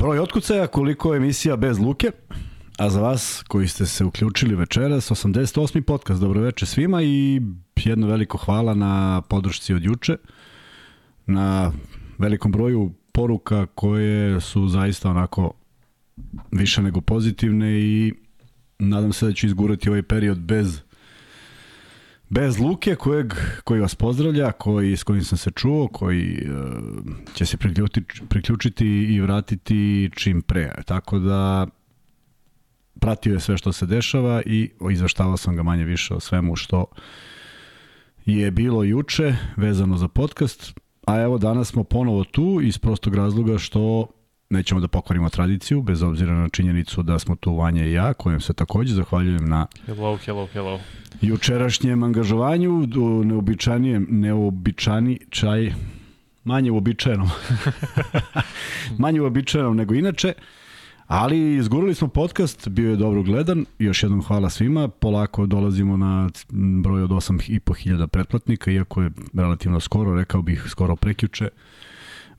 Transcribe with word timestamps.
Broj 0.00 0.18
otkucaja 0.18 0.66
koliko 0.66 1.14
je 1.14 1.16
emisija 1.16 1.56
bez 1.56 1.78
Luke, 1.78 2.10
a 2.78 2.90
za 2.90 3.00
vas 3.00 3.44
koji 3.48 3.68
ste 3.68 3.86
se 3.86 4.04
uključili 4.04 4.54
večeras, 4.54 5.10
88. 5.10 5.80
podcast, 5.82 6.20
dobroveče 6.20 6.66
svima 6.66 7.02
i 7.02 7.42
jedno 7.84 8.06
veliko 8.06 8.38
hvala 8.38 8.74
na 8.74 9.22
podršci 9.28 9.74
od 9.74 9.84
juče, 9.84 10.16
na 11.26 11.72
velikom 12.18 12.52
broju 12.52 12.92
poruka 13.12 13.66
koje 13.66 14.40
su 14.40 14.68
zaista 14.68 15.10
onako 15.10 15.52
više 16.50 16.82
nego 16.82 17.00
pozitivne 17.00 17.80
i 17.80 18.14
nadam 18.78 19.12
se 19.12 19.26
da 19.26 19.32
ću 19.32 19.46
izgurati 19.46 19.88
ovaj 19.88 20.02
period 20.02 20.38
bez 20.38 20.80
bez 22.30 22.58
Luke 22.58 22.94
kojeg, 22.94 23.34
koji 23.64 23.80
vas 23.80 23.94
pozdravlja, 23.94 24.52
koji, 24.52 24.96
s 24.96 25.02
kojim 25.02 25.24
sam 25.24 25.38
se 25.38 25.50
čuo, 25.50 25.88
koji 25.88 26.48
uh, 26.48 27.34
će 27.34 27.46
se 27.46 27.56
priključiti, 27.56 28.22
priključiti 28.28 28.86
i 28.86 29.20
vratiti 29.20 30.10
čim 30.16 30.42
pre. 30.42 30.72
Tako 30.86 31.18
da 31.18 31.66
pratio 33.00 33.34
je 33.34 33.40
sve 33.40 33.58
što 33.58 33.72
se 33.72 33.86
dešava 33.86 34.42
i 34.46 34.70
izveštavao 34.90 35.36
sam 35.36 35.56
ga 35.56 35.62
manje 35.62 35.84
više 35.84 36.14
o 36.14 36.20
svemu 36.20 36.56
što 36.56 36.84
je 38.26 38.50
bilo 38.50 38.84
juče 38.84 39.34
vezano 39.56 39.96
za 39.96 40.08
podcast. 40.08 40.80
A 41.06 41.20
evo 41.20 41.38
danas 41.38 41.68
smo 41.68 41.84
ponovo 41.84 42.24
tu 42.24 42.60
iz 42.62 42.78
prostog 42.78 43.14
razloga 43.14 43.58
što 43.58 44.06
nećemo 44.50 44.80
da 44.80 44.88
pokvarimo 44.88 45.28
tradiciju, 45.28 45.82
bez 45.82 46.02
obzira 46.02 46.34
na 46.34 46.48
činjenicu 46.48 47.02
da 47.02 47.18
smo 47.18 47.36
tu 47.36 47.56
Vanja 47.56 47.84
i 47.84 47.92
ja, 47.92 48.14
kojem 48.14 48.40
se 48.40 48.52
takođe 48.52 48.94
zahvaljujem 48.94 49.48
na 49.48 49.66
hello, 49.86 50.16
hello, 50.16 50.46
hello. 50.46 50.80
jučerašnjem 51.20 52.02
angažovanju, 52.02 52.86
neobičanijem, 53.24 54.06
neobičani 54.10 55.18
čaj, 55.30 55.72
manje 56.44 56.70
uobičajenom, 56.70 57.28
manje 59.02 59.20
uobičajenom 59.20 59.76
nego 59.76 59.94
inače, 59.94 60.32
ali 61.06 61.54
izgurali 61.54 61.94
smo 61.94 62.08
podcast, 62.08 62.68
bio 62.68 62.90
je 62.90 62.96
dobro 62.96 63.22
gledan, 63.22 63.64
još 63.78 64.02
jednom 64.02 64.22
hvala 64.22 64.50
svima, 64.50 64.88
polako 64.88 65.46
dolazimo 65.46 65.96
na 65.96 66.30
broj 66.82 67.02
od 67.02 67.10
8.500 67.10 68.06
pretplatnika, 68.06 68.70
iako 68.70 69.02
je 69.02 69.10
relativno 69.34 69.80
skoro, 69.80 70.14
rekao 70.14 70.42
bih 70.42 70.64
skoro 70.68 70.96
prekjuče, 70.96 71.48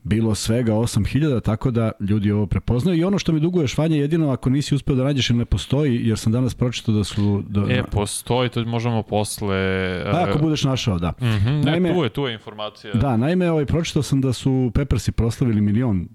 bilo 0.04 0.36
svega 0.36 0.74
8000, 0.74 1.42
tako 1.42 1.72
da 1.72 1.92
ljudi 2.00 2.32
ovo 2.32 2.46
prepoznaju. 2.46 3.00
I 3.00 3.04
ono 3.04 3.20
što 3.20 3.32
mi 3.32 3.40
duguje 3.40 3.68
švanje 3.68 3.98
jedino 3.98 4.30
ako 4.30 4.50
nisi 4.50 4.76
uspeo 4.76 4.96
da 4.96 5.04
nađeš 5.04 5.30
ne 5.30 5.46
postoji, 5.46 6.08
jer 6.08 6.18
sam 6.18 6.34
danas 6.34 6.56
pročitao 6.56 6.96
da 6.96 7.04
su... 7.04 7.44
Da, 7.48 7.62
e, 7.70 7.84
postoji, 7.84 8.50
to 8.50 8.66
možemo 8.66 9.04
posle... 9.04 9.58
Da, 10.04 10.26
ako 10.30 10.40
budeš 10.40 10.64
našao, 10.64 11.00
da. 11.00 11.10
Mm 11.10 11.26
-hmm, 11.26 11.66
naime, 11.66 11.90
ne, 11.90 11.96
tu 11.96 12.04
je, 12.04 12.10
tu 12.10 12.28
je 12.28 12.34
informacija. 12.34 12.94
Da, 12.94 13.18
naime, 13.18 13.52
ovaj, 13.52 13.66
pročitao 13.66 14.04
sam 14.04 14.22
da 14.22 14.34
su 14.34 14.72
Peppersi 14.74 15.12
proslavili 15.12 15.62
milion 15.62 16.08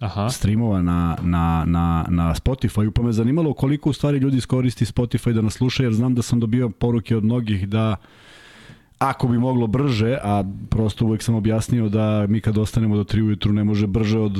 Aha. 0.00 0.30
streamova 0.30 0.82
na, 0.82 1.16
na, 1.22 1.64
na, 1.66 2.06
na 2.08 2.34
Spotify-u, 2.34 2.90
pa 2.90 3.02
me 3.02 3.12
zanimalo 3.12 3.54
koliko 3.54 3.90
u 3.90 3.92
stvari 3.92 4.18
ljudi 4.18 4.36
iskoristi 4.36 4.84
Spotify 4.84 5.32
da 5.32 5.40
nas 5.40 5.54
sluša, 5.54 5.82
jer 5.82 5.92
znam 5.92 6.14
da 6.14 6.22
sam 6.22 6.40
dobio 6.40 6.68
poruke 6.68 7.16
od 7.16 7.24
mnogih 7.24 7.68
da 7.68 7.96
ako 9.02 9.28
bi 9.28 9.38
moglo 9.38 9.66
brže, 9.66 10.18
a 10.22 10.44
prosto 10.70 11.04
uvek 11.04 11.22
sam 11.22 11.34
objasnio 11.34 11.88
da 11.88 12.26
mi 12.28 12.40
kad 12.40 12.58
ostanemo 12.58 12.96
do 12.96 13.04
3 13.04 13.22
ujutru 13.22 13.52
ne 13.52 13.64
može 13.64 13.86
brže 13.86 14.18
od 14.18 14.38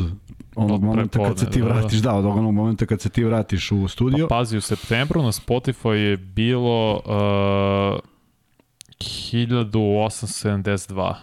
onog 0.54 0.74
od 0.74 0.82
momenta 0.82 1.24
kad 1.24 1.38
se 1.38 1.50
ti 1.50 1.60
da. 1.60 1.66
vratiš, 1.66 1.98
da, 1.98 2.10
da, 2.10 2.16
od 2.16 2.26
onog 2.26 2.54
momenta 2.54 2.86
kad 2.86 3.00
se 3.00 3.08
ti 3.08 3.24
vratiš 3.24 3.72
u 3.72 3.88
studio. 3.88 4.28
Pa, 4.28 4.36
pazi, 4.36 4.56
u 4.56 4.60
septembru 4.60 5.22
na 5.22 5.32
Spotify 5.32 5.92
je 5.92 6.16
bilo 6.16 6.94
uh, 6.94 7.02
1872 8.98 11.14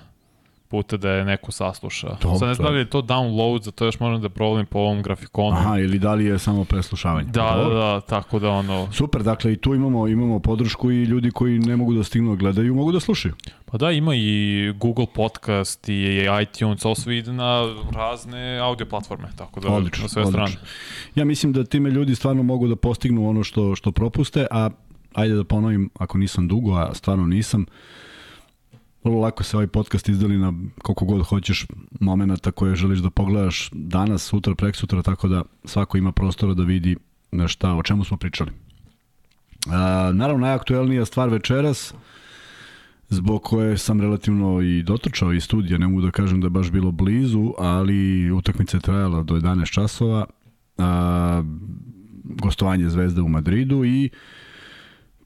puta 0.70 0.98
da 0.98 1.10
je 1.10 1.26
neko 1.26 1.52
saslušao. 1.52 2.18
Sad 2.22 2.48
ne 2.48 2.54
znam 2.54 2.66
da 2.66 2.70
li 2.70 2.80
je 2.80 2.90
to 2.90 3.02
download, 3.02 3.64
zato 3.64 3.86
još 3.86 4.00
moram 4.00 4.22
da 4.22 4.30
provalim 4.30 4.66
po 4.66 4.80
ovom 4.80 5.02
grafikonu. 5.02 5.58
Aha, 5.58 5.78
ili 5.78 6.00
da 6.00 6.14
li 6.14 6.26
je 6.26 6.40
samo 6.40 6.66
preslušavanje. 6.66 7.28
Da, 7.32 7.56
da, 7.64 7.76
da, 7.76 8.02
tako 8.02 8.40
da 8.40 8.50
ono... 8.50 8.92
Super, 8.92 9.24
dakle 9.24 9.54
i 9.54 9.56
tu 9.56 9.76
imamo, 9.76 10.08
imamo 10.08 10.40
podršku 10.40 10.92
i 10.92 11.04
ljudi 11.04 11.32
koji 11.32 11.60
ne 11.60 11.76
mogu 11.76 11.94
da 11.94 12.04
stignu 12.04 12.30
da 12.30 12.36
gledaju, 12.36 12.76
mogu 12.76 12.92
da 12.92 13.00
slušaju. 13.00 13.34
Pa 13.66 13.78
da, 13.78 13.92
ima 13.92 14.16
i 14.16 14.74
Google 14.78 15.06
Podcast 15.14 15.90
i 15.90 16.28
iTunes, 16.42 16.86
ovo 16.86 16.96
sve 16.96 17.18
ide 17.18 17.34
na 17.34 17.76
razne 17.96 18.60
audio 18.60 18.86
platforme, 18.86 19.28
tako 19.36 19.60
da 19.60 19.68
odlično, 19.68 20.04
na 20.04 20.10
sve 20.10 20.22
odlično. 20.22 20.48
strane. 20.48 20.66
Ja 21.16 21.26
mislim 21.26 21.54
da 21.54 21.64
time 21.64 21.90
ljudi 21.90 22.16
stvarno 22.16 22.44
mogu 22.44 22.68
da 22.68 22.76
postignu 22.76 23.30
ono 23.30 23.44
što, 23.44 23.76
što 23.76 23.92
propuste, 23.92 24.48
a 24.52 24.70
ajde 25.14 25.36
da 25.36 25.44
ponovim, 25.44 25.90
ako 26.00 26.18
nisam 26.18 26.48
dugo, 26.48 26.76
a 26.76 26.94
stvarno 26.94 27.26
nisam, 27.28 27.66
vrlo 29.04 29.20
lako 29.20 29.44
se 29.44 29.58
ovaj 29.58 29.68
podcast 29.68 30.10
izdali 30.10 30.38
na 30.38 30.54
koliko 30.82 31.06
god 31.06 31.26
hoćeš 31.26 31.66
momenta 32.00 32.52
koje 32.52 32.76
želiš 32.76 33.00
da 33.00 33.10
pogledaš 33.10 33.70
danas, 33.74 34.24
sutra, 34.24 34.56
prek 34.56 34.76
sutra, 34.76 35.02
tako 35.02 35.28
da 35.28 35.44
svako 35.66 35.98
ima 35.98 36.12
prostora 36.12 36.54
da 36.54 36.64
vidi 36.64 36.98
na 37.32 37.48
šta, 37.48 37.74
o 37.74 37.84
čemu 37.84 38.04
smo 38.04 38.18
pričali. 38.18 38.52
A, 39.68 40.12
naravno, 40.14 40.46
najaktuelnija 40.46 41.06
stvar 41.06 41.30
večeras, 41.30 41.94
zbog 43.10 43.44
koje 43.44 43.78
sam 43.78 44.02
relativno 44.02 44.62
i 44.62 44.84
dotrčao 44.84 45.34
iz 45.34 45.44
studija, 45.44 45.78
ne 45.78 45.88
mogu 45.88 46.02
da 46.02 46.12
kažem 46.12 46.42
da 46.42 46.46
je 46.46 46.50
baš 46.50 46.72
bilo 46.72 46.92
blizu, 46.92 47.54
ali 47.58 48.32
utakmica 48.32 48.78
je 48.78 48.82
trajala 48.82 49.24
do 49.24 49.36
11 49.36 49.72
časova, 49.72 50.26
a, 50.78 51.44
gostovanje 52.24 52.90
Zvezde 52.90 53.22
u 53.22 53.28
Madridu 53.28 53.86
i 53.86 54.10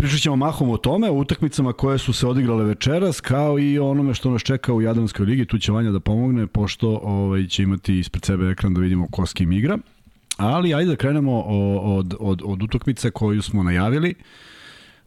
Pričat 0.03 0.19
ćemo 0.19 0.36
mahom 0.36 0.69
o 0.69 0.78
tome, 0.78 1.09
o 1.09 1.14
utakmicama 1.14 1.74
koje 1.74 1.97
su 1.97 2.14
se 2.14 2.28
odigrale 2.28 2.64
večeras, 2.64 3.22
kao 3.22 3.59
i 3.59 3.80
onome 3.80 4.14
što 4.14 4.31
nas 4.31 4.41
čeka 4.41 4.74
u 4.74 4.81
Jadranskoj 4.81 5.25
ligi. 5.25 5.46
Tu 5.46 5.58
će 5.58 5.72
Vanja 5.72 5.91
da 5.91 6.00
pomogne, 6.00 6.47
pošto 6.47 7.00
ovaj, 7.03 7.47
će 7.47 7.64
imati 7.64 8.00
ispred 8.00 8.25
sebe 8.25 8.50
ekran 8.50 8.74
da 8.74 8.81
vidimo 8.81 9.08
ko 9.12 9.25
s 9.25 9.34
kim 9.34 9.52
igra. 9.52 9.78
Ali 10.38 10.74
ajde 10.74 10.90
da 10.90 10.96
krenemo 10.96 11.42
od, 11.42 12.16
od, 12.19 12.42
od 12.46 12.63
utakmice 12.63 13.12
koju 13.12 13.42
smo 13.42 13.63
najavili. 13.63 14.13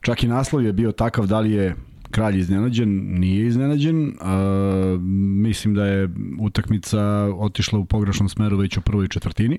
Čak 0.01 0.23
i 0.23 0.29
naslov 0.29 0.65
je 0.65 0.73
bio 0.73 0.93
takav 0.93 1.27
da 1.27 1.41
li 1.41 1.53
je 1.53 1.75
kralj 2.11 2.39
iznenađen, 2.39 3.19
nije 3.21 3.47
iznenađen. 3.47 4.13
A, 4.21 4.97
mislim 5.45 5.75
da 5.75 5.87
je 5.87 6.09
utakmica 6.41 7.01
otišla 7.39 7.79
u 7.79 7.85
pogrešnom 7.85 8.29
smeru 8.29 8.57
već 8.57 8.77
u 8.77 8.81
prvoj 8.81 9.09
četvrtini 9.09 9.59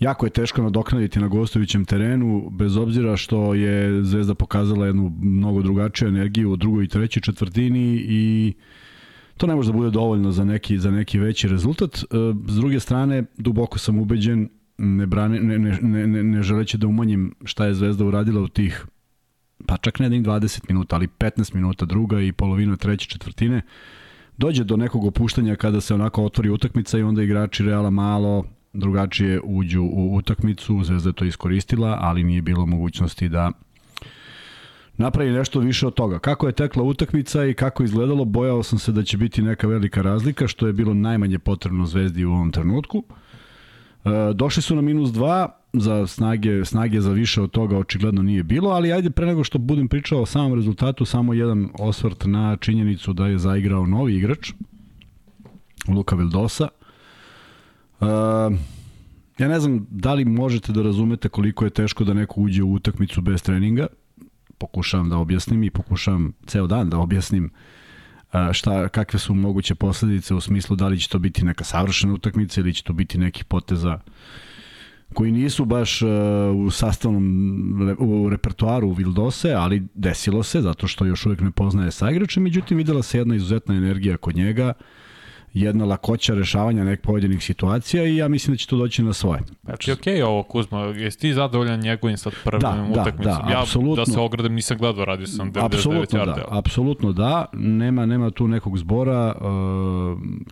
jako 0.00 0.26
je 0.26 0.30
teško 0.30 0.62
nadoknaditi 0.62 1.20
na 1.20 1.28
gostujućem 1.28 1.84
terenu, 1.84 2.50
bez 2.50 2.76
obzira 2.76 3.16
što 3.16 3.54
je 3.54 4.04
Zvezda 4.04 4.34
pokazala 4.34 4.86
jednu 4.86 5.12
mnogo 5.20 5.62
drugačiju 5.62 6.08
energiju 6.08 6.52
u 6.52 6.56
drugoj 6.56 6.84
i 6.84 6.88
trećoj 6.88 7.20
četvrtini 7.20 8.04
i 8.08 8.52
to 9.36 9.46
ne 9.46 9.54
može 9.54 9.72
da 9.72 9.76
bude 9.76 9.90
dovoljno 9.90 10.32
za 10.32 10.44
neki, 10.44 10.78
za 10.78 10.90
neki 10.90 11.18
veći 11.18 11.48
rezultat. 11.48 11.96
E, 11.98 12.04
s 12.48 12.56
druge 12.56 12.80
strane, 12.80 13.24
duboko 13.36 13.78
sam 13.78 13.98
ubeđen, 13.98 14.48
ne, 14.78 15.06
brane, 15.06 15.40
ne, 15.40 15.58
ne, 15.58 16.06
ne, 16.06 16.22
ne, 16.22 16.42
želeći 16.42 16.78
da 16.78 16.86
umanjim 16.86 17.34
šta 17.44 17.66
je 17.66 17.74
Zvezda 17.74 18.04
uradila 18.04 18.40
u 18.40 18.48
tih 18.48 18.86
pa 19.66 19.76
čak 19.76 19.98
ne 19.98 20.10
20 20.10 20.60
minuta, 20.68 20.96
ali 20.96 21.08
15 21.08 21.54
minuta 21.54 21.84
druga 21.84 22.20
i 22.20 22.32
polovina 22.32 22.76
treće 22.76 23.08
četvrtine, 23.08 23.62
dođe 24.36 24.64
do 24.64 24.76
nekog 24.76 25.04
opuštanja 25.04 25.56
kada 25.56 25.80
se 25.80 25.94
onako 25.94 26.24
otvori 26.24 26.50
utakmica 26.50 26.98
i 26.98 27.02
onda 27.02 27.22
igrači 27.22 27.64
Reala 27.64 27.90
malo 27.90 28.44
drugačije 28.74 29.40
uđu 29.44 29.82
u 29.82 30.16
utakmicu, 30.16 30.84
Zvezda 30.84 31.12
to 31.12 31.24
iskoristila, 31.24 31.98
ali 32.00 32.24
nije 32.24 32.42
bilo 32.42 32.66
mogućnosti 32.66 33.28
da 33.28 33.50
napravi 34.96 35.32
nešto 35.32 35.60
više 35.60 35.86
od 35.86 35.94
toga. 35.94 36.18
Kako 36.18 36.46
je 36.46 36.52
tekla 36.52 36.82
utakmica 36.82 37.44
i 37.44 37.54
kako 37.54 37.82
je 37.82 37.84
izgledalo, 37.84 38.24
bojao 38.24 38.62
sam 38.62 38.78
se 38.78 38.92
da 38.92 39.02
će 39.02 39.16
biti 39.16 39.42
neka 39.42 39.66
velika 39.66 40.02
razlika, 40.02 40.48
što 40.48 40.66
je 40.66 40.72
bilo 40.72 40.94
najmanje 40.94 41.38
potrebno 41.38 41.86
Zvezdi 41.86 42.24
u 42.24 42.32
ovom 42.32 42.50
trenutku. 42.50 43.04
E, 44.04 44.10
došli 44.34 44.62
su 44.62 44.74
na 44.74 44.80
minus 44.80 45.10
2, 45.10 45.48
za 45.72 46.06
snage, 46.06 46.64
snage 46.64 47.00
za 47.00 47.12
više 47.12 47.42
od 47.42 47.50
toga 47.50 47.78
očigledno 47.78 48.22
nije 48.22 48.42
bilo, 48.42 48.70
ali 48.70 48.92
ajde 48.92 49.10
pre 49.10 49.26
nego 49.26 49.44
što 49.44 49.58
budem 49.58 49.88
pričao 49.88 50.22
o 50.22 50.26
samom 50.26 50.54
rezultatu, 50.54 51.04
samo 51.04 51.34
jedan 51.34 51.68
osvrt 51.78 52.24
na 52.26 52.56
činjenicu 52.56 53.12
da 53.12 53.26
je 53.26 53.38
zaigrao 53.38 53.86
novi 53.86 54.16
igrač, 54.16 54.52
Luka 55.88 56.16
Vildosa. 56.16 56.68
Uh, 58.04 58.58
ja 59.38 59.48
ne 59.48 59.60
znam 59.60 59.86
da 59.90 60.14
li 60.14 60.24
možete 60.24 60.72
da 60.72 60.82
razumete 60.82 61.28
koliko 61.28 61.64
je 61.64 61.70
teško 61.70 62.04
da 62.04 62.14
neko 62.14 62.40
uđe 62.40 62.62
u 62.62 62.72
utakmicu 62.72 63.20
bez 63.20 63.42
treninga. 63.42 63.86
Pokušavam 64.58 65.08
da 65.10 65.16
objasnim 65.16 65.62
i 65.62 65.70
pokušavam 65.70 66.32
ceo 66.46 66.66
dan 66.66 66.90
da 66.90 66.98
objasnim 66.98 67.50
šta, 68.52 68.88
kakve 68.88 69.18
su 69.18 69.34
moguće 69.34 69.74
posledice 69.74 70.34
u 70.34 70.40
smislu 70.40 70.76
da 70.76 70.88
li 70.88 71.00
će 71.00 71.08
to 71.08 71.18
biti 71.18 71.44
neka 71.44 71.64
savršena 71.64 72.14
utakmica 72.14 72.60
ili 72.60 72.74
će 72.74 72.82
to 72.82 72.92
biti 72.92 73.18
neki 73.18 73.44
poteza 73.44 73.98
koji 75.14 75.32
nisu 75.32 75.64
baš 75.64 76.02
uh, 76.02 76.10
u 76.56 76.70
sastavnom 76.70 77.96
u 77.98 78.28
repertoaru 78.28 78.92
Vildose, 78.92 79.52
ali 79.52 79.82
desilo 79.94 80.42
se 80.42 80.60
zato 80.60 80.86
što 80.86 81.04
još 81.04 81.26
uvek 81.26 81.40
ne 81.40 81.50
poznaje 81.50 81.90
sa 81.90 82.10
igračem, 82.10 82.42
međutim 82.42 82.76
videla 82.76 83.02
se 83.02 83.18
jedna 83.18 83.34
izuzetna 83.34 83.74
energija 83.74 84.16
kod 84.16 84.36
njega, 84.36 84.72
jedna 85.54 85.84
lakoća 85.84 86.34
rešavanja 86.34 86.84
nek 86.84 87.00
pojedinih 87.00 87.44
situacija 87.44 88.04
i 88.04 88.16
ja 88.16 88.28
mislim 88.28 88.54
da 88.54 88.58
će 88.58 88.66
to 88.66 88.76
doći 88.76 89.02
na 89.02 89.12
svoje. 89.12 89.40
Znači, 89.64 89.92
okej 89.92 90.14
okay, 90.14 90.24
ovo 90.24 90.42
Kuzma, 90.42 90.80
jesi 90.80 91.18
ti 91.18 91.32
zadovoljan 91.34 91.80
njegovim 91.80 92.16
sad 92.16 92.32
prvim 92.44 92.60
da, 92.60 92.70
da 92.70 93.00
utakmicom? 93.00 93.32
Da, 93.32 93.42
da, 93.46 93.52
ja 93.52 93.62
apsolutno. 93.62 94.04
da 94.04 94.12
se 94.12 94.20
ogradem 94.20 94.54
nisam 94.54 94.78
gledao, 94.78 95.04
radio 95.04 95.26
sam 95.26 95.52
99 95.52 95.64
apsolutno 95.64 96.20
yarda. 96.20 96.34
Da, 96.34 96.44
apsolutno 96.50 97.12
da, 97.12 97.44
nema, 97.52 98.06
nema 98.06 98.30
tu 98.30 98.48
nekog 98.48 98.78
zbora, 98.78 99.34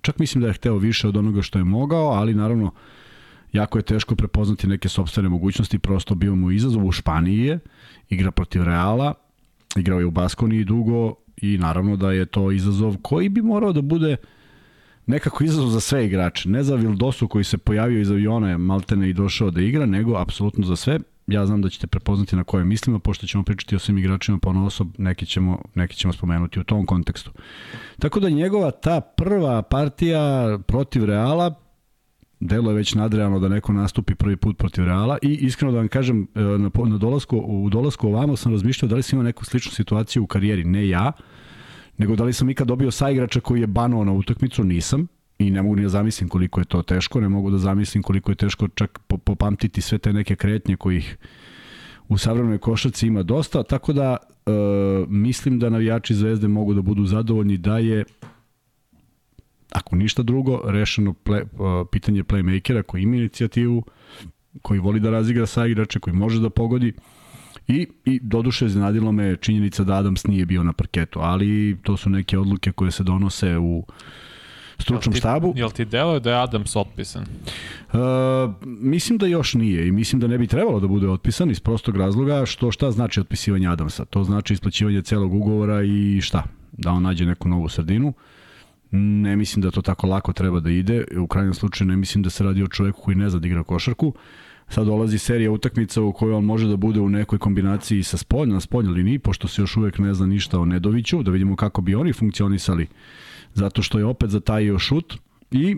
čak 0.01 0.19
mislim 0.19 0.43
da 0.43 0.49
je 0.49 0.55
hteo 0.55 0.77
više 0.77 1.09
od 1.09 1.17
onoga 1.17 1.43
što 1.43 1.59
je 1.59 1.65
mogao, 1.65 2.07
ali 2.07 2.35
naravno 2.35 2.71
jako 3.53 3.79
je 3.79 3.83
teško 3.83 4.17
prepoznati 4.17 4.67
neke 4.67 4.89
sobstvene 4.89 5.29
mogućnosti, 5.29 5.79
prosto 5.79 6.15
bio 6.15 6.35
mu 6.35 6.51
izazov 6.51 6.87
u 6.87 6.93
Španiji 6.93 7.39
je, 7.39 7.59
igra 8.09 8.31
protiv 8.31 8.63
Reala, 8.63 9.15
igrao 9.77 10.01
je 10.01 10.07
u 10.07 10.11
Baskoniji 10.11 10.65
dugo 10.65 11.15
i 11.37 11.59
naravno 11.59 11.97
da 11.97 12.13
je 12.13 12.27
to 12.27 12.53
izazov 12.53 12.97
koji 13.03 13.29
bi 13.29 13.43
morao 13.43 13.73
da 13.73 13.83
bude 13.83 14.17
nekako 15.07 15.45
izazov 15.45 15.69
za 15.69 15.81
sve 15.81 16.07
igrače. 16.07 16.49
Ne 16.49 16.63
za 16.63 16.75
Vildosu 16.75 17.29
koji 17.29 17.45
se 17.45 17.59
pojavio 17.59 18.01
iz 18.01 18.11
aviona 18.11 18.51
je 18.51 18.59
maltene 18.59 19.11
i 19.11 19.13
došao 19.13 19.51
da 19.51 19.61
igra, 19.61 19.87
nego 19.87 20.17
apsolutno 20.17 20.67
za 20.67 20.77
sve. 20.77 20.99
Ja 21.27 21.47
znam 21.47 21.63
da 21.63 21.69
ćete 21.69 21.87
prepoznati 21.87 22.37
na 22.37 22.45
koje 22.45 22.65
mislimo, 22.65 22.99
pošto 22.99 23.27
ćemo 23.27 23.45
pričati 23.45 23.77
o 23.77 23.79
svim 23.79 23.99
igračima 23.99 24.39
po 24.39 24.51
osob, 24.51 24.89
neki 24.99 25.27
ćemo, 25.27 25.63
neki 25.75 25.97
ćemo 25.97 26.13
spomenuti 26.13 26.61
u 26.61 26.65
tom 26.65 26.87
kontekstu. 26.87 27.31
Tako 27.99 28.21
da 28.21 28.31
njegova 28.31 28.71
ta 28.71 29.01
prva 29.01 29.63
partija 29.63 30.59
protiv 30.67 31.05
Reala 31.05 31.63
delo 32.43 32.71
je 32.71 32.77
već 32.77 32.95
nadrealno 32.95 33.39
da 33.39 33.49
neko 33.49 33.73
nastupi 33.73 34.15
prvi 34.15 34.37
put 34.37 34.59
protiv 34.59 34.85
Reala 34.85 35.19
i 35.23 35.33
iskreno 35.35 35.73
da 35.73 35.79
vam 35.79 35.89
kažem, 35.89 36.29
e, 36.35 36.41
na, 36.41 36.71
na 36.87 36.99
dolasku, 36.99 37.37
u 37.39 37.71
dolasku 37.71 38.09
ovamo 38.09 38.37
sam 38.37 38.53
razmišljao 38.53 38.89
da 38.89 38.97
li 38.97 39.03
sam 39.03 39.17
imao 39.17 39.25
neku 39.25 39.45
sličnu 39.45 39.73
situaciju 39.73 40.23
u 40.23 40.27
karijeri, 40.27 40.65
ne 40.65 40.89
ja, 40.89 41.13
nego 41.99 42.17
da 42.17 42.25
li 42.25 42.33
sam 42.33 42.51
ikad 42.51 42.67
dobio 42.67 42.91
saigrača 42.91 43.41
koji 43.41 43.61
je 43.61 43.67
banuo 43.67 44.05
na 44.05 44.13
utakmicu, 44.13 44.65
nisam. 44.65 45.07
I 45.39 45.51
ne 45.51 45.63
mogu 45.63 45.77
ni 45.77 45.83
da 45.83 45.89
zamislim 45.89 46.29
koliko 46.29 46.61
je 46.61 46.65
to 46.65 46.83
teško, 46.83 47.21
ne 47.21 47.29
mogu 47.29 47.51
da 47.51 47.59
zamislim 47.59 48.03
koliko 48.03 48.33
je 48.33 48.37
teško 48.37 48.69
čak 48.69 48.99
popamtiti 49.25 49.81
sve 49.81 49.99
te 49.99 50.13
neke 50.13 50.37
kretnje 50.37 50.77
kojih 50.77 51.17
u 52.09 52.19
savremenoj 52.19 52.59
košarci 52.59 53.07
ima 53.07 53.23
dosta, 53.23 53.63
tako 53.63 53.93
da 53.93 54.17
e, 54.17 54.51
mislim 55.09 55.59
da 55.59 55.71
navijači 55.71 56.15
Zvezde 56.15 56.49
mogu 56.49 56.75
da 56.75 56.83
budu 56.83 57.05
zadovoljni 57.07 57.59
da 57.59 57.79
je 57.79 58.05
ako 59.73 59.97
ništa 59.97 60.23
drugo, 60.23 60.61
rešeno 60.65 61.15
play, 61.25 61.43
uh, 61.43 61.89
pitanje 61.93 62.25
playmakera 62.25 62.83
koji 62.83 63.03
ima 63.03 63.17
inicijativu, 63.17 63.83
koji 64.63 64.81
voli 64.81 65.01
da 65.01 65.11
razigra 65.11 65.47
sa 65.47 65.67
igrače, 65.67 66.01
koji 66.01 66.17
može 66.17 66.41
da 66.41 66.51
pogodi. 66.51 66.93
I, 67.69 67.87
i 68.05 68.21
doduše 68.23 68.67
iznadilo 68.67 69.13
me 69.13 69.37
činjenica 69.37 69.85
da 69.85 69.95
Adams 69.95 70.27
nije 70.27 70.47
bio 70.47 70.63
na 70.63 70.73
parketu, 70.73 71.19
ali 71.23 71.77
to 71.83 71.97
su 71.97 72.11
neke 72.11 72.39
odluke 72.39 72.73
koje 72.73 72.91
se 72.91 73.03
donose 73.03 73.59
u 73.59 73.87
stručnom 74.79 75.13
jel 75.13 75.13
ti, 75.13 75.19
štabu. 75.19 75.53
Jel 75.57 75.71
ti 75.71 75.85
deluje 75.85 76.21
da 76.21 76.31
je 76.31 76.43
Adams 76.43 76.77
otpisan? 76.77 77.23
Uh, 77.93 78.01
mislim 78.65 79.19
da 79.19 79.27
još 79.27 79.55
nije 79.55 79.89
i 79.89 79.93
mislim 79.93 80.21
da 80.21 80.27
ne 80.27 80.39
bi 80.39 80.47
trebalo 80.47 80.81
da 80.81 80.87
bude 80.87 81.09
otpisan 81.09 81.51
iz 81.51 81.61
prostog 81.61 81.97
razloga 81.97 82.47
što 82.47 82.71
šta 82.71 82.91
znači 82.91 83.21
otpisivanje 83.21 83.69
Adamsa. 83.69 84.05
To 84.05 84.25
znači 84.25 84.53
isplaćivanje 84.53 85.03
celog 85.03 85.35
ugovora 85.35 85.83
i 85.83 86.21
šta? 86.21 86.43
Da 86.73 86.91
on 86.91 87.03
nađe 87.03 87.27
neku 87.27 87.49
novu 87.49 87.69
sredinu. 87.69 88.09
Uh, 88.09 88.15
Ne 88.93 89.37
mislim 89.37 89.63
da 89.63 89.71
to 89.71 89.83
tako 89.83 90.07
lako 90.07 90.33
treba 90.33 90.61
da 90.61 90.71
ide. 90.71 91.05
U 91.19 91.27
krajnjem 91.27 91.55
slučaju 91.55 91.89
ne 91.89 91.97
mislim 91.97 92.23
da 92.23 92.31
se 92.31 92.45
radi 92.45 92.63
o 92.63 92.69
čoveku 92.69 93.01
koji 93.01 93.17
ne 93.17 93.31
zna 93.31 93.39
da 93.39 93.47
igra 93.47 93.63
košarku. 93.63 94.15
Sad 94.73 94.87
dolazi 94.87 95.19
serija 95.19 95.51
utakmica 95.51 96.03
u 96.03 96.13
kojoj 96.13 96.35
on 96.35 96.45
može 96.45 96.69
da 96.69 96.77
bude 96.77 97.01
u 97.01 97.09
nekoj 97.09 97.39
kombinaciji 97.39 98.03
sa 98.03 98.17
spoljna, 98.17 98.55
na 98.55 98.61
spoljnoj 98.61 98.95
liniji, 98.95 99.19
pošto 99.19 99.49
se 99.49 99.63
još 99.63 99.77
uvek 99.77 99.99
ne 99.99 100.15
zna 100.15 100.27
ništa 100.27 100.59
o 100.59 100.65
Nedoviću, 100.65 101.23
da 101.23 101.31
vidimo 101.31 101.57
kako 101.57 101.81
bi 101.83 101.95
oni 101.95 102.13
funkcionisali, 102.13 102.87
zato 103.55 103.83
što 103.83 103.99
je 103.99 104.05
opet 104.05 104.31
zatajio 104.31 104.79
šut 104.79 105.15
i 105.51 105.77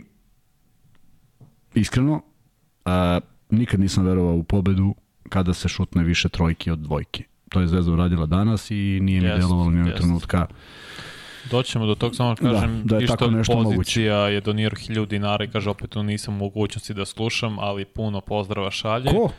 iskreno, 1.74 2.22
a, 2.84 3.20
nikad 3.50 3.80
nisam 3.80 4.04
verovao 4.04 4.34
u 4.34 4.44
pobedu 4.44 4.94
kada 5.28 5.54
se 5.54 5.68
šutne 5.68 6.04
više 6.04 6.28
trojki 6.28 6.70
od 6.70 6.78
dvojke. 6.78 7.24
To 7.48 7.60
je 7.60 7.66
Zvezda 7.66 7.92
uradila 7.92 8.26
danas 8.26 8.70
i 8.70 8.98
nije 9.02 9.20
mi 9.20 9.26
yes, 9.26 9.38
delovalo 9.38 9.70
ni 9.70 9.90
yes. 9.90 9.96
trenutka 9.96 10.46
Doćemo 11.50 11.86
do 11.86 11.94
tog, 11.94 12.16
samo 12.16 12.34
da, 12.34 12.50
kažem, 12.50 12.82
da, 12.84 12.96
da 12.96 13.02
je 13.02 13.06
tako 13.06 13.30
nešto 13.30 13.52
pozicija 13.52 14.16
moguće. 14.16 14.34
je 14.34 14.40
donirao 14.40 14.76
1000 14.76 15.06
dinara 15.06 15.44
i 15.44 15.48
kaže 15.48 15.70
opet 15.70 15.94
nisam 15.94 16.34
u 16.34 16.38
mogućnosti 16.38 16.94
da 16.94 17.04
slušam, 17.04 17.58
ali 17.58 17.84
puno 17.84 18.20
pozdrava 18.20 18.70
šalje. 18.70 19.10
Ko? 19.10 19.30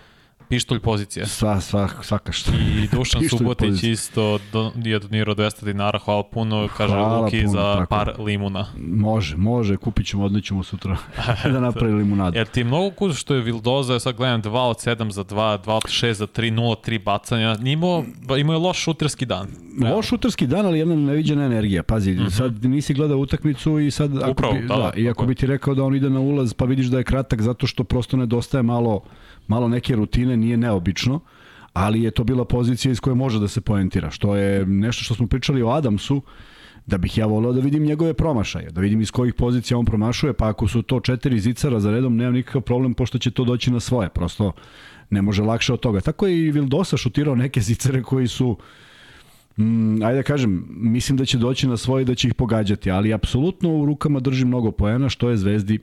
Pištolj 0.50 0.80
pozicija. 0.80 1.26
Sva, 1.26 1.62
sva, 1.62 1.90
svaka 2.02 2.32
što. 2.32 2.52
I 2.52 2.88
Dušan 2.98 3.22
Subotić 3.30 3.68
pozicija. 3.68 3.92
isto 3.92 4.40
do, 4.54 4.72
je 4.84 5.00
donirao 5.00 5.36
200 5.36 5.66
dinara, 5.66 6.00
hvala 6.00 6.24
puno, 6.24 6.68
kaže 6.78 6.94
hvala 6.94 7.20
Luki 7.20 7.42
puno, 7.42 7.52
za 7.52 7.74
tako. 7.74 7.90
par 7.90 8.14
limuna. 8.20 8.66
Može, 8.78 9.38
može, 9.38 9.78
kupit 9.78 10.08
ćemo, 10.08 10.26
odnećemo 10.26 10.64
sutra 10.64 10.98
da 11.54 11.60
napravi 11.60 11.94
limunadu. 11.94 12.38
Jer 12.38 12.48
ti 12.48 12.64
mnogo 12.64 12.90
kuza 12.90 13.16
što 13.16 13.36
je 13.36 13.42
Vildoza, 13.42 14.00
sad 14.00 14.16
gledam 14.16 14.42
2 14.44 14.58
od 14.58 14.78
7 14.78 15.12
za 15.12 15.24
2, 15.24 15.58
2 15.66 15.72
od 15.72 15.84
6 15.84 16.12
za 16.12 16.28
3, 16.28 16.54
0 16.54 16.72
od 16.72 16.88
3 16.88 17.04
bacanja, 17.04 17.58
imao, 17.64 18.04
imao 18.40 18.54
je 18.54 18.60
loš 18.60 18.80
šuterski 18.80 19.26
dan. 19.26 19.48
Realno. 19.80 19.96
Loš 19.96 20.08
šuterski 20.08 20.48
dan, 20.48 20.66
ali 20.66 20.80
jedna 20.80 20.96
neviđena 20.96 21.46
energija. 21.46 21.84
Pazi, 21.84 22.12
mm 22.12 22.18
-hmm. 22.18 22.30
sad 22.30 22.66
nisi 22.66 22.94
gledao 22.94 23.18
utakmicu 23.18 23.80
i 23.80 23.92
sad, 23.92 24.18
ako 24.18 24.32
Upravo, 24.32 24.54
bi, 24.54 24.68
da, 24.68 24.76
da, 24.76 24.92
i 24.96 25.10
ako 25.10 25.26
bi 25.26 25.36
ti 25.36 25.48
rekao 25.48 25.76
da 25.76 25.84
on 25.84 25.96
ide 25.96 26.10
na 26.10 26.20
ulaz, 26.20 26.54
pa 26.54 26.66
vidiš 26.66 26.86
da 26.86 26.98
je 26.98 27.04
kratak 27.04 27.42
zato 27.42 27.68
što 27.68 27.84
prosto 27.84 28.18
nedostaje 28.18 28.64
malo 28.64 29.02
malo 29.48 29.68
neke 29.68 29.96
rutine, 29.96 30.38
nije 30.38 30.58
neobično, 30.58 31.20
ali 31.74 32.04
je 32.04 32.12
to 32.12 32.24
bila 32.24 32.46
pozicija 32.46 32.92
iz 32.92 33.00
koje 33.00 33.16
može 33.16 33.40
da 33.40 33.48
se 33.48 33.62
poentira, 33.62 34.12
što 34.12 34.36
je 34.36 34.66
nešto 34.66 35.04
što 35.04 35.16
smo 35.16 35.28
pričali 35.28 35.62
o 35.62 35.70
Adamsu, 35.70 36.22
da 36.86 36.98
bih 36.98 37.18
ja 37.18 37.26
voleo 37.26 37.54
da 37.54 37.62
vidim 37.62 37.84
njegove 37.84 38.14
promašaje, 38.14 38.70
da 38.72 38.82
vidim 38.82 39.02
iz 39.02 39.12
kojih 39.12 39.34
pozicija 39.34 39.78
on 39.78 39.86
promašuje, 39.86 40.34
pa 40.34 40.50
ako 40.50 40.68
su 40.68 40.82
to 40.82 41.00
četiri 41.00 41.40
zicara 41.40 41.80
za 41.80 41.92
redom, 41.92 42.16
nema 42.16 42.32
nikakav 42.32 42.62
problem, 42.62 42.94
pošto 42.94 43.18
će 43.18 43.32
to 43.32 43.44
doći 43.44 43.72
na 43.72 43.80
svoje, 43.80 44.10
prosto 44.10 44.52
ne 45.10 45.22
može 45.22 45.44
lakše 45.44 45.74
od 45.74 45.80
toga. 45.80 46.02
Tako 46.02 46.28
je 46.28 46.40
i 46.40 46.52
Vildosa 46.52 46.98
šutirao 46.98 47.36
neke 47.36 47.62
zicare 47.62 48.04
koji 48.04 48.28
su 48.28 48.58
Mm, 49.58 50.04
ajde 50.04 50.16
da 50.16 50.24
kažem, 50.24 50.66
mislim 50.70 51.18
da 51.18 51.26
će 51.26 51.38
doći 51.38 51.68
na 51.68 51.78
svoje 51.78 52.06
da 52.06 52.16
će 52.16 52.28
ih 52.28 52.34
pogađati, 52.34 52.92
ali 52.92 53.14
apsolutno 53.14 53.78
u 53.78 53.86
rukama 53.86 54.20
drži 54.20 54.46
mnogo 54.46 54.72
poena, 54.72 55.10
što 55.10 55.30
je 55.30 55.38
Zvezdi 55.38 55.80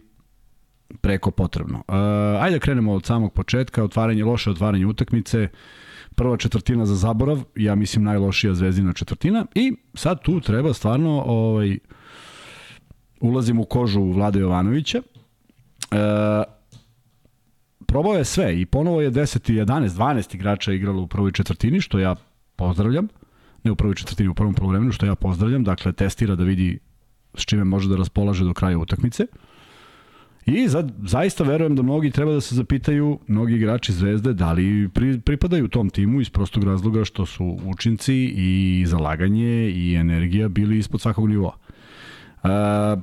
preko 1.01 1.31
potrebno. 1.31 1.79
Uh, 1.89 1.95
ajde 2.43 2.57
da 2.57 2.61
krenemo 2.61 2.93
od 2.93 3.07
samog 3.07 3.33
početka, 3.33 3.85
otvaranje, 3.85 4.25
loše 4.25 4.51
otvaranje 4.51 4.87
utakmice, 4.87 5.49
prva 6.15 6.37
četvrtina 6.37 6.87
za 6.87 6.95
zaborav, 6.95 7.45
ja 7.57 7.75
mislim 7.75 8.05
najlošija 8.05 8.55
zvezdina 8.55 8.93
četvrtina 8.93 9.47
i 9.55 9.73
sad 9.95 10.23
tu 10.23 10.41
treba 10.41 10.75
stvarno 10.75 11.23
ovaj, 11.27 11.79
ulazim 13.21 13.61
u 13.61 13.65
kožu 13.65 14.03
Vlade 14.03 14.41
Jovanovića. 14.41 14.99
Uh, 14.99 15.99
probao 17.87 18.15
je 18.15 18.25
sve 18.25 18.61
i 18.61 18.67
ponovo 18.67 19.01
je 19.01 19.11
10, 19.11 19.65
11, 19.65 19.89
12 19.89 20.35
igrača 20.35 20.73
igralo 20.73 21.03
u 21.03 21.07
prvoj 21.07 21.33
četvrtini, 21.33 21.81
što 21.81 21.99
ja 21.99 22.15
pozdravljam. 22.57 23.09
Ne 23.65 23.71
u 23.71 23.77
prvoj 23.77 23.95
četvrtini, 23.95 24.29
u 24.29 24.35
prvom 24.35 24.55
polovremenu, 24.55 24.93
što 24.93 25.07
ja 25.07 25.15
pozdravljam. 25.15 25.65
Dakle, 25.65 25.93
testira 25.93 26.35
da 26.35 26.45
vidi 26.45 26.79
s 27.35 27.45
čime 27.45 27.65
može 27.65 27.89
da 27.89 27.97
raspolaže 27.97 28.45
do 28.45 28.55
kraja 28.55 28.79
utakmice. 28.79 29.27
Uh, 29.33 29.42
I 30.47 30.69
za, 30.69 30.89
zaista 31.07 31.45
verujem 31.45 31.77
da 31.77 31.83
mnogi 31.83 32.11
treba 32.11 32.33
da 32.33 32.41
se 32.41 32.55
zapitaju, 32.55 33.19
mnogi 33.27 33.55
igrači 33.55 33.93
Zvezde, 33.93 34.33
da 34.33 34.53
li 34.53 34.89
pri, 34.95 35.21
pripadaju 35.21 35.69
tom 35.69 35.91
timu 35.91 36.21
iz 36.21 36.31
prostog 36.31 36.65
razloga 36.65 37.05
što 37.05 37.27
su 37.27 37.59
učinci 37.67 38.15
i 38.37 38.85
zalaganje 38.87 39.71
i 39.71 39.95
energija 39.95 40.49
bili 40.49 40.79
ispod 40.79 41.01
svakog 41.01 41.29
nivoa. 41.29 41.57
A, 42.43 42.97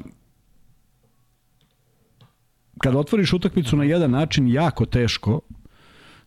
kada 2.77 2.97
otvoriš 2.97 3.33
utakmicu 3.33 3.77
na 3.77 3.83
jedan 3.83 4.11
način, 4.11 4.47
jako 4.47 4.85
teško 4.85 5.39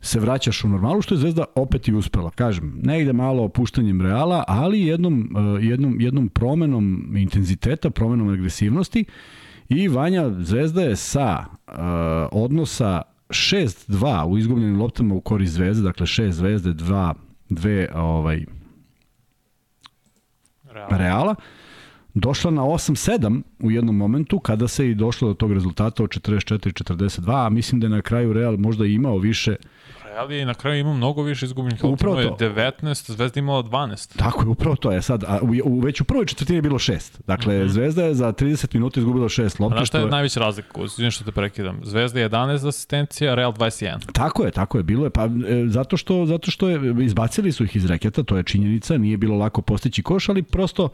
se 0.01 0.21
vraćaš 0.21 0.65
u 0.65 0.69
normalu, 0.69 1.03
što 1.03 1.15
je 1.15 1.19
Zvezda 1.19 1.45
opet 1.55 1.89
i 1.89 1.95
uspela. 1.95 2.31
Kažem, 2.31 2.81
ne 2.83 3.03
ide 3.03 3.13
malo 3.13 3.43
opuštanjem 3.43 4.01
Reala, 4.01 4.45
ali 4.49 4.81
jednom, 4.81 5.37
jednom, 5.61 6.01
jednom 6.01 6.29
promenom 6.29 7.13
intenziteta, 7.17 7.91
promenom 7.91 8.29
agresivnosti 8.29 9.05
I 9.77 9.89
Vanja 9.89 10.31
Zvezda 10.39 10.83
je 10.83 10.97
sa 10.97 11.45
uh, 11.47 11.75
odnosa 12.33 13.03
6-2 13.29 14.27
u 14.27 14.39
izgubljenim 14.39 14.81
loptama 14.81 15.15
u 15.15 15.21
korist 15.21 15.53
Zvezde, 15.53 15.83
dakle 15.83 16.07
6 16.07 16.31
Zvezde, 16.31 16.71
2 16.71 17.13
dve 17.49 17.89
ovaj 17.95 18.45
Reala. 20.65 20.97
Reala 20.97 21.35
došla 22.15 22.51
na 22.51 22.63
8-7 22.63 23.43
u 23.61 23.71
jednom 23.71 23.97
momentu 23.97 24.39
kada 24.39 24.69
se 24.69 24.91
i 24.91 24.95
došlo 24.95 25.29
do 25.29 25.35
tog 25.35 25.53
rezultata 25.53 26.03
od 26.03 26.11
44-42, 26.11 27.47
a 27.47 27.49
mislim 27.49 27.81
da 27.81 27.87
je 27.87 27.91
na 27.91 28.03
kraju 28.03 28.33
Real 28.33 28.57
možda 28.57 28.87
imao 28.87 29.19
više 29.19 29.51
Real 29.51 29.73
je 30.31 30.47
na 30.47 30.55
kraju 30.55 30.81
imao 30.81 30.95
mnogo 30.95 31.23
više 31.23 31.47
izgubljenih 31.47 31.85
lopta, 31.85 32.07
je 32.07 32.31
19, 32.31 33.11
Zvezda 33.13 33.41
imala 33.41 33.63
12. 33.63 34.17
Tako 34.19 34.43
je, 34.43 34.49
upravo 34.49 34.77
to 34.77 34.93
je 34.93 35.03
sad. 35.03 35.25
A 35.25 35.39
u, 35.43 35.55
u, 35.65 35.81
već 35.81 36.01
u 36.01 36.05
prvoj 36.05 36.27
četvrtini 36.27 36.59
je 36.59 36.63
bilo 36.63 36.79
6. 36.79 37.21
Dakle, 37.27 37.59
mm 37.59 37.63
-hmm. 37.63 37.69
Zvezda 37.69 38.05
je 38.05 38.15
za 38.15 38.33
30 38.33 38.75
minuta 38.75 39.01
izgubila 39.01 39.29
6 39.29 39.61
lopta. 39.61 39.77
Znaš 39.77 39.89
šta 39.89 39.99
je, 39.99 40.05
je 40.05 40.11
najveća 40.11 40.41
razlika? 40.41 40.83
Izvim 40.85 41.11
što 41.11 41.25
te 41.25 41.33
prekidam. 41.33 41.81
Zvezda 41.83 42.21
je 42.21 42.31
11 42.31 42.69
asistencija, 42.69 43.35
Real 43.35 43.53
21. 43.53 44.13
Tako 44.13 44.45
je, 44.45 44.51
tako 44.51 44.79
je. 44.79 44.83
Bilo 44.83 45.05
je. 45.05 45.11
Pa, 45.11 45.25
e, 45.25 45.29
zato, 45.69 45.97
što, 45.97 46.27
zato 46.27 46.51
što 46.51 46.69
je, 46.69 47.05
izbacili 47.05 47.53
su 47.53 47.65
ih 47.65 47.77
iz 47.77 47.87
reketa, 47.87 48.23
to 48.23 48.37
je 48.37 48.43
činjenica, 48.43 48.99
nije 48.99 49.17
bilo 49.17 49.37
lako 49.37 49.63
postići 49.63 50.03
koš, 50.03 50.29
ali 50.29 50.43
prosto 50.43 50.89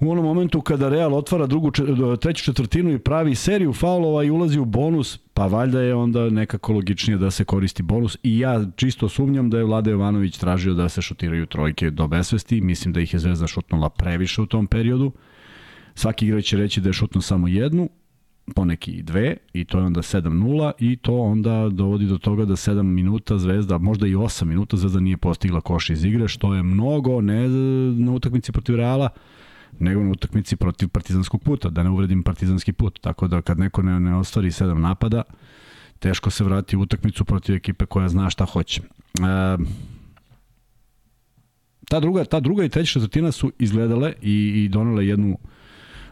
u 0.00 0.10
onom 0.10 0.24
momentu 0.24 0.60
kada 0.60 0.88
Real 0.88 1.14
otvara 1.14 1.46
drugu, 1.46 1.70
treću 2.20 2.44
četvrtinu 2.44 2.90
i 2.90 2.98
pravi 2.98 3.34
seriju 3.34 3.72
faulova 3.72 4.24
i 4.24 4.30
ulazi 4.30 4.58
u 4.58 4.64
bonus, 4.64 5.18
pa 5.34 5.46
valjda 5.46 5.80
je 5.80 5.94
onda 5.94 6.30
nekako 6.30 6.72
logičnije 6.72 7.18
da 7.18 7.30
se 7.30 7.44
koristi 7.44 7.82
bonus 7.82 8.16
i 8.22 8.38
ja 8.38 8.64
čisto 8.76 9.08
sumnjam 9.08 9.50
da 9.50 9.58
je 9.58 9.64
Vlada 9.64 9.90
Jovanović 9.90 10.38
tražio 10.38 10.74
da 10.74 10.88
se 10.88 11.02
šutiraju 11.02 11.46
trojke 11.46 11.90
do 11.90 12.06
besvesti, 12.06 12.60
mislim 12.60 12.92
da 12.92 13.00
ih 13.00 13.14
je 13.14 13.20
Zvezda 13.20 13.46
šutnula 13.46 13.90
previše 13.90 14.42
u 14.42 14.46
tom 14.46 14.66
periodu. 14.66 15.12
Svaki 15.94 16.26
igrač 16.26 16.44
će 16.44 16.56
reći 16.56 16.80
da 16.80 16.88
je 16.88 16.92
šutno 16.92 17.20
samo 17.20 17.48
jednu, 17.48 17.88
poneki 18.54 18.90
i 18.90 19.02
dve 19.02 19.36
i 19.52 19.64
to 19.64 19.78
je 19.78 19.84
onda 19.84 20.00
7-0 20.00 20.72
i 20.78 20.96
to 20.96 21.18
onda 21.18 21.68
dovodi 21.68 22.06
do 22.06 22.18
toga 22.18 22.44
da 22.44 22.56
7 22.56 22.82
minuta 22.82 23.38
Zvezda, 23.38 23.78
možda 23.78 24.06
i 24.06 24.14
8 24.14 24.44
minuta 24.44 24.76
Zvezda 24.76 25.00
nije 25.00 25.16
postigla 25.16 25.60
koš 25.60 25.90
iz 25.90 26.04
igre, 26.04 26.28
što 26.28 26.54
je 26.54 26.62
mnogo 26.62 27.20
ne 27.20 27.48
na 28.04 28.12
utakmici 28.12 28.52
protiv 28.52 28.76
Reala, 28.76 29.08
nego 29.78 30.02
na 30.02 30.10
utakmici 30.10 30.56
protiv 30.56 30.88
partizanskog 30.88 31.42
puta, 31.42 31.70
da 31.70 31.82
ne 31.82 31.90
uvredim 31.90 32.22
partizanski 32.22 32.72
put. 32.72 33.00
Tako 33.00 33.28
da 33.28 33.42
kad 33.42 33.58
neko 33.58 33.82
ne, 33.82 34.00
ne 34.00 34.16
ostvari 34.16 34.50
7 34.50 34.78
napada, 34.78 35.22
teško 35.98 36.30
se 36.30 36.44
vrati 36.44 36.76
u 36.76 36.80
utakmicu 36.80 37.24
protiv 37.24 37.54
ekipe 37.54 37.86
koja 37.86 38.08
zna 38.08 38.30
šta 38.30 38.44
hoće. 38.44 38.82
E, 38.82 39.56
ta 41.88 42.00
druga, 42.00 42.24
ta 42.24 42.40
druga 42.40 42.64
i 42.64 42.68
treća 42.68 42.92
četvrtina 42.92 43.32
su 43.32 43.52
izgledale 43.58 44.12
i, 44.22 44.64
i 44.64 44.68
donele 44.68 45.06
jednu 45.06 45.38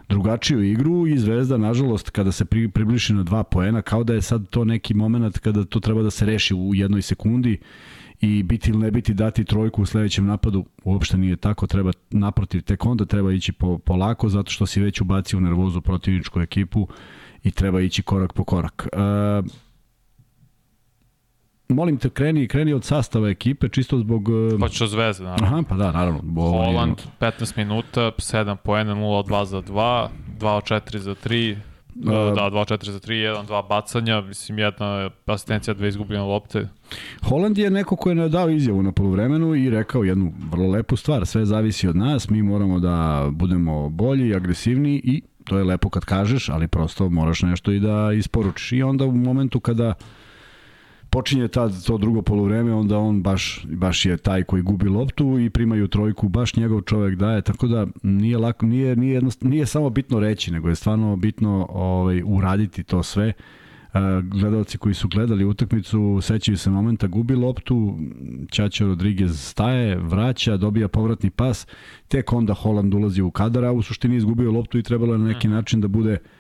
drugačiju 0.09 0.63
igru 0.63 1.07
i 1.07 1.19
Zvezda, 1.19 1.57
nažalost, 1.57 2.11
kada 2.11 2.33
se 2.33 2.45
pri, 2.45 2.69
približi 2.69 3.15
na 3.15 3.23
dva 3.23 3.43
poena, 3.45 3.83
kao 3.83 4.05
da 4.05 4.15
je 4.15 4.23
sad 4.23 4.49
to 4.51 4.65
neki 4.65 4.95
moment 4.95 5.39
kada 5.39 5.65
to 5.65 5.81
treba 5.81 6.03
da 6.03 6.11
se 6.11 6.27
reši 6.27 6.55
u 6.55 6.75
jednoj 6.75 7.03
sekundi 7.03 7.59
i 8.21 8.43
biti 8.43 8.71
ili 8.71 8.79
ne 8.79 8.91
biti 8.91 9.15
dati 9.15 9.45
trojku 9.45 9.83
u 9.83 9.87
sledećem 9.87 10.27
napadu, 10.27 10.65
uopšte 10.85 11.19
nije 11.19 11.37
tako, 11.37 11.67
treba 11.67 11.91
naprotiv, 12.11 12.63
tek 12.63 12.87
onda 12.87 13.05
treba 13.05 13.33
ići 13.33 13.53
po, 13.53 13.79
polako, 13.79 14.29
zato 14.29 14.51
što 14.51 14.67
si 14.67 14.81
već 14.81 15.01
ubacio 15.01 15.39
u 15.39 15.41
nervozu 15.41 15.81
protivničku 15.81 16.41
ekipu 16.41 16.89
i 17.43 17.51
treba 17.51 17.81
ići 17.81 18.03
korak 18.03 18.33
po 18.33 18.45
korak. 18.45 18.89
Uh, 18.93 19.51
molim 21.69 21.97
te, 21.97 22.11
kreni, 22.11 22.49
kreni 22.49 22.73
od 22.73 22.85
sastava 22.85 23.29
ekipe, 23.29 23.69
čisto 23.69 23.99
zbog... 23.99 24.29
E, 24.55 24.59
pa 24.61 24.69
ću 24.69 24.87
zvezde, 24.87 25.25
naravno. 25.25 25.47
Aha, 25.47 25.63
pa 25.69 25.77
da, 25.77 25.93
naravno. 25.93 26.21
Bo, 26.23 26.51
Holland, 26.51 26.97
15 27.21 27.57
minuta, 27.57 28.01
7 28.01 28.57
poena, 28.57 28.95
0 28.95 29.19
od 29.19 29.27
2 29.27 29.45
za 29.45 29.63
2, 29.63 30.09
2 30.39 30.49
od 30.49 30.65
4 30.65 30.97
za 30.97 31.15
3, 31.15 31.53
Uh, 31.53 31.68
da, 32.05 32.51
2 32.51 32.65
4 32.65 32.91
za 32.91 33.01
3, 33.01 33.13
1, 33.13 33.47
2 33.47 33.69
bacanja, 33.69 34.21
mislim 34.21 34.59
jedna 34.59 35.11
asistencija, 35.27 35.75
dve 35.75 35.89
izgubljene 35.89 36.25
lopte. 36.25 36.69
Holand 37.23 37.59
je 37.59 37.71
neko 37.71 37.97
ko 37.97 38.11
je 38.11 38.29
dao 38.29 38.51
izjavu 38.51 38.83
na 38.83 38.93
polovremenu 38.93 39.55
i 39.55 39.71
rekao 39.71 40.05
jednu 40.05 40.33
vrlo 40.51 40.69
lepu 40.71 40.97
stvar, 40.97 41.27
sve 41.27 41.45
zavisi 41.45 41.89
od 41.89 41.97
nas, 41.97 42.31
mi 42.31 42.43
moramo 42.43 42.81
da 42.81 43.29
budemo 43.31 43.89
bolji, 43.89 44.35
agresivniji 44.35 45.01
i 45.05 45.23
to 45.45 45.59
je 45.59 45.65
lepo 45.65 45.91
kad 45.91 46.05
kažeš, 46.05 46.49
ali 46.49 46.69
prosto 46.69 47.09
moraš 47.09 47.43
nešto 47.43 47.73
i 47.73 47.81
da 47.81 48.13
isporučiš. 48.13 48.73
I 48.73 48.83
onda 48.83 49.05
u 49.05 49.13
momentu 49.13 49.61
kada 49.61 49.89
uh, 49.89 49.95
počinje 51.11 51.49
tad 51.49 51.85
to 51.85 51.99
drugo 51.99 52.23
polovreme, 52.23 52.75
onda 52.75 52.99
on 52.99 53.23
baš, 53.23 53.67
baš 53.71 54.07
je 54.07 54.17
taj 54.17 54.43
koji 54.43 54.63
gubi 54.63 54.89
loptu 54.89 55.39
i 55.39 55.51
primaju 55.51 55.89
trojku, 55.89 56.29
baš 56.29 56.57
njegov 56.57 56.81
čovek 56.81 57.15
daje, 57.15 57.43
tako 57.43 57.67
da 57.67 57.87
nije 58.03 58.39
lako, 58.39 58.67
nije, 58.67 58.97
nije, 58.97 59.15
jednost, 59.15 59.43
nije 59.43 59.67
samo 59.67 59.91
bitno 59.91 60.21
reći, 60.21 60.53
nego 60.53 60.69
je 60.69 60.75
stvarno 60.75 61.17
bitno 61.17 61.67
ovaj, 61.71 62.23
uraditi 62.25 62.83
to 62.83 63.03
sve. 63.03 63.33
Gledalci 64.23 64.79
koji 64.79 64.95
su 64.95 65.09
gledali 65.09 65.45
utakmicu 65.45 66.19
sećaju 66.23 66.59
se 66.59 66.71
momenta 66.71 67.07
gubi 67.07 67.35
loptu, 67.35 67.99
Ćaća 68.53 68.85
Rodriguez 68.85 69.41
staje, 69.41 69.97
vraća, 69.97 70.57
dobija 70.57 70.89
povratni 70.89 71.31
pas, 71.31 71.67
tek 72.09 72.33
onda 72.33 72.55
Holland 72.55 72.95
ulazi 72.95 73.23
u 73.23 73.31
kadar, 73.31 73.65
a 73.65 73.73
u 73.73 73.83
suštini 73.83 74.17
izgubio 74.17 74.53
loptu 74.53 74.79
i 74.79 74.83
trebalo 74.83 75.13
je 75.13 75.19
na 75.19 75.29
neki 75.29 75.49
način 75.49 75.81
da 75.81 75.89
bude 75.89 76.13
uh, 76.13 76.38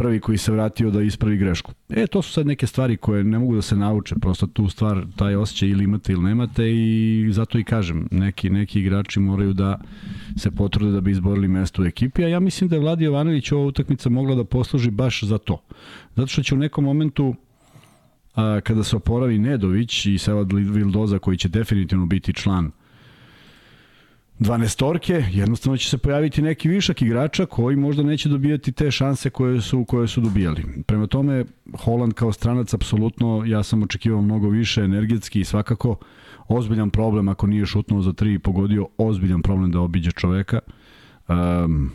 prvi 0.00 0.20
koji 0.20 0.38
se 0.38 0.52
vratio 0.52 0.90
da 0.90 1.02
ispravi 1.02 1.36
grešku. 1.36 1.72
E, 1.88 2.06
to 2.06 2.22
su 2.22 2.32
sad 2.32 2.46
neke 2.46 2.66
stvari 2.66 2.96
koje 2.96 3.24
ne 3.24 3.38
mogu 3.38 3.54
da 3.54 3.62
se 3.62 3.76
nauče, 3.76 4.14
prosto 4.20 4.46
tu 4.46 4.68
stvar, 4.68 5.04
taj 5.16 5.36
osjećaj 5.36 5.68
ili 5.68 5.84
imate 5.84 6.12
ili 6.12 6.22
nemate 6.22 6.70
i 6.72 7.28
zato 7.32 7.58
i 7.58 7.64
kažem, 7.64 8.08
neki, 8.10 8.50
neki 8.50 8.80
igrači 8.80 9.20
moraju 9.20 9.52
da 9.52 9.80
se 10.36 10.50
potrude 10.50 10.92
da 10.92 11.00
bi 11.00 11.10
izborili 11.10 11.48
mesto 11.48 11.82
u 11.82 11.84
ekipi, 11.84 12.24
a 12.24 12.28
ja 12.28 12.40
mislim 12.40 12.70
da 12.70 12.76
je 12.76 12.80
Vladi 12.80 13.04
Jovanović 13.04 13.52
ova 13.52 13.64
utakmica 13.64 14.08
mogla 14.08 14.34
da 14.34 14.44
posluži 14.44 14.90
baš 14.90 15.22
za 15.24 15.38
to. 15.38 15.62
Zato 16.16 16.26
što 16.26 16.42
će 16.42 16.54
u 16.54 16.58
nekom 16.58 16.84
momentu 16.84 17.34
a, 18.34 18.60
kada 18.60 18.84
se 18.84 18.96
oporavi 18.96 19.38
Nedović 19.38 20.06
i 20.06 20.18
Sevad 20.18 20.52
Vildoza 20.52 21.18
koji 21.18 21.36
će 21.36 21.48
definitivno 21.48 22.06
biti 22.06 22.34
član 22.34 22.70
12 24.40 25.22
jednostavno 25.32 25.76
će 25.76 25.88
se 25.88 25.98
pojaviti 25.98 26.42
neki 26.42 26.68
višak 26.68 27.02
igrača 27.02 27.46
koji 27.46 27.76
možda 27.76 28.02
neće 28.02 28.28
dobijati 28.28 28.72
te 28.72 28.90
šanse 28.90 29.30
koje 29.30 29.60
su 29.60 29.84
koje 29.84 30.08
su 30.08 30.20
dobijali. 30.20 30.64
Prema 30.86 31.06
tome 31.06 31.44
Holand 31.78 32.12
kao 32.12 32.32
stranac 32.32 32.74
apsolutno 32.74 33.44
ja 33.46 33.62
sam 33.62 33.82
očekivao 33.82 34.22
mnogo 34.22 34.48
više 34.48 34.80
energetski 34.80 35.40
i 35.40 35.44
svakako 35.44 35.96
ozbiljan 36.48 36.90
problem 36.90 37.28
ako 37.28 37.46
nije 37.46 37.66
šutnuo 37.66 38.02
za 38.02 38.12
3 38.12 38.34
i 38.34 38.38
pogodio, 38.38 38.86
ozbiljan 38.98 39.42
problem 39.42 39.70
da 39.70 39.80
obiđe 39.80 40.10
čoveka. 40.10 40.58
Um, 41.28 41.90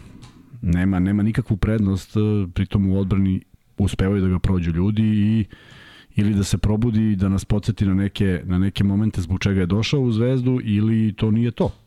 nema 0.61 0.99
nema 0.99 1.23
nikakvu 1.23 1.57
prednost, 1.57 2.13
pritom 2.53 2.91
u 2.91 2.99
odbrani 2.99 3.41
uspevaju 3.77 4.21
da 4.21 4.27
ga 4.27 4.39
prođu 4.39 4.71
ljudi 4.71 5.03
i 5.03 5.45
ili 6.15 6.33
da 6.33 6.43
se 6.43 6.57
probudi 6.57 7.15
da 7.15 7.29
nas 7.29 7.45
podsjeti 7.45 7.85
na 7.85 7.93
neke, 7.93 8.41
na 8.45 8.57
neke 8.57 8.83
momente 8.83 9.21
zbog 9.21 9.39
čega 9.39 9.59
je 9.59 9.65
došao 9.65 10.01
u 10.01 10.11
Zvezdu 10.11 10.59
ili 10.63 11.13
to 11.13 11.31
nije 11.31 11.51
to 11.51 11.84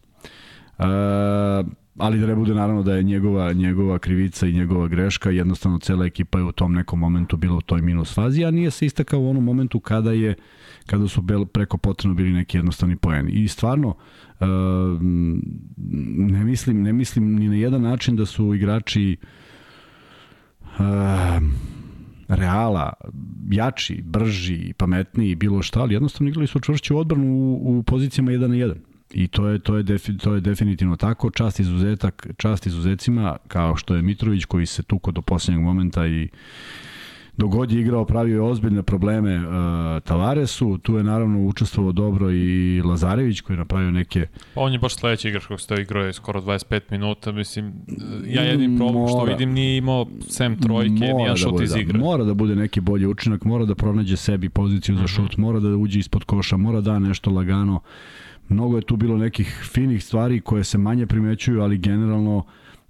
ali 1.98 2.20
da 2.20 2.26
ne 2.26 2.34
bude 2.34 2.54
naravno 2.54 2.82
da 2.82 2.94
je 2.94 3.02
njegova, 3.02 3.52
njegova 3.52 3.98
krivica 3.98 4.46
i 4.46 4.52
njegova 4.52 4.88
greška, 4.88 5.30
jednostavno 5.30 5.78
cela 5.78 6.06
ekipa 6.06 6.38
je 6.38 6.44
u 6.44 6.52
tom 6.52 6.74
nekom 6.74 6.98
momentu 6.98 7.36
bila 7.36 7.56
u 7.56 7.60
toj 7.60 7.82
minus 7.82 8.14
fazi, 8.14 8.44
a 8.44 8.50
nije 8.50 8.70
se 8.70 8.86
istakao 8.86 9.20
u 9.20 9.30
onom 9.30 9.44
momentu 9.44 9.80
kada 9.80 10.12
je 10.12 10.34
kada 10.86 11.08
su 11.08 11.22
bel, 11.22 11.44
preko 11.44 11.78
potrebno 11.78 12.14
bili 12.14 12.32
neki 12.32 12.56
jednostavni 12.56 12.96
poeni. 12.96 13.32
I 13.32 13.48
stvarno, 13.48 13.88
uh, 13.88 14.46
ne, 16.16 16.44
mislim, 16.44 16.82
ne 16.82 16.92
mislim 16.92 17.34
ni 17.34 17.48
na 17.48 17.56
jedan 17.56 17.82
način 17.82 18.16
da 18.16 18.26
su 18.26 18.54
igrači 18.54 19.16
uh, 20.62 20.84
Reala, 22.28 22.92
jači, 23.50 24.02
brži, 24.04 24.72
pametniji, 24.72 25.34
bilo 25.34 25.62
šta, 25.62 25.80
ali 25.80 25.94
jednostavno 25.94 26.28
igrali 26.28 26.46
su 26.46 26.60
čvršću 26.60 26.98
odbranu 26.98 27.26
u, 27.26 27.78
u 27.78 27.82
pozicijama 27.82 28.30
1 28.30 28.46
na 28.46 28.54
1. 28.54 28.74
I 29.10 29.28
to 29.28 29.48
je, 29.48 29.58
to 29.58 29.76
je, 29.76 29.82
defi, 29.82 30.18
to 30.18 30.34
je 30.34 30.40
definitivno 30.40 30.96
tako. 30.96 31.30
Čast 31.30 31.60
izuzetak, 31.60 32.26
čast 32.36 32.66
izuzecima, 32.66 33.36
kao 33.48 33.76
što 33.76 33.94
je 33.94 34.02
Mitrović 34.02 34.44
koji 34.44 34.66
se 34.66 34.82
tuko 34.82 35.10
do 35.10 35.22
poslednjeg 35.22 35.64
momenta 35.64 36.06
i 36.06 36.28
dogod 37.38 37.72
je 37.72 37.80
igrao 37.80 38.04
pravio 38.04 38.34
je 38.34 38.40
ozbiljne 38.40 38.82
probleme 38.82 39.36
uh, 39.36 39.44
Tavaresu, 40.04 40.78
tu 40.78 40.96
je 40.96 41.04
naravno 41.04 41.46
učestvovao 41.46 41.92
dobro 41.92 42.30
i 42.30 42.82
Lazarević 42.84 43.40
koji 43.40 43.54
je 43.54 43.58
napravio 43.58 43.90
neke... 43.90 44.26
Pa 44.54 44.60
on 44.60 44.72
je 44.72 44.78
baš 44.78 44.94
sledeći 44.94 45.28
igrač 45.28 45.42
kako 45.42 45.58
ste 45.58 45.74
igrao 45.74 46.04
je 46.04 46.12
skoro 46.12 46.40
25 46.40 46.80
minuta, 46.90 47.32
mislim, 47.32 47.72
ja 48.26 48.42
jedin 48.42 48.76
problem 48.76 48.94
mora, 48.94 49.08
što 49.08 49.24
vidim 49.24 49.52
nije 49.52 49.76
imao 49.76 50.06
sem 50.28 50.60
trojke, 50.60 50.90
nije 50.90 51.36
šut 51.36 51.58
da 51.58 51.64
iz 51.64 51.72
da, 51.72 51.78
igre. 51.78 51.98
Mora 51.98 52.24
da 52.24 52.34
bude 52.34 52.56
neki 52.56 52.80
bolji 52.80 53.06
učinak, 53.06 53.44
mora 53.44 53.64
da 53.64 53.74
pronađe 53.74 54.16
sebi 54.16 54.48
poziciju 54.48 54.94
za 54.94 55.02
mhm. 55.02 55.08
šut, 55.08 55.36
mora 55.36 55.60
da 55.60 55.68
uđe 55.68 55.98
ispod 55.98 56.24
koša, 56.24 56.56
mora 56.56 56.80
da 56.80 56.98
nešto 56.98 57.30
lagano 57.30 57.80
Mnogo 58.48 58.76
je 58.76 58.82
tu 58.82 58.96
bilo 58.96 59.16
nekih 59.16 59.68
finih 59.72 60.04
stvari 60.04 60.40
koje 60.40 60.64
se 60.64 60.78
manje 60.78 61.06
primećuju, 61.06 61.62
ali 61.62 61.78
generalno 61.78 62.44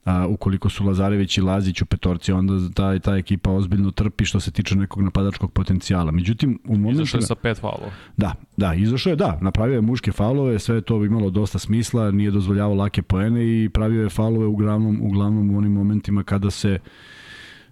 a, 0.04 0.26
ukoliko 0.26 0.68
su 0.68 0.84
Lazarević 0.84 1.38
i 1.38 1.40
Lazić 1.40 1.82
u 1.82 1.86
petorci, 1.86 2.32
onda 2.32 2.54
ta, 2.74 2.98
ta 2.98 3.16
ekipa 3.16 3.50
ozbiljno 3.50 3.90
trpi 3.90 4.24
što 4.24 4.40
se 4.40 4.50
tiče 4.50 4.76
nekog 4.76 5.02
napadačkog 5.02 5.52
potencijala. 5.52 6.10
Međutim, 6.10 6.58
u 6.64 6.76
momentu... 6.76 7.02
Izašao 7.02 7.18
je 7.18 7.22
sa 7.22 7.34
pet 7.34 7.58
faulova. 7.58 7.90
Da, 8.16 8.34
da, 8.56 8.74
izašao 8.74 9.10
je, 9.10 9.16
da, 9.16 9.38
napravio 9.40 9.74
je 9.74 9.80
muške 9.80 10.12
faulove, 10.12 10.58
sve 10.58 10.74
je 10.74 10.80
to 10.80 11.04
imalo 11.04 11.30
dosta 11.30 11.58
smisla, 11.58 12.10
nije 12.10 12.30
dozvoljavao 12.30 12.74
lake 12.74 13.02
poene 13.02 13.64
i 13.64 13.68
pravio 13.68 14.02
je 14.02 14.08
faulove 14.08 14.46
uglavnom, 14.46 15.00
uglavnom 15.02 15.54
u 15.54 15.58
onim 15.58 15.72
momentima 15.72 16.22
kada 16.22 16.50
se 16.50 16.78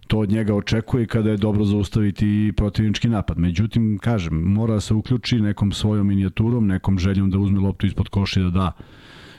to 0.06 0.18
od 0.18 0.30
njega 0.30 0.54
očekuje 0.54 1.06
kada 1.06 1.30
je 1.30 1.36
dobro 1.36 1.64
zaustaviti 1.64 2.52
protivnički 2.56 3.08
napad. 3.08 3.38
Međutim, 3.38 3.98
kažem, 4.02 4.34
mora 4.34 4.74
da 4.74 4.80
se 4.80 4.94
uključi 4.94 5.40
nekom 5.40 5.72
svojom 5.72 6.06
minijaturom, 6.06 6.66
nekom 6.66 6.98
željom 6.98 7.30
da 7.30 7.38
uzme 7.38 7.60
loptu 7.60 7.86
ispod 7.86 8.08
koša 8.08 8.40
i 8.40 8.42
da 8.42 8.50
da 8.50 8.72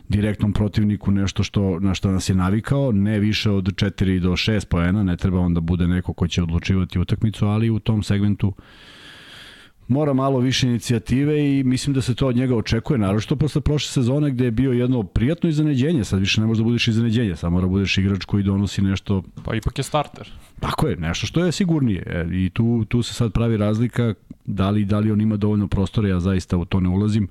direktnom 0.09 0.53
protivniku 0.53 1.11
nešto 1.11 1.43
što, 1.43 1.79
na 1.79 1.93
što 1.93 2.11
nas 2.11 2.29
je 2.29 2.35
navikao, 2.35 2.91
ne 2.91 3.19
više 3.19 3.51
od 3.51 3.65
4 3.65 4.19
do 4.19 4.31
6 4.31 4.65
poena, 4.65 5.03
ne 5.03 5.17
treba 5.17 5.39
on 5.39 5.53
da 5.53 5.61
bude 5.61 5.87
neko 5.87 6.13
ko 6.13 6.27
će 6.27 6.43
odlučivati 6.43 6.99
utakmicu, 6.99 7.45
ali 7.45 7.69
u 7.69 7.79
tom 7.79 8.03
segmentu 8.03 8.53
mora 9.87 10.13
malo 10.13 10.39
više 10.39 10.67
inicijative 10.67 11.57
i 11.57 11.63
mislim 11.63 11.93
da 11.93 12.01
se 12.01 12.15
to 12.15 12.27
od 12.27 12.35
njega 12.35 12.55
očekuje, 12.55 12.97
naročito 12.97 13.35
posle 13.35 13.61
prošle 13.61 13.91
sezone 13.91 14.31
gde 14.31 14.45
je 14.45 14.51
bio 14.51 14.71
jedno 14.71 15.03
prijatno 15.03 15.49
iznenađenje, 15.49 16.03
sad 16.03 16.19
više 16.19 16.41
ne 16.41 16.47
možeš 16.47 16.57
da 16.57 16.63
budeš 16.63 16.87
iznenađenje, 16.87 17.35
sad 17.35 17.51
mora 17.51 17.65
da 17.65 17.69
budeš 17.69 17.97
igrač 17.97 18.25
koji 18.25 18.43
donosi 18.43 18.81
nešto... 18.81 19.23
Pa 19.43 19.55
ipak 19.55 19.77
je 19.77 19.83
starter. 19.83 20.31
Tako 20.59 20.87
je, 20.87 20.95
nešto 20.95 21.27
što 21.27 21.45
je 21.45 21.51
sigurnije 21.51 22.03
e, 22.05 22.25
i 22.31 22.49
tu, 22.49 22.85
tu 22.85 23.01
se 23.01 23.13
sad 23.13 23.31
pravi 23.31 23.57
razlika 23.57 24.13
da 24.45 24.69
li, 24.69 24.85
da 24.85 24.99
li 24.99 25.11
on 25.11 25.21
ima 25.21 25.37
dovoljno 25.37 25.67
prostora, 25.67 26.09
ja 26.09 26.19
zaista 26.19 26.57
u 26.57 26.65
to 26.65 26.79
ne 26.79 26.89
ulazim, 26.89 27.27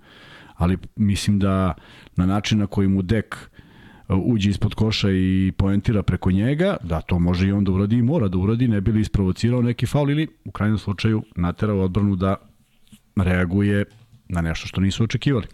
ali 0.54 0.78
mislim 0.96 1.38
da 1.38 1.75
na 2.16 2.26
način 2.26 2.58
na 2.58 2.66
koji 2.66 2.88
mu 2.88 3.02
dek 3.02 3.50
uđe 4.08 4.50
ispod 4.50 4.75
koša 4.75 5.10
i 5.10 5.52
poentira 5.58 6.02
preko 6.02 6.30
njega, 6.30 6.76
da 6.82 7.00
to 7.00 7.18
može 7.18 7.48
i 7.48 7.52
onda 7.52 7.72
uradi 7.72 7.96
i 7.96 8.02
mora 8.02 8.28
da 8.28 8.38
uradi, 8.38 8.68
ne 8.68 8.80
bi 8.80 8.92
li 8.92 9.00
isprovocirao 9.00 9.62
neki 9.62 9.86
faul 9.86 10.10
ili 10.10 10.28
u 10.44 10.50
krajnjem 10.50 10.78
slučaju 10.78 11.22
naterao 11.36 11.80
odbranu 11.80 12.16
da 12.16 12.36
reaguje 13.16 13.84
na 14.28 14.40
nešto 14.40 14.66
što 14.66 14.80
nisu 14.80 15.04
očekivali. 15.04 15.46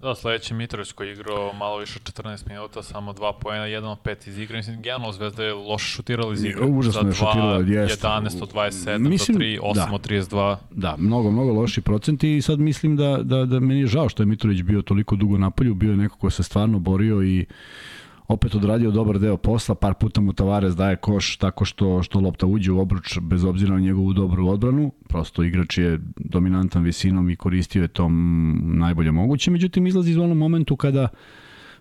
Da, 0.00 0.14
sledeći 0.14 0.54
Mitrović 0.54 0.92
koji 0.92 1.08
je 1.08 1.12
igrao 1.12 1.52
malo 1.52 1.78
više 1.78 1.98
od 2.04 2.12
14 2.12 2.48
minuta, 2.48 2.82
samo 2.82 3.12
dva 3.12 3.32
poena, 3.32 3.66
jedan 3.66 3.90
od 3.90 3.98
pet 4.04 4.26
iz 4.26 4.38
igre. 4.38 4.56
Mislim, 4.56 4.82
generalno 4.82 5.12
Zvezda 5.12 5.44
je 5.44 5.54
loše 5.54 5.86
šutirala 5.86 6.32
iz 6.32 6.44
igre. 6.44 6.66
Užasno 6.66 7.08
je 7.08 7.14
šutirala, 7.14 7.58
jeste. 7.58 8.06
11 8.06 8.42
od 8.42 8.52
27 8.52 8.98
Mislim, 8.98 9.38
do 9.38 9.44
3, 9.44 9.60
8 9.60 9.74
da. 9.74 9.88
od 9.92 10.08
32. 10.08 10.56
Da, 10.70 10.94
mnogo, 10.98 11.30
mnogo 11.30 11.52
loši 11.52 11.80
procenti 11.80 12.36
i 12.36 12.42
sad 12.42 12.58
mislim 12.58 12.96
da, 12.96 13.18
da, 13.22 13.44
da 13.44 13.60
meni 13.60 13.80
je 13.80 13.86
žao 13.86 14.08
što 14.08 14.22
je 14.22 14.26
Mitrović 14.26 14.62
bio 14.62 14.82
toliko 14.82 15.16
dugo 15.16 15.38
na 15.38 15.50
polju, 15.50 15.74
bio 15.74 15.90
je 15.90 15.96
neko 15.96 16.18
ko 16.18 16.30
se 16.30 16.42
stvarno 16.42 16.78
borio 16.78 17.22
i 17.22 17.46
opet 18.28 18.54
odradio 18.54 18.90
dobar 18.90 19.18
deo 19.18 19.36
posla, 19.36 19.74
par 19.74 19.94
puta 19.94 20.20
mu 20.20 20.32
Tavares 20.32 20.76
daje 20.76 20.96
koš 20.96 21.36
tako 21.36 21.64
što, 21.64 22.02
što 22.02 22.20
lopta 22.20 22.46
uđe 22.46 22.72
u 22.72 22.80
obruč 22.80 23.18
bez 23.22 23.44
obzira 23.44 23.74
na 23.74 23.80
njegovu 23.80 24.12
dobru 24.12 24.48
odbranu, 24.48 24.92
prosto 25.08 25.42
igrač 25.42 25.78
je 25.78 26.00
dominantan 26.16 26.82
visinom 26.82 27.30
i 27.30 27.36
koristio 27.36 27.82
je 27.82 27.88
tom 27.88 28.60
najbolje 28.64 29.12
moguće, 29.12 29.50
međutim 29.50 29.86
izlazi 29.86 30.10
iz 30.10 30.18
onom 30.18 30.38
momentu 30.38 30.76
kada 30.76 31.08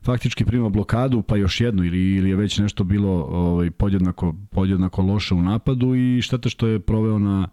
faktički 0.04 0.46
prima 0.46 0.70
blokadu, 0.70 1.22
pa 1.22 1.36
još 1.36 1.62
jednu 1.62 1.84
ili, 1.84 2.16
ili 2.16 2.30
je 2.30 2.36
već 2.36 2.58
nešto 2.58 2.84
bilo 2.84 3.10
ovaj, 3.24 3.72
podjednako, 3.72 4.36
podjednako 4.52 5.02
loše 5.02 5.34
u 5.36 5.42
napadu 5.42 5.96
i 5.96 6.22
šteta 6.22 6.50
što 6.50 6.68
je 6.68 6.80
proveo 6.80 7.20
na 7.20 7.48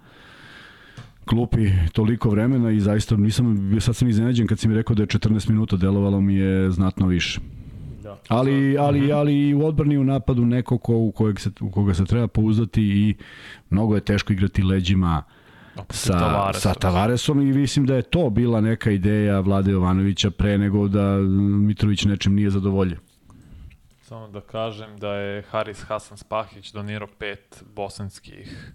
klupi 1.25 1.71
toliko 1.93 2.31
vremena 2.31 2.71
i 2.71 2.81
zaista 2.81 3.17
nisam, 3.17 3.77
sad 3.81 3.97
sam 3.97 4.09
iznenađen 4.09 4.47
kad 4.47 4.59
si 4.59 4.69
mi 4.69 4.75
rekao 4.75 4.95
da 4.97 5.03
je 5.03 5.07
14 5.07 5.51
minuta, 5.51 5.77
delovalo 5.77 6.21
mi 6.21 6.35
je 6.35 6.71
znatno 6.71 7.07
više. 7.07 7.41
Ali, 8.29 8.79
ali, 8.79 9.00
mhm. 9.00 9.12
ali 9.12 9.49
i 9.49 9.55
u 9.55 9.67
odbrani 9.67 9.99
u 9.99 10.05
napadu 10.05 10.45
neko 10.45 10.79
ko, 10.79 10.97
u, 10.97 11.12
kojeg 11.12 11.41
se, 11.41 11.50
u 11.61 11.71
koga 11.71 11.95
se 11.95 12.05
treba 12.05 12.29
pouzdati 12.29 12.83
i 12.83 13.14
mnogo 13.71 13.95
je 13.95 14.00
teško 14.00 14.33
igrati 14.33 14.62
leđima 14.62 15.23
sa, 15.91 16.19
Tavaresom. 16.19 16.61
sa 16.61 16.75
Tavaresom 16.75 17.41
i 17.41 17.52
mislim 17.52 17.87
da 17.87 17.95
je 17.97 18.02
to 18.02 18.31
bila 18.31 18.61
neka 18.61 18.91
ideja 18.91 19.41
Vlade 19.41 19.71
Jovanovića 19.71 20.31
pre 20.31 20.59
nego 20.59 20.88
da 20.88 21.17
Mitrović 21.67 22.05
nečem 22.05 22.35
nije 22.35 22.50
zadovoljen. 22.50 22.99
Samo 24.00 24.29
da 24.29 24.41
kažem 24.41 24.99
da 24.99 25.14
je 25.14 25.43
Haris 25.43 25.83
Hasan 25.83 26.19
Spahić 26.19 26.73
donirao 26.73 27.09
pet 27.19 27.64
bosanskih 27.75 28.73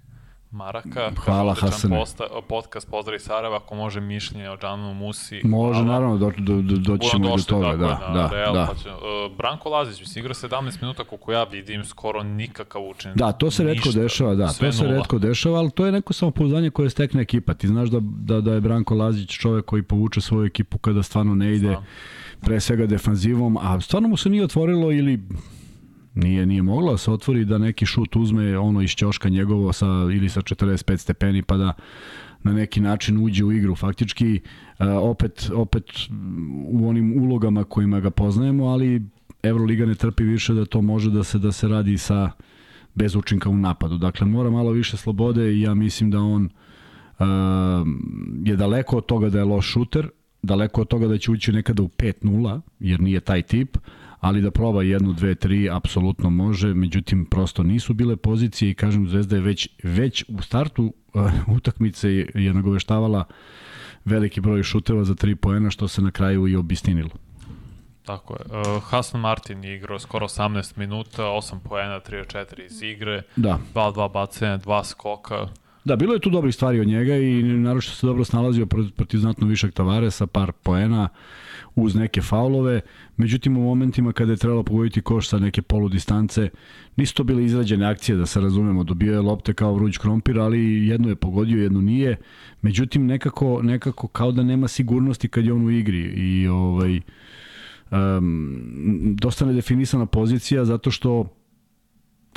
Maraka. 0.52 1.12
Hvala 1.26 1.54
Hasane. 1.54 1.96
Posta, 1.96 2.24
podcast 2.50 2.90
Pozdrav 2.90 3.20
Sarajeva, 3.20 3.56
ako 3.58 3.76
može 3.76 4.02
mišljenje 4.02 4.50
o 4.50 4.58
Džanu 4.58 4.94
Musi. 4.94 5.42
Može, 5.44 5.80
hvala. 5.80 5.94
naravno, 5.94 6.18
do, 6.18 6.32
do, 6.38 6.62
do, 6.62 6.76
doći 6.78 7.10
ćemo 7.10 7.36
do 7.38 7.44
toga. 7.44 7.76
Da, 7.76 8.12
da, 8.14 8.30
Real, 8.32 8.54
da. 8.54 8.66
Pa 8.66 8.76
će, 8.76 8.90
uh, 8.90 9.38
Branko 9.38 9.70
Lazić, 9.70 10.00
mislim, 10.00 10.26
igra 10.26 10.34
17 10.34 10.82
minuta, 10.82 11.04
koliko 11.04 11.32
ja 11.32 11.44
vidim, 11.44 11.86
skoro 11.86 12.24
nikakav 12.24 12.82
učin. 12.82 13.12
Da, 13.16 13.32
to 13.32 13.52
se 13.52 13.64
redko 13.64 13.90
dešava, 13.92 14.36
da, 14.36 14.48
to 14.48 14.72
se 14.72 14.84
nula. 14.84 14.96
redko 14.96 15.20
dešava, 15.20 15.60
ali 15.60 15.72
to 15.72 15.86
je 15.86 15.92
neko 15.92 16.14
samopouzdanje 16.14 16.70
koje 16.70 16.90
stekne 16.90 17.22
ekipa. 17.22 17.54
Ti 17.54 17.68
znaš 17.68 17.90
da, 17.90 18.00
da, 18.02 18.42
da 18.42 18.54
je 18.54 18.62
Branko 18.62 18.96
Lazić 18.96 19.30
čovek 19.30 19.66
koji 19.66 19.84
povuče 19.84 20.22
svoju 20.22 20.46
ekipu 20.46 20.78
kada 20.78 21.04
stvarno 21.04 21.36
ne 21.36 21.56
ide. 21.56 21.68
Znam 21.68 21.86
pre 22.42 22.60
svega 22.60 22.86
defanzivom, 22.86 23.58
a 23.58 23.82
stvarno 23.82 24.08
mu 24.10 24.18
se 24.18 24.30
nije 24.30 24.44
otvorilo 24.44 24.92
ili 24.92 25.20
Nije, 26.18 26.46
nije 26.46 26.62
mogla 26.62 26.92
da 26.92 26.98
se 26.98 27.12
otvori 27.12 27.46
da 27.46 27.58
neki 27.58 27.86
šut 27.86 28.16
uzme 28.16 28.58
ono 28.58 28.82
iz 28.82 28.90
ćoška 28.90 29.30
njegovo 29.30 29.74
sa, 29.74 29.86
ili 29.86 30.30
sa 30.30 30.42
45 30.42 30.98
stepeni 30.98 31.42
pa 31.42 31.58
da 31.58 31.74
na 32.44 32.54
neki 32.54 32.82
način 32.82 33.26
uđe 33.26 33.44
u 33.44 33.52
igru. 33.52 33.76
Faktički 33.76 34.40
uh, 34.80 34.86
opet, 35.02 35.52
opet 35.54 35.84
u 36.68 36.90
onim 36.90 37.24
ulogama 37.24 37.64
kojima 37.64 38.00
ga 38.00 38.10
poznajemo, 38.10 38.66
ali 38.66 39.02
Euroliga 39.44 39.86
ne 39.86 39.96
trpi 39.96 40.24
više 40.24 40.54
da 40.54 40.66
to 40.66 40.82
može 40.82 41.12
da 41.12 41.24
se 41.24 41.40
da 41.40 41.52
se 41.52 41.68
radi 41.68 41.98
sa 41.98 42.32
bez 42.96 43.16
učinka 43.16 43.50
u 43.50 43.58
napadu. 43.58 43.98
Dakle, 43.98 44.28
mora 44.28 44.50
malo 44.50 44.72
više 44.72 44.98
slobode 44.98 45.54
i 45.54 45.62
ja 45.62 45.74
mislim 45.74 46.12
da 46.12 46.20
on 46.20 46.50
uh, 47.20 47.28
je 48.46 48.56
daleko 48.56 48.98
od 48.98 49.06
toga 49.06 49.30
da 49.30 49.38
je 49.38 49.46
loš 49.46 49.72
šuter, 49.72 50.10
daleko 50.42 50.82
od 50.82 50.88
toga 50.88 51.08
da 51.08 51.18
će 51.18 51.32
ući 51.32 51.52
nekada 51.52 51.84
u 51.84 51.88
5-0, 51.88 52.62
jer 52.80 53.02
nije 53.02 53.20
taj 53.20 53.42
tip, 53.42 53.78
ali 54.20 54.42
da 54.42 54.52
proba 54.52 54.84
jednu, 54.84 55.14
dve, 55.14 55.36
tri, 55.36 55.70
apsolutno 55.70 56.30
može, 56.30 56.74
međutim 56.74 57.26
prosto 57.26 57.64
nisu 57.64 57.94
bile 57.94 58.16
pozicije 58.16 58.72
i 58.72 58.74
kažem 58.74 59.08
Zvezda 59.08 59.36
je 59.36 59.42
već, 59.42 59.70
već 59.84 60.26
u 60.28 60.42
startu 60.42 60.94
uh, 61.14 61.32
utakmice 61.58 62.10
je 62.34 62.54
nagoveštavala 62.54 63.26
veliki 64.06 64.42
broj 64.42 64.64
šuteva 64.64 65.04
za 65.04 65.16
tri 65.16 65.36
poena 65.36 65.70
što 65.70 65.88
se 65.88 66.02
na 66.02 66.12
kraju 66.12 66.48
i 66.48 66.56
obistinilo. 66.56 67.10
Tako 68.06 68.34
je. 68.34 68.76
Uh, 68.76 68.84
Hasan 68.84 69.22
Martin 69.22 69.64
je 69.64 69.76
igrao 69.76 70.00
skoro 70.00 70.28
18 70.28 70.78
minuta, 70.78 71.24
8 71.24 71.60
poena, 71.64 72.00
3 72.00 72.22
od 72.22 72.28
4 72.28 72.66
iz 72.66 72.82
igre, 72.82 73.22
da. 73.36 73.60
2-2 73.74 74.12
bacanja, 74.12 74.58
2 74.58 74.84
skoka. 74.86 75.48
Da, 75.86 75.96
bilo 75.96 76.14
je 76.14 76.20
tu 76.20 76.30
dobrih 76.30 76.56
stvari 76.56 76.80
od 76.80 76.88
njega 76.88 77.16
i 77.16 77.44
naravno 77.44 77.82
što 77.82 77.96
se 77.96 78.08
dobro 78.08 78.26
snalazio 78.26 78.66
protiv 78.96 79.18
znatno 79.18 79.48
višak 79.48 79.74
Tavaresa, 79.74 80.28
par 80.28 80.52
poena. 80.52 81.10
Uh, 81.12 81.18
uz 81.78 81.96
neke 81.96 82.22
faulove, 82.22 82.82
međutim 83.18 83.58
u 83.58 83.62
momentima 83.62 84.12
kada 84.12 84.32
je 84.32 84.38
trebalo 84.38 84.64
pogoditi 84.64 85.02
koš 85.02 85.30
sa 85.30 85.40
neke 85.40 85.62
polu 85.62 85.90
distance, 85.90 86.50
nisu 86.96 87.16
to 87.16 87.24
bile 87.24 87.46
izrađene 87.46 87.86
akcije, 87.86 88.16
da 88.16 88.26
se 88.26 88.42
razumemo, 88.42 88.84
dobio 88.84 89.14
je 89.14 89.22
lopte 89.22 89.54
kao 89.54 89.74
vruć 89.74 89.98
krompir, 89.98 90.40
ali 90.40 90.88
jedno 90.88 91.10
je 91.10 91.16
pogodio, 91.16 91.64
jedno 91.64 91.82
nije, 91.82 92.16
međutim 92.62 93.06
nekako, 93.06 93.62
nekako 93.64 94.08
kao 94.08 94.32
da 94.32 94.44
nema 94.44 94.68
sigurnosti 94.68 95.28
kad 95.28 95.46
je 95.46 95.54
on 95.54 95.66
u 95.66 95.72
igri 95.72 96.02
i 96.02 96.48
ovaj, 96.48 97.02
um, 97.92 99.16
dosta 99.22 99.46
nedefinisana 99.46 100.06
pozicija 100.06 100.66
zato 100.66 100.92
što 100.92 101.28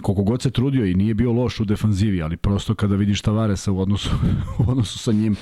koliko 0.03 0.23
god 0.23 0.43
se 0.43 0.51
trudio 0.51 0.87
i 0.87 0.95
nije 0.95 1.15
bio 1.15 1.33
loš 1.33 1.61
u 1.61 1.65
defanzivi, 1.65 2.23
ali 2.23 2.37
prosto 2.37 2.75
kada 2.75 2.97
vidiš 2.97 3.23
Tavaresa 3.23 3.73
u 3.73 3.81
odnosu, 3.81 4.11
u 4.67 4.71
odnosu 4.71 4.99
sa 4.99 5.13
njim, 5.13 5.37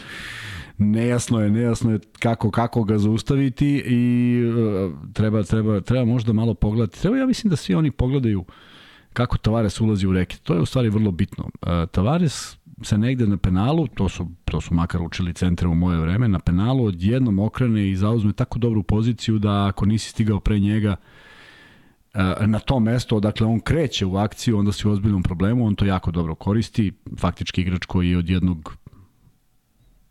nejasno 0.79 1.41
je, 1.41 1.51
nejasno 1.51 1.93
je 1.93 1.99
kako 2.19 2.51
kako 2.51 2.85
ga 2.85 2.99
zaustaviti 2.99 3.83
i 3.87 4.43
uh, 4.45 4.93
treba 5.12 5.43
treba 5.43 5.81
treba 5.81 6.05
možda 6.05 6.33
malo 6.33 6.55
pogledati. 6.55 7.01
Treba 7.01 7.17
ja 7.17 7.27
mislim 7.27 7.51
da 7.51 7.57
svi 7.57 7.75
oni 7.75 7.91
pogledaju 7.91 8.45
kako 9.12 9.38
Tavares 9.38 9.81
ulazi 9.81 10.07
u 10.07 10.12
reket. 10.12 10.43
To 10.43 10.55
je 10.55 10.61
u 10.61 10.67
stvari 10.67 10.88
vrlo 10.88 11.11
bitno. 11.11 11.45
Uh, 11.45 11.69
Tavares 11.91 12.59
se 12.83 12.99
negde 12.99 13.27
na 13.27 13.37
penalu, 13.37 13.87
to 13.87 14.09
su, 14.09 14.27
to 14.45 14.61
su 14.61 14.75
makar 14.75 15.03
učili 15.03 15.35
centre 15.35 15.69
u 15.69 15.75
moje 15.75 16.01
vreme, 16.01 16.29
na 16.29 16.38
penalu 16.38 16.85
odjednom 16.85 17.38
okrene 17.38 17.91
i 17.91 17.97
zauzme 17.97 18.33
tako 18.33 18.59
dobru 18.59 18.83
poziciju 18.83 19.38
da 19.38 19.67
ako 19.67 19.87
nisi 19.87 20.11
stigao 20.11 20.41
pre 20.41 20.59
njega 20.59 20.97
uh, 22.14 22.47
na 22.47 22.59
to 22.59 22.81
mesto, 22.81 23.21
dakle 23.21 23.47
on 23.47 23.61
kreće 23.61 24.07
u 24.07 24.17
akciju, 24.17 24.59
onda 24.59 24.73
si 24.73 24.88
u 24.88 24.91
ozbiljnom 24.91 25.23
problemu, 25.23 25.67
on 25.67 25.75
to 25.75 25.85
jako 25.85 26.11
dobro 26.11 26.35
koristi, 26.35 26.93
faktički 27.19 27.61
igrač 27.61 27.87
koji 27.87 28.11
je 28.11 28.19
od 28.19 28.29
jednog 28.29 28.77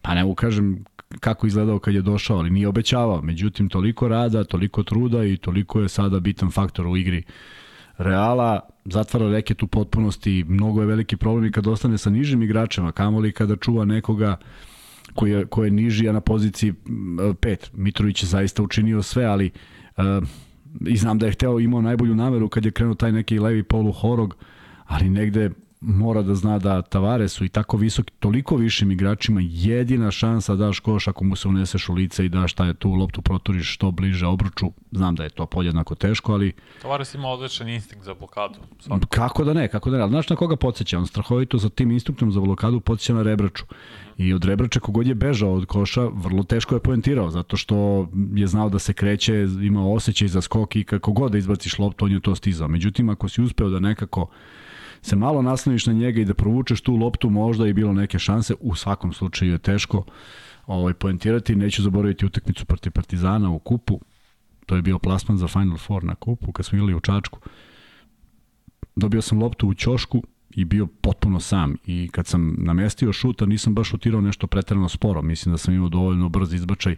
pa 0.07 0.13
ne 0.15 0.35
kažem 0.35 0.83
kako 1.19 1.47
izgledao 1.47 1.79
kad 1.79 1.93
je 1.93 2.01
došao, 2.01 2.37
ali 2.37 2.49
nije 2.49 2.67
obećavao. 2.67 3.21
Međutim, 3.21 3.69
toliko 3.69 4.07
rada, 4.07 4.43
toliko 4.43 4.83
truda 4.83 5.23
i 5.23 5.37
toliko 5.37 5.81
je 5.81 5.89
sada 5.89 6.19
bitan 6.19 6.51
faktor 6.51 6.87
u 6.87 6.97
igri 6.97 7.23
Reala, 7.97 8.59
zatvara 8.85 9.31
reket 9.31 9.63
u 9.63 9.67
potpunosti, 9.67 10.45
mnogo 10.47 10.81
je 10.81 10.87
veliki 10.87 11.17
problem 11.17 11.45
i 11.45 11.51
kad 11.51 11.67
ostane 11.67 11.97
sa 11.97 12.09
nižim 12.09 12.43
igračima, 12.43 12.91
kamoli 12.91 13.31
kada 13.31 13.55
čuva 13.55 13.85
nekoga 13.85 14.37
koji 15.13 15.31
je, 15.31 15.45
koji 15.45 15.67
je 15.67 15.71
niži, 15.71 16.09
a 16.09 16.11
na 16.11 16.21
poziciji 16.21 16.73
5. 16.85 17.57
Mitrović 17.73 18.23
je 18.23 18.27
zaista 18.27 18.63
učinio 18.63 19.03
sve, 19.03 19.25
ali 19.25 19.51
uh, 19.97 20.03
i 20.85 20.97
znam 20.97 21.19
da 21.19 21.25
je 21.25 21.31
hteo, 21.31 21.59
imao 21.59 21.81
najbolju 21.81 22.15
nameru 22.15 22.49
kad 22.49 22.65
je 22.65 22.71
krenuo 22.71 22.95
taj 22.95 23.11
neki 23.11 23.39
levi 23.39 23.63
polu 23.63 23.91
horog, 23.91 24.35
ali 24.85 25.09
negde 25.09 25.51
mora 25.81 26.21
da 26.21 26.35
zna 26.35 26.59
da 26.59 26.81
Tavaresu 26.81 27.45
i 27.45 27.49
tako 27.49 27.77
visoki, 27.77 28.13
toliko 28.19 28.55
višim 28.55 28.91
igračima 28.91 29.41
jedina 29.43 30.11
šansa 30.11 30.55
da 30.55 30.65
daš 30.65 30.79
koš 30.79 31.07
ako 31.07 31.23
mu 31.23 31.35
se 31.35 31.47
uneseš 31.47 31.89
u 31.89 31.93
lice 31.93 32.25
i 32.25 32.29
daš 32.29 32.53
taj 32.53 32.73
tu 32.73 32.93
loptu 32.93 33.21
proturiš 33.21 33.73
što 33.73 33.91
bliže 33.91 34.25
obruču. 34.25 34.71
Znam 34.91 35.15
da 35.15 35.23
je 35.23 35.29
to 35.29 35.45
podjednako 35.45 35.95
teško, 35.95 36.33
ali... 36.33 36.53
Tavares 36.81 37.13
ima 37.13 37.27
odličan 37.27 37.69
instinkt 37.69 38.05
za 38.05 38.13
blokadu. 38.13 38.59
Svakako. 38.79 39.07
Kako 39.09 39.43
da 39.43 39.53
ne, 39.53 39.67
kako 39.67 39.89
da 39.89 39.97
ne. 39.97 40.03
Ali 40.03 40.09
znaš 40.09 40.29
na 40.29 40.35
koga 40.35 40.55
podsjeća? 40.55 40.97
On 40.97 41.07
strahovito 41.07 41.57
za 41.57 41.69
tim 41.69 41.91
instinktom 41.91 42.31
za 42.31 42.39
blokadu 42.39 42.79
podsjeća 42.79 43.13
na 43.13 43.23
Rebraču. 43.23 43.65
I 44.17 44.33
od 44.33 44.45
Rebrača 44.45 44.79
kogod 44.79 45.07
je 45.07 45.15
bežao 45.15 45.53
od 45.53 45.65
koša, 45.65 46.07
vrlo 46.13 46.43
teško 46.43 46.75
je 46.75 46.81
poentirao, 46.81 47.29
zato 47.29 47.57
što 47.57 48.07
je 48.35 48.47
znao 48.47 48.69
da 48.69 48.79
se 48.79 48.93
kreće, 48.93 49.47
imao 49.61 49.93
osjećaj 49.93 50.27
za 50.27 50.41
skok 50.41 50.75
i 50.75 50.83
kako 50.83 51.11
god 51.11 51.31
da 51.31 51.37
izbaciš 51.37 51.79
loptu, 51.79 52.05
on 52.05 52.11
je 52.11 52.19
to 52.19 52.35
stizao. 52.35 52.67
Međutim, 52.67 53.09
ako 53.09 53.29
si 53.29 53.41
uspeo 53.41 53.69
da 53.69 53.79
nekako 53.79 54.27
se 55.07 55.15
malo 55.15 55.41
nasloniš 55.41 55.85
na 55.85 55.93
njega 55.93 56.21
i 56.21 56.25
da 56.25 56.33
provučeš 56.33 56.81
tu 56.81 56.95
loptu, 56.95 57.29
možda 57.29 57.67
i 57.67 57.73
bilo 57.73 57.93
neke 57.93 58.19
šanse, 58.19 58.55
u 58.59 58.75
svakom 58.75 59.13
slučaju 59.13 59.51
je 59.51 59.57
teško 59.57 60.03
ovaj, 60.67 60.93
poentirati. 60.93 61.55
Neću 61.55 61.83
zaboraviti 61.83 62.25
utakmicu 62.25 62.65
protiv 62.65 62.91
Partizana 62.91 63.49
u 63.49 63.59
kupu, 63.59 63.99
to 64.65 64.75
je 64.75 64.81
bio 64.81 64.99
plasman 64.99 65.37
za 65.37 65.47
Final 65.47 65.77
Four 65.77 66.03
na 66.03 66.15
kupu, 66.15 66.51
kad 66.51 66.65
smo 66.65 66.75
igrali 66.75 66.95
u 66.95 66.99
Čačku. 66.99 67.39
Dobio 68.95 69.21
sam 69.21 69.39
loptu 69.41 69.67
u 69.67 69.73
ćošku 69.73 70.23
i 70.49 70.65
bio 70.65 70.87
potpuno 70.87 71.39
sam 71.39 71.75
i 71.85 72.09
kad 72.11 72.27
sam 72.27 72.55
namestio 72.57 73.13
šuta 73.13 73.45
nisam 73.45 73.75
baš 73.75 73.89
šutirao 73.89 74.21
nešto 74.21 74.47
pretrano 74.47 74.89
sporo, 74.89 75.21
mislim 75.21 75.53
da 75.53 75.57
sam 75.57 75.73
imao 75.73 75.89
dovoljno 75.89 76.29
brz 76.29 76.53
izbačaj 76.53 76.95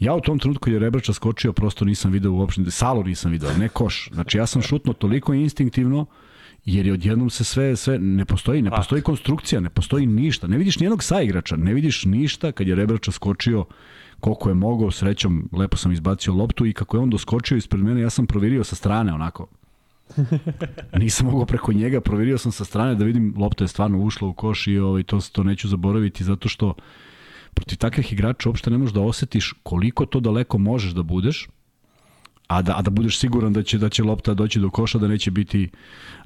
Ja 0.00 0.14
u 0.14 0.20
tom 0.20 0.38
trenutku 0.38 0.70
je 0.70 0.78
Rebrača 0.78 1.12
skočio, 1.12 1.52
prosto 1.52 1.84
nisam 1.84 2.12
video 2.12 2.32
uopšte, 2.32 2.70
salo 2.70 3.02
nisam 3.02 3.30
video, 3.30 3.52
ne 3.58 3.68
koš. 3.68 4.08
Znači 4.12 4.38
ja 4.38 4.46
sam 4.46 4.62
šutno 4.62 4.92
toliko 4.92 5.34
instinktivno, 5.34 6.06
jer 6.64 6.86
je 6.86 6.92
odjednom 6.92 7.30
se 7.30 7.44
sve, 7.44 7.76
sve 7.76 7.98
ne 7.98 8.24
postoji, 8.24 8.62
ne 8.62 8.70
postoji 8.70 9.02
konstrukcija, 9.02 9.60
ne 9.60 9.70
postoji 9.70 10.06
ništa. 10.06 10.46
Ne 10.46 10.58
vidiš 10.58 10.78
nijednog 10.78 11.02
saigrača, 11.02 11.56
ne 11.56 11.74
vidiš 11.74 12.04
ništa 12.04 12.52
kad 12.52 12.68
je 12.68 12.74
Rebrača 12.74 13.12
skočio 13.12 13.64
koliko 14.20 14.48
je 14.48 14.54
mogao, 14.54 14.90
srećom, 14.90 15.48
lepo 15.52 15.76
sam 15.76 15.92
izbacio 15.92 16.34
loptu 16.34 16.66
i 16.66 16.72
kako 16.72 16.96
je 16.96 17.00
on 17.02 17.10
doskočio 17.10 17.56
ispred 17.56 17.82
mene, 17.82 18.00
ja 18.00 18.10
sam 18.10 18.26
proverio 18.26 18.64
sa 18.64 18.76
strane 18.76 19.12
onako. 19.12 19.46
Nisam 21.02 21.26
mogao 21.26 21.46
preko 21.46 21.72
njega, 21.72 22.00
proverio 22.00 22.38
sam 22.38 22.52
sa 22.52 22.64
strane 22.64 22.94
da 22.94 23.04
vidim 23.04 23.34
lopta 23.36 23.64
je 23.64 23.68
stvarno 23.68 23.98
ušla 23.98 24.28
u 24.28 24.34
koš 24.34 24.66
i 24.66 24.78
ovaj, 24.78 25.02
to, 25.02 25.20
to 25.32 25.42
neću 25.42 25.68
zaboraviti 25.68 26.24
zato 26.24 26.48
što 26.48 26.74
protiv 27.54 27.78
takvih 27.78 28.12
igrača 28.12 28.48
uopšte 28.48 28.70
ne 28.70 28.78
možeš 28.78 28.94
da 28.94 29.00
osetiš 29.00 29.54
koliko 29.62 30.06
to 30.06 30.20
daleko 30.20 30.58
možeš 30.58 30.92
da 30.92 31.02
budeš, 31.02 31.48
a 32.52 32.62
da, 32.62 32.78
a 32.78 32.82
da 32.82 32.90
budeš 32.90 33.18
siguran 33.18 33.52
da 33.52 33.62
će, 33.62 33.78
da 33.78 33.88
će 33.88 34.04
lopta 34.04 34.34
doći 34.34 34.60
do 34.60 34.70
koša, 34.70 34.98
da 34.98 35.08
neće 35.08 35.30
biti 35.30 35.70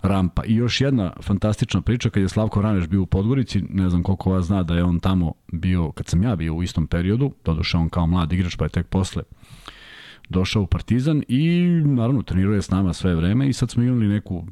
rampa. 0.02 0.44
I 0.44 0.54
još 0.54 0.80
jedna 0.80 1.12
fantastična 1.22 1.80
priča, 1.82 2.10
kad 2.10 2.22
je 2.22 2.28
Slavko 2.28 2.62
Raneš 2.62 2.88
bio 2.88 3.02
u 3.02 3.06
Podgorici, 3.06 3.62
ne 3.70 3.90
znam 3.90 4.02
koliko 4.02 4.30
vas 4.30 4.46
zna 4.46 4.62
da 4.62 4.74
je 4.74 4.84
on 4.84 5.00
tamo 5.00 5.32
bio, 5.52 5.92
kad 5.92 6.06
sam 6.06 6.22
ja 6.22 6.36
bio 6.36 6.54
u 6.54 6.62
istom 6.62 6.86
periodu, 6.86 7.32
doduše 7.44 7.76
on 7.76 7.88
kao 7.88 8.06
mlad 8.06 8.32
igrač, 8.32 8.56
pa 8.56 8.64
je 8.64 8.68
tek 8.68 8.86
posle 8.86 9.22
došao 10.28 10.62
u 10.62 10.66
Partizan 10.66 11.22
i 11.28 11.60
naravno 11.84 12.22
trenirao 12.22 12.54
je 12.54 12.62
s 12.62 12.70
nama 12.70 12.92
sve 12.92 13.14
vreme 13.14 13.48
i 13.48 13.52
sad 13.52 13.70
smo 13.70 13.82
igrali 13.82 14.08
neku 14.08 14.44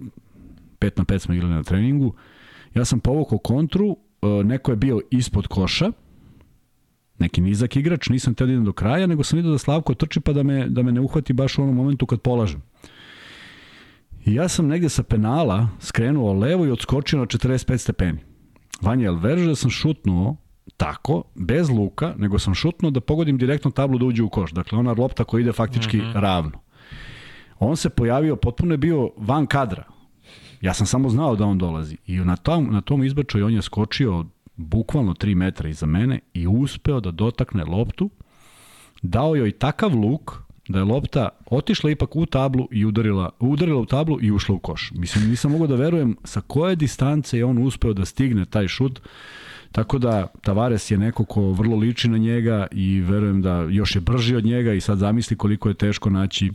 5 0.80 0.90
na 0.96 1.04
5 1.04 1.18
smo 1.18 1.34
igrali 1.34 1.54
na 1.54 1.62
treningu. 1.62 2.14
Ja 2.74 2.84
sam 2.84 3.00
povukao 3.00 3.38
kontru, 3.38 3.96
e, 4.22 4.26
neko 4.44 4.70
je 4.70 4.76
bio 4.76 5.00
ispod 5.10 5.46
koša, 5.46 5.90
neki 7.24 7.40
nizak 7.40 7.76
igrač, 7.76 8.08
nisam 8.12 8.34
teo 8.34 8.46
da 8.46 8.52
idem 8.52 8.64
do 8.64 8.72
kraja, 8.72 9.06
nego 9.06 9.24
sam 9.24 9.38
vidio 9.40 9.52
da 9.52 9.58
Slavko 9.58 9.94
trči 9.94 10.20
pa 10.20 10.32
da 10.32 10.42
me, 10.42 10.68
da 10.68 10.82
me 10.82 10.92
ne 10.92 11.00
uhvati 11.00 11.32
baš 11.32 11.58
u 11.58 11.62
onom 11.62 11.74
momentu 11.74 12.06
kad 12.06 12.20
polažem. 12.20 12.62
I 14.24 14.34
ja 14.34 14.48
sam 14.48 14.68
negde 14.68 14.88
sa 14.88 15.02
penala 15.02 15.68
skrenuo 15.80 16.32
levo 16.32 16.66
i 16.66 16.70
odskočio 16.70 17.18
na 17.18 17.26
45 17.26 17.78
stepeni. 17.78 18.18
Vanja, 18.80 19.10
jel 19.10 19.46
da 19.46 19.54
sam 19.54 19.70
šutnuo 19.70 20.36
tako, 20.76 21.22
bez 21.34 21.70
luka, 21.70 22.14
nego 22.18 22.38
sam 22.38 22.54
šutnuo 22.54 22.90
da 22.90 23.00
pogodim 23.00 23.38
direktno 23.38 23.70
tablu 23.70 23.98
da 23.98 24.06
uđe 24.06 24.22
u 24.22 24.28
koš. 24.28 24.52
Dakle, 24.52 24.78
ona 24.78 24.94
lopta 24.98 25.24
koja 25.24 25.40
ide 25.40 25.52
faktički 25.52 25.96
mm 25.96 26.00
-hmm. 26.00 26.20
ravno. 26.20 26.58
On 27.58 27.76
se 27.76 27.90
pojavio, 27.90 28.36
potpuno 28.36 28.74
je 28.74 28.78
bio 28.78 29.10
van 29.16 29.46
kadra. 29.46 29.84
Ja 30.60 30.74
sam 30.74 30.86
samo 30.86 31.08
znao 31.08 31.36
da 31.36 31.46
on 31.46 31.58
dolazi. 31.58 31.96
I 32.06 32.18
na 32.18 32.36
tom, 32.36 32.68
na 32.72 32.80
tom 32.80 33.04
izbačaju 33.04 33.46
on 33.46 33.54
je 33.54 33.62
skočio 33.62 34.24
bukvalno 34.56 35.14
3 35.14 35.34
metra 35.34 35.68
iza 35.68 35.86
mene 35.86 36.20
i 36.34 36.46
uspeo 36.46 37.00
da 37.00 37.10
dotakne 37.10 37.64
loptu, 37.64 38.10
dao 39.02 39.36
joj 39.36 39.52
takav 39.52 39.94
luk 39.94 40.44
da 40.68 40.78
je 40.78 40.84
lopta 40.84 41.28
otišla 41.46 41.90
ipak 41.90 42.16
u 42.16 42.26
tablu 42.26 42.68
i 42.70 42.84
udarila, 42.84 43.30
udarila 43.40 43.80
u 43.80 43.86
tablu 43.86 44.18
i 44.22 44.30
ušla 44.30 44.54
u 44.54 44.58
koš. 44.58 44.92
Mislim, 44.94 45.28
nisam 45.28 45.52
mogao 45.52 45.66
da 45.66 45.74
verujem 45.74 46.16
sa 46.24 46.40
koje 46.40 46.76
distance 46.76 47.38
je 47.38 47.44
on 47.44 47.58
uspeo 47.58 47.92
da 47.92 48.04
stigne 48.04 48.44
taj 48.44 48.68
šut. 48.68 49.00
Tako 49.72 49.98
da 49.98 50.26
Tavares 50.40 50.90
je 50.90 50.98
neko 50.98 51.24
ko 51.24 51.52
vrlo 51.52 51.76
liči 51.76 52.08
na 52.08 52.18
njega 52.18 52.66
i 52.72 53.00
verujem 53.00 53.42
da 53.42 53.62
još 53.62 53.94
je 53.94 54.00
brži 54.00 54.36
od 54.36 54.44
njega 54.44 54.72
i 54.72 54.80
sad 54.80 54.98
zamisli 54.98 55.36
koliko 55.36 55.68
je 55.68 55.74
teško 55.74 56.10
naći 56.10 56.52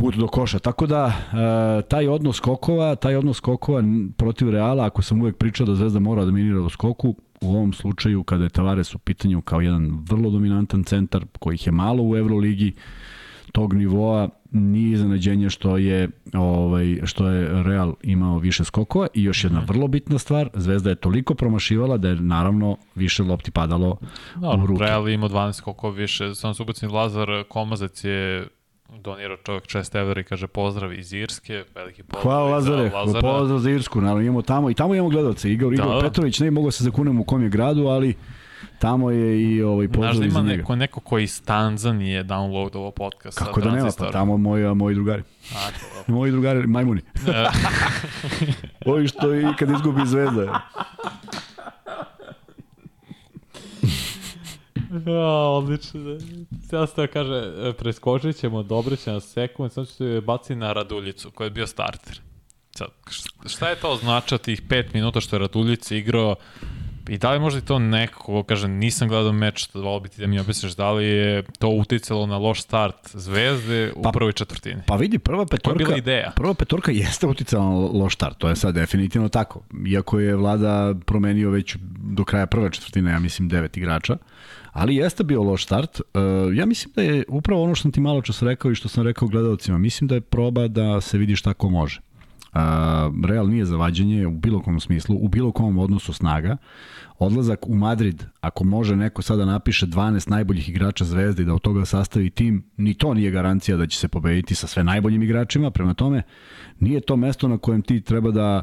put 0.00 0.16
do 0.16 0.28
koša. 0.28 0.58
Tako 0.58 0.86
da, 0.86 1.06
e, 1.06 1.82
taj 1.88 2.08
odnos 2.08 2.36
skokova, 2.36 2.94
taj 2.94 3.16
odnos 3.16 3.36
skokova 3.36 3.82
protiv 4.16 4.50
Reala, 4.50 4.86
ako 4.86 5.02
sam 5.02 5.20
uvek 5.20 5.36
pričao 5.36 5.66
da 5.66 5.74
Zvezda 5.74 5.98
mora 5.98 6.24
da 6.24 6.30
minira 6.30 6.60
u 6.60 6.68
skoku, 6.68 7.14
u 7.40 7.54
ovom 7.54 7.72
slučaju 7.72 8.22
kada 8.22 8.44
je 8.44 8.50
Tavares 8.50 8.94
u 8.94 8.98
pitanju 8.98 9.40
kao 9.40 9.60
jedan 9.60 10.04
vrlo 10.08 10.30
dominantan 10.30 10.84
centar 10.84 11.24
kojih 11.38 11.66
je 11.66 11.72
malo 11.72 12.02
u 12.02 12.16
Euroligi 12.16 12.72
tog 13.52 13.74
nivoa 13.74 14.28
nije 14.50 14.92
iznenađenje 14.92 15.50
što 15.50 15.76
je 15.76 16.08
ovaj 16.34 17.00
što 17.04 17.28
je 17.28 17.62
Real 17.62 17.94
imao 18.02 18.38
više 18.38 18.64
skokova 18.64 19.06
i 19.14 19.22
još 19.22 19.44
jedna 19.44 19.62
vrlo 19.66 19.88
bitna 19.88 20.18
stvar, 20.18 20.50
Zvezda 20.54 20.90
je 20.90 20.96
toliko 20.96 21.34
promašivala 21.34 21.96
da 21.96 22.08
je 22.08 22.14
naravno 22.14 22.76
više 22.94 23.22
lopti 23.22 23.50
padalo 23.50 23.96
no, 24.36 24.62
u 24.62 24.66
ruke. 24.66 24.84
Real 24.84 25.08
ima 25.08 25.28
12 25.28 25.52
skokova 25.52 25.94
više, 25.94 26.34
samo 26.34 26.54
su 26.54 26.64
Lazar 26.92 27.28
Komazac 27.48 28.04
je 28.04 28.48
donirao 28.98 29.36
čovjek 29.36 29.64
6 29.64 29.98
evra 30.00 30.20
i 30.20 30.24
kaže 30.24 30.46
pozdrav 30.46 30.92
iz 30.92 31.12
Irske, 31.12 31.64
veliki 31.74 32.02
pozdrav. 32.02 32.22
Hvala 32.22 32.50
Lazare, 32.50 32.90
pozdrav 33.20 33.58
za 33.58 33.70
Irsku, 33.70 34.00
naravno 34.00 34.22
imamo 34.22 34.42
tamo 34.42 34.70
i 34.70 34.74
tamo 34.74 34.94
imamo 34.94 35.10
gledalce. 35.10 35.52
Igor, 35.52 35.74
Igor 35.74 35.86
da. 35.86 36.00
Petrović, 36.00 36.40
ne 36.40 36.50
mogu 36.50 36.70
se 36.70 36.84
zakunem 36.84 37.20
u 37.20 37.24
kom 37.24 37.42
je 37.42 37.48
gradu, 37.48 37.86
ali 37.86 38.14
tamo 38.78 39.10
je 39.10 39.42
i 39.42 39.62
ovaj 39.62 39.88
pozdrav 39.88 40.14
Znaš 40.14 40.26
da 40.26 40.40
ima 40.40 40.42
neko, 40.56 40.76
neko 40.76 41.00
koji 41.00 41.24
iz 41.24 41.42
Tanzanije 41.42 42.24
downloadovao 42.24 42.90
podcast. 42.90 43.38
Kako 43.38 43.60
da 43.60 43.70
nema, 43.70 43.90
pa 43.98 44.10
tamo 44.10 44.36
moji, 44.36 44.74
moji 44.74 44.94
drugari. 44.94 45.22
A, 45.54 45.68
moji 46.12 46.32
drugari, 46.32 46.66
majmuni. 46.66 47.00
Ovi 48.86 49.08
što 49.08 49.34
i 49.34 49.44
kad 49.58 49.70
izgubi 49.70 50.00
zvezda. 50.06 50.60
Ja, 55.06 55.48
odlično. 55.48 56.00
Ja 56.72 56.86
se 56.86 57.06
kaže, 57.06 57.52
e, 57.68 57.72
preskočit 57.72 58.36
ćemo, 58.36 58.62
dobro 58.62 58.96
će 58.96 59.12
na 59.12 59.20
sekund, 59.20 59.72
sam 59.72 59.86
ću 59.86 59.92
se 59.92 60.20
baciti 60.26 60.54
na 60.54 60.72
Raduljicu, 60.72 61.30
koji 61.30 61.46
je 61.46 61.50
bio 61.50 61.66
starter. 61.66 62.20
Sad, 62.70 62.88
šta 63.46 63.68
je 63.68 63.76
to 63.76 63.96
značio 63.96 64.38
tih 64.38 64.62
5 64.62 64.84
minuta 64.94 65.20
što 65.20 65.36
je 65.36 65.40
Raduljica 65.40 65.94
igrao 65.94 66.36
I 67.10 67.18
da 67.18 67.32
li 67.32 67.40
možda 67.40 67.60
to 67.60 67.78
neko, 67.78 68.22
ko 68.22 68.42
kaže, 68.42 68.68
nisam 68.68 69.08
gledao 69.08 69.32
meč, 69.32 69.68
da 69.74 69.80
volio 69.80 70.00
biti 70.00 70.20
da 70.20 70.26
mi 70.26 70.38
objasniš 70.40 70.72
da 70.72 70.92
li 70.92 71.04
je 71.04 71.42
to 71.58 71.68
uticalo 71.68 72.26
na 72.26 72.38
loš 72.38 72.62
start 72.62 72.96
Zvezde 73.12 73.92
u 73.96 74.02
pa, 74.02 74.10
prvoj 74.12 74.32
četvrtini? 74.32 74.82
Pa 74.86 74.96
vidi, 74.96 75.18
prva 75.18 75.46
petorka, 75.46 75.78
bila 75.78 75.96
ideja. 75.96 76.32
prva 76.36 76.54
petorka 76.54 76.92
jeste 76.92 77.26
uticala 77.26 77.64
na 77.64 77.70
loš 77.74 78.14
start, 78.14 78.38
to 78.38 78.48
je 78.48 78.56
sad 78.56 78.74
definitivno 78.74 79.28
tako. 79.28 79.60
Iako 79.86 80.18
je 80.18 80.36
vlada 80.36 80.94
promenio 81.06 81.50
već 81.50 81.76
do 81.98 82.24
kraja 82.24 82.46
prve 82.46 82.70
četvrtine, 82.70 83.10
ja 83.10 83.18
mislim, 83.18 83.48
devet 83.48 83.76
igrača, 83.76 84.16
ali 84.72 84.96
jeste 84.96 85.24
bio 85.24 85.42
loš 85.42 85.64
start. 85.64 86.00
Uh, 86.00 86.56
ja 86.56 86.66
mislim 86.66 86.92
da 86.96 87.02
je 87.02 87.24
upravo 87.28 87.62
ono 87.62 87.74
što 87.74 87.82
sam 87.82 87.92
ti 87.92 88.00
malo 88.00 88.22
čas 88.22 88.42
rekao 88.42 88.70
i 88.70 88.74
što 88.74 88.88
sam 88.88 89.04
rekao 89.04 89.28
gledalcima, 89.28 89.78
mislim 89.78 90.08
da 90.08 90.14
je 90.14 90.20
proba 90.20 90.68
da 90.68 91.00
se 91.00 91.18
vidi 91.18 91.36
šta 91.36 91.54
ko 91.54 91.68
može. 91.68 92.00
Uh, 92.52 92.58
Real 93.26 93.48
nije 93.48 93.64
zavađenje 93.64 94.26
u 94.26 94.30
bilo 94.30 94.60
kom 94.62 94.80
smislu, 94.80 95.16
u 95.20 95.28
bilo 95.28 95.52
kom 95.52 95.78
odnosu 95.78 96.12
snaga. 96.12 96.56
Odlazak 97.18 97.66
u 97.66 97.74
Madrid, 97.74 98.24
ako 98.40 98.64
može 98.64 98.96
neko 98.96 99.22
sada 99.22 99.44
napiše 99.44 99.86
12 99.86 100.30
najboljih 100.30 100.68
igrača 100.68 101.04
Zvezde 101.04 101.42
i 101.42 101.46
da 101.46 101.54
od 101.54 101.60
toga 101.60 101.84
sastavi 101.84 102.30
tim, 102.30 102.64
ni 102.76 102.94
to 102.94 103.14
nije 103.14 103.30
garancija 103.30 103.76
da 103.76 103.86
će 103.86 103.98
se 103.98 104.08
pobediti 104.08 104.54
sa 104.54 104.66
sve 104.66 104.84
najboljim 104.84 105.22
igračima, 105.22 105.70
prema 105.70 105.94
tome 105.94 106.22
nije 106.80 107.00
to 107.00 107.16
mesto 107.16 107.48
na 107.48 107.58
kojem 107.58 107.82
ti 107.82 108.00
treba 108.00 108.30
da 108.30 108.62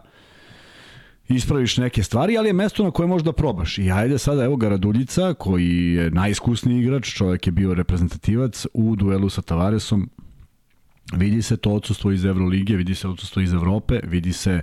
ispraviš 1.30 1.78
neke 1.78 2.04
stvari, 2.04 2.38
ali 2.38 2.50
je 2.50 2.54
mesto 2.54 2.84
na 2.84 2.92
koje 2.92 3.08
možda 3.08 3.32
probaš. 3.32 3.78
I 3.78 3.92
ajde 3.92 4.18
sada, 4.18 4.44
evo 4.44 4.56
ga 4.56 4.70
Raduljica, 4.70 5.34
koji 5.34 5.94
je 5.94 6.12
najiskusniji 6.12 6.80
igrač, 6.80 7.14
čovjek 7.14 7.48
je 7.48 7.52
bio 7.52 7.74
reprezentativac 7.74 8.66
u 8.74 8.96
duelu 8.96 9.30
sa 9.30 9.42
Tavaresom, 9.42 10.10
vidi 11.14 11.42
se 11.42 11.58
to 11.58 11.72
odsustvo 11.72 12.12
iz 12.12 12.26
Evrolige, 12.26 12.76
vidi 12.76 12.96
se 12.96 13.08
odsustvo 13.08 13.42
iz 13.42 13.54
Evrope, 13.54 14.00
vidi 14.04 14.34
se 14.34 14.62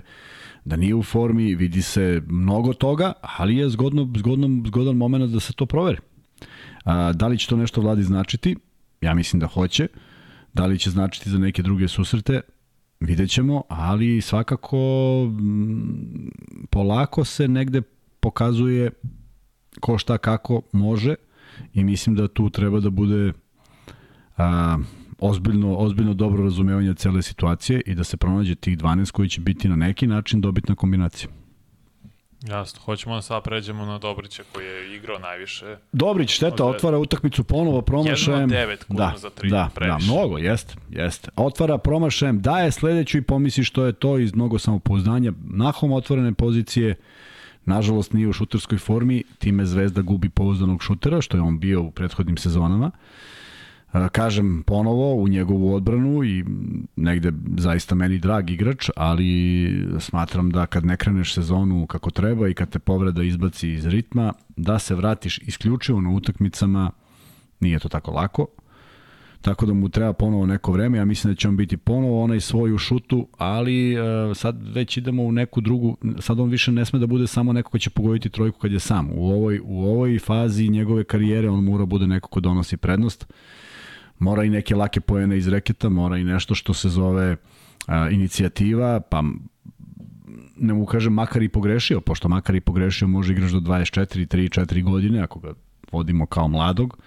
da 0.65 0.75
nije 0.75 0.95
u 0.95 1.03
formi, 1.03 1.55
vidi 1.55 1.81
se 1.81 2.21
mnogo 2.27 2.73
toga, 2.73 3.13
ali 3.21 3.57
je 3.57 3.69
zgodno, 3.69 4.09
zgodno, 4.17 4.63
zgodan 4.67 4.95
moment 4.95 5.31
da 5.31 5.39
se 5.39 5.53
to 5.53 5.65
proveri. 5.65 5.97
A, 6.83 7.13
da 7.13 7.27
li 7.27 7.37
će 7.37 7.47
to 7.47 7.57
nešto 7.57 7.81
vladi 7.81 8.03
značiti? 8.03 8.55
Ja 9.01 9.13
mislim 9.13 9.39
da 9.39 9.47
hoće. 9.47 9.87
Da 10.53 10.65
li 10.65 10.79
će 10.79 10.89
značiti 10.89 11.29
za 11.29 11.37
neke 11.37 11.61
druge 11.61 11.87
susrete? 11.87 12.41
Vidjet 13.05 13.29
ćemo, 13.29 13.63
ali 13.69 14.21
svakako 14.21 14.77
m, 15.39 16.31
polako 16.69 17.25
se 17.25 17.47
negde 17.47 17.81
pokazuje 18.19 18.91
ko 19.79 19.97
šta 19.97 20.17
kako 20.17 20.61
može 20.71 21.15
i 21.73 21.83
mislim 21.83 22.15
da 22.15 22.27
tu 22.27 22.49
treba 22.49 22.79
da 22.79 22.89
bude 22.89 23.33
a, 24.37 24.77
ozbiljno, 25.19 25.75
ozbiljno 25.75 26.13
dobro 26.13 26.43
razumevanje 26.43 26.93
cele 26.93 27.21
situacije 27.21 27.81
i 27.85 27.95
da 27.95 28.03
se 28.03 28.17
pronađe 28.17 28.55
tih 28.55 28.77
12 28.77 29.11
koji 29.11 29.29
će 29.29 29.41
biti 29.41 29.69
na 29.69 29.75
neki 29.75 30.07
način 30.07 30.41
dobitna 30.41 30.75
kombinacija. 30.75 31.29
Jasno, 32.41 32.81
hoćemo 32.85 33.15
da 33.15 33.21
sad 33.21 33.43
pređemo 33.43 33.85
na 33.85 33.97
Dobrića 33.97 34.43
koji 34.53 34.65
je 34.65 34.95
igrao 34.95 35.19
najviše. 35.19 35.77
Dobrić, 35.91 36.29
šteta, 36.29 36.65
otvara 36.65 36.97
utakmicu 36.97 37.43
ponovo 37.43 37.81
promašajem. 37.81 38.49
1 38.49 38.67
9 38.67 38.77
da, 38.89 39.13
za 39.17 39.29
3, 39.29 39.49
da, 39.49 39.69
previše. 39.75 40.07
Da, 40.07 40.13
mnogo, 40.13 40.37
jeste, 40.37 40.75
jeste. 40.89 41.29
Otvara 41.35 41.77
promašajem, 41.77 42.41
daje 42.41 42.71
sledeću 42.71 43.17
i 43.17 43.21
pomisli 43.21 43.63
što 43.63 43.85
je 43.85 43.93
to 43.93 44.19
iz 44.19 44.35
mnogo 44.35 44.59
samopouzdanja. 44.59 45.33
Nahom 45.43 45.91
otvorene 45.91 46.33
pozicije, 46.33 46.95
nažalost 47.65 48.13
nije 48.13 48.27
u 48.27 48.33
šuterskoj 48.33 48.77
formi, 48.77 49.23
time 49.39 49.65
Zvezda 49.65 50.01
gubi 50.01 50.29
pouzdanog 50.29 50.83
šutera, 50.83 51.21
što 51.21 51.37
je 51.37 51.41
on 51.41 51.59
bio 51.59 51.81
u 51.81 51.91
prethodnim 51.91 52.37
sezonama. 52.37 52.85
Uh, 52.85 52.93
kažem 54.11 54.63
ponovo 54.67 55.15
u 55.15 55.27
njegovu 55.27 55.73
odbranu 55.73 56.23
i 56.23 56.45
negde 56.95 57.31
zaista 57.57 57.95
meni 57.95 58.17
drag 58.17 58.49
igrač, 58.49 58.89
ali 58.95 59.87
smatram 59.99 60.51
da 60.51 60.65
kad 60.65 60.85
ne 60.85 60.97
kreneš 60.97 61.33
sezonu 61.33 61.87
kako 61.87 62.11
treba 62.11 62.49
i 62.49 62.53
kad 62.53 62.69
te 62.69 62.79
povreda 62.79 63.23
izbaci 63.23 63.69
iz 63.69 63.85
ritma, 63.85 64.33
da 64.55 64.79
se 64.79 64.95
vratiš 64.95 65.37
isključivo 65.37 66.01
na 66.01 66.09
utakmicama 66.09 66.91
Nije 67.59 67.79
to 67.79 67.89
tako 67.89 68.11
lako. 68.11 68.47
Tako 69.41 69.65
da 69.65 69.73
mu 69.73 69.89
treba 69.89 70.13
ponovo 70.13 70.45
neko 70.45 70.71
vreme, 70.71 70.97
ja 70.97 71.05
mislim 71.05 71.33
da 71.33 71.37
će 71.37 71.47
on 71.47 71.57
biti 71.57 71.77
ponovo 71.77 72.23
onaj 72.23 72.39
svoj 72.39 72.73
u 72.73 72.77
šutu, 72.77 73.27
ali 73.37 73.95
uh, 73.99 74.37
sad 74.37 74.67
već 74.73 74.97
idemo 74.97 75.23
u 75.23 75.31
neku 75.31 75.61
drugu, 75.61 75.97
sad 76.19 76.39
on 76.39 76.49
više 76.49 76.71
ne 76.71 76.85
sme 76.85 76.99
da 76.99 77.07
bude 77.07 77.27
samo 77.27 77.53
neko 77.53 77.71
ko 77.71 77.79
će 77.79 77.89
pogoditi 77.89 78.29
trojku 78.29 78.59
kad 78.59 78.71
je 78.71 78.79
sam. 78.79 79.09
U 79.13 79.29
ovoj, 79.29 79.59
u 79.63 79.85
ovoj 79.85 80.19
fazi 80.19 80.69
njegove 80.69 81.03
karijere 81.03 81.49
on 81.49 81.63
mora 81.63 81.85
bude 81.85 82.07
neko 82.07 82.29
ko 82.29 82.39
donosi 82.39 82.77
prednost. 82.77 83.27
Mora 84.19 84.43
i 84.43 84.49
neke 84.49 84.75
lake 84.75 85.01
pojene 85.01 85.37
iz 85.37 85.47
reketa, 85.47 85.89
mora 85.89 86.17
i 86.17 86.23
nešto 86.23 86.55
što 86.55 86.73
se 86.73 86.89
zove 86.89 87.31
uh, 87.31 87.93
inicijativa, 88.11 88.99
pa 88.99 89.23
ne 90.57 90.73
mu 90.73 90.85
kažem 90.85 91.13
makar 91.13 91.43
i 91.43 91.49
pogrešio, 91.49 92.01
pošto 92.01 92.29
makar 92.29 92.55
i 92.55 92.61
pogrešio 92.61 93.07
može 93.07 93.33
igraš 93.33 93.51
do 93.51 93.59
24, 93.59 94.27
3, 94.27 94.61
4 94.61 94.83
godine 94.83 95.21
ako 95.21 95.39
ga 95.39 95.53
vodimo 95.91 96.25
kao 96.25 96.47
mladog, 96.47 96.97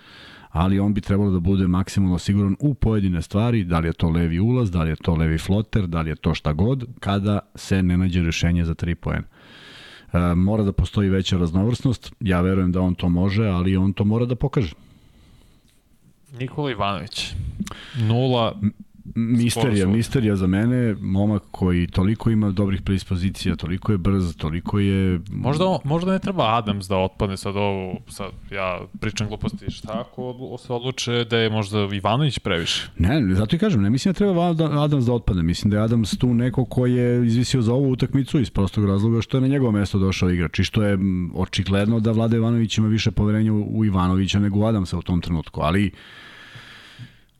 ali 0.51 0.79
on 0.79 0.94
bi 0.94 1.01
trebalo 1.01 1.31
da 1.31 1.40
bude 1.40 1.66
maksimalno 1.66 2.18
siguran 2.18 2.57
u 2.61 2.75
pojedine 2.75 3.23
stvari, 3.23 3.64
da 3.64 3.79
li 3.79 3.88
je 3.88 3.92
to 3.92 4.09
levi 4.09 4.40
ulaz, 4.40 4.71
da 4.71 4.83
li 4.83 4.90
je 4.90 4.97
to 4.97 5.14
levi 5.14 5.38
floter, 5.38 5.87
da 5.87 6.01
li 6.01 6.11
je 6.11 6.16
to 6.16 6.35
šta 6.35 6.53
god, 6.53 6.87
kada 7.01 7.38
se 7.55 7.83
ne 7.83 7.97
nađe 7.97 8.23
rešenje 8.23 8.64
za 8.64 8.75
3 8.75 8.94
poena. 8.94 9.27
E, 10.12 10.35
mora 10.35 10.62
da 10.62 10.73
postoji 10.73 11.09
veća 11.09 11.38
raznovrsnost, 11.38 12.12
ja 12.21 12.40
verujem 12.40 12.73
da 12.73 12.81
on 12.81 12.94
to 12.94 13.09
može, 13.09 13.47
ali 13.47 13.77
on 13.77 13.92
to 13.92 14.05
mora 14.05 14.25
da 14.25 14.35
pokaže. 14.35 14.75
Nikola 16.33 16.71
Ivanović. 16.71 17.35
Nula 17.99 18.55
Misterija, 19.14 19.87
misterija 19.87 20.37
za 20.37 20.47
mene, 20.47 20.97
momak 21.01 21.42
koji 21.51 21.87
toliko 21.87 22.31
ima 22.31 22.51
dobrih 22.51 22.83
predispozicija, 22.83 23.57
toliko 23.57 23.92
je 23.92 23.99
brz, 23.99 24.37
toliko 24.37 24.79
je... 24.79 25.21
Možda, 25.31 25.64
možda 25.85 26.12
ne 26.12 26.18
treba 26.18 26.57
Adams 26.57 26.88
da 26.88 26.97
otpadne 26.97 27.37
sad 27.37 27.57
ovo, 27.57 27.97
sad 28.09 28.31
ja 28.51 28.81
pričam 29.01 29.29
gluposti, 29.29 29.71
šta 29.71 30.01
ako 30.01 30.23
odlu- 30.23 30.59
se 30.59 30.73
odluče 30.73 31.25
da 31.25 31.38
je 31.38 31.51
možda 31.51 31.88
Ivanović 31.92 32.38
previše? 32.38 32.88
Ne, 32.99 33.35
zato 33.35 33.57
i 33.57 33.59
kažem, 33.59 33.83
ne 33.83 33.90
mislim 33.90 34.12
da 34.12 34.18
treba 34.18 34.40
Ad- 34.42 34.85
Adams 34.85 35.05
da 35.05 35.12
otpadne, 35.12 35.42
mislim 35.42 35.71
da 35.71 35.77
je 35.77 35.83
Adams 35.83 36.18
tu 36.18 36.35
neko 36.35 36.64
ko 36.64 36.87
je 36.87 37.27
izvisio 37.27 37.62
za 37.62 37.73
ovu 37.75 37.90
utakmicu 37.90 38.40
iz 38.40 38.51
prostog 38.51 38.85
razloga 38.85 39.21
što 39.21 39.37
je 39.37 39.40
na 39.40 39.49
njegovo 39.49 39.73
mesto 39.73 39.99
došao 39.99 40.31
igrač 40.31 40.59
i 40.59 40.64
što 40.64 40.83
je 40.83 40.99
očigledno 41.35 42.01
da 42.01 42.12
Vlada 42.12 42.37
Ivanović 42.37 42.79
ima 42.79 42.88
više 42.88 43.11
poverenja 43.11 43.53
u 43.53 43.85
Ivanovića 43.85 44.38
nego 44.38 44.59
u 44.59 44.64
Adamsa 44.64 44.99
u 44.99 45.03
tom 45.03 45.21
trenutku, 45.21 45.61
ali 45.61 45.90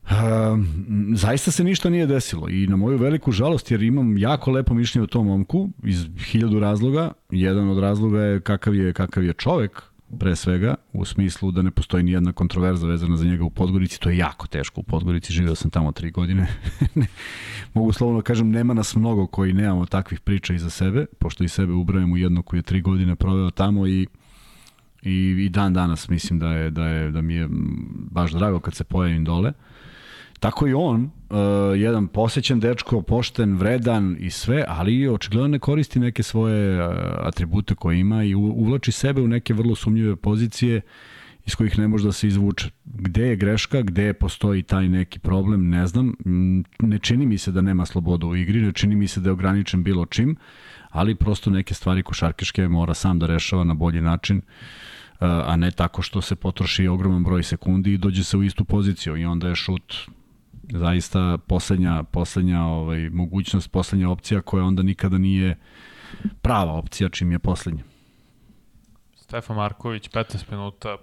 Um, 0.09 0.67
zaista 1.15 1.51
se 1.51 1.63
ništa 1.63 1.89
nije 1.89 2.05
desilo 2.05 2.49
i 2.49 2.67
na 2.67 2.75
moju 2.75 2.97
veliku 2.97 3.31
žalost 3.31 3.71
jer 3.71 3.83
imam 3.83 4.17
jako 4.17 4.51
lepo 4.51 4.73
mišljenje 4.73 5.03
o 5.03 5.07
tom 5.07 5.27
momku 5.27 5.69
iz 5.83 6.05
hiljadu 6.31 6.59
razloga. 6.59 7.11
Jedan 7.29 7.69
od 7.69 7.79
razloga 7.79 8.21
je 8.21 8.39
kakav 8.41 8.75
je, 8.75 8.93
kakav 8.93 9.23
je 9.23 9.33
čovek 9.33 9.83
pre 10.19 10.35
svega, 10.35 10.75
u 10.93 11.05
smislu 11.05 11.51
da 11.51 11.61
ne 11.61 11.71
postoji 11.71 12.03
ni 12.03 12.11
jedna 12.11 12.31
kontroverza 12.31 12.87
vezana 12.87 13.17
za 13.17 13.25
njega 13.25 13.43
u 13.43 13.49
Podgorici, 13.49 13.99
to 13.99 14.09
je 14.09 14.17
jako 14.17 14.47
teško 14.47 14.81
u 14.81 14.83
Podgorici, 14.83 15.33
živeo 15.33 15.55
sam 15.55 15.71
tamo 15.71 15.91
tri 15.91 16.11
godine. 16.11 16.47
Mogu 17.73 17.91
slovno 17.91 18.21
kažem, 18.21 18.49
nema 18.49 18.73
nas 18.73 18.95
mnogo 18.95 19.27
koji 19.27 19.53
nemamo 19.53 19.85
takvih 19.85 20.19
priča 20.19 20.53
iza 20.53 20.69
sebe, 20.69 21.05
pošto 21.19 21.43
i 21.43 21.47
sebe 21.47 21.73
ubrajem 21.73 22.11
u 22.11 22.17
jedno 22.17 22.41
koji 22.41 22.57
je 22.57 22.63
tri 22.63 22.81
godine 22.81 23.15
proveo 23.15 23.51
tamo 23.51 23.87
i 23.87 24.07
i, 25.03 25.45
i 25.45 25.49
dan 25.49 25.73
danas 25.73 26.09
mislim 26.09 26.39
da 26.39 26.53
je, 26.53 26.69
da 26.71 26.85
je 26.85 27.11
da 27.11 27.21
mi 27.21 27.33
je 27.33 27.47
baš 28.11 28.31
drago 28.31 28.59
kad 28.59 28.73
se 28.73 28.83
pojavim 28.83 29.25
dole. 29.25 29.53
Tako 30.39 30.67
i 30.67 30.73
on, 30.73 31.03
uh, 31.03 31.37
jedan 31.75 32.07
posećen 32.07 32.59
dečko, 32.59 33.01
pošten, 33.01 33.57
vredan 33.57 34.17
i 34.19 34.29
sve, 34.29 34.65
ali 34.67 35.07
očigledno 35.07 35.47
ne 35.47 35.59
koristi 35.59 35.99
neke 35.99 36.23
svoje 36.23 36.87
uh, 36.87 36.93
atribute 37.19 37.75
koje 37.75 37.99
ima 37.99 38.23
i 38.23 38.35
uvlači 38.35 38.91
sebe 38.91 39.21
u 39.21 39.27
neke 39.27 39.53
vrlo 39.53 39.75
sumnjive 39.75 40.15
pozicije 40.15 40.81
iz 41.45 41.55
kojih 41.55 41.79
ne 41.79 41.87
može 41.87 42.05
da 42.05 42.11
se 42.11 42.27
izvuče. 42.27 42.69
Gde 42.85 43.27
je 43.27 43.35
greška, 43.35 43.81
gde 43.81 44.13
postoji 44.13 44.63
taj 44.63 44.89
neki 44.89 45.19
problem, 45.19 45.69
ne 45.69 45.87
znam. 45.87 46.07
Mm, 46.25 46.63
Ne 46.79 46.99
čini 46.99 47.25
mi 47.25 47.37
se 47.37 47.51
da 47.51 47.61
nema 47.61 47.85
slobodu 47.85 48.27
u 48.27 48.35
igri, 48.35 48.61
ne 48.61 48.71
čini 48.73 48.95
mi 48.95 49.07
se 49.07 49.19
da 49.19 49.29
je 49.29 49.33
ograničen 49.33 49.83
bilo 49.83 50.05
čim, 50.05 50.35
ali 50.89 51.15
prosto 51.15 51.49
neke 51.49 51.73
stvari 51.73 52.03
košarkaške 52.03 52.67
mora 52.67 52.93
sam 52.93 53.19
da 53.19 53.27
rešava 53.27 53.63
na 53.63 53.73
bolji 53.73 54.01
način 54.01 54.37
uh, 54.37 54.43
a 55.19 55.55
ne 55.55 55.71
tako 55.71 56.01
što 56.01 56.21
se 56.21 56.35
potroši 56.35 56.87
ogroman 56.87 57.23
broj 57.23 57.43
sekundi 57.43 57.93
i 57.93 57.97
dođe 57.97 58.23
se 58.23 58.37
u 58.37 58.43
istu 58.43 58.65
poziciju 58.65 59.17
i 59.17 59.25
onda 59.25 59.47
je 59.47 59.55
šut 59.55 59.95
zaista 60.73 61.37
poslednja, 61.37 62.03
poslednja 62.03 62.63
ovaj, 62.63 63.09
mogućnost, 63.09 63.71
poslednja 63.71 64.09
opcija 64.09 64.41
koja 64.41 64.63
onda 64.63 64.83
nikada 64.83 65.17
nije 65.17 65.57
prava 66.41 66.73
opcija 66.73 67.09
čim 67.09 67.31
je 67.31 67.39
poslednja. 67.39 67.83
Stefan 69.15 69.55
Marković, 69.55 70.09
15 70.09 70.51
minuta, 70.51 70.97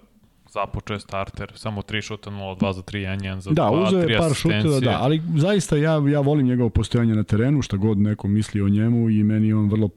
započeo 0.53 0.93
je 0.95 0.99
starter, 0.99 1.51
samo 1.55 1.81
3 1.81 2.01
šuta, 2.01 2.29
0, 2.29 2.59
2 2.59 2.73
za 2.73 2.81
3, 2.81 2.97
1, 2.97 3.19
1 3.19 3.39
za 3.39 3.49
2, 3.51 3.53
Da, 3.53 3.71
uzeo 3.71 4.01
3 4.01 4.09
je 4.11 4.17
par 4.17 4.33
šuteva, 4.33 4.57
asistencije. 4.59 4.91
da, 4.91 4.97
ali 5.01 5.21
zaista 5.35 5.77
ja, 5.77 5.91
ja 6.11 6.19
volim 6.19 6.47
njegovo 6.47 6.69
postojanje 6.69 7.15
na 7.15 7.23
terenu, 7.23 7.61
šta 7.61 7.77
god 7.77 7.97
neko 7.97 8.27
misli 8.27 8.61
o 8.61 8.69
njemu 8.69 9.09
i 9.09 9.23
meni 9.23 9.47
je 9.47 9.55
on 9.55 9.69
vrlo 9.69 9.89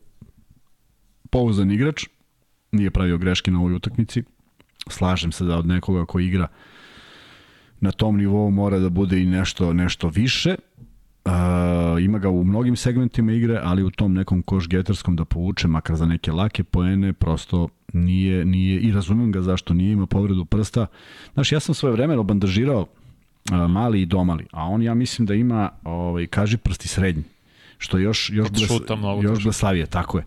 pouzan 1.31 1.71
igrač, 1.71 2.05
nije 2.73 2.91
pravio 2.91 3.19
greške 3.19 3.51
na 3.51 3.59
ovoj 3.59 3.75
utakmici. 3.75 4.23
Slažem 4.89 5.33
se 5.33 5.45
da 5.45 5.57
od 5.59 5.67
nekoga 5.67 6.05
ko 6.05 6.21
igra 6.21 6.49
na 7.81 7.93
tom 7.93 8.17
nivou 8.17 8.51
mora 8.51 8.79
da 8.79 8.89
bude 8.89 9.23
i 9.23 9.27
nešto 9.27 9.73
nešto 9.73 10.09
više. 10.09 10.57
Uh, 11.25 11.33
ima 12.03 12.19
ga 12.19 12.29
u 12.29 12.45
mnogim 12.45 12.77
segmentima 12.77 13.33
igre, 13.33 13.61
ali 13.63 13.83
u 13.83 13.91
tom 13.91 14.15
nekom 14.15 14.43
koš 14.43 14.69
getarskom 14.69 15.17
da 15.17 15.25
povuče 15.25 15.69
makar 15.69 15.97
za 15.97 16.07
neke 16.07 16.33
lake 16.33 16.65
poene, 16.65 17.13
prosto 17.13 17.69
nije, 17.93 18.45
nije 18.45 18.81
i 18.81 18.93
razumem 18.93 19.33
ga 19.33 19.43
zašto 19.43 19.75
nije 19.75 19.93
ima 19.93 20.07
povredu 20.07 20.45
prsta. 20.45 20.87
Znaš, 21.35 21.53
ja 21.53 21.61
sam 21.61 21.75
svoje 21.75 21.93
vreme 21.93 22.23
bandažirao 22.23 22.81
uh, 22.81 23.71
mali 23.71 24.03
i 24.03 24.07
domali, 24.07 24.47
a 24.53 24.65
on 24.65 24.83
ja 24.83 24.95
mislim 24.95 25.27
da 25.27 25.35
ima 25.35 25.71
ovaj, 25.85 26.27
kaži 26.27 26.57
prsti 26.57 26.89
srednji, 26.89 27.23
što 27.79 27.99
još, 27.99 28.31
još, 28.33 28.49
mnogo 28.97 29.23
još 29.23 29.43
blesavije, 29.45 29.87
tako 29.87 30.19
je. 30.19 30.25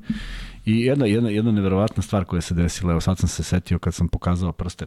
I 0.66 0.82
jedna, 0.82 1.06
jedna, 1.06 1.30
jedna 1.30 1.52
neverovatna 1.52 2.04
stvar 2.04 2.26
koja 2.26 2.42
se 2.42 2.54
desila, 2.54 2.92
evo 2.92 3.02
sad 3.02 3.18
sam 3.18 3.30
se 3.30 3.44
setio 3.44 3.80
kad 3.80 3.94
sam 3.94 4.08
pokazao 4.08 4.52
prste. 4.52 4.86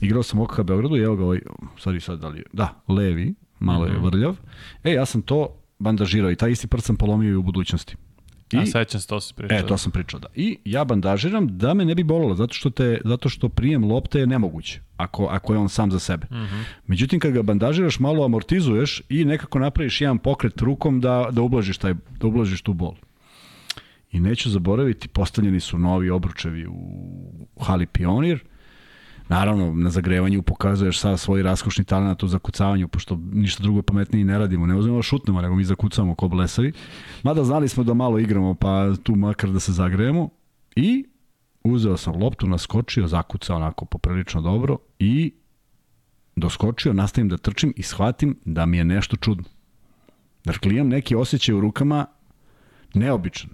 Igrao 0.00 0.22
sam 0.22 0.40
OKH 0.40 0.62
Beogradu 0.62 0.96
i 0.96 1.02
evo 1.02 1.16
ga 1.16 1.24
ovaj, 1.24 1.40
sorry 1.76 2.00
sad 2.00 2.20
da 2.20 2.28
li, 2.28 2.42
da, 2.52 2.82
levi, 2.88 3.34
malo 3.58 3.86
je 3.86 3.98
vrljav. 3.98 4.36
E, 4.84 4.92
ja 4.92 5.06
sam 5.06 5.22
to 5.22 5.60
bandažirao 5.78 6.30
i 6.30 6.36
taj 6.36 6.50
isti 6.50 6.66
prst 6.66 6.86
sam 6.86 6.96
polomio 6.96 7.30
i 7.30 7.34
u 7.34 7.42
budućnosti. 7.42 7.96
I, 8.52 8.58
A 8.58 8.66
sećam 8.66 9.00
se, 9.00 9.06
to 9.06 9.20
se 9.20 9.34
pričao. 9.34 9.58
E, 9.58 9.66
to 9.66 9.78
sam 9.78 9.92
pričao, 9.92 10.20
da. 10.20 10.26
I 10.34 10.58
ja 10.64 10.84
bandažiram 10.84 11.58
da 11.58 11.74
me 11.74 11.84
ne 11.84 11.94
bi 11.94 12.04
bolelo, 12.04 12.34
zato 12.34 12.54
što, 12.54 12.70
te, 12.70 13.00
zato 13.04 13.28
što 13.28 13.48
prijem 13.48 13.84
lopte 13.84 14.18
je 14.18 14.26
nemoguće, 14.26 14.80
ako, 14.96 15.26
ako 15.26 15.52
je 15.52 15.58
on 15.58 15.68
sam 15.68 15.90
za 15.90 15.98
sebe. 15.98 16.26
Mm 16.30 16.34
-hmm. 16.34 16.62
Međutim, 16.86 17.20
kad 17.20 17.32
ga 17.32 17.42
bandažiraš, 17.42 17.98
malo 17.98 18.24
amortizuješ 18.24 19.02
i 19.08 19.24
nekako 19.24 19.58
napraviš 19.58 20.00
jedan 20.00 20.18
pokret 20.18 20.60
rukom 20.60 21.00
da, 21.00 21.28
da, 21.30 21.42
ublažiš, 21.42 21.78
taj, 21.78 21.94
da 22.20 22.26
ublažiš 22.26 22.62
tu 22.62 22.72
bol. 22.72 22.94
I 24.14 24.20
neću 24.20 24.50
zaboraviti, 24.50 25.08
postavljeni 25.08 25.60
su 25.60 25.78
novi 25.78 26.10
obručevi 26.10 26.66
u, 26.66 26.74
hali 27.60 27.86
Pionir. 27.86 28.44
Naravno, 29.28 29.74
na 29.74 29.90
zagrevanju 29.90 30.42
pokazuješ 30.42 31.00
sad 31.00 31.20
svoj 31.20 31.42
raskošni 31.42 31.84
talent 31.84 32.22
u 32.22 32.28
zakucavanju, 32.28 32.88
pošto 32.88 33.18
ništa 33.32 33.62
drugo 33.62 33.82
pametnije 33.82 34.24
ne 34.24 34.38
radimo. 34.38 34.66
Ne 34.66 34.76
uzmemo 34.76 34.98
da 34.98 35.02
šutnemo, 35.02 35.40
nego 35.40 35.54
mi 35.54 35.64
zakucamo 35.64 36.14
ko 36.14 36.28
blesavi. 36.28 36.72
Mada 37.22 37.44
znali 37.44 37.68
smo 37.68 37.84
da 37.84 37.94
malo 37.94 38.18
igramo, 38.18 38.54
pa 38.54 38.94
tu 39.02 39.16
makar 39.16 39.50
da 39.50 39.60
se 39.60 39.72
zagrejemo. 39.72 40.28
I 40.76 41.04
uzeo 41.64 41.96
sam 41.96 42.22
loptu, 42.22 42.46
naskočio, 42.46 43.06
zakucao 43.06 43.56
onako 43.56 43.84
poprilično 43.84 44.40
dobro 44.40 44.78
i 44.98 45.32
doskočio, 46.36 46.92
nastavim 46.92 47.28
da 47.28 47.36
trčim 47.36 47.72
i 47.76 47.82
shvatim 47.82 48.38
da 48.44 48.66
mi 48.66 48.76
je 48.78 48.84
nešto 48.84 49.16
čudno. 49.16 49.44
Dakle, 50.44 50.74
imam 50.74 50.88
neki 50.88 51.14
osjećaj 51.14 51.54
u 51.54 51.60
rukama 51.60 52.06
neobičan. 52.94 53.50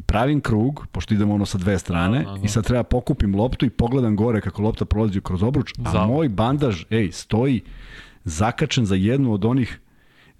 I 0.00 0.04
pravim 0.04 0.40
krug, 0.40 0.86
pošto 0.88 1.14
idemo 1.14 1.34
ono 1.34 1.46
sa 1.46 1.58
dve 1.58 1.78
strane, 1.78 2.18
Da, 2.18 2.24
da, 2.24 2.32
da. 2.32 2.44
i 2.44 2.48
sad 2.48 2.64
treba 2.64 2.82
pokupim 2.84 3.34
loptu 3.34 3.66
i 3.66 3.72
pogledam 3.72 4.16
gore 4.16 4.40
kako 4.40 4.62
lopta 4.62 4.84
prolazi 4.86 5.20
kroz 5.20 5.42
obruč, 5.42 5.72
a 5.78 5.90
Za- 5.92 6.06
moj 6.06 6.28
bandaž, 6.30 6.84
ej, 6.90 7.10
stoji 7.12 7.60
zakačen 8.24 8.86
za 8.86 8.94
jednu 8.94 9.32
od 9.32 9.44
onih, 9.44 9.80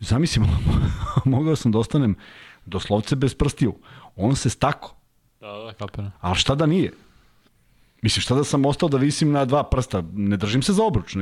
zamislim, 0.01 0.46
mogao 1.27 1.57
sam 1.57 1.73
da 1.73 1.79
ostanem 1.79 2.14
doslovce 2.66 3.16
bez 3.16 3.35
prstiju. 3.35 3.75
On 4.16 4.37
se 4.37 4.51
stako, 4.51 4.94
Da, 5.40 5.46
da, 5.49 5.73
kapiram. 5.75 6.12
ali 6.20 6.37
šta 6.37 6.55
da 6.55 6.66
nije? 6.66 6.92
Mislim, 8.03 8.21
šta 8.23 8.35
da 8.35 8.45
sam 8.45 8.67
ostao 8.67 8.89
da 8.89 8.97
visim 8.97 9.33
na 9.33 9.45
dva 9.45 9.63
prsta? 9.63 10.03
Ne 10.13 10.37
držim 10.37 10.63
se 10.63 10.73
za 10.73 10.85
obruč. 10.85 11.17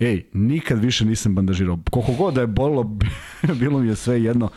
Ej, 0.00 0.26
nikad 0.32 0.78
više 0.78 1.04
nisam 1.04 1.34
bandažirao. 1.34 1.78
Koliko 1.90 2.12
god 2.12 2.34
da 2.34 2.40
je 2.40 2.46
bolilo, 2.46 2.82
bilo 3.60 3.78
mi 3.78 3.88
je 3.88 3.96
sve 3.96 4.22
jedno. 4.22 4.48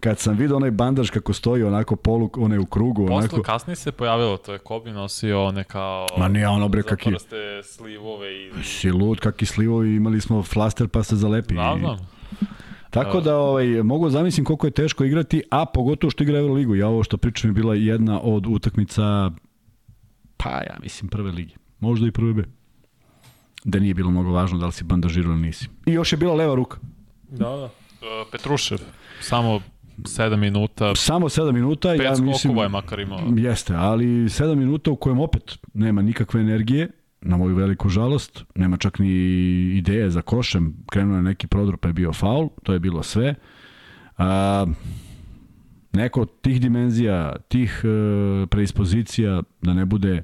Kad 0.00 0.18
sam 0.18 0.36
vidio 0.36 0.56
onaj 0.56 0.70
bandaž 0.70 1.10
kako 1.10 1.32
stoji 1.32 1.62
onako 1.62 1.96
polu, 1.96 2.30
onaj 2.36 2.58
u 2.58 2.66
krugu, 2.66 3.06
Posle 3.06 3.16
onako... 3.16 3.42
kasnije 3.42 3.76
se 3.76 3.92
pojavilo, 3.92 4.36
to 4.36 4.52
je 4.52 4.58
Kobe 4.58 4.92
nosio 4.92 5.44
one 5.44 5.64
kao... 5.64 6.06
Ma 6.18 6.28
nije 6.28 6.48
ono, 6.48 6.68
bre, 6.68 6.82
kaki- 6.82 7.10
prste 7.10 7.62
slivove 7.64 8.46
i... 8.46 8.52
Si 8.64 8.90
lud, 8.90 9.20
kakvi 9.20 9.46
slivovi, 9.46 9.94
imali 9.94 10.20
smo 10.20 10.42
flaster 10.42 10.88
pa 10.88 11.02
se 11.02 11.16
zalepi. 11.16 11.54
Da, 11.54 11.76
znam. 11.78 11.98
Tako 12.90 13.20
da 13.20 13.36
ovaj, 13.36 13.66
mogu 13.66 14.10
zamislim 14.10 14.44
koliko 14.44 14.66
je 14.66 14.70
teško 14.70 15.04
igrati, 15.04 15.42
a 15.50 15.66
pogotovo 15.66 16.10
što 16.10 16.22
igra 16.24 16.38
Euroligu. 16.38 16.74
Ja 16.74 16.88
ovo 16.88 17.02
što 17.02 17.16
pričam 17.16 17.50
je 17.50 17.54
bila 17.54 17.74
jedna 17.74 18.20
od 18.20 18.46
utakmica, 18.46 19.30
pa 20.36 20.50
ja 20.50 20.76
mislim 20.82 21.08
prve 21.08 21.30
lige. 21.30 21.54
Možda 21.80 22.06
i 22.06 22.10
prve 22.10 22.32
B. 22.32 22.42
da 23.64 23.78
nije 23.78 23.94
bilo 23.94 24.10
mnogo 24.10 24.30
važno 24.30 24.58
da 24.58 24.66
li 24.66 24.72
si 24.72 24.84
bandažirao 24.84 25.32
ili 25.32 25.42
nisi. 25.42 25.68
I 25.86 25.92
još 25.92 26.12
je 26.12 26.16
bila 26.16 26.34
leva 26.34 26.54
ruka. 26.54 26.78
Da, 27.28 27.48
da. 27.48 27.64
Uh, 27.64 27.70
Petrušev, 28.32 28.78
samo 29.20 29.60
7 29.98 30.36
minuta. 30.36 30.94
Samo 30.94 31.28
7 31.28 31.52
minuta, 31.52 31.88
Pet 31.88 32.00
ja 32.04 32.14
mislim... 32.20 32.56
je 32.56 32.68
makar 32.68 33.00
imao. 33.00 33.20
Jeste, 33.36 33.74
ali 33.74 34.06
7 34.06 34.54
minuta 34.54 34.90
u 34.90 34.96
kojem 34.96 35.20
opet 35.20 35.58
nema 35.74 36.02
nikakve 36.02 36.40
energije, 36.40 36.90
na 37.20 37.36
moju 37.36 37.54
veliku 37.54 37.88
žalost, 37.88 38.44
nema 38.54 38.76
čak 38.76 38.98
ni 38.98 39.08
ideje 39.76 40.10
za 40.10 40.22
košem, 40.22 40.76
krenuo 40.90 41.16
je 41.16 41.22
neki 41.22 41.46
prodor 41.46 41.76
pa 41.76 41.88
je 41.88 41.92
bio 41.92 42.12
faul, 42.12 42.48
to 42.62 42.72
je 42.72 42.78
bilo 42.78 43.02
sve. 43.02 43.34
A, 44.18 44.66
neko 45.96 46.20
od 46.20 46.40
tih 46.40 46.60
dimenzija, 46.60 47.36
tih 47.48 47.82
e, 47.84 48.46
preispozicija, 48.46 49.42
da 49.62 49.74
ne 49.74 49.84
bude 49.84 50.22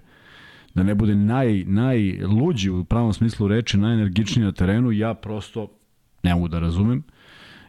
da 0.75 0.83
ne 0.83 0.95
bude 0.95 1.15
naj, 1.15 1.65
najluđi 1.65 2.71
u 2.71 2.85
pravom 2.85 3.13
smislu 3.13 3.49
reči, 3.49 3.79
najenergičniji 3.79 4.45
na 4.45 4.53
terenu, 4.53 4.93
ja 4.93 5.15
prosto 5.15 5.69
ne 6.23 6.35
mogu 6.35 6.49
da 6.49 6.59
razumem. 6.59 7.03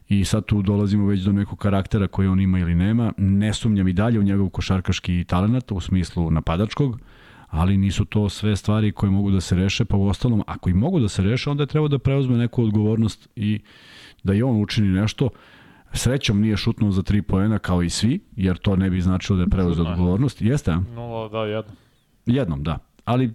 I 0.09 0.25
sad 0.25 0.45
tu 0.45 0.61
dolazimo 0.61 1.07
već 1.07 1.21
do 1.21 1.31
nekog 1.31 1.59
karaktera 1.59 2.07
koji 2.07 2.27
on 2.27 2.39
ima 2.39 2.59
ili 2.59 2.75
nema. 2.75 3.13
Ne 3.17 3.53
sumnjam 3.53 3.87
i 3.87 3.93
dalje 3.93 4.19
u 4.19 4.23
njegov 4.23 4.49
košarkaški 4.49 5.23
talent 5.23 5.71
u 5.71 5.79
smislu 5.79 6.31
napadačkog, 6.31 6.99
ali 7.47 7.77
nisu 7.77 8.05
to 8.05 8.29
sve 8.29 8.55
stvari 8.55 8.91
koje 8.91 9.09
mogu 9.09 9.31
da 9.31 9.41
se 9.41 9.55
reše, 9.55 9.85
pa 9.85 9.97
u 9.97 10.07
ostalom, 10.07 10.43
ako 10.47 10.69
i 10.69 10.73
mogu 10.73 10.99
da 10.99 11.09
se 11.09 11.23
reše, 11.23 11.49
onda 11.49 11.63
je 11.63 11.67
treba 11.67 11.87
da 11.87 11.99
preuzme 11.99 12.37
neku 12.37 12.63
odgovornost 12.63 13.29
i 13.35 13.59
da 14.23 14.33
i 14.33 14.43
on 14.43 14.61
učini 14.61 14.87
nešto. 14.87 15.29
Srećom 15.93 16.41
nije 16.41 16.57
šutnuo 16.57 16.91
za 16.91 17.03
tri 17.03 17.21
poena 17.21 17.59
kao 17.59 17.83
i 17.83 17.89
svi, 17.89 18.19
jer 18.35 18.57
to 18.57 18.75
ne 18.75 18.89
bi 18.89 19.01
značilo 19.01 19.37
da 19.37 19.43
je 19.43 19.49
preuzeo 19.49 19.85
odgovornost. 19.85 20.41
Jeste, 20.41 20.71
a? 20.71 20.81
Nula, 20.95 21.29
da, 21.29 21.45
jedno. 21.45 21.71
Jednom, 22.25 22.63
da. 22.63 22.79
Ali 23.05 23.33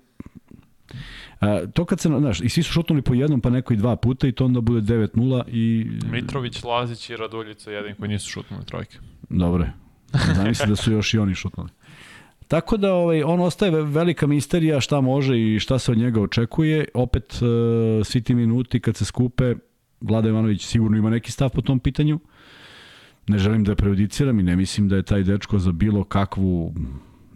A, 1.40 1.66
to 1.74 1.84
kad 1.84 2.00
se, 2.00 2.08
znaš, 2.08 2.40
i 2.40 2.48
svi 2.48 2.62
su 2.62 2.72
šutnuli 2.72 3.02
po 3.02 3.14
jednom, 3.14 3.40
pa 3.40 3.50
neko 3.50 3.74
i 3.74 3.76
dva 3.76 3.96
puta 3.96 4.28
i 4.28 4.32
to 4.32 4.44
onda 4.44 4.60
bude 4.60 4.94
9-0 4.94 5.42
i... 5.48 5.90
Mitrović, 6.10 6.62
Lazić 6.64 7.10
i 7.10 7.16
Raduljica, 7.16 7.70
jedan 7.70 7.94
koji 7.94 8.08
nisu 8.08 8.30
šutnuli 8.30 8.64
trojke. 8.64 8.98
Dobro 9.28 9.64
je. 9.64 9.72
Zamisli 10.34 10.66
da 10.66 10.76
su 10.76 10.92
još 10.92 11.14
i 11.14 11.18
oni 11.18 11.34
šutnuli. 11.34 11.70
Tako 12.48 12.76
da 12.76 12.94
ovaj, 12.94 13.22
on 13.22 13.40
ostaje 13.40 13.82
velika 13.82 14.26
misterija 14.26 14.80
šta 14.80 15.00
može 15.00 15.40
i 15.40 15.58
šta 15.58 15.78
se 15.78 15.92
od 15.92 15.98
njega 15.98 16.20
očekuje. 16.20 16.84
Opet, 16.94 17.32
uh, 17.42 18.06
svi 18.06 18.22
ti 18.22 18.34
minuti 18.34 18.80
kad 18.80 18.96
se 18.96 19.04
skupe, 19.04 19.54
Vlada 20.00 20.28
Ivanović 20.28 20.66
sigurno 20.66 20.96
ima 20.96 21.10
neki 21.10 21.32
stav 21.32 21.50
po 21.50 21.60
tom 21.60 21.80
pitanju. 21.80 22.18
Ne 23.28 23.38
želim 23.38 23.64
da 23.64 23.74
prejudiciram 23.74 24.40
i 24.40 24.42
ne 24.42 24.56
mislim 24.56 24.88
da 24.88 24.96
je 24.96 25.02
taj 25.02 25.22
dečko 25.22 25.58
za 25.58 25.72
bilo 25.72 26.04
kakvu... 26.04 26.74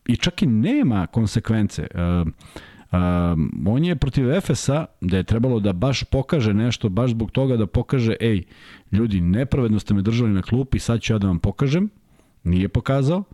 I 0.07 0.17
čak 0.17 0.43
i 0.43 0.47
nema 0.47 1.07
konsekvence. 1.07 1.87
Um, 1.95 2.35
on 3.67 3.85
je 3.85 3.97
protiv 3.97 4.31
Efesa, 4.31 4.87
da 5.01 5.17
je 5.17 5.25
trebalo 5.25 5.61
da 5.61 5.73
baš 5.73 6.05
pokaže 6.05 6.55
nešto, 6.55 6.89
baš 6.89 7.11
zbog 7.11 7.31
toga 7.31 7.57
da 7.57 7.67
pokaže, 7.67 8.17
ej, 8.21 8.43
ljudi, 8.93 9.21
nepravedno 9.21 9.79
ste 9.79 9.95
me 9.95 10.03
držali 10.03 10.31
na 10.31 10.43
klupi, 10.43 10.79
sad 10.79 11.01
ću 11.01 11.13
ja 11.13 11.19
da 11.19 11.27
vam 11.27 11.39
pokažem. 11.39 11.91
Nije 12.45 12.69
pokazao. 12.69 13.25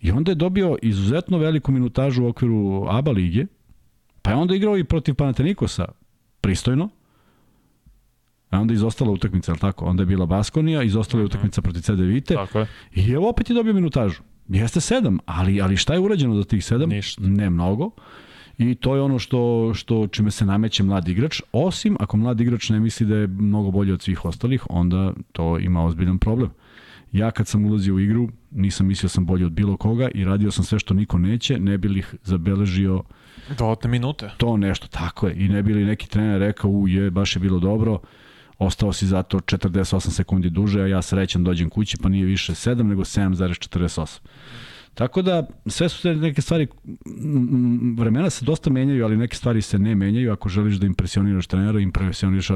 I 0.00 0.10
onda 0.10 0.30
je 0.30 0.34
dobio 0.34 0.76
izuzetno 0.82 1.38
veliku 1.38 1.72
minutažu 1.72 2.24
u 2.24 2.28
okviru 2.28 2.86
ABA 2.88 3.10
lige, 3.10 3.46
pa 4.22 4.30
je 4.30 4.36
onda 4.36 4.54
igrao 4.54 4.78
i 4.78 4.84
protiv 4.84 5.14
Panatenikosa 5.14 5.84
pristojno, 6.40 6.88
a 8.54 8.60
onda 8.60 8.74
izostala 8.74 9.10
utakmica, 9.10 9.52
al 9.52 9.58
tako? 9.58 9.84
Onda 9.84 10.02
je 10.02 10.06
bila 10.06 10.26
Baskonija, 10.26 10.82
izostala 10.82 11.20
je 11.20 11.24
mhm. 11.24 11.30
utakmica 11.30 11.62
protiv 11.62 11.80
CD 11.80 12.00
Vite. 12.00 12.34
Tako 12.34 12.58
je. 12.58 12.66
I 12.94 13.10
evo 13.10 13.28
opet 13.28 13.50
je 13.50 13.54
dobio 13.54 13.74
minutažu. 13.74 14.22
Jeste 14.48 14.80
sedam, 14.80 15.18
ali, 15.26 15.60
ali 15.60 15.76
šta 15.76 15.94
je 15.94 16.00
urađeno 16.00 16.34
za 16.34 16.44
tih 16.44 16.64
sedam? 16.64 16.88
Ništa. 16.88 17.22
Ne 17.22 17.50
mnogo. 17.50 17.90
I 18.58 18.74
to 18.74 18.94
je 18.94 19.02
ono 19.02 19.18
što, 19.18 19.72
što 19.74 20.06
čime 20.06 20.30
se 20.30 20.46
nameće 20.46 20.82
mlad 20.82 21.08
igrač, 21.08 21.42
osim 21.52 21.96
ako 22.00 22.16
mlad 22.16 22.40
igrač 22.40 22.68
ne 22.70 22.80
misli 22.80 23.06
da 23.06 23.16
je 23.16 23.26
mnogo 23.26 23.70
bolji 23.70 23.92
od 23.92 24.02
svih 24.02 24.24
ostalih, 24.24 24.66
onda 24.70 25.12
to 25.32 25.58
ima 25.58 25.84
ozbiljan 25.84 26.18
problem. 26.18 26.50
Ja 27.12 27.30
kad 27.30 27.46
sam 27.46 27.66
ulazio 27.66 27.94
u 27.94 28.00
igru, 28.00 28.28
nisam 28.50 28.86
mislio 28.86 29.08
sam 29.08 29.26
bolji 29.26 29.44
od 29.44 29.52
bilo 29.52 29.76
koga 29.76 30.08
i 30.14 30.24
radio 30.24 30.50
sam 30.50 30.64
sve 30.64 30.78
što 30.78 30.94
niko 30.94 31.18
neće, 31.18 31.58
ne 31.58 31.78
bi 31.78 31.88
li 31.88 32.02
zabeležio 32.22 33.02
Dodatne 33.58 33.90
minute. 33.90 34.30
To 34.36 34.56
nešto, 34.56 34.86
tako 34.88 35.26
je. 35.26 35.34
I 35.36 35.48
ne 35.48 35.62
bi 35.62 35.74
li 35.74 35.84
neki 35.84 36.08
trener 36.08 36.40
rekao, 36.40 36.70
u 36.70 36.88
je, 36.88 37.10
baš 37.10 37.36
je 37.36 37.40
bilo 37.40 37.58
dobro, 37.58 37.98
ostao 38.58 38.92
si 38.92 39.06
zato 39.06 39.38
48 39.38 40.10
sekundi 40.10 40.50
duže, 40.50 40.82
a 40.82 40.86
ja 40.86 41.02
srećan 41.02 41.44
dođem 41.44 41.70
kući, 41.70 41.96
pa 42.02 42.08
nije 42.08 42.26
više 42.26 42.52
7, 42.52 42.82
nego 42.82 43.02
7,48. 43.02 44.20
Tako 44.94 45.22
da, 45.22 45.46
sve 45.66 45.88
su 45.88 46.02
te 46.02 46.14
neke 46.14 46.42
stvari, 46.42 46.66
vremena 47.96 48.30
se 48.30 48.44
dosta 48.44 48.70
menjaju, 48.70 49.04
ali 49.04 49.16
neke 49.16 49.36
stvari 49.36 49.62
se 49.62 49.78
ne 49.78 49.94
menjaju. 49.94 50.32
Ako 50.32 50.48
želiš 50.48 50.74
da 50.76 50.86
impresioniraš 50.86 51.46
trenera, 51.46 51.80
impresioniraš, 51.80 52.48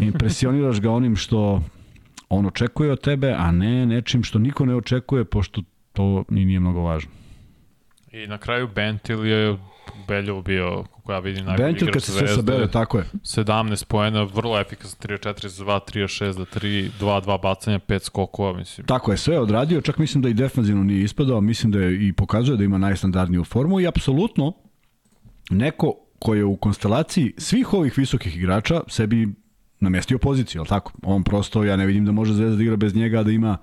impresioniraš 0.00 0.80
ga 0.80 0.90
onim 0.90 1.16
što 1.16 1.62
on 2.28 2.46
očekuje 2.46 2.92
od 2.92 3.00
tebe, 3.00 3.34
a 3.38 3.52
ne 3.52 3.86
nečim 3.86 4.22
što 4.22 4.38
niko 4.38 4.66
ne 4.66 4.74
očekuje, 4.74 5.24
pošto 5.24 5.62
to 5.92 6.24
ni 6.28 6.44
nije 6.44 6.60
mnogo 6.60 6.80
važno. 6.80 7.10
I 8.12 8.26
na 8.26 8.38
kraju 8.38 8.68
Bentil 8.74 9.26
je 9.26 9.58
Beljovo 10.08 10.42
bio, 10.42 10.84
kako 10.96 11.12
ja 11.12 11.18
vidim, 11.18 11.44
najbolji 11.44 11.72
Bentil 11.72 11.92
kad 11.92 12.02
se 12.02 12.12
sve 12.12 12.28
sabere, 12.28 12.70
tako 12.70 12.98
je. 12.98 13.04
17 13.22 13.84
poena, 13.84 14.22
vrlo 14.22 14.60
efikasan, 14.60 14.98
3-4 15.10 15.46
za 15.46 15.64
2, 15.64 15.80
3-6 15.94 16.30
za 16.30 16.44
3, 16.44 16.90
2-2 17.00 17.42
bacanja, 17.42 17.78
5 17.78 18.02
skokova, 18.02 18.52
mislim. 18.52 18.86
Tako 18.86 19.10
je, 19.10 19.16
sve 19.16 19.38
odradio, 19.38 19.80
čak 19.80 19.98
mislim 19.98 20.22
da 20.22 20.28
i 20.28 20.34
defanzivno 20.34 20.84
nije 20.84 21.04
ispadao, 21.04 21.40
mislim 21.40 21.72
da 21.72 21.80
je 21.80 22.08
i 22.08 22.12
pokazuje 22.12 22.56
da 22.56 22.64
ima 22.64 22.78
najstandardniju 22.78 23.44
formu 23.44 23.80
i 23.80 23.86
apsolutno 23.86 24.52
neko 25.50 25.94
ko 26.18 26.34
je 26.34 26.44
u 26.44 26.56
konstelaciji 26.56 27.34
svih 27.38 27.72
ovih 27.72 27.98
visokih 27.98 28.36
igrača 28.36 28.80
sebi 28.88 29.28
namestio 29.80 30.18
poziciju, 30.18 30.60
al 30.60 30.66
tako? 30.66 30.92
On 31.02 31.24
prosto, 31.24 31.64
ja 31.64 31.76
ne 31.76 31.86
vidim 31.86 32.06
da 32.06 32.12
može 32.12 32.32
Zvezda 32.32 32.56
da 32.56 32.62
igra 32.62 32.76
bez 32.76 32.94
njega, 32.94 33.22
da 33.22 33.30
ima 33.30 33.58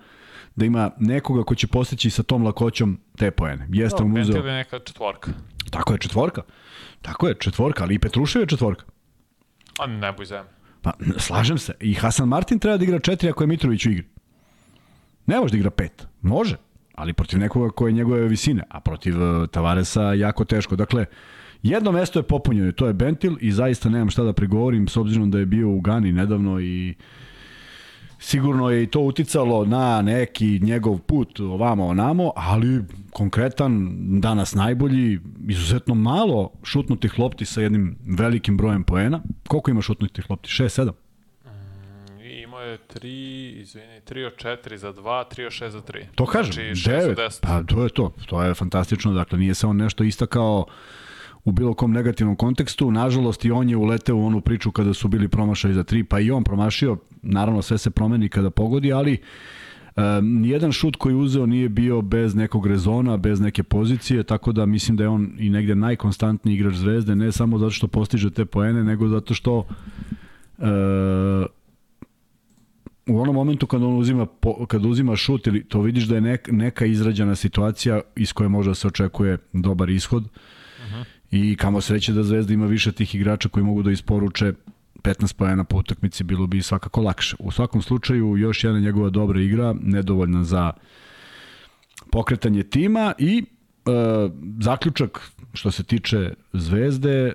da 0.56 0.66
ima 0.66 0.92
nekoga 1.00 1.44
ko 1.44 1.56
će 1.56 1.68
postići 1.68 2.10
sa 2.10 2.24
tom 2.24 2.44
lakoćom 2.44 3.00
te 3.18 3.32
poene. 3.32 3.68
Jeste 3.70 4.04
no, 4.04 4.06
on 4.06 4.22
uzeo... 4.22 4.46
je 4.46 4.54
neka 4.54 4.80
četvorka. 4.80 5.32
Tako 5.70 5.94
je, 5.94 6.00
četvorka. 6.00 6.42
Tako 7.02 7.28
je, 7.28 7.36
četvorka, 7.40 7.84
ali 7.84 7.96
i 7.96 8.00
Petrušev 8.00 8.42
je 8.42 8.48
četvorka. 8.48 8.86
A 9.80 9.88
ne 9.88 10.12
boj 10.12 10.26
zem. 10.26 10.46
Pa, 10.82 10.94
slažem 11.18 11.58
se. 11.58 11.74
I 11.80 11.94
Hasan 11.94 12.28
Martin 12.28 12.60
treba 12.60 12.78
da 12.78 12.84
igra 12.84 13.00
četiri 13.00 13.30
ako 13.30 13.44
je 13.44 13.48
Mitrović 13.48 13.86
u 13.86 13.92
igri. 13.92 14.08
Ne 15.26 15.40
može 15.40 15.52
da 15.52 15.58
igra 15.58 15.70
pet. 15.70 16.08
Može, 16.22 16.58
ali 16.96 17.14
protiv 17.14 17.40
nekoga 17.40 17.70
koje 17.70 17.90
je 17.90 17.94
njegove 17.94 18.28
visine, 18.28 18.64
a 18.70 18.80
protiv 18.80 19.22
uh, 19.22 19.48
Tavaresa 19.48 20.14
jako 20.14 20.46
teško. 20.46 20.76
Dakle, 20.76 21.06
jedno 21.64 21.92
mesto 21.92 22.20
je 22.20 22.24
popunjeno, 22.24 22.72
to 22.72 22.88
je 22.88 22.94
Bentil 22.94 23.38
i 23.40 23.52
zaista 23.52 23.90
nemam 23.90 24.10
šta 24.10 24.24
da 24.24 24.34
prigovorim 24.34 24.88
s 24.88 24.98
obzirom 24.98 25.32
da 25.32 25.40
je 25.40 25.46
bio 25.46 25.70
u 25.70 25.82
Gani 25.82 26.12
nedavno 26.12 26.60
i 26.60 26.96
sigurno 28.22 28.70
je 28.70 28.84
i 28.84 28.88
to 28.88 29.00
uticalo 29.00 29.66
na 29.66 30.02
neki 30.02 30.60
njegov 30.60 31.00
put 31.00 31.40
ovamo 31.40 31.88
onamo, 31.88 32.32
ali 32.36 32.84
konkretan, 33.12 33.90
danas 34.22 34.56
najbolji, 34.56 35.20
izuzetno 35.48 35.96
malo 35.96 36.52
šutnutih 36.64 37.20
lopti 37.20 37.46
sa 37.46 37.62
jednim 37.62 37.98
velikim 38.06 38.58
brojem 38.58 38.84
poena. 38.84 39.22
Koliko 39.48 39.72
ima 39.72 39.82
šutnutih 39.82 40.30
lopti? 40.30 40.50
6, 40.50 40.82
7? 40.82 40.92
Mm, 41.46 41.52
je 42.72 42.78
3, 42.94 43.62
izvini, 43.62 44.02
3 44.10 44.26
od 44.26 44.34
4 44.36 44.76
za 44.76 44.94
2, 44.94 45.24
3 45.36 45.46
od 45.46 45.52
6 45.52 45.70
za 45.70 45.82
3. 45.82 46.06
To 46.16 46.26
kažem, 46.26 46.76
znači, 46.76 46.90
9, 46.90 47.40
pa 47.42 47.64
to 47.64 47.84
je 47.84 47.90
to, 47.90 48.14
to 48.26 48.44
je 48.44 48.54
fantastično, 48.54 49.14
dakle 49.14 49.40
nije 49.40 49.54
se 49.54 49.68
on 49.68 49.78
nešto 49.78 50.04
istakao 50.04 50.66
u 51.44 51.52
bilo 51.52 51.74
kom 51.74 51.92
negativnom 51.92 52.36
kontekstu. 52.36 52.92
Nažalost 52.92 53.46
i 53.46 53.52
on 53.52 53.70
je 53.70 53.78
uleteo 53.78 54.16
u 54.16 54.26
onu 54.26 54.42
priču 54.42 54.72
kada 54.72 54.94
su 54.94 55.08
bili 55.08 55.28
promašali 55.28 55.74
za 55.74 55.84
tri, 55.84 56.04
pa 56.04 56.20
i 56.20 56.32
on 56.32 56.44
promašio. 56.44 56.98
Naravno 57.22 57.62
sve 57.62 57.78
se 57.78 57.90
promeni 57.90 58.30
kada 58.30 58.50
pogodi, 58.50 58.94
ali 58.94 59.18
Um, 59.96 60.42
nijedan 60.42 60.72
šut 60.72 60.96
koji 60.96 61.16
uzeo 61.16 61.46
nije 61.46 61.70
bio 61.70 62.02
bez 62.02 62.36
nekog 62.36 62.68
rezona, 62.68 63.18
bez 63.18 63.40
neke 63.40 63.64
pozicije, 63.64 64.24
tako 64.24 64.52
da 64.52 64.66
mislim 64.66 64.98
da 64.98 65.04
je 65.04 65.10
on 65.10 65.32
i 65.40 65.50
negde 65.50 65.76
najkonstantniji 65.76 66.56
igrač 66.56 66.74
Zvezde, 66.74 67.16
ne 67.16 67.32
samo 67.32 67.58
zato 67.58 67.72
što 67.72 67.88
postiže 67.88 68.30
te 68.30 68.46
poene, 68.46 68.84
nego 68.84 69.08
zato 69.08 69.34
što 69.34 69.58
uh, 69.58 69.66
u 73.08 73.20
onom 73.22 73.36
momentu 73.36 73.68
kad 73.68 73.84
on 73.84 73.98
uzima 73.98 74.28
kad 74.68 74.86
uzima 74.86 75.16
šut 75.16 75.48
ili 75.48 75.64
to 75.64 75.82
vidiš 75.82 76.04
da 76.04 76.16
je 76.16 76.22
nek, 76.22 76.50
neka 76.52 76.86
izrađena 76.86 77.36
situacija 77.36 78.02
iz 78.16 78.34
koje 78.34 78.50
može 78.50 78.70
da 78.70 78.76
se 78.76 78.88
očekuje 78.88 79.38
dobar 79.54 79.90
ishod. 79.90 80.24
Uh 80.24 80.30
-huh. 80.94 81.04
I 81.32 81.56
kamo 81.56 81.82
sreće 81.82 82.14
da 82.14 82.24
Zvezda 82.24 82.54
ima 82.54 82.66
više 82.66 82.92
tih 82.92 83.16
igrača 83.16 83.50
koji 83.50 83.64
mogu 83.64 83.84
da 83.84 83.92
isporuče 83.92 84.54
15 85.04 85.36
pojena 85.36 85.64
po 85.64 85.78
utakmici 85.78 86.24
bilo 86.24 86.48
bi 86.48 86.62
svakako 86.62 87.02
lakše. 87.02 87.36
U 87.40 87.52
svakom 87.52 87.82
slučaju 87.82 88.38
još 88.38 88.64
jedna 88.64 88.80
njegova 88.80 89.10
dobra 89.10 89.42
igra, 89.42 89.76
nedovoljna 89.82 90.44
za 90.44 90.72
pokretanje 92.12 92.64
tima 92.64 93.14
i 93.18 93.44
e, 93.86 93.92
zaključak 94.60 95.32
što 95.54 95.72
se 95.72 95.84
tiče 95.84 96.34
Zvezde 96.54 97.28
e, 97.28 97.34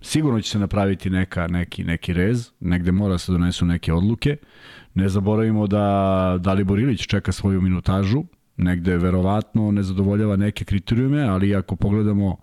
sigurno 0.00 0.40
će 0.40 0.50
se 0.50 0.58
napraviti 0.58 1.10
neka, 1.10 1.46
neki, 1.46 1.84
neki 1.84 2.12
rez, 2.12 2.50
negde 2.60 2.92
mora 2.92 3.18
se 3.18 3.32
donesu 3.32 3.66
neke 3.66 3.92
odluke. 3.92 4.36
Ne 4.94 5.08
zaboravimo 5.08 5.66
da 5.66 6.38
Dalibor 6.40 6.78
Ilić 6.78 7.06
čeka 7.06 7.32
svoju 7.32 7.60
minutažu, 7.60 8.24
negde 8.56 8.96
verovatno 8.96 9.70
ne 9.70 9.82
zadovoljava 9.82 10.36
neke 10.36 10.64
kriterijume, 10.64 11.22
ali 11.22 11.54
ako 11.54 11.76
pogledamo 11.76 12.36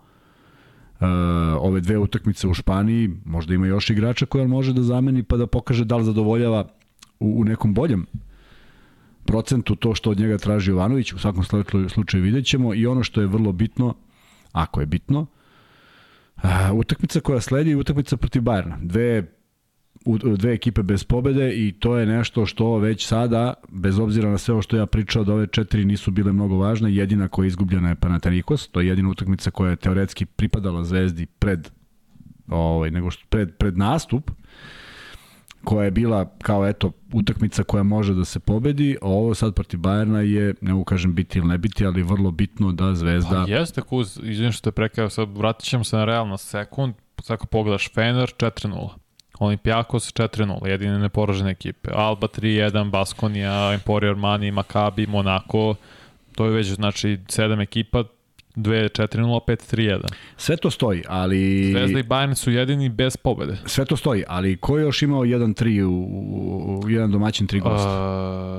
ove 1.60 1.80
dve 1.80 1.98
utakmice 1.98 2.48
u 2.48 2.54
Španiji, 2.54 3.10
možda 3.24 3.54
ima 3.54 3.66
još 3.66 3.90
igrača 3.90 4.26
koja 4.26 4.46
može 4.46 4.72
da 4.72 4.82
zameni 4.82 5.22
pa 5.22 5.36
da 5.36 5.46
pokaže 5.46 5.84
da 5.84 5.96
li 5.96 6.04
zadovoljava 6.04 6.68
u, 7.20 7.40
u 7.40 7.44
nekom 7.44 7.74
boljem 7.74 8.06
procentu 9.24 9.76
to 9.76 9.94
što 9.94 10.10
od 10.10 10.18
njega 10.18 10.38
traži 10.38 10.70
Jovanović, 10.70 11.12
u 11.12 11.18
svakom 11.18 11.44
slučaju 11.88 12.22
vidjet 12.22 12.46
ćemo 12.46 12.74
i 12.74 12.86
ono 12.86 13.02
što 13.02 13.20
je 13.20 13.26
vrlo 13.26 13.52
bitno, 13.52 13.94
ako 14.52 14.80
je 14.80 14.86
bitno, 14.86 15.26
a, 16.36 16.72
utakmica 16.72 17.20
koja 17.20 17.40
sledi 17.40 17.70
je 17.70 17.76
utakmica 17.76 18.16
protiv 18.16 18.42
Bajerna. 18.42 18.78
Dve 18.82 19.35
u, 20.04 20.18
dve 20.18 20.52
ekipe 20.52 20.82
bez 20.82 21.04
pobede 21.04 21.52
i 21.54 21.72
to 21.72 21.96
je 21.96 22.06
nešto 22.06 22.46
što 22.46 22.78
već 22.78 23.06
sada, 23.06 23.54
bez 23.68 23.98
obzira 23.98 24.30
na 24.30 24.38
sve 24.38 24.52
ovo 24.52 24.62
što 24.62 24.76
ja 24.76 24.86
pričao 24.86 25.24
da 25.24 25.32
ove 25.32 25.46
četiri 25.46 25.84
nisu 25.84 26.10
bile 26.10 26.32
mnogo 26.32 26.56
važne, 26.56 26.94
jedina 26.94 27.28
koja 27.28 27.44
je 27.44 27.48
izgubljena 27.48 27.88
je 27.88 27.94
Panathinaikos, 27.94 28.68
to 28.68 28.80
je 28.80 28.86
jedina 28.86 29.10
utakmica 29.10 29.50
koja 29.50 29.70
je 29.70 29.76
teoretski 29.76 30.26
pripadala 30.26 30.84
Zvezdi 30.84 31.26
pred 31.26 31.70
ovaj 32.48 32.90
nego 32.90 33.10
što 33.10 33.26
pred 33.28 33.56
pred 33.56 33.78
nastup 33.78 34.30
koja 35.64 35.84
je 35.84 35.90
bila 35.90 36.30
kao 36.42 36.66
eto 36.66 36.92
utakmica 37.12 37.62
koja 37.62 37.82
može 37.82 38.14
da 38.14 38.24
se 38.24 38.40
pobedi, 38.40 38.96
a 39.02 39.06
ovo 39.06 39.34
sad 39.34 39.54
protiv 39.54 39.80
Bajerna 39.80 40.20
je, 40.20 40.54
ne 40.60 40.72
mogu 40.72 40.84
kažem 40.84 41.14
biti 41.14 41.38
ili 41.38 41.48
ne 41.48 41.58
biti, 41.58 41.86
ali 41.86 42.02
vrlo 42.02 42.30
bitno 42.30 42.72
da 42.72 42.94
Zvezda... 42.94 43.44
Pa 43.46 43.52
jeste, 43.52 43.82
Kuz, 43.82 44.20
izvinim 44.22 44.52
što 44.52 44.70
te 44.70 44.74
prekao, 44.74 45.10
sad 45.10 45.36
vratit 45.36 45.68
ćemo 45.68 45.84
se 45.84 45.96
na 45.96 46.04
realno 46.04 46.36
sekund, 46.36 46.94
ako 47.28 47.46
pogledaš 47.46 47.92
Fener 47.94 48.28
4-0. 48.38 48.90
Olimpijakos 49.38 50.12
4-0, 50.12 50.66
jedine 50.66 50.98
neporažene 50.98 51.50
ekipe. 51.50 51.90
Alba 51.94 52.26
3-1, 52.26 52.90
Baskonia, 52.90 53.72
Emporio 53.74 54.10
Armani, 54.10 54.50
Maccabi, 54.50 55.06
Monaco, 55.06 55.74
to 56.34 56.44
je 56.44 56.50
već 56.50 56.66
znači 56.66 57.08
7 57.08 57.62
ekipa, 57.62 58.04
2-4-0-5-3-1. 58.56 60.00
Sve 60.36 60.56
to 60.56 60.70
stoji, 60.70 61.02
ali... 61.08 61.70
Zvezda 61.70 61.98
i 61.98 62.02
Bayern 62.02 62.34
su 62.34 62.50
jedini 62.50 62.88
bez 62.88 63.16
pobede. 63.16 63.56
Sve 63.66 63.84
to 63.84 63.96
stoji, 63.96 64.24
ali 64.28 64.56
ko 64.56 64.78
je 64.78 64.82
još 64.82 65.02
imao 65.02 65.20
1-3 65.20 65.82
u, 65.82 65.90
u, 65.90 66.80
u 66.84 66.90
jedan 66.90 67.12
domaćin, 67.12 67.46
tri 67.46 67.60
gosta? 67.60 67.88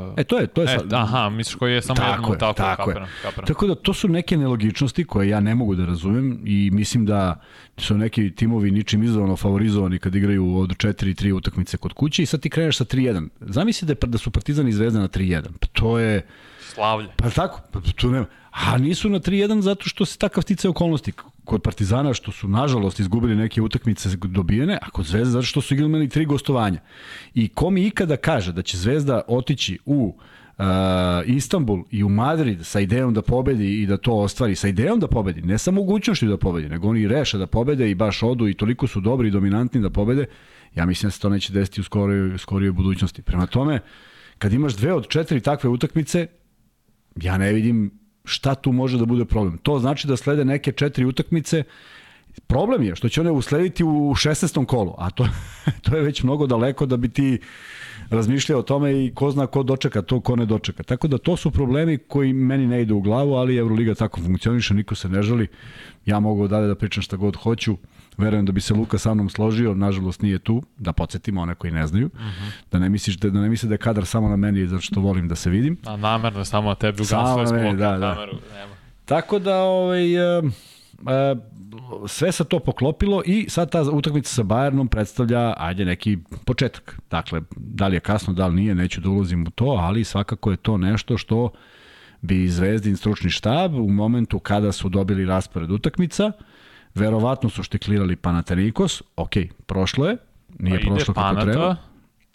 Uh... 0.08 0.14
E, 0.18 0.24
to 0.24 0.38
je, 0.38 0.48
to 0.48 0.62
je 0.62 0.68
sad... 0.68 0.94
E, 0.94 0.96
aha, 0.96 1.30
misliš 1.30 1.56
koji 1.56 1.74
je 1.74 1.82
samo 1.82 1.96
tako 1.96 2.12
jedno, 2.12 2.34
je, 2.34 2.40
tako, 2.40 2.54
tako 2.54 2.86
kaperam. 2.86 3.48
Tako 3.48 3.68
da, 3.68 3.76
to 3.76 3.94
su 3.94 4.08
neke 4.08 4.38
nelogičnosti 4.38 5.04
koje 5.04 5.30
ja 5.30 5.40
ne 5.40 5.56
mogu 5.56 5.76
da 5.76 5.86
razumem 5.86 6.40
i 6.46 6.70
mislim 6.74 7.06
da 7.06 7.42
su 7.78 7.98
neki 7.98 8.36
timovi 8.36 8.72
ničim 8.72 9.04
izazvano 9.04 9.36
favorizovani 9.36 10.00
kad 10.00 10.16
igraju 10.16 10.58
od 10.58 10.70
4-3 10.70 11.34
utakmice 11.34 11.78
kod 11.78 11.94
kuće 11.94 12.24
i 12.24 12.26
sad 12.26 12.42
ti 12.42 12.50
kreneš 12.50 12.78
sa 12.78 12.86
3-1. 12.86 13.30
Zamisli 13.42 13.88
da, 13.88 14.08
da 14.08 14.18
su 14.18 14.32
Partizan 14.32 14.68
i 14.68 14.72
Zvezda 14.72 15.00
na 15.00 15.08
3-1. 15.08 15.44
Pa 15.60 15.68
to 15.68 16.00
je... 16.00 16.26
Slavlje. 16.74 17.10
Pa 17.16 17.30
tako, 17.30 17.62
pa 17.72 17.80
tu 17.96 18.12
nema. 18.12 18.26
A 18.52 18.78
nisu 18.78 19.10
na 19.10 19.20
3-1 19.20 19.62
zato 19.62 19.90
što 19.90 20.06
se 20.06 20.18
takav 20.18 20.44
tice 20.44 20.70
okolnosti. 20.70 21.12
Kod 21.46 21.62
Partizana 21.62 22.14
što 22.14 22.32
su 22.32 22.48
nažalost 22.48 23.00
izgubili 23.00 23.36
neke 23.36 23.62
utakmice 23.62 24.10
dobijene, 24.10 24.78
a 24.82 24.90
kod 24.90 25.06
Zvezda 25.06 25.32
zato 25.32 25.46
što 25.46 25.62
su 25.62 25.76
imali 25.76 26.10
tri 26.10 26.26
gostovanja. 26.26 26.80
I 27.34 27.48
ko 27.48 27.70
mi 27.70 27.88
ikada 27.88 28.18
kaže 28.18 28.54
da 28.54 28.62
će 28.62 28.78
Zvezda 28.78 29.22
otići 29.28 29.80
u 29.86 30.16
uh, 30.58 30.66
Istanbul 31.26 31.84
i 31.92 32.04
u 32.04 32.10
Madrid 32.10 32.66
sa 32.66 32.80
idejom 32.80 33.14
da 33.14 33.22
pobedi 33.22 33.82
i 33.82 33.86
da 33.86 33.98
to 33.98 34.14
ostvari, 34.14 34.56
sa 34.56 34.68
idejom 34.68 35.00
da 35.00 35.08
pobedi, 35.08 35.42
ne 35.42 35.58
sa 35.58 35.72
mogućnošću 35.72 36.28
da 36.28 36.38
pobedi, 36.38 36.70
nego 36.70 36.90
oni 36.90 37.08
reše 37.08 37.38
da 37.38 37.48
pobede 37.48 37.92
i 37.92 37.96
baš 37.96 38.24
odu 38.24 38.48
i 38.48 38.54
toliko 38.54 38.88
su 38.88 39.00
dobri 39.00 39.28
i 39.28 39.32
dominantni 39.32 39.82
da 39.82 39.90
pobede, 39.90 40.26
ja 40.76 40.86
mislim 40.86 41.08
da 41.08 41.12
se 41.12 41.20
to 41.20 41.30
neće 41.30 41.54
desiti 41.54 41.82
u 41.82 41.84
skorijoj, 41.84 42.38
skorijoj 42.38 42.72
budućnosti. 42.72 43.22
Prema 43.22 43.46
tome, 43.46 43.80
kad 44.38 44.54
imaš 44.54 44.76
dve 44.76 44.94
od 44.94 45.08
četiri 45.08 45.42
takve 45.42 45.70
utakmice, 45.70 46.28
ja 47.22 47.38
ne 47.38 47.54
vidim 47.54 47.92
šta 48.26 48.56
tu 48.56 48.72
može 48.72 48.98
da 48.98 49.06
bude 49.06 49.26
problem. 49.26 49.58
To 49.58 49.80
znači 49.80 50.08
da 50.08 50.18
slede 50.18 50.46
neke 50.46 50.72
četiri 50.72 51.06
utakmice, 51.06 51.64
Problem 52.48 52.84
je 52.84 52.96
što 52.96 53.10
će 53.10 53.22
one 53.22 53.32
uslediti 53.32 53.84
u 53.84 54.14
16. 54.16 54.66
kolu, 54.66 54.96
a 54.98 55.10
to, 55.10 55.28
to 55.84 55.96
je 55.96 56.04
već 56.04 56.24
mnogo 56.24 56.48
daleko 56.48 56.86
da 56.86 56.98
bi 56.98 57.10
ti 57.10 57.40
razmišljao 58.10 58.60
o 58.60 58.64
tome 58.64 59.06
i 59.06 59.12
ko 59.16 59.32
zna 59.32 59.48
ko 59.48 59.64
dočeka 59.64 60.02
to, 60.02 60.20
ko 60.20 60.36
ne 60.36 60.46
dočeka. 60.46 60.84
Tako 60.84 61.08
da 61.08 61.18
to 61.18 61.38
su 61.38 61.52
problemi 61.52 61.98
koji 61.98 62.34
meni 62.34 62.68
ne 62.68 62.82
idu 62.82 62.96
u 62.96 63.02
glavu, 63.02 63.34
ali 63.34 63.58
Euroliga 63.58 63.96
tako 63.96 64.22
funkcioniše, 64.22 64.74
niko 64.74 64.96
se 64.96 65.10
ne 65.10 65.22
žali. 65.22 65.48
Ja 66.06 66.20
mogu 66.20 66.48
dalje 66.48 66.68
da 66.68 66.76
pričam 66.76 67.04
šta 67.04 67.18
god 67.18 67.36
hoću. 67.36 67.78
Verujem 68.18 68.46
da 68.46 68.52
bi 68.52 68.62
se 68.62 68.74
Luka 68.74 68.98
sa 68.98 69.14
mnom 69.14 69.30
složio, 69.30 69.74
nažalost 69.74 70.22
nije 70.22 70.40
tu, 70.40 70.64
da 70.78 70.94
podsjetimo 70.94 71.42
one 71.42 71.56
koji 71.56 71.74
ne 71.74 71.88
znaju, 71.88 72.10
uh 72.14 72.20
mhm. 72.20 72.30
-huh. 72.30 72.52
da 72.72 72.80
ne 72.80 72.90
misliš 72.90 73.18
da, 73.18 73.30
da 73.30 73.42
ne 73.42 73.50
misle 73.50 73.70
da 73.70 73.74
je 73.74 73.78
kadar 73.78 74.06
samo 74.06 74.30
na 74.30 74.36
meni 74.36 74.68
zato 74.68 74.82
što 74.82 75.00
volim 75.00 75.28
da 75.28 75.36
se 75.36 75.50
vidim. 75.50 75.78
A 75.86 75.98
namerno 75.98 76.46
samo 76.46 76.70
na 76.70 76.76
tebi 76.76 77.02
ugasuje 77.02 77.48
spolog, 77.48 77.78
da, 77.78 77.98
da. 77.98 77.98
Nameru, 77.98 78.34
nema. 78.54 78.76
Tako 79.06 79.40
da 79.40 79.56
ovaj, 79.56 80.38
uh, 80.38 80.52
sve 82.08 82.32
se 82.32 82.44
to 82.44 82.60
poklopilo 82.60 83.22
i 83.26 83.46
sad 83.50 83.72
ta 83.72 83.82
utakmica 83.82 84.30
sa 84.30 84.44
Bayernom 84.44 84.88
predstavlja, 84.88 85.54
ajde, 85.58 85.86
neki 85.86 86.18
početak. 86.46 87.00
Dakle, 87.10 87.42
da 87.56 87.88
li 87.88 87.96
je 87.96 88.00
kasno, 88.00 88.34
da 88.34 88.48
li 88.48 88.56
nije, 88.56 88.76
neću 88.76 89.02
da 89.02 89.10
ulazim 89.10 89.44
u 89.48 89.50
to, 89.50 89.66
ali 89.66 90.04
svakako 90.04 90.52
je 90.52 90.58
to 90.58 90.78
nešto 90.78 91.18
što 91.18 91.50
bi 92.22 92.48
Zvezdin 92.48 92.98
stručni 92.98 93.30
štab 93.30 93.76
u 93.76 93.90
momentu 93.90 94.40
kada 94.40 94.72
su 94.72 94.90
dobili 94.90 95.26
raspored 95.26 95.72
utakmica, 95.72 96.32
Verovatno 96.96 97.50
su 97.50 97.64
štiklirali 97.64 98.16
Panathinaikos, 98.16 99.04
ok, 99.16 99.32
prošlo 99.66 100.08
je, 100.08 100.18
nije 100.60 100.80
pa 100.80 100.86
prošlo 100.86 101.14
kako 101.14 101.26
Panata, 101.26 101.52
treba. 101.52 101.76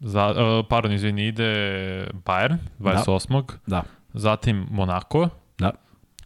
Za, 0.01 0.31
uh, 0.31 0.67
pardon, 0.69 0.93
izvini, 0.93 1.27
ide 1.27 1.45
Bayern, 2.25 2.57
28. 2.79 3.43
Da. 3.43 3.53
da. 3.67 3.83
Zatim 4.15 4.67
Monaco. 4.71 5.29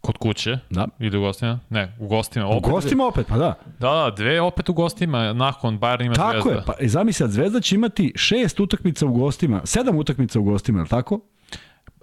Kod 0.07 0.17
kuće. 0.17 0.57
Da. 0.69 0.87
Ide 0.99 1.17
u 1.17 1.21
gostima. 1.21 1.59
Ne, 1.69 1.95
u 1.99 2.07
gostima. 2.07 2.47
Opet, 2.47 2.67
u 2.67 2.71
gostima 2.71 3.05
opet, 3.05 3.27
pa 3.27 3.37
da. 3.37 3.53
Da, 3.79 3.91
da, 3.91 4.13
dve 4.15 4.41
opet 4.41 4.69
u 4.69 4.73
gostima, 4.73 5.33
nakon 5.33 5.79
Bayern 5.79 6.05
ima 6.05 6.15
tako 6.15 6.31
Zvezda. 6.31 6.59
Tako 6.59 6.71
je, 6.71 6.77
pa 6.77 6.83
i 6.83 6.89
zamisli, 6.89 7.29
Zvezda 7.29 7.59
će 7.59 7.75
imati 7.75 8.13
šest 8.15 8.59
utakmica 8.59 9.05
u 9.05 9.13
gostima, 9.13 9.61
sedam 9.63 9.97
utakmica 9.97 10.39
u 10.39 10.43
gostima, 10.43 10.79
je 10.79 10.87
tako? 10.87 11.19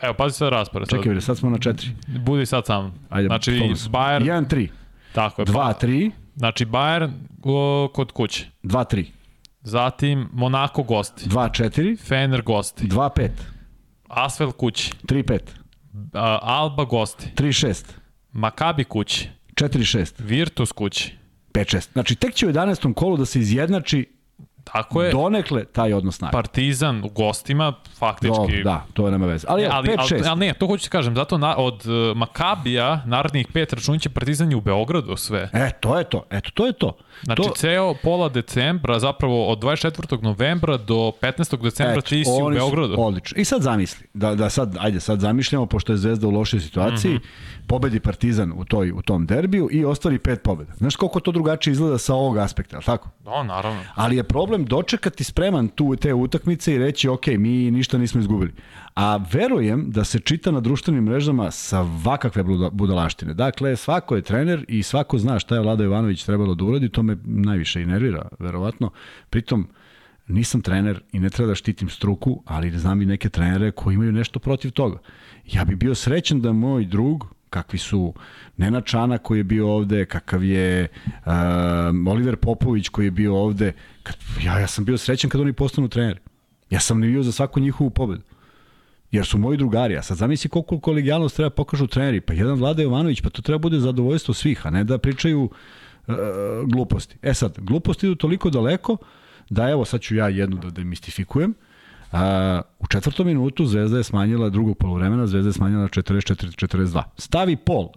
Evo, 0.02 0.14
pazi 0.14 0.36
sad 0.36 0.48
raspored. 0.48 0.88
Čekaj, 0.88 1.20
sad 1.20 1.38
smo 1.38 1.50
na 1.50 1.58
četiri. 1.58 1.88
Budi 2.06 2.46
sad 2.46 2.66
sam. 2.66 2.94
Ajde, 3.08 3.26
znači, 3.26 3.50
Bayern... 3.90 4.46
1-3. 4.48 4.68
Tako 5.12 5.42
je. 5.42 5.46
2-3. 5.46 6.10
Znači 6.36 6.66
Bayern 6.66 7.10
o, 7.42 7.88
kod 7.94 8.12
kuće. 8.12 8.50
2-3. 8.62 9.04
Zatim 9.62 10.28
Monaco 10.32 10.82
gosti. 10.82 11.28
2-4. 11.28 11.98
Fener 12.08 12.42
gosti. 12.42 12.86
2-5. 12.86 13.28
Asvel 14.08 14.52
kući. 14.52 14.92
3-5. 15.04 15.38
Alba 16.42 16.84
gosti. 16.84 17.26
3-6. 17.36 17.84
Makabi 18.32 18.84
kući. 18.84 19.28
4-6. 19.54 20.12
Virtus 20.18 20.72
kući. 20.72 21.16
5-6. 21.52 21.92
Znači 21.92 22.14
tek 22.14 22.34
će 22.34 22.46
u 22.46 22.50
11. 22.50 22.94
kolu 22.94 23.16
da 23.16 23.24
se 23.24 23.40
izjednači 23.40 24.14
Tako 24.64 25.02
je. 25.02 25.12
Donekle 25.12 25.64
taj 25.64 25.92
odnos 25.92 26.16
snaga. 26.16 26.32
Partizan 26.32 27.04
u 27.04 27.08
gostima, 27.08 27.72
faktički... 27.98 28.56
Do, 28.56 28.62
da, 28.64 28.86
to 28.92 29.06
je 29.06 29.12
nema 29.12 29.26
veze. 29.26 29.46
Ali, 29.50 29.66
ali, 29.70 29.88
5, 29.88 29.96
ali, 29.98 30.22
ali, 30.28 30.40
ne, 30.40 30.54
to 30.54 30.66
hoću 30.66 30.84
ti 30.84 30.90
kažem, 30.90 31.16
zato 31.16 31.38
na, 31.38 31.56
od 31.56 31.86
uh, 31.86 32.16
Makabija, 32.16 33.02
narednih 33.06 33.46
pet 33.52 33.72
računit 33.72 34.02
će 34.02 34.08
Partizan 34.08 34.50
je 34.50 34.56
u 34.56 34.60
Beogradu 34.60 35.16
sve. 35.16 35.50
E, 35.52 35.70
to 35.80 35.98
je 35.98 36.04
to, 36.04 36.26
eto, 36.30 36.50
to 36.54 36.66
je 36.66 36.72
to. 36.72 36.96
Znači, 37.22 37.42
to... 37.42 37.52
ceo 37.56 37.94
pola 38.02 38.28
decembra, 38.28 38.98
zapravo 38.98 39.48
od 39.48 39.58
24. 39.58 40.22
novembra 40.22 40.76
do 40.76 41.12
15. 41.22 41.62
decembra 41.62 41.92
eto, 41.92 42.00
ti 42.00 42.24
si 42.24 42.30
u 42.42 42.50
Beogradu. 42.50 42.94
Odlično. 42.98 43.40
I 43.40 43.44
sad 43.44 43.62
zamisli, 43.62 44.06
da, 44.14 44.34
da 44.34 44.50
sad, 44.50 44.76
ajde, 44.80 45.00
sad 45.00 45.20
zamišljamo, 45.20 45.66
pošto 45.66 45.92
je 45.92 45.96
Zvezda 45.96 46.26
u 46.26 46.30
lošoj 46.30 46.60
situaciji, 46.60 47.14
mm 47.14 47.16
-hmm. 47.16 47.66
pobedi 47.66 48.00
Partizan 48.00 48.52
u, 48.56 48.64
toj, 48.64 48.90
u 48.90 49.02
tom 49.02 49.26
derbiju 49.26 49.68
i 49.72 49.84
ostvari 49.84 50.18
pet 50.18 50.42
pobeda. 50.42 50.72
Znaš 50.74 50.96
koliko 50.96 51.20
to 51.20 51.32
drugačije 51.32 51.72
izgleda 51.72 51.98
sa 51.98 52.14
ovog 52.14 52.38
aspekta, 52.38 52.76
ali 52.76 52.84
tako? 52.84 53.08
Da, 53.24 53.42
naravno. 53.42 53.80
Ali 53.94 54.16
je 54.16 54.24
problem 54.24 54.64
dočekati 54.64 55.24
spreman 55.24 55.68
tu 55.68 55.96
te 55.96 56.14
utakmice 56.14 56.74
i 56.74 56.78
reći, 56.78 57.08
ok, 57.08 57.26
mi 57.26 57.70
ništa 57.70 57.98
nismo 57.98 58.20
izgubili. 58.20 58.52
A 58.94 59.16
verujem 59.32 59.90
da 59.90 60.04
se 60.04 60.18
čita 60.18 60.50
na 60.50 60.60
društvenim 60.60 61.04
mrežama 61.04 61.50
sa 61.50 61.80
vakakve 62.04 62.42
budalaštine. 62.72 63.34
Dakle, 63.34 63.76
svako 63.76 64.16
je 64.16 64.22
trener 64.22 64.64
i 64.68 64.82
svako 64.82 65.18
zna 65.18 65.38
šta 65.38 65.54
je 65.54 65.60
Vlada 65.60 65.84
Ivanović 65.84 66.24
trebalo 66.24 66.54
da 66.54 66.64
uradi, 66.64 66.88
to 66.88 67.02
me 67.02 67.16
najviše 67.24 67.82
i 67.82 67.86
nervira, 67.86 68.28
verovatno. 68.38 68.90
Pritom, 69.30 69.68
nisam 70.28 70.62
trener 70.62 71.02
i 71.12 71.20
ne 71.20 71.30
treba 71.30 71.48
da 71.48 71.54
štitim 71.54 71.88
struku, 71.88 72.42
ali 72.44 72.78
znam 72.78 73.02
i 73.02 73.06
neke 73.06 73.28
trenere 73.28 73.70
koji 73.70 73.94
imaju 73.94 74.12
nešto 74.12 74.38
protiv 74.38 74.70
toga. 74.70 74.98
Ja 75.52 75.64
bih 75.64 75.76
bio 75.76 75.94
srećan 75.94 76.40
da 76.40 76.52
moj 76.52 76.84
drug, 76.84 77.26
kakvi 77.50 77.78
su 77.78 78.14
Nena 78.56 78.80
Čana 78.80 79.18
koji 79.18 79.38
je 79.38 79.44
bio 79.44 79.68
ovde, 79.70 80.04
kakav 80.04 80.44
je 80.44 80.88
uh, 81.06 81.32
Oliver 82.08 82.36
Popović 82.36 82.88
koji 82.88 83.06
je 83.06 83.10
bio 83.10 83.36
ovde, 83.36 83.72
kad, 84.02 84.16
ja, 84.44 84.58
ja 84.58 84.66
sam 84.66 84.84
bio 84.84 84.98
srećan 84.98 85.30
kad 85.30 85.40
oni 85.40 85.52
postanu 85.52 85.88
treneri. 85.88 86.20
Ja 86.70 86.80
sam 86.80 87.00
navio 87.00 87.22
za 87.22 87.32
svaku 87.32 87.60
njihovu 87.60 87.90
pobedu 87.90 88.22
jer 89.14 89.26
su 89.26 89.38
moji 89.38 89.58
drugari. 89.58 89.96
A 89.96 90.02
sad 90.02 90.16
zamisli 90.16 90.50
koliko 90.50 90.80
kolegijalnost 90.80 91.36
treba 91.36 91.50
pokažu 91.50 91.86
treneri. 91.86 92.20
Pa 92.20 92.32
jedan 92.32 92.58
Vlada 92.58 92.82
Jovanović, 92.82 93.20
pa 93.20 93.30
to 93.30 93.42
treba 93.42 93.58
bude 93.58 93.78
zadovoljstvo 93.80 94.34
svih, 94.34 94.66
a 94.66 94.70
ne 94.70 94.84
da 94.84 94.98
pričaju 94.98 95.42
uh, 95.42 96.14
gluposti. 96.72 97.16
E 97.22 97.34
sad, 97.34 97.58
gluposti 97.60 98.06
idu 98.06 98.14
toliko 98.14 98.50
daleko 98.50 98.96
da 99.50 99.70
evo 99.70 99.84
sad 99.84 100.00
ću 100.00 100.16
ja 100.16 100.28
jednu 100.28 100.56
da 100.56 100.70
demistifikujem. 100.70 101.54
Uh, 102.12 102.18
u 102.78 102.86
četvrtom 102.86 103.26
minutu 103.26 103.66
Zvezda 103.66 103.96
je 103.96 104.04
smanjila 104.04 104.50
drugog 104.50 104.78
polovremena, 104.78 105.26
Zvezda 105.26 105.48
je 105.48 105.52
smanjila 105.52 105.88
44-42. 105.88 107.02
Stavi 107.16 107.56
pol. 107.56 107.88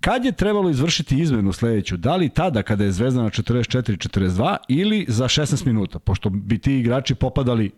Kad 0.00 0.24
je 0.24 0.32
trebalo 0.32 0.70
izvršiti 0.70 1.20
izmenu 1.20 1.52
sledeću? 1.52 1.96
Da 1.96 2.16
li 2.16 2.28
tada 2.28 2.62
kada 2.62 2.84
je 2.84 2.92
Zvezda 2.92 3.22
na 3.22 3.30
44-42 3.30 4.56
ili 4.68 5.06
za 5.08 5.24
16 5.24 5.66
minuta, 5.66 5.98
pošto 5.98 6.30
bi 6.30 6.58
ti 6.58 6.78
igrači 6.78 7.14
popadali 7.14 7.70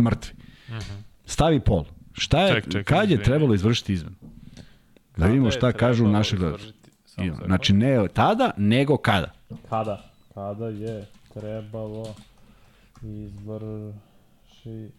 mrtvi. 0.00 0.34
Stavi 1.26 1.60
pol. 1.60 1.84
Šta 2.12 2.40
je, 2.40 2.54
Ček, 2.54 2.72
ček, 2.72 2.86
kad 2.86 3.10
je 3.10 3.22
trebalo 3.22 3.54
izvršiti 3.54 3.92
izmenu? 3.92 4.16
Da 5.16 5.26
vidimo 5.26 5.50
šta 5.50 5.72
kažu 5.72 6.08
naši 6.08 6.36
gledalci. 6.36 6.72
Znači 7.46 7.72
ne 7.72 8.08
tada, 8.08 8.50
nego 8.56 8.96
kada. 8.96 9.32
Kada? 9.68 10.10
Kada 10.34 10.66
je 10.66 11.06
trebalo 11.34 12.14
izvršiti 13.02 14.90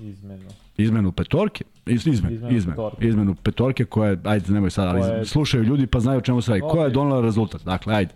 izmenu? 0.00 0.48
Izmenu 0.76 1.12
petorke, 1.12 1.64
iz, 1.86 2.06
izmen, 2.06 2.32
Izmenu 2.34 2.56
izmen, 2.56 2.74
petorke. 2.74 3.08
izmenu 3.08 3.34
petorke 3.34 3.84
koja 3.84 4.10
je, 4.10 4.18
ajde 4.24 4.52
nemoj 4.52 4.70
sad, 4.70 4.88
ali 4.88 5.00
je- 5.10 5.24
slušaju 5.24 5.64
ljudi 5.64 5.86
pa 5.86 6.00
znaju 6.00 6.18
o 6.18 6.22
čemu 6.22 6.42
se 6.42 6.50
radi. 6.50 6.60
Koja 6.62 6.80
je 6.80 6.86
Ok. 6.86 6.92
donela 6.94 7.20
rezultat? 7.20 7.62
Dakle, 7.62 7.94
ajde. 7.94 8.14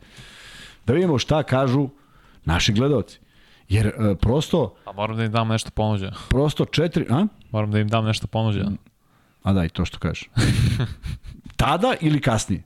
Da 0.87 0.93
vidimo 0.93 1.19
šta 1.19 1.43
kažu 1.43 1.89
naši 2.45 2.73
gledalci. 2.73 3.19
Jer 3.73 3.87
e, 3.87 4.14
prosto, 4.20 4.75
A 4.85 4.93
moram 4.93 5.16
da 5.16 5.25
im 5.25 5.33
dam 5.33 5.49
nešto 5.49 5.70
ponuđeno. 5.70 6.12
prosto 6.29 6.64
četiri, 6.64 7.07
a? 7.11 7.27
Moram 7.51 7.70
da 7.70 7.79
im 7.79 7.89
dam 7.89 8.05
nešto 8.05 8.27
ponuđeno. 8.27 8.73
A 9.43 9.53
daj, 9.53 9.68
to 9.68 9.85
što 9.85 9.99
kažeš. 9.99 10.31
Tada 11.57 11.95
ili 12.01 12.20
kasnije? 12.20 12.62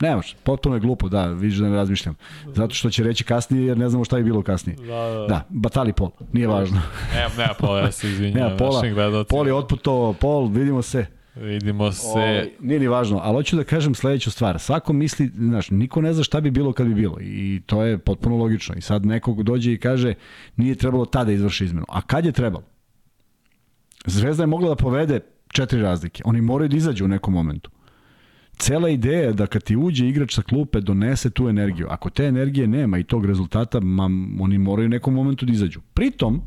Ne 0.00 0.16
može, 0.16 0.34
potpuno 0.42 0.76
je 0.76 0.80
glupo, 0.80 1.08
da, 1.08 1.26
vidiš 1.26 1.58
da 1.58 1.68
ne 1.68 1.76
razmišljam. 1.76 2.14
Zato 2.54 2.74
što 2.74 2.90
će 2.90 3.04
reći 3.04 3.24
kasnije 3.24 3.66
jer 3.66 3.78
ne 3.78 3.88
znamo 3.88 4.04
šta 4.04 4.16
je 4.16 4.22
bilo 4.22 4.42
kasnije. 4.42 4.76
Da, 4.76 4.84
da. 4.86 5.26
Da, 5.28 5.42
batali 5.48 5.92
pol, 5.92 6.10
nije 6.32 6.48
važno. 6.48 6.80
Nema, 7.14 7.34
nema 7.38 7.54
pola, 7.58 7.80
ja 7.80 7.92
se 7.92 8.08
izvinjam. 8.08 8.42
Nema 8.42 8.56
pola, 8.56 8.82
pol 9.28 9.46
je 9.46 9.54
otputovao, 9.54 10.12
pol, 10.12 10.46
vidimo 10.48 10.82
se. 10.82 11.06
Vidimo 11.36 11.92
se. 11.92 12.06
Ovaj, 12.06 12.48
nije 12.60 12.80
ni 12.80 12.88
važno, 12.88 13.20
ali 13.22 13.34
hoću 13.34 13.56
da 13.56 13.64
kažem 13.64 13.94
sledeću 13.94 14.30
stvar. 14.30 14.58
Svako 14.58 14.92
misli, 14.92 15.30
znaš, 15.36 15.70
niko 15.70 16.00
ne 16.00 16.12
zna 16.12 16.24
šta 16.24 16.40
bi 16.40 16.50
bilo 16.50 16.72
kad 16.72 16.86
bi 16.86 16.94
bilo 16.94 17.16
i 17.20 17.62
to 17.66 17.82
je 17.82 17.98
potpuno 17.98 18.36
logično. 18.36 18.74
I 18.74 18.80
sad 18.80 19.06
nekog 19.06 19.42
dođe 19.42 19.72
i 19.72 19.78
kaže 19.78 20.14
nije 20.56 20.74
trebalo 20.74 21.04
tada 21.04 21.32
izvrši 21.32 21.64
izmenu. 21.64 21.86
A 21.88 22.02
kad 22.02 22.24
je 22.24 22.32
trebalo? 22.32 22.64
Zvezda 24.06 24.42
je 24.42 24.46
mogla 24.46 24.68
da 24.68 24.76
povede 24.76 25.20
četiri 25.52 25.82
razlike. 25.82 26.22
Oni 26.26 26.40
moraju 26.40 26.68
da 26.68 26.76
izađu 26.76 27.04
u 27.04 27.08
nekom 27.08 27.34
momentu. 27.34 27.70
Cela 28.56 28.88
ideja 28.88 29.22
je 29.22 29.32
da 29.32 29.46
kad 29.46 29.62
ti 29.62 29.76
uđe 29.76 30.08
igrač 30.08 30.34
sa 30.34 30.42
klupe 30.42 30.80
donese 30.80 31.30
tu 31.30 31.48
energiju. 31.48 31.86
Ako 31.90 32.10
te 32.10 32.24
energije 32.24 32.66
nema 32.66 32.98
i 32.98 33.04
tog 33.04 33.26
rezultata, 33.26 33.80
ma, 33.80 34.04
oni 34.40 34.58
moraju 34.58 34.86
u 34.86 34.90
nekom 34.90 35.14
momentu 35.14 35.46
da 35.46 35.52
izađu. 35.52 35.80
Pritom, 35.94 36.42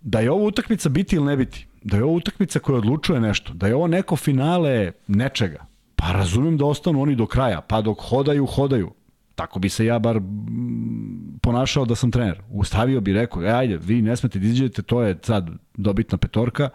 da 0.00 0.20
je 0.20 0.30
ovo 0.30 0.46
utakmica 0.46 0.88
biti 0.88 1.16
ili 1.16 1.24
ne 1.24 1.36
biti, 1.36 1.66
da 1.86 1.96
je 1.96 2.04
ovo 2.04 2.14
utakmica 2.14 2.58
koja 2.58 2.78
odlučuje 2.78 3.20
nešto, 3.20 3.52
da 3.54 3.66
je 3.66 3.74
ovo 3.74 3.86
neko 3.86 4.16
finale 4.16 4.92
nečega, 5.06 5.66
pa 5.96 6.12
razumem 6.12 6.56
da 6.56 6.64
ostanu 6.64 7.02
oni 7.02 7.14
do 7.16 7.26
kraja, 7.26 7.60
pa 7.60 7.80
dok 7.80 7.98
hodaju, 8.00 8.46
hodaju. 8.46 8.90
Tako 9.34 9.58
bi 9.58 9.68
se 9.68 9.86
ja 9.86 9.98
bar 9.98 10.20
mm, 10.20 11.38
ponašao 11.42 11.84
da 11.84 11.94
sam 11.94 12.10
trener. 12.10 12.40
Ustavio 12.50 13.00
bi 13.00 13.12
rekao, 13.12 13.42
e, 13.42 13.50
ajde, 13.50 13.76
vi 13.76 14.02
ne 14.02 14.16
smete 14.16 14.38
da 14.38 14.46
izađete, 14.46 14.82
to 14.82 15.02
je 15.02 15.18
sad 15.22 15.50
dobitna 15.76 16.18
petorka. 16.18 16.68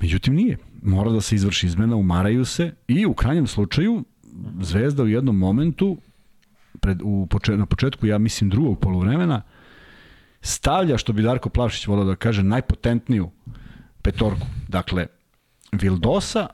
Međutim, 0.00 0.34
nije. 0.34 0.58
Mora 0.82 1.10
da 1.10 1.20
se 1.20 1.34
izvrši 1.34 1.66
izmena, 1.66 1.96
umaraju 1.96 2.44
se 2.44 2.72
i 2.88 3.06
u 3.06 3.14
krajnjem 3.14 3.46
slučaju 3.46 4.04
Zvezda 4.60 5.02
u 5.02 5.08
jednom 5.08 5.38
momentu 5.38 5.96
pred, 6.80 7.00
u 7.02 7.26
poče, 7.30 7.56
na 7.56 7.66
početku, 7.66 8.06
ja 8.06 8.18
mislim, 8.18 8.50
drugog 8.50 8.78
polovremena, 8.80 9.42
stavlja, 10.40 10.98
što 10.98 11.12
bi 11.12 11.22
Darko 11.22 11.48
Plavšić 11.48 11.86
volao 11.86 12.04
da 12.04 12.16
kaže, 12.16 12.42
najpotentniju 12.42 13.30
petorku. 14.02 14.46
Dakle, 14.68 15.06
Vildosa, 15.72 16.48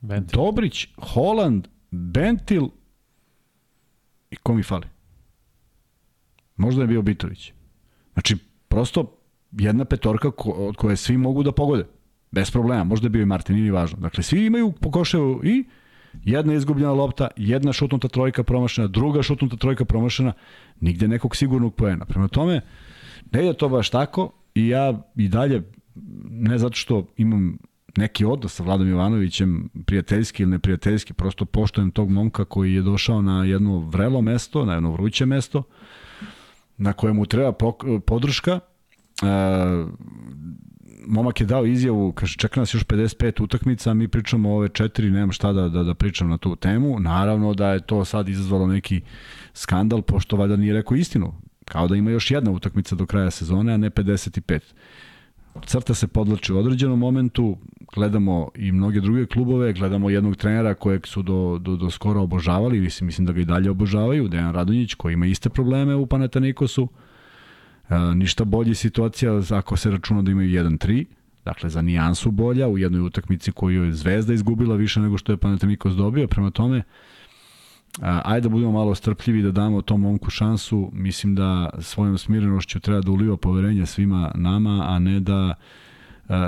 Bentil. 0.00 0.36
Dobrić, 0.36 0.88
Holland, 0.96 1.68
Bentil 1.90 2.68
i 4.30 4.36
ko 4.36 4.54
mi 4.54 4.62
fali? 4.62 4.86
Možda 6.56 6.82
je 6.82 6.88
bio 6.88 7.02
Bitović. 7.02 7.52
Znači, 8.12 8.36
prosto 8.68 9.18
jedna 9.52 9.84
petorka 9.84 10.30
ko, 10.30 10.50
od 10.50 10.76
koje 10.76 10.96
svi 10.96 11.16
mogu 11.16 11.42
da 11.42 11.52
pogode. 11.52 11.86
Bez 12.30 12.50
problema. 12.50 12.84
Možda 12.84 13.06
je 13.06 13.10
bio 13.10 13.22
i 13.22 13.26
Martin, 13.26 13.54
nije 13.56 13.64
ni 13.64 13.70
važno. 13.70 13.98
Dakle, 13.98 14.22
svi 14.22 14.46
imaju 14.46 14.72
po 14.72 14.90
koševu 14.90 15.40
i 15.44 15.64
jedna 16.24 16.54
izgubljena 16.54 16.92
lopta, 16.92 17.28
jedna 17.36 17.72
šutnuta 17.72 18.08
trojka 18.08 18.42
promašena, 18.42 18.86
druga 18.88 19.22
šutnuta 19.22 19.56
trojka 19.56 19.84
promašena, 19.84 20.32
nigde 20.80 21.08
nekog 21.08 21.36
sigurnog 21.36 21.74
poena. 21.74 22.04
Prema 22.04 22.28
tome, 22.28 22.60
ne 23.32 23.42
ide 23.42 23.54
to 23.54 23.68
baš 23.68 23.90
tako 23.90 24.32
i 24.54 24.68
ja 24.68 25.02
i 25.16 25.28
dalje, 25.28 25.62
ne 26.38 26.58
zato 26.58 26.74
što 26.76 27.06
imam 27.16 27.58
neki 27.96 28.24
odnos 28.24 28.54
sa 28.54 28.62
Vladom 28.62 28.88
Jovanovićem, 28.88 29.68
prijateljski 29.86 30.42
ili 30.42 30.50
neprijateljski, 30.50 31.12
prosto 31.12 31.44
poštojem 31.44 31.90
tog 31.90 32.10
momka 32.10 32.44
koji 32.44 32.74
je 32.74 32.82
došao 32.82 33.22
na 33.22 33.44
jedno 33.44 33.78
vrelo 33.78 34.22
mesto, 34.22 34.64
na 34.64 34.74
jedno 34.74 34.92
vruće 34.92 35.26
mesto, 35.26 35.62
na 36.76 36.92
kojemu 36.92 37.26
treba 37.26 37.52
podrška. 38.06 38.52
E, 38.52 39.26
momak 41.06 41.40
je 41.40 41.46
dao 41.46 41.66
izjavu, 41.66 42.12
kaže 42.12 42.36
čeka 42.36 42.60
nas 42.60 42.74
još 42.74 42.84
55 42.84 43.42
utakmica, 43.42 43.94
mi 43.94 44.08
pričamo 44.08 44.54
ove 44.54 44.68
četiri, 44.68 45.10
nemam 45.10 45.32
šta 45.32 45.52
da, 45.52 45.68
da, 45.68 45.82
da 45.82 45.94
pričam 45.94 46.28
na 46.28 46.38
tu 46.38 46.56
temu. 46.56 47.00
Naravno 47.00 47.54
da 47.54 47.72
je 47.72 47.86
to 47.86 48.04
sad 48.04 48.28
izazvalo 48.28 48.66
neki 48.66 49.00
skandal, 49.54 50.02
pošto 50.02 50.36
valjda 50.36 50.56
nije 50.56 50.74
rekao 50.74 50.96
istinu. 50.96 51.34
Kao 51.64 51.88
da 51.88 51.96
ima 51.96 52.10
još 52.10 52.30
jedna 52.30 52.50
utakmica 52.50 52.96
do 52.96 53.06
kraja 53.06 53.30
sezone, 53.30 53.72
a 53.72 53.76
ne 53.76 53.90
55 53.90 54.60
crta 55.66 55.94
se 55.94 56.06
podlači 56.06 56.52
u 56.52 56.58
određenom 56.58 56.98
momentu, 56.98 57.56
gledamo 57.94 58.48
i 58.54 58.72
mnoge 58.72 59.00
druge 59.00 59.26
klubove, 59.26 59.72
gledamo 59.72 60.10
jednog 60.10 60.36
trenera 60.36 60.74
kojeg 60.74 61.06
su 61.06 61.22
do, 61.22 61.58
do, 61.60 61.76
do 61.76 61.90
skoro 61.90 62.22
obožavali, 62.22 62.80
mislim, 62.80 63.06
mislim 63.06 63.26
da 63.26 63.32
ga 63.32 63.40
i 63.40 63.44
dalje 63.44 63.70
obožavaju, 63.70 64.28
Dejan 64.28 64.52
Radonjić 64.52 64.94
koji 64.94 65.12
ima 65.12 65.26
iste 65.26 65.48
probleme 65.48 65.94
u 65.94 66.06
Panatanikosu, 66.06 66.88
e, 67.88 67.98
ništa 68.14 68.44
bolji 68.44 68.74
situacija 68.74 69.42
ako 69.50 69.76
se 69.76 69.90
računa 69.90 70.22
da 70.22 70.30
imaju 70.30 70.64
1-3, 70.64 71.04
dakle 71.44 71.70
za 71.70 71.82
nijansu 71.82 72.30
bolja 72.30 72.68
u 72.68 72.78
jednoj 72.78 73.00
utakmici 73.00 73.52
koju 73.52 73.84
je 73.84 73.92
Zvezda 73.92 74.34
izgubila 74.34 74.76
više 74.76 75.00
nego 75.00 75.18
što 75.18 75.32
je 75.32 75.36
Panathinaikos 75.36 75.94
dobio, 75.94 76.28
prema 76.28 76.50
tome 76.50 76.82
ajde 78.00 78.40
da 78.40 78.48
budemo 78.48 78.72
malo 78.72 78.94
strpljivi 78.94 79.42
da 79.42 79.50
damo 79.50 79.82
tom 79.82 80.00
momku 80.00 80.30
šansu. 80.30 80.90
Mislim 80.92 81.34
da 81.34 81.70
svojom 81.78 82.18
smirenošću 82.18 82.80
treba 82.80 83.00
da 83.00 83.10
uliva 83.10 83.36
poverenje 83.36 83.86
svima 83.86 84.32
nama, 84.34 84.84
a 84.88 84.98
ne 84.98 85.20
da 85.20 85.54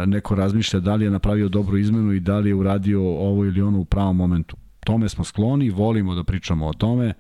neko 0.07 0.35
razmišlja 0.35 0.81
da 0.81 0.95
li 0.95 1.05
je 1.05 1.11
napravio 1.11 1.49
dobru 1.49 1.77
izmenu 1.79 2.13
i 2.13 2.21
da 2.21 2.39
li 2.39 2.51
je 2.51 2.55
uradio 2.55 3.03
ovo 3.03 3.45
ili 3.45 3.63
ono 3.63 3.79
u 3.79 3.85
pravom 3.85 4.17
momentu. 4.17 4.57
Tome 4.85 5.09
smo 5.09 5.25
skloni, 5.25 5.71
volimo 5.71 6.15
da 6.15 6.25
pričamo 6.25 6.67
o 6.67 6.73
tome. 6.73 7.13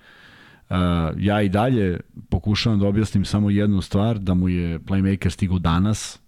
Ja 1.16 1.42
i 1.42 1.48
dalje 1.48 2.00
pokušavam 2.28 2.78
da 2.78 2.86
objasnim 2.86 3.24
samo 3.24 3.50
jednu 3.50 3.80
stvar, 3.80 4.18
da 4.18 4.34
mu 4.34 4.48
je 4.48 4.78
playmaker 4.78 5.30
stigao 5.30 5.58
danas, 5.58 6.20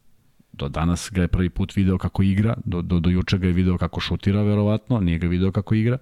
do 0.53 0.69
danas 0.69 1.11
ga 1.13 1.23
je 1.23 1.29
prvi 1.29 1.51
put 1.51 1.77
video 1.77 1.99
kako 1.99 2.23
igra, 2.23 2.57
do, 2.65 2.83
do, 2.83 3.01
do 3.01 3.11
juče 3.11 3.39
ga 3.39 3.47
je 3.47 3.53
video 3.53 3.79
kako 3.79 4.01
šutira 4.01 4.43
verovatno, 4.43 5.01
nije 5.01 5.19
ga 5.19 5.27
video 5.27 5.53
kako 5.53 5.75
igra. 5.75 5.99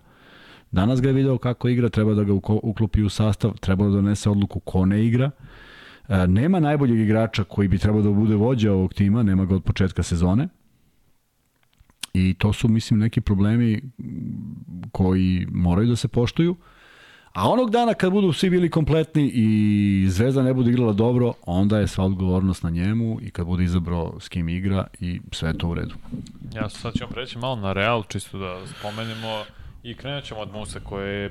Danas 0.70 1.00
ga 1.00 1.08
je 1.08 1.14
video 1.14 1.38
kako 1.38 1.68
igra, 1.68 1.88
treba 1.88 2.14
da 2.14 2.24
ga 2.24 2.32
uklopi 2.62 3.02
u 3.02 3.08
sastav, 3.08 3.58
treba 3.60 3.84
da 3.84 3.90
donese 3.90 4.30
odluku 4.30 4.60
ko 4.60 4.86
ne 4.86 5.04
igra. 5.06 5.30
E, 6.08 6.26
nema 6.26 6.60
najboljeg 6.60 6.98
igrača 6.98 7.44
koji 7.44 7.68
bi 7.68 7.78
trebao 7.78 8.02
da 8.02 8.10
bude 8.10 8.34
vođa 8.34 8.72
ovog 8.72 8.94
tima, 8.94 9.22
nema 9.22 9.44
ga 9.44 9.54
od 9.54 9.64
početka 9.64 10.02
sezone. 10.02 10.48
I 12.14 12.34
to 12.34 12.52
su, 12.52 12.68
mislim, 12.68 13.00
neki 13.00 13.20
problemi 13.20 13.82
koji 14.92 15.46
moraju 15.50 15.88
da 15.88 15.96
se 15.96 16.08
poštuju. 16.08 16.56
A 17.32 17.48
onog 17.50 17.70
dana 17.70 17.94
kad 17.94 18.12
budu 18.12 18.32
svi 18.32 18.50
bili 18.50 18.70
kompletni 18.70 19.30
i 19.34 20.06
Zvezda 20.08 20.42
ne 20.42 20.54
bude 20.54 20.70
igrala 20.70 20.92
dobro, 20.92 21.32
onda 21.46 21.78
je 21.78 21.86
sva 21.86 22.04
odgovornost 22.04 22.62
na 22.62 22.70
njemu 22.70 23.18
i 23.22 23.30
kad 23.30 23.46
bude 23.46 23.64
izabrao 23.64 24.20
s 24.20 24.28
kim 24.28 24.48
igra 24.48 24.86
i 25.00 25.20
sve 25.32 25.58
to 25.58 25.68
u 25.68 25.74
redu. 25.74 25.94
Ja 26.54 26.68
sad 26.68 26.94
ćemo 26.94 27.10
preći 27.10 27.38
malo 27.38 27.56
na 27.56 27.72
Real, 27.72 28.02
čisto 28.08 28.38
da 28.38 28.66
spomenemo 28.66 29.44
i 29.90 29.94
krenut 29.94 30.24
ćemo 30.24 30.40
od 30.40 30.52
Musa 30.52 30.80
koje 30.80 31.30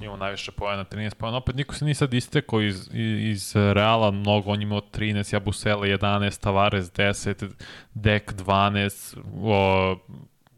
ima 0.00 0.16
najviše 0.16 0.52
pojena, 0.52 0.84
13 0.84 1.14
pojena. 1.14 1.38
Opet 1.38 1.56
niko 1.56 1.74
se 1.74 1.84
nije 1.84 1.94
sad 1.94 2.14
istekao 2.14 2.62
iz, 2.62 2.90
iz 3.30 3.52
Reala, 3.56 4.10
mnogo, 4.10 4.50
on 4.50 4.62
imao 4.62 4.80
13, 4.80 5.34
Jabusele 5.34 5.88
11, 5.88 6.40
Tavares 6.40 6.92
10, 6.92 7.50
Dek 7.94 8.32
12, 8.32 9.16
o, 9.42 9.96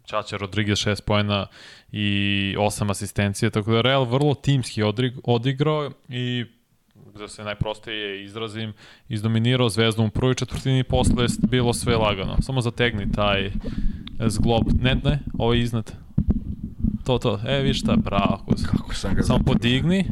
Čača 0.04 0.36
Rodriguez 0.36 0.78
6 0.78 1.02
pojena 1.02 1.46
i 1.92 2.54
8 2.58 2.90
asistencije, 2.90 3.50
tako 3.50 3.72
da 3.72 3.80
Real 3.80 4.04
vrlo 4.04 4.34
timski 4.34 4.82
odigrao 5.24 5.90
i 6.08 6.44
da 7.18 7.28
se 7.28 7.44
najprostije 7.44 8.24
izrazim, 8.24 8.72
izdominirao 9.08 9.68
zvezdom 9.68 10.06
u 10.06 10.10
prvoj 10.10 10.34
četvrtini 10.34 10.84
posle 10.84 11.24
je 11.24 11.28
bilo 11.50 11.72
sve 11.72 11.96
lagano. 11.96 12.36
Samo 12.42 12.60
zategni 12.60 13.12
taj 13.12 13.50
zglob. 14.26 14.62
Ne, 14.80 14.94
ne, 15.04 15.18
ovo 15.38 15.54
je 15.54 15.60
iznad. 15.60 15.92
To, 17.04 17.18
to. 17.18 17.40
E, 17.46 17.62
viš 17.62 17.80
šta, 17.80 17.96
bravo. 17.96 18.44
Kako 18.70 18.94
sam 18.94 19.14
ga 19.14 19.22
Samo 19.22 19.38
podigni 19.46 20.04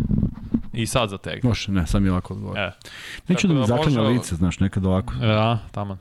i 0.72 0.86
sad 0.86 1.10
zategni. 1.10 1.48
Može, 1.48 1.72
ne, 1.72 1.86
sam 1.86 2.04
je 2.04 2.10
ovako 2.10 2.34
odgovorio. 2.34 2.62
E, 2.62 2.72
Neću 3.28 3.42
tako 3.42 3.48
da 3.48 3.54
mi 3.54 3.60
da 3.60 3.66
zaklanja 3.66 4.02
može- 4.02 4.12
lice, 4.12 4.34
znaš, 4.34 4.60
nekad 4.60 4.86
ovako. 4.86 5.14
ja, 5.22 5.58
taman. 5.70 5.98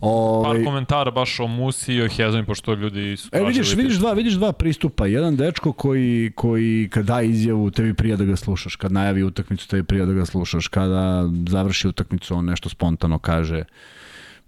Ove... 0.00 0.44
Par 0.44 0.64
komentara 0.64 1.10
baš 1.10 1.40
o 1.40 1.46
Musi 1.46 1.94
i 1.94 2.02
o 2.02 2.08
Hezonji, 2.08 2.44
pošto 2.44 2.74
ljudi 2.74 3.16
su... 3.16 3.28
E, 3.32 3.44
vidiš, 3.44 3.74
vidiš, 3.74 3.94
dva, 3.94 4.12
vidiš 4.12 4.34
dva 4.34 4.52
pristupa. 4.52 5.06
Jedan 5.06 5.36
dečko 5.36 5.72
koji, 5.72 6.32
koji 6.34 6.88
kad 6.92 7.04
da 7.04 7.22
izjavu, 7.22 7.70
tebi 7.70 7.94
prija 7.94 8.16
da 8.16 8.24
ga 8.24 8.36
slušaš. 8.36 8.76
Kad 8.76 8.92
najavi 8.92 9.22
utakmicu, 9.22 9.68
tebi 9.68 9.82
prija 9.84 10.04
da 10.04 10.12
ga 10.12 10.26
slušaš. 10.26 10.68
Kada 10.68 11.24
završi 11.48 11.88
utakmicu, 11.88 12.34
on 12.34 12.44
nešto 12.44 12.68
spontano 12.68 13.18
kaže 13.18 13.64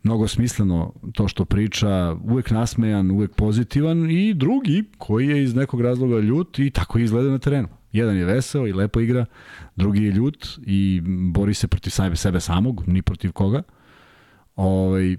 mnogo 0.07 0.29
smisleno 0.29 0.93
to 1.13 1.29
što 1.29 1.45
priča, 1.45 2.17
uvek 2.23 2.51
nasmejan, 2.51 3.11
uvek 3.11 3.35
pozitivan 3.35 4.11
i 4.11 4.35
drugi 4.35 4.85
koji 4.99 5.29
je 5.29 5.43
iz 5.43 5.55
nekog 5.55 5.81
razloga 5.81 6.19
ljut 6.19 6.59
i 6.59 6.71
tako 6.71 6.99
izgleda 6.99 7.31
na 7.31 7.39
terenu. 7.39 7.69
Jedan 7.93 8.17
je 8.17 8.25
veseo 8.25 8.67
i 8.67 8.73
lepo 8.73 9.01
igra, 9.01 9.27
drugi 9.77 10.05
je 10.05 10.13
ljut 10.13 10.59
i 10.67 11.03
bori 11.33 11.55
se 11.55 11.69
protiv 11.69 11.91
sebe, 11.91 12.17
sebe 12.17 12.41
samog, 12.41 12.85
ni 12.87 13.03
protiv 13.03 13.33
koga. 13.33 13.63
Ovaj, 14.57 15.17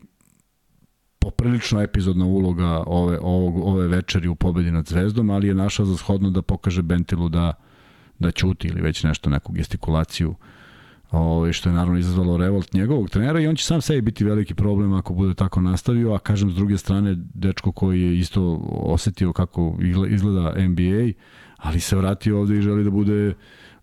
poprilično 1.20 1.82
epizodna 1.82 2.26
uloga 2.26 2.84
ove, 2.88 3.20
ovog, 3.22 3.58
ove 3.58 3.88
večeri 3.88 4.28
u 4.28 4.36
pobedi 4.36 4.72
nad 4.72 4.88
Zvezdom, 4.88 5.30
ali 5.30 5.48
je 5.48 5.54
našao 5.54 5.86
za 5.86 5.98
shodno 5.98 6.30
da 6.30 6.42
pokaže 6.42 6.82
Bentilu 6.82 7.30
da, 7.30 7.54
da 8.20 8.32
ćuti 8.32 8.68
ili 8.68 8.82
već 8.82 9.04
nešto, 9.04 9.30
neku 9.30 9.54
gestikulaciju 9.54 10.36
ovaj, 11.12 11.54
što 11.54 11.70
je 11.70 11.74
naravno 11.74 12.00
izazvalo 12.00 12.38
revolt 12.38 12.74
njegovog 12.74 13.10
trenera 13.10 13.40
i 13.40 13.48
on 13.48 13.56
će 13.56 13.66
sam 13.66 13.82
sebi 13.82 14.02
biti 14.02 14.26
veliki 14.26 14.54
problem 14.54 14.94
ako 14.94 15.14
bude 15.14 15.34
tako 15.34 15.62
nastavio, 15.62 16.14
a 16.14 16.20
kažem 16.20 16.52
s 16.52 16.56
druge 16.56 16.78
strane 16.78 17.16
dečko 17.34 17.72
koji 17.72 18.02
je 18.02 18.18
isto 18.18 18.56
osetio 18.70 19.34
kako 19.34 19.78
izgleda 20.10 20.68
NBA, 20.68 21.14
ali 21.58 21.80
se 21.80 21.96
vratio 21.96 22.40
ovde 22.40 22.58
i 22.58 22.62
želi 22.62 22.84
da 22.84 22.90
bude 22.90 23.34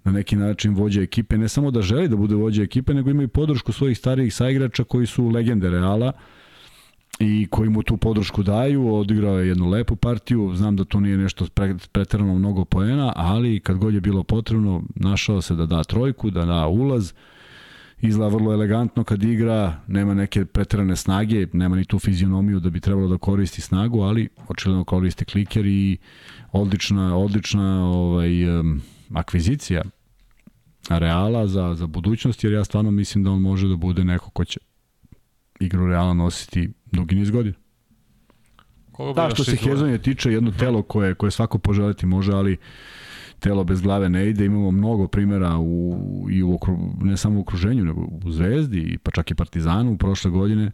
na 0.05 0.12
neki 0.12 0.37
način 0.37 0.75
vođa 0.75 1.03
ekipe, 1.03 1.39
ne 1.39 1.49
samo 1.49 1.70
da 1.70 1.83
želi 1.83 2.09
da 2.09 2.16
bude 2.16 2.35
vođa 2.35 2.62
ekipe, 2.62 2.95
nego 2.95 3.11
ima 3.11 3.22
i 3.22 3.29
podršku 3.29 3.72
svojih 3.72 3.99
starijih 3.99 4.35
saigrača 4.35 4.85
koji 4.85 5.07
su 5.07 5.29
legende 5.29 5.70
Reala, 5.70 6.12
i 7.19 7.47
koji 7.51 7.71
mu 7.71 7.83
tu 7.83 7.97
podršku 7.97 8.43
daju, 8.43 8.95
odigrao 8.95 9.39
je 9.39 9.49
jednu 9.49 9.69
lepu 9.69 9.97
partiju, 9.97 10.53
znam 10.55 10.77
da 10.77 10.85
to 10.85 11.01
nije 11.01 11.17
nešto 11.17 11.47
preterano 11.93 12.35
mnogo 12.35 12.65
poena, 12.65 13.12
ali 13.17 13.61
kad 13.61 13.79
god 13.79 13.95
je 13.95 14.01
bilo 14.01 14.23
potrebno, 14.23 14.83
našao 14.95 15.43
se 15.43 15.55
da 15.55 15.67
da 15.67 15.85
trojku, 15.85 16.31
da 16.31 16.45
da 16.45 16.67
ulaz, 16.67 17.12
izgleda 18.01 18.37
vrlo 18.37 18.53
elegantno 18.53 19.05
kad 19.05 19.23
igra, 19.23 19.81
nema 19.87 20.15
neke 20.15 20.45
preterane 20.45 20.97
snage, 20.97 21.47
nema 21.53 21.77
ni 21.77 21.85
tu 21.85 21.99
fizionomiju 21.99 22.61
da 22.61 22.71
bi 22.71 22.81
trebalo 22.81 23.09
da 23.09 23.19
koristi 23.19 23.61
snagu, 23.61 24.01
ali 24.01 24.29
očigledno 24.49 24.85
koristi 24.85 25.25
kliker 25.25 25.67
i 25.67 25.99
odlična, 26.53 27.17
odlična 27.17 27.85
ovaj, 27.87 28.61
um, 28.61 28.81
akvizicija 29.15 29.83
Reala 30.89 31.47
za, 31.47 31.75
za 31.75 31.87
budućnost, 31.87 32.45
jer 32.45 32.53
ja 32.53 32.65
stvarno 32.65 32.91
mislim 32.91 33.25
da 33.25 33.31
on 33.31 33.41
može 33.41 33.69
da 33.69 33.77
bude 33.77 34.05
neko 34.05 34.31
ko 34.31 34.45
će 34.45 34.61
igru 35.61 35.87
Reala 35.87 36.15
nositi 36.15 36.71
dugi 36.93 37.15
niz 37.15 37.31
godina. 37.31 37.57
Da, 39.15 39.31
što 39.31 39.45
se 39.45 39.57
Hezonje 39.57 39.99
tiče, 39.99 40.33
jedno 40.33 40.51
telo 40.51 40.83
koje, 40.83 41.15
koje 41.15 41.31
svako 41.31 41.59
poželiti 41.59 42.07
može, 42.07 42.33
ali 42.33 42.57
telo 43.41 43.65
bez 43.65 43.81
glave 43.81 44.09
ne 44.09 44.29
ide. 44.29 44.45
Imamo 44.45 44.71
mnogo 44.71 45.09
primjera 45.09 45.59
u, 45.59 46.27
i 46.31 46.43
u 46.43 46.55
okru, 46.55 46.79
ne 47.03 47.17
samo 47.17 47.39
u 47.39 47.43
okruženju, 47.43 47.85
nego 47.85 48.01
u 48.01 48.31
Zvezdi, 48.31 48.99
pa 49.03 49.11
čak 49.11 49.31
i 49.31 49.35
Partizanu 49.35 49.93
u 49.93 49.99
prošle 49.99 50.31
godine 50.31 50.71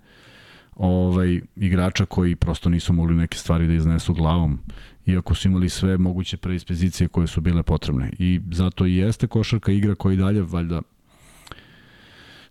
ovaj, 0.76 1.40
igrača 1.56 2.06
koji 2.06 2.36
prosto 2.36 2.68
nisu 2.68 2.92
mogli 2.92 3.14
neke 3.14 3.38
stvari 3.38 3.66
da 3.66 3.72
iznesu 3.72 4.14
glavom 4.14 4.58
iako 5.06 5.34
su 5.34 5.48
imali 5.48 5.68
sve 5.68 5.98
moguće 5.98 6.36
predispozicije 6.36 7.08
koje 7.08 7.26
su 7.26 7.40
bile 7.40 7.62
potrebne. 7.62 8.10
I 8.18 8.40
zato 8.52 8.86
i 8.86 8.96
jeste 8.96 9.26
košarka 9.26 9.72
igra 9.72 9.94
koji 9.94 10.16
dalje 10.16 10.42
valjda 10.42 10.82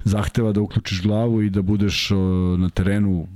zahteva 0.03 0.51
da 0.51 0.61
uključiš 0.61 1.01
glavu 1.01 1.41
i 1.41 1.49
da 1.49 1.61
budeš 1.61 2.09
na 2.57 2.69
terenu 2.69 3.27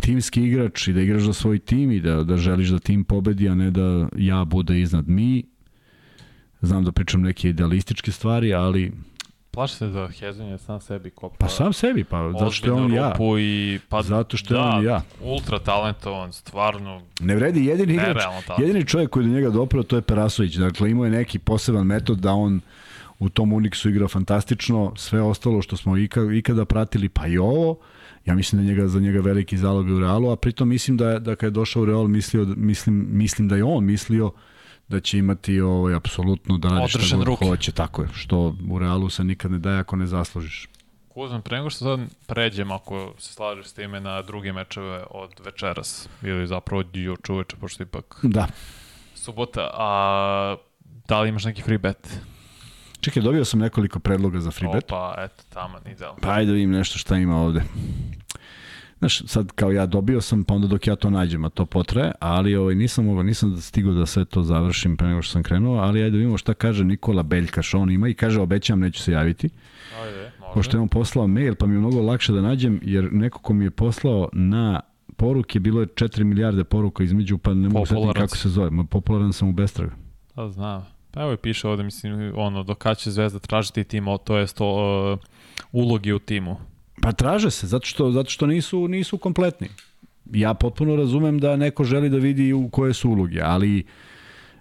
timski 0.00 0.42
igrač 0.42 0.88
i 0.88 0.92
da 0.92 1.00
igraš 1.00 1.22
za 1.22 1.32
svoj 1.32 1.58
tim 1.58 1.90
i 1.90 2.00
da, 2.00 2.22
da 2.22 2.36
želiš 2.36 2.68
da 2.68 2.78
tim 2.78 3.04
pobedi, 3.04 3.48
a 3.48 3.54
ne 3.54 3.70
da 3.70 4.08
ja 4.16 4.44
bude 4.44 4.80
iznad 4.80 5.08
mi. 5.08 5.44
Znam 6.60 6.84
da 6.84 6.92
pričam 6.92 7.22
neke 7.22 7.48
idealističke 7.48 8.12
stvari, 8.12 8.54
ali 8.54 8.92
Plaši 9.56 9.76
se 9.76 9.86
da 9.86 10.08
Hezon 10.08 10.46
je 10.46 10.58
sam 10.58 10.80
sebi 10.80 11.10
kopa. 11.10 11.36
Pa 11.38 11.48
sam 11.48 11.72
sebi, 11.72 12.04
pa 12.04 12.32
zato 12.32 12.50
što 12.50 12.66
je 12.66 12.72
on 12.72 12.92
ja. 12.92 13.16
I, 13.40 13.78
pa, 13.88 14.02
zato 14.02 14.36
što 14.36 14.54
da, 14.54 14.60
je 14.60 14.66
on 14.66 14.84
ja. 14.84 15.02
ultra 15.20 15.58
talentovan, 15.58 16.32
stvarno. 16.32 17.02
Ne 17.20 17.36
vredi, 17.36 17.64
jedini 17.64 17.94
igrač, 17.94 18.22
jedini 18.58 18.86
čovjek 18.86 19.10
koji 19.10 19.26
do 19.26 19.32
njega 19.32 19.50
doprao, 19.50 19.82
to 19.82 19.96
je 19.96 20.02
Perasović. 20.02 20.54
Dakle, 20.54 20.90
imao 20.90 21.04
je 21.04 21.10
neki 21.10 21.38
poseban 21.38 21.86
metod 21.86 22.18
da 22.18 22.32
on 22.32 22.60
u 23.18 23.28
tom 23.28 23.50
Unixu 23.52 23.88
igra 23.88 24.08
fantastično, 24.08 24.92
sve 24.96 25.22
ostalo 25.22 25.62
što 25.62 25.76
smo 25.76 25.96
ikada 26.32 26.64
pratili, 26.64 27.08
pa 27.08 27.26
i 27.26 27.38
ovo, 27.38 27.78
ja 28.24 28.34
mislim 28.34 28.62
da 28.62 28.68
njega 28.68 28.88
za 28.88 29.00
njega 29.00 29.20
veliki 29.20 29.56
zalog 29.58 29.86
u 29.86 30.00
Realu, 30.00 30.30
a 30.30 30.36
pritom 30.36 30.68
mislim 30.68 30.96
da 30.96 31.18
da 31.18 31.36
kad 31.36 31.46
je 31.46 31.50
došao 31.50 31.82
u 31.82 31.86
Real 31.86 32.08
mislio 32.08 32.44
mislim 32.56 33.06
mislim 33.10 33.48
da 33.48 33.56
je 33.56 33.64
on 33.64 33.84
mislio 33.84 34.32
da 34.88 35.00
će 35.00 35.18
imati 35.18 35.60
ovaj 35.60 35.94
apsolutno 35.94 36.58
da 36.58 36.68
radi 36.68 36.88
šta 36.88 37.16
god 37.16 37.38
hoće, 37.38 37.72
tako 37.72 38.02
je, 38.02 38.08
što 38.12 38.56
u 38.70 38.78
Realu 38.78 39.08
se 39.08 39.24
nikad 39.24 39.50
ne 39.50 39.58
daje 39.58 39.78
ako 39.78 39.96
ne 39.96 40.06
zaslužiš. 40.06 40.68
Kuzman, 41.08 41.42
pre 41.42 41.56
nego 41.56 41.70
što 41.70 41.84
sad 41.84 42.00
pređem, 42.26 42.70
ako 42.70 43.14
se 43.18 43.32
slažeš 43.32 43.66
s 43.66 43.72
time, 43.72 44.00
na 44.00 44.22
druge 44.22 44.52
mečeve 44.52 45.04
od 45.10 45.30
večeras, 45.44 46.08
ili 46.22 46.46
zapravo 46.46 46.80
od 46.80 46.96
juče 46.96 47.32
uveče, 47.32 47.56
pošto 47.56 47.82
ipak 47.82 48.18
da. 48.22 48.46
subota, 49.14 49.70
a 49.74 50.56
da 51.08 51.20
li 51.20 51.28
imaš 51.28 51.44
neki 51.44 51.62
free 51.62 51.78
bet? 51.78 52.20
Čekaj, 53.06 53.22
dobio 53.22 53.44
sam 53.44 53.60
nekoliko 53.60 53.98
predloga 53.98 54.40
za 54.40 54.50
free 54.50 54.70
bet. 54.72 54.84
Opa, 54.84 55.14
eto, 55.18 55.44
tamo, 55.48 55.78
idealno. 55.90 56.18
Pa 56.22 56.32
ajde 56.32 56.46
da 56.46 56.52
vidim 56.52 56.70
nešto 56.70 56.98
šta 56.98 57.16
ima 57.16 57.36
ovde. 57.36 57.62
Znaš, 58.98 59.22
sad 59.26 59.52
kao 59.52 59.70
ja 59.70 59.86
dobio 59.86 60.20
sam, 60.20 60.44
pa 60.44 60.54
onda 60.54 60.66
dok 60.66 60.86
ja 60.86 60.96
to 60.96 61.10
nađem, 61.10 61.44
a 61.44 61.48
to 61.48 61.66
potraje, 61.66 62.12
ali 62.20 62.56
ovaj, 62.56 62.74
nisam 62.74 63.04
mogao, 63.04 63.22
nisam 63.22 63.56
stigao 63.56 63.92
da 63.92 64.06
sve 64.06 64.24
to 64.24 64.42
završim 64.42 64.96
pre 64.96 65.08
nego 65.08 65.22
što 65.22 65.32
sam 65.32 65.42
krenuo, 65.42 65.78
ali 65.78 66.02
ajde 66.02 66.10
da 66.10 66.16
vidimo 66.16 66.38
šta 66.38 66.54
kaže 66.54 66.84
Nikola 66.84 67.22
Beljkaš, 67.22 67.74
on 67.74 67.90
ima 67.90 68.08
i 68.08 68.14
kaže 68.14 68.40
obećam 68.40 68.80
neću 68.80 69.02
se 69.02 69.12
javiti. 69.12 69.48
Ajde, 70.02 70.32
može. 70.40 70.54
Pošto 70.54 70.76
je 70.76 70.80
on 70.80 70.88
poslao 70.88 71.26
mail, 71.26 71.54
pa 71.54 71.66
mi 71.66 71.74
je 71.74 71.78
mnogo 71.78 72.02
lakše 72.02 72.32
da 72.32 72.40
nađem, 72.40 72.80
jer 72.82 73.12
neko 73.12 73.38
ko 73.38 73.52
mi 73.52 73.64
je 73.64 73.70
poslao 73.70 74.28
na 74.32 74.80
poruke, 75.16 75.60
bilo 75.60 75.80
je 75.80 75.86
4 75.86 76.24
milijarde 76.24 76.64
poruka 76.64 77.04
između, 77.04 77.38
pa 77.38 77.54
ne 77.54 77.68
mogu 77.68 77.86
setiti 77.86 78.12
kako 78.14 78.36
se 78.36 78.48
zove. 78.48 78.70
Popularan 78.90 79.32
sam 79.32 79.48
u 79.48 79.52
Bestraga. 79.52 79.94
Da, 80.36 80.48
znam. 80.48 80.95
Pa 81.16 81.22
evo 81.22 81.30
je 81.30 81.36
piše 81.36 81.68
ovde, 81.68 81.82
mislim, 81.82 82.32
ono, 82.36 82.62
do 82.62 82.74
kada 82.74 82.94
će 82.94 83.10
Zvezda 83.10 83.38
tražiti 83.38 83.84
timo, 83.84 84.18
to 84.18 84.36
je 84.36 84.46
sto 84.46 84.66
uh, 85.12 85.18
ulogi 85.72 86.12
u 86.12 86.18
timu. 86.18 86.56
Pa 87.02 87.12
traže 87.12 87.50
se, 87.50 87.66
zato 87.66 87.86
što, 87.86 88.10
zato 88.10 88.30
što 88.30 88.46
nisu, 88.46 88.88
nisu 88.88 89.18
kompletni. 89.18 89.68
Ja 90.32 90.54
potpuno 90.54 90.96
razumem 90.96 91.38
da 91.38 91.56
neko 91.56 91.84
želi 91.84 92.08
da 92.08 92.16
vidi 92.16 92.52
u 92.52 92.68
koje 92.68 92.94
su 92.94 93.10
uloge, 93.10 93.40
ali 93.42 93.84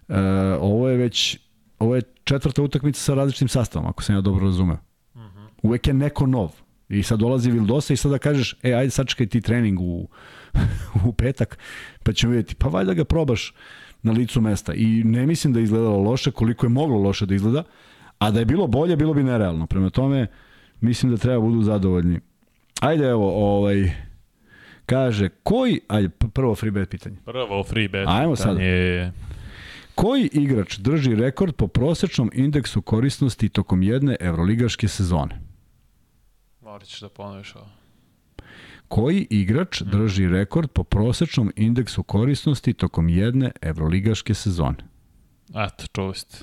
uh, 0.07 0.15
ovo 0.59 0.89
je 0.89 0.97
već 0.97 1.37
ovo 1.79 1.95
je 1.95 2.01
četvrta 2.23 2.61
utakmica 2.61 2.99
sa 2.99 3.13
različitim 3.13 3.47
sastavom, 3.47 3.89
ako 3.89 4.03
sam 4.03 4.15
ja 4.15 4.21
dobro 4.21 4.45
razumeo. 4.45 4.77
Uh 5.13 5.21
mhm. 5.21 5.39
-huh. 5.39 5.47
Uvek 5.63 5.87
je 5.87 5.93
neko 5.93 6.25
nov. 6.25 6.51
I 6.89 7.03
sad 7.03 7.19
dolazi 7.19 7.51
Vildosa 7.51 7.93
i 7.93 7.97
sad 7.97 8.11
da 8.11 8.17
kažeš, 8.17 8.55
e, 8.63 8.73
ajde 8.73 8.91
sačekaj 8.91 9.27
ti 9.27 9.41
trening 9.41 9.79
u, 9.79 10.07
u 11.07 11.13
petak, 11.13 11.57
pa 12.03 12.13
ćemo 12.13 12.31
vidjeti. 12.31 12.55
Pa 12.55 12.67
valjda 12.67 12.93
ga 12.93 13.05
probaš 13.05 13.53
na 14.05 14.11
licu 14.11 14.41
mesta. 14.41 14.73
I 14.73 15.03
ne 15.03 15.25
mislim 15.25 15.53
da 15.53 15.59
je 15.59 15.63
izgledalo 15.63 15.97
loše, 15.97 16.31
koliko 16.31 16.65
je 16.65 16.69
moglo 16.69 16.97
loše 16.97 17.25
da 17.25 17.35
izgleda, 17.35 17.63
a 18.19 18.31
da 18.31 18.39
je 18.39 18.45
bilo 18.45 18.67
bolje, 18.67 18.95
bilo 18.95 19.13
bi 19.13 19.23
nerealno. 19.23 19.67
Prema 19.67 19.89
tome, 19.89 20.27
mislim 20.81 21.11
da 21.11 21.17
treba 21.17 21.39
budu 21.39 21.61
zadovoljni. 21.61 22.19
Ajde, 22.81 23.05
evo, 23.05 23.57
ovaj, 23.57 23.91
kaže, 24.85 25.29
koji, 25.43 25.79
ajde, 25.87 26.09
prvo 26.09 26.55
free 26.55 26.71
bet 26.71 26.89
pitanje. 26.89 27.17
Prvo 27.25 27.63
free 27.63 27.87
bet 27.87 28.07
Ajmo 28.07 28.35
pitanje. 28.35 29.11
sad. 29.13 29.25
Koji 29.95 30.29
igrač 30.33 30.77
drži 30.77 31.15
rekord 31.15 31.55
po 31.55 31.67
prosečnom 31.67 32.31
indeksu 32.33 32.81
korisnosti 32.81 33.49
tokom 33.49 33.83
jedne 33.83 34.15
evroligaške 34.19 34.87
sezone? 34.87 35.41
Morat 36.61 36.87
ćeš 36.87 37.01
da 37.01 37.09
ponoviš 37.09 37.55
ovo 37.55 37.84
koji 38.87 39.27
igrač 39.29 39.81
drži 39.81 40.27
rekord 40.27 40.69
po 40.69 40.83
prosečnom 40.83 41.51
indeksu 41.55 42.03
korisnosti 42.03 42.73
tokom 42.73 43.09
jedne 43.09 43.51
evroligaške 43.61 44.33
sezone. 44.33 44.77
Eto, 45.49 45.85
čuli 45.93 46.15
ste. 46.15 46.37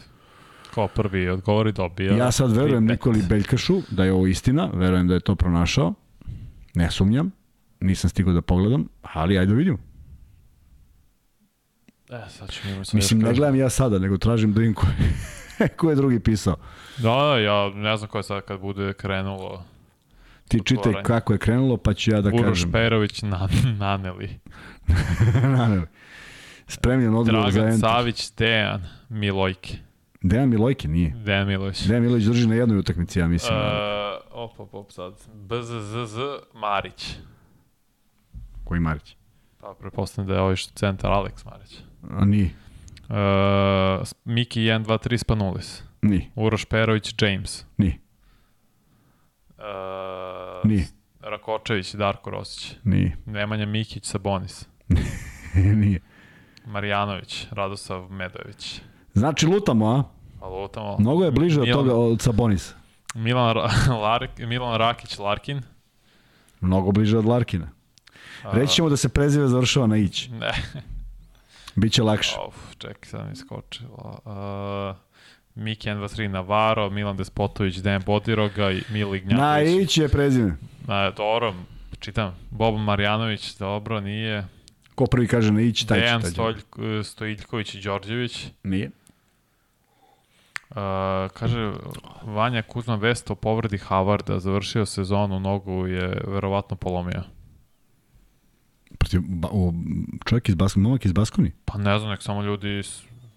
Ko 0.75 0.89
prvi 0.89 1.29
odgovori 1.29 1.73
dobija. 1.73 2.17
Ja 2.17 2.33
sad 2.33 2.53
verujem 2.53 2.85
Nikoli 2.85 3.23
Beljkašu 3.29 3.83
da 3.91 4.05
je 4.05 4.13
ovo 4.13 4.27
istina, 4.27 4.71
verujem 4.75 5.09
da 5.09 5.15
je 5.15 5.21
to 5.21 5.35
pronašao. 5.35 5.95
Ne 6.75 6.91
sumnjam, 6.91 7.31
nisam 7.81 8.11
stigao 8.11 8.33
da 8.33 8.43
pogledam, 8.43 8.89
ali 9.03 9.39
ajde 9.39 9.53
da 9.53 9.57
vidimo. 9.59 9.79
E, 12.11 12.29
sad 12.29 12.51
ću 12.51 12.69
mi 12.69 12.79
Mislim, 12.93 13.21
ne 13.21 13.35
gledam 13.35 13.57
ja 13.57 13.71
sada, 13.71 13.99
nego 13.99 14.19
tražim 14.19 14.53
da 14.53 14.63
im 14.63 14.75
ko, 15.77 15.91
je 15.91 15.97
drugi 15.97 16.21
pisao. 16.21 16.57
Da, 16.99 17.11
da, 17.11 17.39
ja 17.39 17.71
ne 17.75 17.97
znam 17.97 18.11
ko 18.11 18.19
je 18.19 18.23
sad 18.23 18.45
kad 18.45 18.61
bude 18.61 18.93
krenulo 18.93 19.65
Ti 20.53 20.61
čitaj 20.65 21.03
kako 21.03 21.33
je 21.33 21.39
krenulo, 21.39 21.77
pa 21.77 21.95
ću 21.95 22.11
ja 22.11 22.21
da 22.21 22.29
Uroš 22.29 22.41
kažem. 22.41 22.49
Uroš 22.49 22.73
Perović 22.73 23.23
na, 23.23 23.49
naneli. 23.81 24.41
naneli. 25.59 25.87
Spremljen 26.67 27.15
odgovor 27.15 27.41
Dragan 27.41 27.53
za 27.53 27.61
Dragan 27.61 27.79
Savić, 27.79 28.33
Dejan 28.37 28.83
Milojke. 29.09 29.77
Dejan 30.23 30.49
Milojke 30.49 30.89
nije. 30.89 31.15
Dejan 31.25 31.49
Milović. 31.49 31.87
Dejan 31.87 32.03
Milović 32.03 32.25
drži 32.25 32.47
na 32.47 32.55
jednoj 32.55 32.79
utakmici, 32.79 33.19
ja 33.19 33.29
mislim. 33.29 33.59
Uh, 33.59 33.65
op, 34.31 34.61
op, 34.61 34.75
op, 34.75 34.93
sad. 34.93 35.15
BZZZ 35.35 36.17
Marić. 36.55 37.17
Koji 38.65 38.81
Marić? 38.81 39.17
Pa, 39.61 39.75
prepostavljam 39.81 40.29
da 40.29 40.35
je 40.35 40.41
ovaj 40.41 40.57
što 40.57 40.73
centar 40.75 41.11
Alex 41.11 41.45
Marić. 41.51 41.79
A 42.11 42.25
nije. 42.25 42.51
Uh, 43.09 44.07
Miki 44.25 44.61
1, 44.61 44.85
2, 44.85 45.09
3 45.09 45.17
Spanulis. 45.17 45.83
Nije. 46.03 46.31
Uroš 46.35 46.65
Perović, 46.65 47.15
James. 47.23 47.65
Nije. 47.77 47.99
Uh, 49.59 49.63
Nije. 50.65 50.87
Rakočević, 51.21 51.95
Darko 51.95 52.31
Rosić. 52.31 52.73
Nije. 52.85 53.17
Nemanja 53.27 53.67
Mikić, 53.67 54.05
Sabonis. 54.05 54.67
nije. 55.55 56.01
Marjanović, 56.67 57.47
Radosav 57.51 58.11
Medojević. 58.11 58.81
Znači 59.15 59.47
lutamo, 59.47 59.87
a? 59.89 60.05
Pa 60.41 60.47
lutamo. 60.47 60.97
Mnogo 60.99 61.25
je 61.25 61.31
bliže 61.31 61.61
od 61.61 61.67
Milan- 61.67 61.73
toga 61.75 61.95
od 61.95 62.21
Sabonisa. 62.21 62.75
Milan, 63.15 63.57
Lark, 64.03 64.31
Milan 64.39 64.79
Rakić, 64.79 65.19
Larkin. 65.19 65.63
Mnogo 66.61 66.93
bliže 66.93 67.19
od 67.19 67.25
Larkina. 67.25 67.69
Reći 68.45 68.75
ćemo 68.75 68.89
da 68.89 68.97
se 68.97 69.09
prezive 69.09 69.49
završava 69.49 69.87
na 69.87 69.97
ić. 69.97 70.29
Ne, 70.29 70.53
Biće 71.75 72.03
lakše. 72.03 72.37
Uf, 72.49 72.55
čekaj, 72.79 73.11
sad 73.11 73.29
mi 73.29 73.37
skočilo. 73.37 74.19
Uh, 74.25 74.97
Miki 75.55 75.89
N23 75.89 76.29
Navarro, 76.29 76.91
Milan 76.91 77.17
Despotović, 77.17 77.77
Dejan 77.77 78.03
Bodiroga 78.07 78.71
i 78.71 78.83
Mili 78.93 79.21
Na 79.21 79.25
Gnjatović. 79.27 79.85
ić 79.85 79.99
je 79.99 80.09
prezime. 80.09 80.57
Na, 80.87 81.11
dobro, 81.11 81.55
čitam. 82.01 82.35
Bobo 82.51 82.79
Marjanović, 82.79 83.57
dobro, 83.57 84.01
nije. 84.01 84.47
Ko 84.95 85.07
prvi 85.07 85.29
kaže 85.29 85.53
na 85.53 85.61
ić, 85.61 85.85
taj 85.85 85.99
će. 85.99 86.05
Dejan 86.05 86.21
će. 86.23 86.27
Stoljko, 86.27 87.03
Stojiljković 87.05 87.75
i 87.75 87.81
Đorđević. 87.81 88.47
Nije. 88.63 88.91
Uh, 90.71 90.77
kaže, 91.35 91.73
Vanja 92.23 92.63
Kuzma 92.63 92.95
Vest 92.95 93.31
o 93.31 93.35
povredi 93.35 93.79
Havarda, 93.79 94.39
završio 94.41 94.87
sezonu, 94.87 95.41
nogu 95.41 95.87
je 95.87 96.23
verovatno 96.27 96.77
polomio. 96.77 97.23
Protiv, 98.99 99.21
ba, 99.25 99.49
o, 99.53 99.73
čovjek 100.25 100.49
iz 100.49 100.55
Baskoni, 100.55 100.83
momak 100.83 101.05
iz 101.05 101.13
Baskoni? 101.13 101.53
Pa 101.65 101.79
ne 101.79 101.99
znam, 101.99 102.11
nek 102.11 102.23
samo 102.23 102.43
ljudi, 102.43 102.83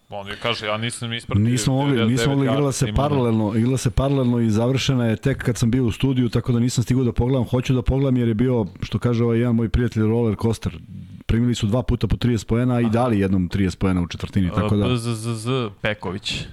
on 0.10 0.28
je 0.28 0.36
kaže, 0.42 0.66
ja 0.66 0.78
nisam 0.78 1.14
ispratio. 1.14 1.44
Nismo 1.44 1.74
mogli, 1.74 1.98
99 1.98 2.08
nismo 2.08 2.32
mogli, 2.32 2.46
igrala 2.46 2.72
se 2.72 2.94
paralelno, 2.96 3.56
igrala 3.56 3.78
se 3.78 3.92
paralelno 3.92 4.40
i 4.40 4.50
završena 4.50 5.06
je 5.06 5.16
tek 5.16 5.44
kad 5.44 5.58
sam 5.58 5.72
bio 5.72 5.86
u 5.86 5.92
studiju, 5.92 6.30
tako 6.30 6.52
da 6.52 6.60
nisam 6.60 6.84
stigao 6.84 7.04
da 7.04 7.12
pogledam. 7.12 7.48
Hoću 7.48 7.74
da 7.74 7.82
pogledam 7.82 8.18
jer 8.18 8.28
je 8.28 8.34
bio, 8.34 8.66
što 8.82 9.00
kaže 9.00 9.24
ovaj 9.24 9.40
jedan 9.40 9.56
moj 9.56 9.70
prijatelj, 9.70 10.04
roller 10.04 10.36
coaster. 10.42 10.80
Primili 11.26 11.56
su 11.56 11.68
dva 11.68 11.84
puta 11.84 12.08
po 12.08 12.16
30 12.16 12.46
poena 12.46 12.82
i 12.82 12.90
dali 12.90 13.20
jednom 13.20 13.50
30 13.50 13.78
poena 13.78 14.02
u 14.02 14.08
četvrtini, 14.08 14.50
tako 14.56 14.76
da... 14.76 14.88
BZZZ 14.88 15.48
Peković. 15.82 16.44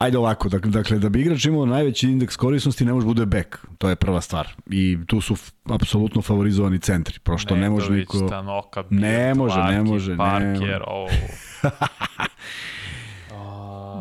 Ajde 0.00 0.18
ovako, 0.18 0.48
dakle, 0.48 0.70
dakle 0.70 0.98
da 0.98 1.08
bi 1.08 1.20
igrač 1.20 1.44
imao 1.44 1.66
najveći 1.66 2.08
indeks 2.08 2.36
korisnosti 2.36 2.84
ne 2.84 2.92
može 2.92 3.06
bude 3.06 3.26
back, 3.26 3.46
to 3.78 3.88
je 3.88 3.96
prva 3.96 4.20
stvar. 4.20 4.48
I 4.66 4.98
tu 5.06 5.20
su 5.20 5.34
f- 5.34 5.50
apsolutno 5.64 6.22
favorizovani 6.22 6.78
centri, 6.78 7.18
prošto 7.18 7.56
ne 7.56 7.70
može 7.70 7.84
Nedović, 7.84 8.08
niko... 8.12 8.28
Tanoka, 8.28 8.84
Ne 8.90 9.24
Birt, 9.26 9.36
može, 9.36 9.60
ne 9.60 9.82
može, 9.82 10.10
ne 10.10 10.16
Parker, 10.18 10.50
može. 10.50 10.78
oh. 10.86 11.10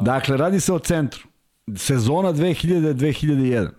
Dakle, 0.03 0.37
radi 0.37 0.59
se 0.59 0.73
o 0.73 0.79
centru. 0.79 1.21
Sezona 1.75 2.33
2000-2001. 2.33 3.69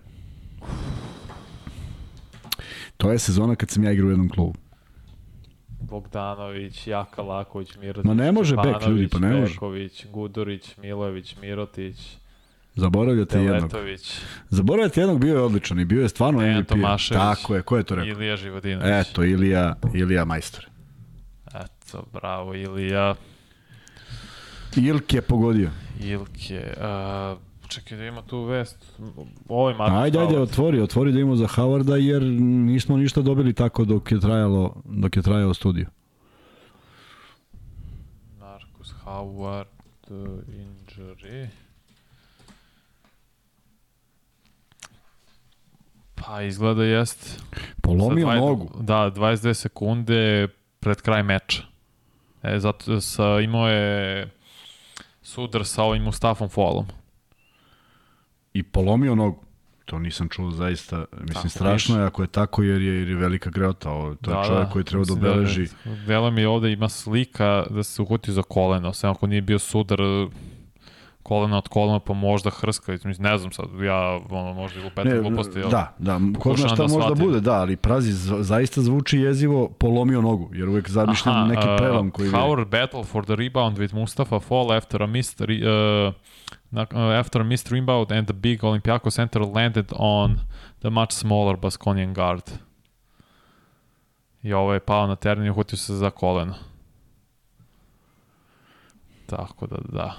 To 2.97 3.11
je 3.11 3.19
sezona 3.19 3.55
kad 3.55 3.69
sam 3.69 3.83
ja 3.83 3.91
igrao 3.91 4.07
u 4.07 4.11
jednom 4.11 4.29
klubu. 4.29 4.53
Bogdanović, 5.81 6.87
Jaka 6.87 7.21
Laković, 7.21 7.75
Mirotić, 7.75 8.07
Ma 8.07 8.13
ne 8.13 8.31
može 8.31 8.55
bek, 8.55 8.87
ljudi, 8.87 9.07
pa 9.07 9.19
ne 9.19 9.35
može. 9.35 9.53
Peković, 9.53 10.05
Gudurić, 10.11 10.77
Milović, 10.77 11.35
Mirotić, 11.41 12.17
Zaboravljate 12.75 13.39
jednog. 13.39 13.71
Zaboravljate 14.49 15.01
jednog, 15.01 15.19
bio 15.19 15.33
je 15.35 15.41
odličan 15.41 15.79
i 15.79 15.85
bio 15.85 16.01
je 16.01 16.09
stvarno 16.09 16.41
MVP. 16.41 16.67
Tomašević. 16.67 17.19
Tako 17.19 17.55
je, 17.55 17.61
ko 17.61 17.77
je 17.77 17.83
to 17.83 17.95
rekao? 17.95 18.09
Ilija 18.09 18.37
Živodinović. 18.37 18.87
Eto, 18.91 19.23
Ilija, 19.23 19.75
Ilija 19.93 20.25
Majstor. 20.25 20.67
Eto, 21.47 22.05
bravo, 22.13 22.55
Ilija, 22.55 23.15
Ilk 24.75 25.13
je 25.13 25.21
pogodio. 25.21 25.69
Ilke. 25.99 26.73
Uh, 26.77 27.37
čekaj 27.71 27.97
da 27.97 28.05
ima 28.05 28.21
tu 28.21 28.43
vest. 28.43 28.99
Ovo 29.47 29.69
je 29.69 29.75
Marko 29.75 29.95
Ajde, 29.97 30.19
ajde, 30.19 30.39
otvori, 30.39 30.81
otvori 30.81 31.11
da 31.11 31.19
imamo 31.19 31.35
za 31.35 31.47
Howarda, 31.47 31.95
jer 31.95 32.21
nismo 32.67 32.97
ništa 32.97 33.21
dobili 33.21 33.53
tako 33.53 33.85
dok 33.85 34.11
je 34.11 34.19
trajalo, 34.19 34.75
dok 34.85 35.15
je 35.17 35.21
trajao 35.23 35.53
studio. 35.53 35.87
Marcus 38.39 38.93
Howard, 39.03 39.67
uh, 40.09 40.17
injury. 40.47 41.47
Pa 46.15 46.41
izgleda 46.41 46.83
jest. 46.83 47.41
Polomio 47.81 48.27
Sa 48.27 48.33
dva- 48.33 48.39
nogu. 48.39 48.69
Da, 48.79 49.11
22 49.11 49.53
sekunde 49.53 50.47
pred 50.79 51.01
kraj 51.01 51.23
meča. 51.23 51.63
E, 52.43 52.59
zato 52.59 53.01
sa, 53.01 53.39
imao 53.39 53.67
je 53.67 54.29
sudar 55.21 55.65
sa 55.65 55.83
ovim 55.83 56.03
Mustafom 56.03 56.49
Folom. 56.49 56.85
I 58.53 58.63
polomio 58.63 59.15
nogu. 59.15 59.43
To 59.85 59.99
nisam 59.99 60.29
čuo 60.29 60.51
zaista, 60.51 61.05
mislim, 61.11 61.33
Tako, 61.33 61.49
strašno 61.49 61.99
je 61.99 62.05
ako 62.05 62.21
je 62.21 62.27
tako, 62.27 62.63
jer 62.63 62.81
je, 62.81 62.99
jer 62.99 63.09
je 63.09 63.15
velika 63.15 63.49
greota. 63.49 63.91
Ovo, 63.91 64.15
to 64.15 64.31
je 64.31 64.47
čovjek 64.47 64.69
koji 64.69 64.85
treba 64.85 65.05
da 65.05 65.13
Mislim 65.13 65.31
obeleži. 65.31 65.67
Delo 66.07 66.31
mi 66.31 66.45
ovde 66.45 66.71
ima 66.71 66.89
slika 66.89 67.65
da 67.69 67.83
se 67.83 68.01
uhvatio 68.01 68.33
za 68.33 68.41
koleno, 68.41 68.93
sem 68.93 69.09
ako 69.09 69.27
nije 69.27 69.41
bio 69.41 69.59
sudar 69.59 69.99
kolena 71.23 71.57
od 71.57 71.67
kolena, 71.67 71.99
pa 71.99 72.13
možda 72.13 72.49
hrska, 72.49 72.91
mislim, 72.91 73.15
ne 73.19 73.37
znam 73.37 73.51
sad, 73.51 73.65
ja 73.83 74.19
ono, 74.29 74.53
možda 74.53 74.79
i 74.79 74.83
lupetam 74.83 75.21
gluposti. 75.21 75.59
jel? 75.59 75.69
da, 75.69 75.95
da, 75.99 76.19
ko 76.39 76.55
zna 76.57 76.67
šta 76.67 76.75
da 76.75 76.83
možda 76.83 77.01
shvatim. 77.01 77.25
bude, 77.25 77.39
da, 77.39 77.53
ali 77.53 77.75
prazi, 77.75 78.11
zaista 78.43 78.81
zvuči 78.81 79.19
jezivo 79.19 79.69
polomio 79.69 80.21
nogu, 80.21 80.49
jer 80.53 80.69
uvek 80.69 80.89
zamišljam 80.89 81.35
Aha, 81.35 81.45
neki 81.47 81.67
uh, 81.67 81.75
prelom 81.77 82.11
koji 82.11 82.27
je... 82.27 82.31
Howard 82.31 82.67
battle 82.67 83.03
for 83.03 83.25
the 83.25 83.35
rebound 83.35 83.77
with 83.77 83.93
Mustafa 83.93 84.39
Fall 84.39 84.71
after 84.71 85.03
a 85.03 85.07
missed 85.07 85.41
re, 85.41 85.55
uh, 85.55 86.07
uh, 86.07 86.13
after 87.19 87.41
a 87.41 87.43
missed 87.43 87.71
rebound 87.71 88.11
and 88.11 88.27
the 88.27 88.33
big 88.33 88.63
Olympiacos 88.63 89.15
center 89.15 89.41
landed 89.41 89.85
on 89.91 90.39
the 90.79 90.89
much 90.89 91.11
smaller 91.11 91.57
Baskonian 91.57 92.13
guard. 92.13 92.51
I 94.43 94.53
ovo 94.53 94.73
je 94.73 94.79
pao 94.79 95.07
na 95.07 95.15
teren 95.15 95.45
i 95.45 95.49
uhvatio 95.49 95.77
se 95.77 95.93
za 95.93 96.09
koleno. 96.09 96.55
Tako 99.25 99.67
da, 99.67 99.77
da. 99.89 100.15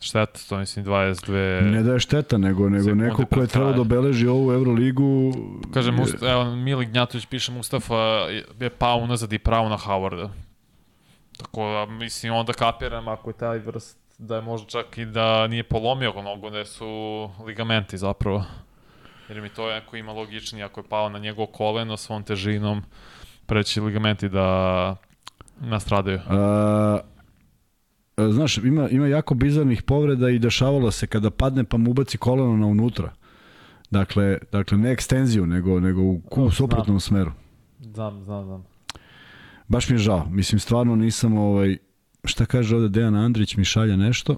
Šteta, 0.00 0.40
to 0.48 0.58
mislim 0.58 0.84
22... 0.84 1.70
Ne 1.70 1.82
da 1.82 1.92
je 1.92 2.00
šteta, 2.00 2.38
nego, 2.38 2.68
nego 2.68 2.94
neko 2.94 3.26
ko 3.26 3.40
je 3.40 3.46
trebao 3.46 3.72
da 3.72 3.80
obeleži 3.80 4.26
ovu 4.26 4.52
Euroligu... 4.52 5.32
Kaže, 5.74 5.90
je- 5.92 6.30
evo, 6.30 6.56
Mili 6.56 6.86
Gnjatović 6.86 7.26
piše 7.26 7.52
Mustafa 7.52 7.94
je 8.60 8.70
pao 8.78 8.98
unazad 8.98 9.32
i 9.32 9.38
pravo 9.38 9.68
na 9.68 9.78
Howarda. 9.78 10.28
Tako 11.36 11.60
da, 11.60 11.92
mislim, 11.92 12.32
onda 12.32 12.52
kapiram 12.52 13.08
ako 13.08 13.30
je 13.30 13.34
taj 13.34 13.58
vrst 13.58 13.99
da 14.20 14.36
je 14.36 14.42
možda 14.42 14.68
čak 14.68 14.98
i 14.98 15.04
da 15.04 15.46
nije 15.46 15.62
polomio 15.62 16.22
nogu, 16.22 16.50
da 16.50 16.64
su 16.64 16.86
ligamenti 17.46 17.98
zapravo. 17.98 18.44
Jer 19.28 19.40
mi 19.40 19.48
to 19.48 19.70
jako 19.70 19.96
ima 19.96 20.12
logičnije, 20.12 20.64
ako 20.64 20.80
je 20.80 20.84
pao 20.88 21.08
na 21.08 21.18
njegovo 21.18 21.46
koleno 21.46 21.96
svom 21.96 22.22
težinom, 22.22 22.82
preći 23.46 23.80
ligamenti 23.80 24.28
da 24.28 24.96
nastradaju. 25.60 26.20
A, 26.28 26.98
znaš, 28.30 28.58
ima, 28.58 28.88
ima 28.88 29.06
jako 29.06 29.34
bizarnih 29.34 29.82
povreda 29.82 30.30
i 30.30 30.38
dešavalo 30.38 30.90
se 30.90 31.06
kada 31.06 31.30
padne 31.30 31.64
pa 31.64 31.76
mu 31.76 31.90
ubaci 31.90 32.18
koleno 32.18 32.56
na 32.56 32.66
unutra. 32.66 33.12
Dakle, 33.90 34.38
dakle 34.52 34.78
ne 34.78 34.90
ekstenziju, 34.90 35.46
nego, 35.46 35.80
nego 35.80 36.00
u, 36.00 36.14
u 36.14 36.22
znam. 36.34 36.50
suprotnom 36.50 37.00
smeru. 37.00 37.32
Znam, 37.80 38.24
znam, 38.24 38.44
znam. 38.44 38.64
Baš 39.68 39.88
mi 39.88 39.94
je 39.94 39.98
žao. 39.98 40.26
Mislim, 40.30 40.58
stvarno 40.58 40.96
nisam 40.96 41.38
ovaj... 41.38 41.78
Šta 42.24 42.46
kaže 42.46 42.76
ovde 42.76 42.88
Dejan 42.88 43.14
Andrić 43.14 43.56
mi 43.56 43.64
šalja 43.64 43.96
nešto? 43.96 44.36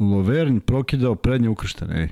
Lovern 0.00 0.60
prokidao 0.60 1.14
prednje 1.14 1.48
ukrštene, 1.48 2.02
ej. 2.02 2.08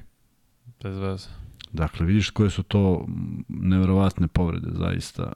Bez 0.82 0.98
veze. 0.98 1.28
Dakle, 1.72 2.06
vidiš 2.06 2.30
koje 2.30 2.50
su 2.50 2.62
to 2.62 3.06
neverovatne 3.48 4.28
povrede, 4.28 4.68
zaista. 4.72 5.32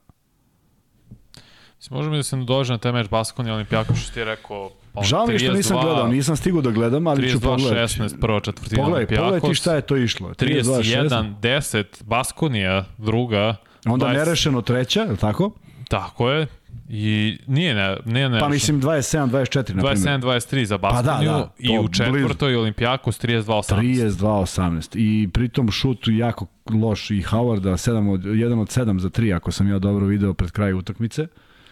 Mislim, 1.76 1.96
možemo 1.96 2.16
da 2.16 2.22
se 2.22 2.36
nadođe 2.36 2.72
na 2.72 2.78
taj 2.78 2.92
meč 2.92 3.08
Baskoni 3.08 3.50
Olimpijako, 3.50 3.94
što 3.94 4.12
ti 4.12 4.18
je 4.18 4.24
rekao... 4.24 4.70
pa, 4.92 5.02
Žao 5.02 5.26
mi 5.26 5.38
što 5.38 5.52
nisam 5.52 5.76
32 5.76 5.82
gledao, 5.84 6.08
nisam 6.08 6.36
stigao 6.36 6.60
da 6.60 6.70
gledam, 6.70 7.06
ali 7.06 7.30
ću 7.30 7.40
pogledati. 7.40 7.94
32-16, 7.94 8.20
prva 8.20 8.40
četvrtina 8.40 8.82
Pogledaj, 8.82 9.06
pogledaj 9.06 9.16
ti 9.16 9.22
Olimpijakos. 9.22 9.58
šta 9.58 9.74
je 9.74 9.80
to 9.82 9.96
išlo. 9.96 10.28
32-16. 10.28 11.34
31-10, 11.40 12.04
Baskonija, 12.04 12.84
druga. 12.98 13.56
Onda 13.90 14.06
20 14.06 14.12
nerešeno 14.12 14.62
treća, 14.62 15.00
je 15.00 15.10
li 15.10 15.16
tako? 15.16 15.50
Tako 15.88 16.30
je. 16.30 16.46
I 16.88 17.38
nije 17.46 17.74
ne, 17.74 17.96
nije 18.04 18.28
ne. 18.28 18.40
Pa 18.40 18.48
mislim 18.48 18.82
27-24, 18.82 19.74
na 19.74 19.82
primjer. 19.82 20.20
27-23 20.20 20.64
za 20.64 20.78
Pa 20.78 20.88
da, 20.88 21.02
Baskoniju 21.02 21.30
da, 21.30 21.50
i 21.58 21.78
u 21.78 21.88
četvrtoj 21.88 22.56
Olimpijakos 22.56 23.20
32-18. 23.20 23.74
32-18. 23.74 24.98
I 24.98 25.28
pritom 25.28 25.70
šut 25.70 25.98
jako 26.06 26.46
loš 26.70 27.10
i 27.10 27.22
Howarda, 27.22 27.90
7 27.90 28.12
od, 28.12 28.20
1 28.20 28.60
od 28.60 28.68
7 28.68 28.98
za 28.98 29.08
3, 29.08 29.36
ako 29.36 29.52
sam 29.52 29.68
ja 29.68 29.78
dobro 29.78 30.06
video 30.06 30.34
pred 30.34 30.50
kraj 30.50 30.72
utakmice. 30.72 31.26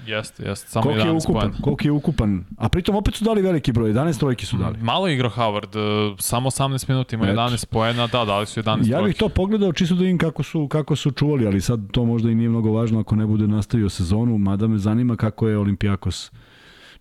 Jeste, 0.06 0.42
jeste, 0.48 0.68
samo 0.68 0.82
Koliko 0.82 1.00
je 1.00 1.12
11 1.12 1.24
ukupan? 1.24 1.40
poena. 1.40 1.62
Koliko 1.62 1.86
je 1.86 1.90
ukupan? 1.90 2.44
A 2.58 2.68
pritom 2.68 2.96
opet 2.96 3.14
su 3.14 3.24
dali 3.24 3.42
veliki 3.42 3.72
broj, 3.72 3.92
11 3.92 4.18
trojki 4.18 4.46
su 4.46 4.56
dali. 4.56 4.78
Malo 4.80 5.08
je 5.08 5.14
igrao 5.14 5.30
Howard, 5.30 5.76
e, 5.76 6.16
samo 6.18 6.50
18 6.50 6.88
minuta 6.88 7.16
ima 7.16 7.24
Eto. 7.30 7.40
11 7.40 7.66
poena, 7.66 8.06
da, 8.06 8.24
dali 8.24 8.46
su 8.46 8.60
11 8.62 8.68
Ja 8.68 8.76
bih 8.76 8.88
trojki. 8.88 9.18
to 9.18 9.28
pogledao 9.28 9.72
čisto 9.72 9.94
da 9.94 10.00
vidim 10.00 10.18
kako 10.18 10.42
su, 10.42 10.68
kako 10.68 10.96
su 10.96 11.10
čuvali, 11.10 11.46
ali 11.46 11.60
sad 11.60 11.80
to 11.92 12.04
možda 12.04 12.30
i 12.30 12.34
nije 12.34 12.48
mnogo 12.48 12.72
važno 12.72 13.00
ako 13.00 13.16
ne 13.16 13.26
bude 13.26 13.46
nastavio 13.46 13.88
sezonu, 13.88 14.38
mada 14.38 14.66
me 14.66 14.78
zanima 14.78 15.16
kako 15.16 15.48
je 15.48 15.58
Olimpijakos 15.58 16.30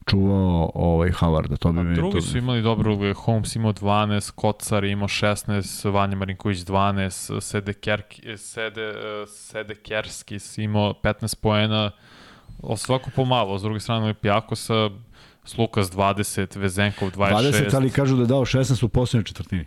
čuvao 0.05 0.71
ovaj 0.73 1.11
Havarda, 1.11 1.55
to 1.57 1.71
bi 1.71 1.83
me... 1.83 1.93
Drugi 1.93 2.15
to... 2.15 2.21
su 2.21 2.37
imali 2.37 2.61
dobro 2.61 2.91
uloge, 2.91 3.13
Holmes 3.13 3.55
imao 3.55 3.73
12, 3.73 4.31
Kocar 4.31 4.83
imao 4.83 5.07
16, 5.07 5.91
Vanja 5.91 6.15
Marinković 6.15 6.57
12, 6.59 7.41
Sede, 7.41 7.73
Kerki, 7.73 8.37
Sede, 8.37 8.81
e, 8.81 9.25
Sede 9.27 9.75
Kerskis 9.75 10.57
imao 10.57 10.93
15 11.03 11.35
poena, 11.41 11.91
svako 12.75 13.09
pomalo, 13.15 13.59
s 13.59 13.61
druge 13.61 13.79
strane 13.79 14.03
Olimpijakosa, 14.03 14.89
Slukas 15.45 15.91
20, 15.91 16.57
Vezenkov 16.57 17.09
26. 17.09 17.51
20, 17.51 17.75
ali 17.75 17.89
kažu 17.89 18.15
da 18.15 18.21
je 18.21 18.27
dao 18.27 18.41
16 18.41 18.83
u 18.83 18.89
posljednjoj 18.89 19.23
četvrtini. 19.23 19.65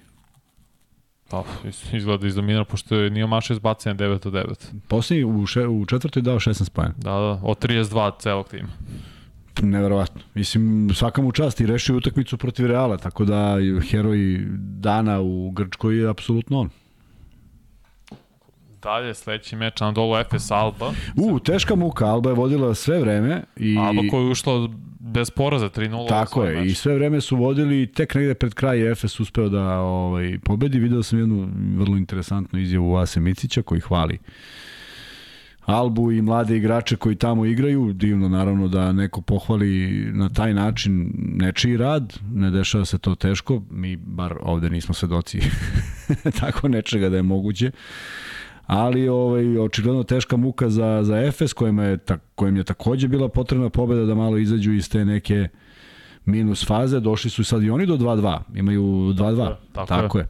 Pa, 1.31 1.45
iz- 1.65 1.95
izgleda 1.95 2.27
izdominirao, 2.27 2.65
pošto 2.65 2.97
je 2.97 3.11
nije 3.11 3.27
maša 3.27 3.53
izbacanja 3.55 3.95
9 3.97 4.27
od 4.27 4.33
9. 4.33 4.55
Posljednji 4.89 5.25
u, 5.25 5.47
še, 5.47 5.67
u 5.67 5.87
četvrtoj 5.87 6.21
je 6.21 6.25
dao 6.25 6.39
16 6.39 6.71
pojena. 6.71 6.95
Da, 6.97 7.11
da, 7.11 7.41
od 7.43 7.59
32 7.59 8.11
celog 8.19 8.49
tima. 8.49 8.69
Neverovatno. 9.63 10.21
Mislim, 10.35 10.91
svaka 10.95 11.23
mu 11.23 11.33
čast 11.33 11.61
i 11.61 11.67
rešio 11.67 11.97
utakmicu 11.97 12.39
protiv 12.39 12.67
Reala, 12.67 12.97
tako 12.97 13.25
da 13.25 13.57
heroj 13.91 14.19
dana 14.79 15.21
u 15.21 15.51
Grčkoj 15.51 15.99
je 15.99 16.09
apsolutno 16.09 16.61
on. 16.61 16.71
Dalje, 18.83 19.15
sledeći 19.15 19.57
meč, 19.57 19.81
Anadolu 19.81 20.17
Efes 20.17 20.51
Alba. 20.51 20.93
U, 21.17 21.39
teška 21.39 21.75
muka, 21.75 22.07
Alba 22.07 22.31
je 22.31 22.35
vodila 22.35 22.75
sve 22.75 23.01
vreme 23.01 23.43
i... 23.57 23.79
Alba 23.79 24.03
koja 24.11 24.23
je 24.23 24.31
ušla 24.31 24.69
bez 25.01 25.31
poraza, 25.31 25.69
3-0. 25.69 26.09
Tako 26.09 26.45
je, 26.45 26.67
i 26.67 26.75
sve 26.75 26.95
vreme 26.95 27.21
su 27.21 27.37
vodili, 27.37 27.87
tek 27.87 28.15
negde 28.15 28.35
pred 28.35 28.55
kraj 28.55 28.93
Efes 28.93 29.21
uspeo 29.21 29.49
da 29.49 29.79
ovaj, 29.79 30.39
pobedi. 30.45 30.79
Video 30.79 31.03
sam 31.03 31.19
jednu 31.19 31.49
vrlo 31.77 31.97
interesantnu 31.97 32.59
izjavu 32.59 32.93
Vase 32.93 33.21
Micića 33.21 33.63
koji 33.63 33.81
hvali 33.81 34.19
Albu 35.69 36.13
i 36.13 36.23
mlade 36.23 36.57
igrače 36.57 36.97
koji 36.97 37.17
tamo 37.17 37.45
igraju. 37.45 37.93
Divno 37.93 38.29
naravno 38.29 38.69
da 38.69 38.93
neko 38.93 39.21
pohvali 39.21 40.05
na 40.13 40.29
taj 40.29 40.55
način 40.55 41.13
nečiji 41.17 41.77
rad. 41.77 42.19
Ne 42.35 42.51
dešava 42.51 42.85
se 42.85 42.99
to 42.99 43.15
teško. 43.15 43.63
Mi 43.71 43.97
bar 43.97 44.35
ovde 44.43 44.71
nismo 44.71 44.95
svedoci 44.95 45.41
tako 46.41 46.69
nečega 46.69 47.09
da 47.09 47.17
je 47.17 47.23
moguće 47.23 47.71
ali 48.69 49.09
ovaj 49.09 49.59
očigledno 49.59 50.03
teška 50.03 50.37
muka 50.37 50.69
za 50.69 51.01
za 51.03 51.19
Efes 51.19 51.53
kojima 51.53 51.85
je 51.85 51.97
ta, 51.97 52.19
kojem 52.35 52.57
je 52.57 52.65
takođe 52.65 53.09
bila 53.09 53.29
potrebna 53.29 53.71
pobeda 53.71 54.05
da 54.05 54.15
malo 54.15 54.39
izađu 54.39 54.73
iz 54.73 54.91
te 54.91 55.05
neke 55.05 55.49
minus 56.25 56.67
faze, 56.67 57.01
došli 57.01 57.31
su 57.31 57.45
sad 57.45 57.63
i 57.63 57.71
oni 57.71 57.87
do 57.87 57.97
2-2, 57.97 58.39
imaju 58.55 58.83
2-2. 58.83 59.15
Tako, 59.15 59.57
tako, 59.73 59.87
tako 59.87 60.19
je. 60.19 60.23
je. 60.23 60.29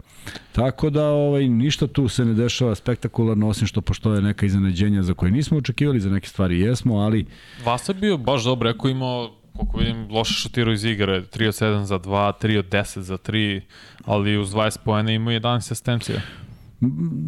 Tako 0.53 0.91
da 0.91 1.09
ovaj 1.09 1.49
ništa 1.49 1.87
tu 1.87 2.09
se 2.09 2.25
ne 2.25 2.35
dešava 2.35 2.75
spektakularno 2.75 3.49
osim 3.49 3.67
što 3.67 3.81
postoje 3.81 4.23
neka 4.23 4.47
iznenađenja 4.47 5.03
za 5.03 5.15
koje 5.15 5.33
nismo 5.33 5.59
očekivali, 5.59 6.01
za 6.01 6.11
neke 6.11 6.29
stvari 6.29 6.61
jesmo, 6.61 6.99
ali 6.99 7.27
Vasa 7.65 7.93
je 7.93 7.99
bio 8.01 8.17
baš 8.17 8.45
dobro, 8.45 8.73
rekao 8.73 8.91
imao 8.91 9.31
koliko 9.57 9.79
vidim, 9.79 10.07
loše 10.11 10.35
šutirao 10.35 10.73
iz 10.73 10.85
igre, 10.85 11.23
3 11.23 11.49
od 11.49 11.55
7 11.55 11.83
za 11.83 11.99
2, 11.99 12.33
3 12.43 12.59
od 12.59 12.69
10 12.69 13.01
za 13.01 13.19
3, 13.19 13.61
ali 14.05 14.39
uz 14.39 14.51
20 14.53 14.79
poena 14.85 15.13
imao 15.13 15.33
11 15.33 15.57
asistencija. 15.57 16.21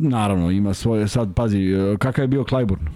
Naravno 0.01 0.51
ima 0.51 0.75
svoje, 0.75 1.09
sad 1.09 1.35
pazi, 1.35 1.69
kakav 1.99 2.23
je 2.25 2.29
bio 2.29 2.43
Clyburn? 2.43 2.87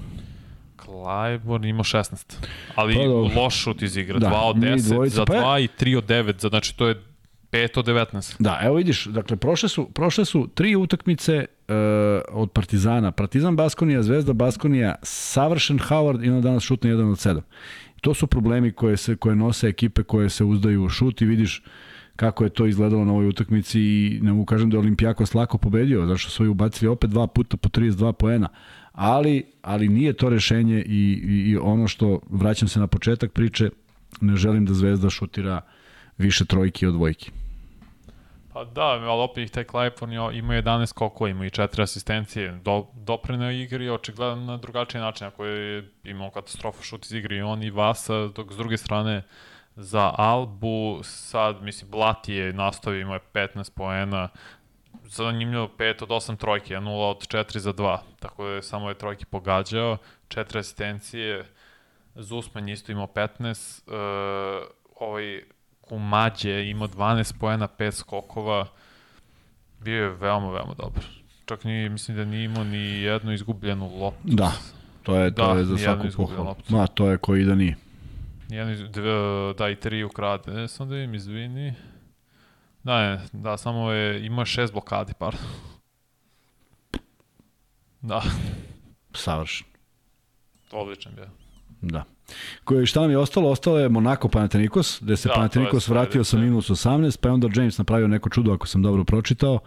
Clyburn 0.79 1.69
imao 1.69 1.85
16, 1.85 2.37
ali 2.75 2.95
Pa 2.95 3.01
loš 3.41 3.55
šut 3.57 3.83
iz 3.83 3.97
igre, 3.97 4.19
Da, 4.19 4.27
2 4.27 4.35
od 4.35 4.57
mi 4.57 4.67
10 4.67 4.83
dvojica, 4.85 5.17
za 5.17 5.25
pa 5.25 5.35
je- 5.35 5.41
2 5.41 5.61
i 5.61 5.69
3 5.81 5.97
od 5.97 6.05
9, 6.05 6.41
za, 6.41 6.49
znači 6.49 6.77
to 6.77 6.89
je 6.89 7.03
5 7.51 7.79
od 7.79 7.87
19. 7.87 8.37
Da, 8.39 8.61
evo 8.63 8.75
vidiš, 8.77 9.05
dakle, 9.05 9.37
prošle 9.37 9.69
su, 9.69 9.85
prošle 9.87 10.25
su 10.25 10.49
tri 10.55 10.77
utakmice 10.77 11.39
uh, 11.69 11.75
od 12.33 12.51
Partizana. 12.51 13.11
Partizan 13.11 13.57
Baskonija, 13.57 14.03
Zvezda 14.03 14.33
Baskonija, 14.33 14.95
savršen 15.03 15.79
Howard 15.79 16.25
i 16.25 16.31
onda 16.31 16.41
danas 16.41 16.63
šut 16.63 16.83
na 16.83 16.91
1 16.91 17.11
od 17.11 17.19
7. 17.19 17.41
To 18.01 18.15
su 18.15 18.27
problemi 18.27 18.73
koje, 18.73 18.97
se, 18.97 19.17
koje 19.17 19.37
nose 19.37 19.69
ekipe 19.69 20.03
koje 20.03 20.31
se 20.31 20.45
uzdaju 20.45 20.85
u 20.85 20.89
šut 20.89 21.23
i 21.23 21.27
vidiš 21.27 21.63
kako 22.17 22.45
je 22.45 22.51
to 22.51 22.67
izgledalo 22.67 23.05
na 23.05 23.13
ovoj 23.13 23.29
utakmici 23.29 23.81
i 23.81 24.19
ne 24.23 24.33
mogu 24.33 24.45
kažem 24.45 24.71
da 24.71 24.77
je 24.77 24.81
Olimpijakos 24.81 25.35
lako 25.35 25.59
pobedio, 25.59 26.07
zato 26.07 26.19
što 26.19 26.31
su 26.31 26.43
ovi 26.43 26.51
ubacili 26.51 26.89
opet 26.89 27.11
dva 27.11 27.27
puta 27.27 27.57
po 27.57 27.69
32 27.69 28.13
poena, 28.13 28.49
ali, 28.93 29.45
ali 29.63 29.89
nije 29.89 30.13
to 30.13 30.29
rešenje 30.29 30.83
i, 30.87 31.21
i, 31.25 31.51
i 31.51 31.57
ono 31.57 31.89
što, 31.89 32.21
vraćam 32.31 32.69
se 32.69 32.81
na 32.81 32.87
početak 32.87 33.33
priče, 33.33 33.71
ne 34.21 34.37
želim 34.37 34.67
da 34.67 34.75
Zvezda 34.75 35.11
šutira 35.11 35.61
više 36.19 36.45
trojki 36.45 36.87
od 36.87 36.95
dvojki. 36.95 37.31
Pa 38.53 38.65
da, 38.65 38.83
ali 38.83 39.23
opet 39.23 39.45
ih 39.45 39.51
taj 39.51 39.65
je- 39.85 40.39
ima 40.39 40.55
11 40.55 40.87
skokova, 40.87 41.31
ima 41.31 41.47
i 41.47 41.51
4 41.51 41.83
asistencije, 41.83 42.61
do, 42.65 42.87
doprineo 42.95 43.51
igri 43.51 43.91
očigledno 43.91 44.45
na 44.45 44.57
drugačiji 44.57 45.01
način, 45.01 45.27
ako 45.27 45.45
je 45.45 45.91
imao 46.05 46.31
katastrofa 46.31 46.83
šut 46.83 47.05
iz 47.05 47.13
igre 47.13 47.37
i 47.37 47.43
on 47.43 47.63
i 47.63 47.71
Vasa, 47.71 48.29
dok 48.37 48.53
s 48.53 48.57
druge 48.57 48.77
strane 48.77 49.23
za 49.77 50.13
Albu 50.17 51.01
sad, 51.03 51.63
mislim, 51.63 51.91
Blati 51.91 52.35
je 52.35 52.53
nastavio, 52.53 53.01
imao 53.01 53.15
je 53.15 53.21
15 53.33 53.71
poena, 53.75 54.29
zanimljivo 55.05 55.71
5 55.79 56.03
od 56.03 56.09
8 56.09 56.37
trojke, 56.37 56.77
a 56.77 56.81
0 56.81 57.11
od 57.11 57.29
4 57.29 57.59
za 57.59 57.73
2, 57.73 57.99
tako 58.21 58.45
da 58.45 58.51
je 58.51 58.63
samo 58.63 58.89
je 58.89 58.99
trojke 58.99 59.25
pogađao, 59.25 59.97
4 60.29 60.59
asistencije, 60.59 61.45
Zusman 62.15 62.69
isto 62.69 62.93
imao 62.93 63.07
15, 63.07 63.83
uh, 63.87 64.67
ovaj 65.01 65.43
Kumađe 65.81 66.71
imao 66.71 66.89
12 66.89 67.39
poena, 67.41 67.69
5 67.79 67.91
skokova, 67.91 68.67
bio 69.81 70.03
je 70.03 70.09
veoma, 70.09 70.51
veoma 70.51 70.75
dobar. 70.75 71.05
Čak 71.47 71.65
ni, 71.65 71.89
mislim 71.89 72.17
da 72.17 72.25
nije 72.25 72.45
imao 72.45 72.65
ni 72.65 73.03
jednu 73.03 73.33
izgubljenu 73.33 73.99
loptu. 73.99 74.21
Da, 74.25 74.53
to 75.03 75.17
je, 75.17 75.35
to 75.35 75.47
Da, 75.47 75.59
je 75.59 75.65
za 75.65 75.79
svaku 75.79 76.07
pohvalu. 76.17 76.55
Ma, 76.69 76.87
to 76.87 77.11
je 77.11 77.19
koji 77.19 77.45
da 77.45 77.55
nije. 77.55 77.77
Jedan, 78.55 78.93
dve, 78.93 79.55
da, 79.59 79.69
i 79.69 79.77
tri 79.77 80.05
ukrade. 80.05 80.53
Ne, 80.53 80.69
sam 80.69 80.89
da 80.89 80.97
im 80.97 81.15
izvini. 81.15 81.75
Da, 82.83 83.01
ne, 83.01 83.21
da, 83.33 83.57
samo 83.57 83.91
je, 83.91 84.27
ima 84.27 84.45
šest 84.45 84.73
blokadi, 84.73 85.13
pardon. 85.19 85.41
Da, 88.01 88.23
Savršen. 89.15 89.67
odličan 90.73 91.13
bio. 91.15 91.27
Da. 91.83 92.05
Koje, 92.65 92.87
šta 92.87 93.01
nam 93.01 93.11
je 93.11 93.19
ostalo? 93.19 93.51
Ostalo 93.51 93.79
je 93.79 93.89
Monako 93.89 94.29
Panathinaikos, 94.29 94.99
gde 95.03 95.17
se 95.17 95.29
Da, 95.29 95.35
Panathinaikos 95.35 95.89
vratio 95.89 96.25
sa 96.25 96.37
minus 96.37 96.71
18, 96.71 97.21
pa 97.21 97.29
je 97.29 97.33
onda 97.33 97.49
James 97.55 97.79
napravio 97.79 98.09
neko 98.09 98.31
čudo, 98.31 98.53
ako 98.53 98.67
sam 98.67 98.83
dobro 98.83 99.05
pročitao. 99.05 99.59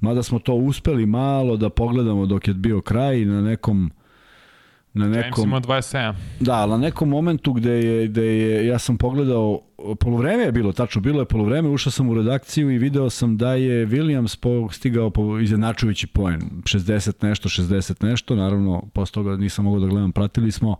Mada 0.00 0.22
smo 0.22 0.38
to 0.38 0.54
uspeli 0.54 1.06
malo 1.06 1.56
da 1.56 1.70
pogledamo 1.70 2.26
dok 2.26 2.48
je 2.48 2.54
bio 2.54 2.80
kraj 2.80 3.24
na 3.24 3.40
nekom 3.40 3.90
na 4.96 5.04
James 5.04 5.16
nekom 5.16 5.44
ima 5.44 5.60
27. 5.60 6.14
Da, 6.40 6.66
na 6.66 6.76
nekom 6.76 7.08
momentu 7.08 7.52
gde 7.52 7.70
je, 7.70 8.08
gde 8.08 8.22
je, 8.22 8.66
ja 8.66 8.78
sam 8.78 8.96
pogledao, 8.98 9.60
polovreme 10.00 10.42
je 10.42 10.52
bilo, 10.52 10.72
tačno, 10.72 11.00
bilo 11.00 11.20
je 11.20 11.24
polovreme, 11.24 11.68
ušao 11.68 11.90
sam 11.90 12.08
u 12.08 12.14
redakciju 12.14 12.70
i 12.70 12.78
video 12.78 13.10
sam 13.10 13.36
da 13.36 13.54
je 13.54 13.86
Williams 13.86 14.40
po, 14.40 14.68
stigao 14.72 15.10
po 15.10 15.38
izjednačujući 15.38 16.06
poen, 16.06 16.40
60 16.40 17.28
nešto, 17.28 17.48
60 17.48 18.04
nešto, 18.04 18.34
naravno, 18.34 18.82
posle 18.94 19.12
toga 19.12 19.36
nisam 19.36 19.64
mogao 19.64 19.80
da 19.80 19.86
gledam, 19.86 20.12
pratili 20.12 20.52
smo, 20.52 20.76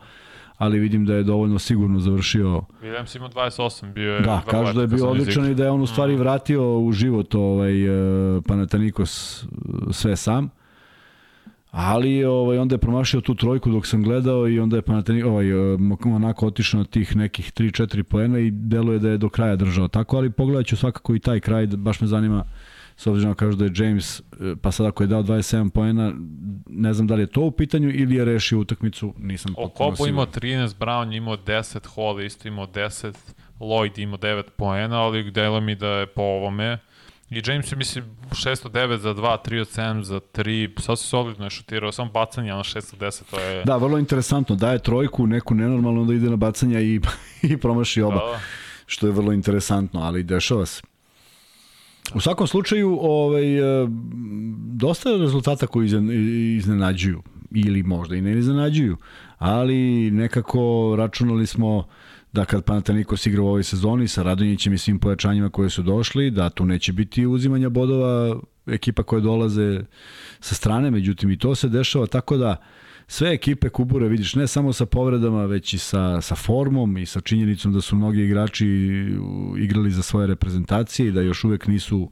ali 0.58 0.78
vidim 0.78 1.04
da 1.06 1.14
je 1.14 1.22
dovoljno 1.22 1.58
sigurno 1.58 2.00
završio. 2.00 2.62
Williams 2.82 3.16
ima 3.16 3.28
28, 3.28 3.92
bio 3.92 4.14
je... 4.14 4.20
Da, 4.20 4.42
kažu 4.50 4.72
da 4.72 4.80
je 4.80 4.86
bio 4.86 5.08
odličan 5.08 5.50
i 5.50 5.54
da 5.54 5.64
je 5.64 5.70
on 5.70 5.82
u 5.82 5.86
stvari 5.86 6.16
vratio 6.16 6.78
u 6.78 6.92
život 6.92 7.34
ovaj, 7.34 7.84
eh, 7.84 8.40
Panathinaikos 8.48 9.42
eh, 9.42 9.46
sve 9.90 10.16
sam. 10.16 10.50
Ali 11.78 12.24
ovaj 12.24 12.58
onda 12.58 12.74
je 12.74 12.78
promašio 12.78 13.20
tu 13.20 13.34
trojku 13.34 13.70
dok 13.70 13.86
sam 13.86 14.02
gledao 14.02 14.48
i 14.48 14.60
onda 14.60 14.76
je 14.76 14.82
Panathinaikos 14.82 15.28
ovaj 15.28 15.50
eh, 15.50 15.78
onako 16.04 16.46
otišao 16.46 16.78
na 16.78 16.84
tih 16.84 17.16
nekih 17.16 17.52
3-4 17.52 18.02
poena 18.02 18.38
i 18.38 18.50
deluje 18.50 18.98
da 18.98 19.08
je 19.08 19.18
do 19.18 19.28
kraja 19.28 19.56
držao 19.56 19.88
tako, 19.88 20.16
ali 20.16 20.30
pogledaću 20.30 20.76
svakako 20.76 21.14
i 21.14 21.18
taj 21.18 21.40
kraj, 21.40 21.66
baš 21.66 22.00
me 22.00 22.06
zanima 22.06 22.44
s 22.96 23.06
obzirom 23.06 23.30
da 23.30 23.36
kažu 23.36 23.56
da 23.56 23.64
je 23.64 23.72
James, 23.74 24.20
eh, 24.20 24.22
pa 24.62 24.72
sad 24.72 24.86
ako 24.86 25.02
je 25.02 25.06
dao 25.06 25.22
27 25.22 25.70
poena, 25.70 26.12
ne 26.66 26.94
znam 26.94 27.06
da 27.06 27.14
li 27.14 27.22
je 27.22 27.26
to 27.26 27.40
u 27.40 27.50
pitanju 27.50 27.90
ili 27.94 28.14
je 28.14 28.24
rešio 28.24 28.58
utakmicu, 28.58 29.14
nisam 29.18 29.54
potpuno 29.54 29.66
Okobo 29.66 29.96
siguran. 29.96 30.14
imao 30.14 30.26
13, 30.26 30.78
Brown 30.78 31.12
je 31.12 31.16
imao 31.16 31.36
10, 31.36 31.94
Hall 31.94 32.20
isto 32.20 32.48
imao 32.48 32.66
10, 32.66 33.14
Lloyd 33.60 33.98
je 33.98 34.02
imao 34.02 34.18
9 34.18 34.42
poena, 34.56 35.02
ali 35.02 35.30
delo 35.30 35.60
mi 35.60 35.74
da 35.74 35.88
je 35.88 36.06
po 36.06 36.22
ovome. 36.22 36.78
I 37.30 37.42
James 37.46 37.72
je, 37.72 37.76
mislim, 37.76 38.04
609 38.30 38.96
za 38.96 39.14
2, 39.14 39.36
3 39.44 39.60
od 39.60 39.68
7 39.68 40.02
za 40.02 40.20
3, 40.34 40.80
sad 40.80 40.98
se 40.98 41.04
solidno 41.04 41.46
je 41.46 41.50
šutirao, 41.50 41.92
samo 41.92 42.10
bacanje 42.10 42.50
na 42.50 42.58
610, 42.58 43.22
to 43.30 43.40
je... 43.40 43.64
Da, 43.64 43.76
vrlo 43.76 43.98
interesantno. 43.98 44.56
Daje 44.56 44.78
trojku, 44.78 45.26
neku 45.26 45.54
nenormalno, 45.54 46.00
onda 46.00 46.14
ide 46.14 46.30
na 46.30 46.36
bacanja 46.36 46.80
i, 46.80 47.00
i 47.42 47.56
promaši 47.56 48.02
oba. 48.02 48.14
Da, 48.16 48.40
Što 48.86 49.06
je 49.06 49.12
vrlo 49.12 49.32
interesantno, 49.32 50.00
ali 50.00 50.22
dešava 50.22 50.66
se. 50.66 50.82
U 52.14 52.20
svakom 52.20 52.46
slučaju, 52.46 52.98
ovaj, 53.00 53.58
e, 53.58 53.86
dosta 54.68 55.10
je 55.10 55.18
rezultata 55.18 55.66
koji 55.66 55.86
izne- 55.86 56.14
iznenađuju. 56.56 57.22
ili 57.50 57.82
možda 57.82 58.16
i 58.16 58.20
ne 58.20 58.38
iznenađuju, 58.38 58.96
ali 59.38 59.76
nekako 60.10 60.94
računali 60.98 61.46
smo 61.46 61.84
da 62.36 62.44
kad 62.44 62.64
Panathinaikos 62.64 63.26
igra 63.26 63.42
u 63.42 63.46
ovoj 63.46 63.62
sezoni 63.62 64.08
sa 64.08 64.22
Radonjićem 64.22 64.72
i 64.72 64.78
svim 64.78 64.98
pojačanjima 64.98 65.50
koje 65.50 65.70
su 65.70 65.82
došli, 65.82 66.30
da 66.30 66.50
tu 66.50 66.66
neće 66.66 66.92
biti 66.92 67.26
uzimanja 67.26 67.68
bodova 67.68 68.40
ekipa 68.66 69.02
koje 69.02 69.22
dolaze 69.22 69.80
sa 70.40 70.54
strane, 70.54 70.90
međutim 70.90 71.30
i 71.30 71.38
to 71.38 71.54
se 71.54 71.68
dešava, 71.68 72.06
tako 72.06 72.36
da 72.36 72.56
sve 73.06 73.32
ekipe 73.32 73.68
Kubure 73.68 74.08
vidiš 74.08 74.34
ne 74.34 74.46
samo 74.46 74.72
sa 74.72 74.86
povredama, 74.86 75.46
već 75.46 75.74
i 75.74 75.78
sa, 75.78 76.20
sa 76.20 76.34
formom 76.34 76.98
i 76.98 77.06
sa 77.06 77.20
činjenicom 77.20 77.72
da 77.72 77.80
su 77.80 77.96
mnogi 77.96 78.22
igrači 78.22 78.66
igrali 79.58 79.90
za 79.90 80.02
svoje 80.02 80.26
reprezentacije 80.26 81.08
i 81.08 81.12
da 81.12 81.20
još 81.20 81.44
uvek 81.44 81.66
nisu 81.66 82.10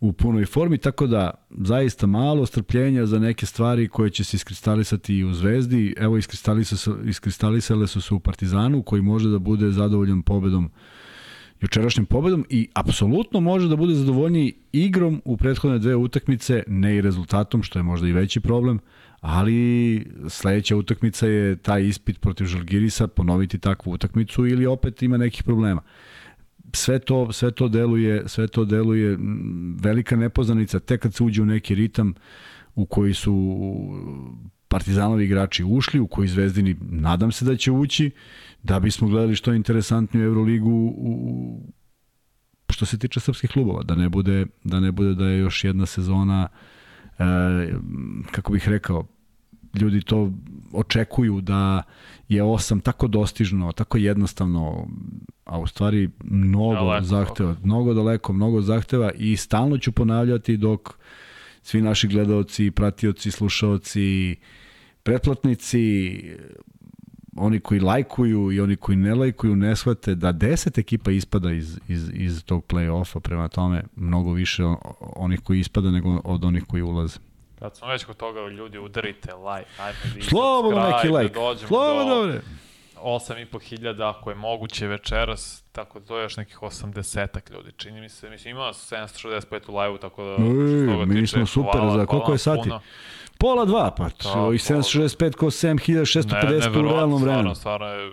u 0.00 0.12
punoj 0.12 0.46
formi, 0.46 0.78
tako 0.78 1.06
da 1.06 1.30
zaista 1.50 2.06
malo 2.06 2.46
strpljenja 2.46 3.06
za 3.06 3.18
neke 3.18 3.46
stvari 3.46 3.88
koje 3.88 4.10
će 4.10 4.24
se 4.24 4.36
iskristalisati 4.36 5.16
i 5.16 5.24
u 5.24 5.32
Zvezdi. 5.32 5.94
Evo 5.96 6.18
iskristalisale 7.08 7.86
su 7.86 8.00
se 8.00 8.14
u 8.14 8.20
Partizanu 8.20 8.82
koji 8.82 9.02
može 9.02 9.28
da 9.28 9.38
bude 9.38 9.70
zadovoljan 9.70 10.22
pobedom 10.22 10.70
jučerašnjim 11.60 12.06
pobedom 12.06 12.46
i 12.48 12.68
apsolutno 12.74 13.40
može 13.40 13.68
da 13.68 13.76
bude 13.76 13.94
zadovoljniji 13.94 14.54
igrom 14.72 15.22
u 15.24 15.36
prethodne 15.36 15.78
dve 15.78 15.96
utakmice, 15.96 16.62
ne 16.66 16.96
i 16.96 17.00
rezultatom, 17.00 17.62
što 17.62 17.78
je 17.78 17.82
možda 17.82 18.08
i 18.08 18.12
veći 18.12 18.40
problem, 18.40 18.78
ali 19.20 20.06
sledeća 20.28 20.76
utakmica 20.76 21.26
je 21.26 21.56
taj 21.56 21.86
ispit 21.86 22.20
protiv 22.20 22.44
Žalgirisa, 22.44 23.06
ponoviti 23.06 23.58
takvu 23.58 23.92
utakmicu 23.92 24.46
ili 24.46 24.66
opet 24.66 25.02
ima 25.02 25.16
nekih 25.16 25.42
problema. 25.42 25.82
Sve 26.76 26.98
to, 26.98 27.32
sve 27.32 27.50
to 27.50 27.68
deluje, 27.68 28.28
sve 28.28 28.48
to 28.48 28.64
deluje 28.64 29.18
velika 29.80 30.16
nepoznanica, 30.16 30.80
tek 30.80 31.02
kad 31.02 31.14
se 31.14 31.24
uđe 31.24 31.42
u 31.42 31.46
neki 31.46 31.74
ritam 31.74 32.14
u 32.74 32.86
koji 32.86 33.14
su 33.14 33.34
partizanovi 34.68 35.24
igrači 35.24 35.64
ušli, 35.64 36.00
u 36.00 36.06
koji 36.06 36.28
zvezdini 36.28 36.76
nadam 36.80 37.32
se 37.32 37.44
da 37.44 37.56
će 37.56 37.70
ući, 37.72 38.10
da 38.62 38.80
bismo 38.80 39.08
gledali 39.08 39.34
što 39.34 39.50
je 39.52 39.56
interesantniju 39.56 40.24
Euroligu 40.24 40.94
u, 40.96 41.72
što 42.70 42.86
se 42.86 42.98
tiče 42.98 43.20
srpskih 43.20 43.50
klubova, 43.50 43.82
da 43.82 43.94
ne 43.94 44.08
bude 44.08 44.46
da 44.64 44.80
ne 44.80 44.92
bude 44.92 45.14
da 45.14 45.24
je 45.24 45.38
još 45.38 45.64
jedna 45.64 45.86
sezona 45.86 46.48
e, 47.18 47.24
kako 48.30 48.52
bih 48.52 48.68
rekao 48.68 49.06
ljudi 49.76 50.02
to 50.02 50.32
očekuju 50.72 51.40
da 51.40 51.82
je 52.28 52.42
osam 52.42 52.80
tako 52.80 53.06
dostižno, 53.06 53.72
tako 53.72 53.98
jednostavno, 53.98 54.88
a 55.44 55.58
u 55.58 55.66
stvari 55.66 56.10
mnogo 56.24 56.74
daleko. 56.74 57.04
zahteva, 57.04 57.56
mnogo 57.62 57.94
daleko, 57.94 58.32
mnogo 58.32 58.60
zahteva 58.60 59.10
i 59.12 59.36
stalno 59.36 59.78
ću 59.78 59.92
ponavljati 59.92 60.56
dok 60.56 60.98
svi 61.62 61.82
naši 61.82 62.08
gledalci, 62.08 62.70
pratioci, 62.70 63.30
slušaoci, 63.30 64.36
pretplatnici, 65.02 66.16
oni 67.36 67.60
koji 67.60 67.80
lajkuju 67.80 68.52
i 68.52 68.60
oni 68.60 68.76
koji 68.76 68.96
ne 68.96 69.14
lajkuju 69.14 69.56
ne 69.56 69.76
shvate 69.76 70.14
da 70.14 70.32
10 70.32 70.80
ekipa 70.80 71.10
ispada 71.10 71.52
iz, 71.52 71.78
iz, 71.88 72.10
iz 72.14 72.44
tog 72.44 72.64
play-offa, 72.68 73.20
prema 73.20 73.48
tome 73.48 73.82
mnogo 73.96 74.32
više 74.32 74.62
onih 75.00 75.40
koji 75.40 75.60
ispada 75.60 75.90
nego 75.90 76.20
od 76.24 76.44
onih 76.44 76.64
koji 76.68 76.82
ulaze. 76.82 77.18
Kad 77.58 77.76
smo 77.76 77.88
već 77.88 78.04
kod 78.04 78.16
toga, 78.16 78.40
ljudi, 78.40 78.78
udarite 78.78 79.34
like, 79.34 79.70
ajme 79.78 79.98
da 80.14 80.22
Slobodno 80.22 80.90
neki 80.90 81.08
like, 81.08 81.34
da 81.34 81.66
slobodno 81.66 82.22
bre. 82.26 82.40
8,5 83.02 83.62
hiljada, 83.62 84.10
ako 84.10 84.30
je 84.30 84.36
moguće 84.36 84.86
večeras, 84.86 85.64
tako 85.72 85.98
da 85.98 86.06
to 86.06 86.18
je 86.18 86.22
još 86.22 86.36
nekih 86.36 86.58
80 86.58 87.52
ljudi, 87.52 87.72
čini 87.76 88.00
mi 88.00 88.08
se, 88.08 88.30
mislim 88.30 88.56
ima 88.56 88.72
765 88.72 89.70
u 89.70 89.76
live-u, 89.76 89.98
tako 89.98 90.24
da... 90.24 90.30
Ej, 90.30 91.06
mi 91.06 91.26
smo 91.26 91.46
super, 91.46 91.72
hvala, 91.72 91.98
za 91.98 92.06
koliko 92.06 92.32
je 92.32 92.38
sati? 92.38 92.62
Puno. 92.62 92.80
Pola 93.38 93.64
dva, 93.64 93.90
pa, 93.96 94.04
da, 94.04 94.30
i 94.30 94.58
765 94.58 95.36
ko 95.36 95.46
7650 95.46 96.78
u 96.78 96.82
realnom 96.82 97.22
vremenu. 97.22 97.54
Stvarno, 97.54 97.54
stvarno 97.54 97.86
je 97.86 98.12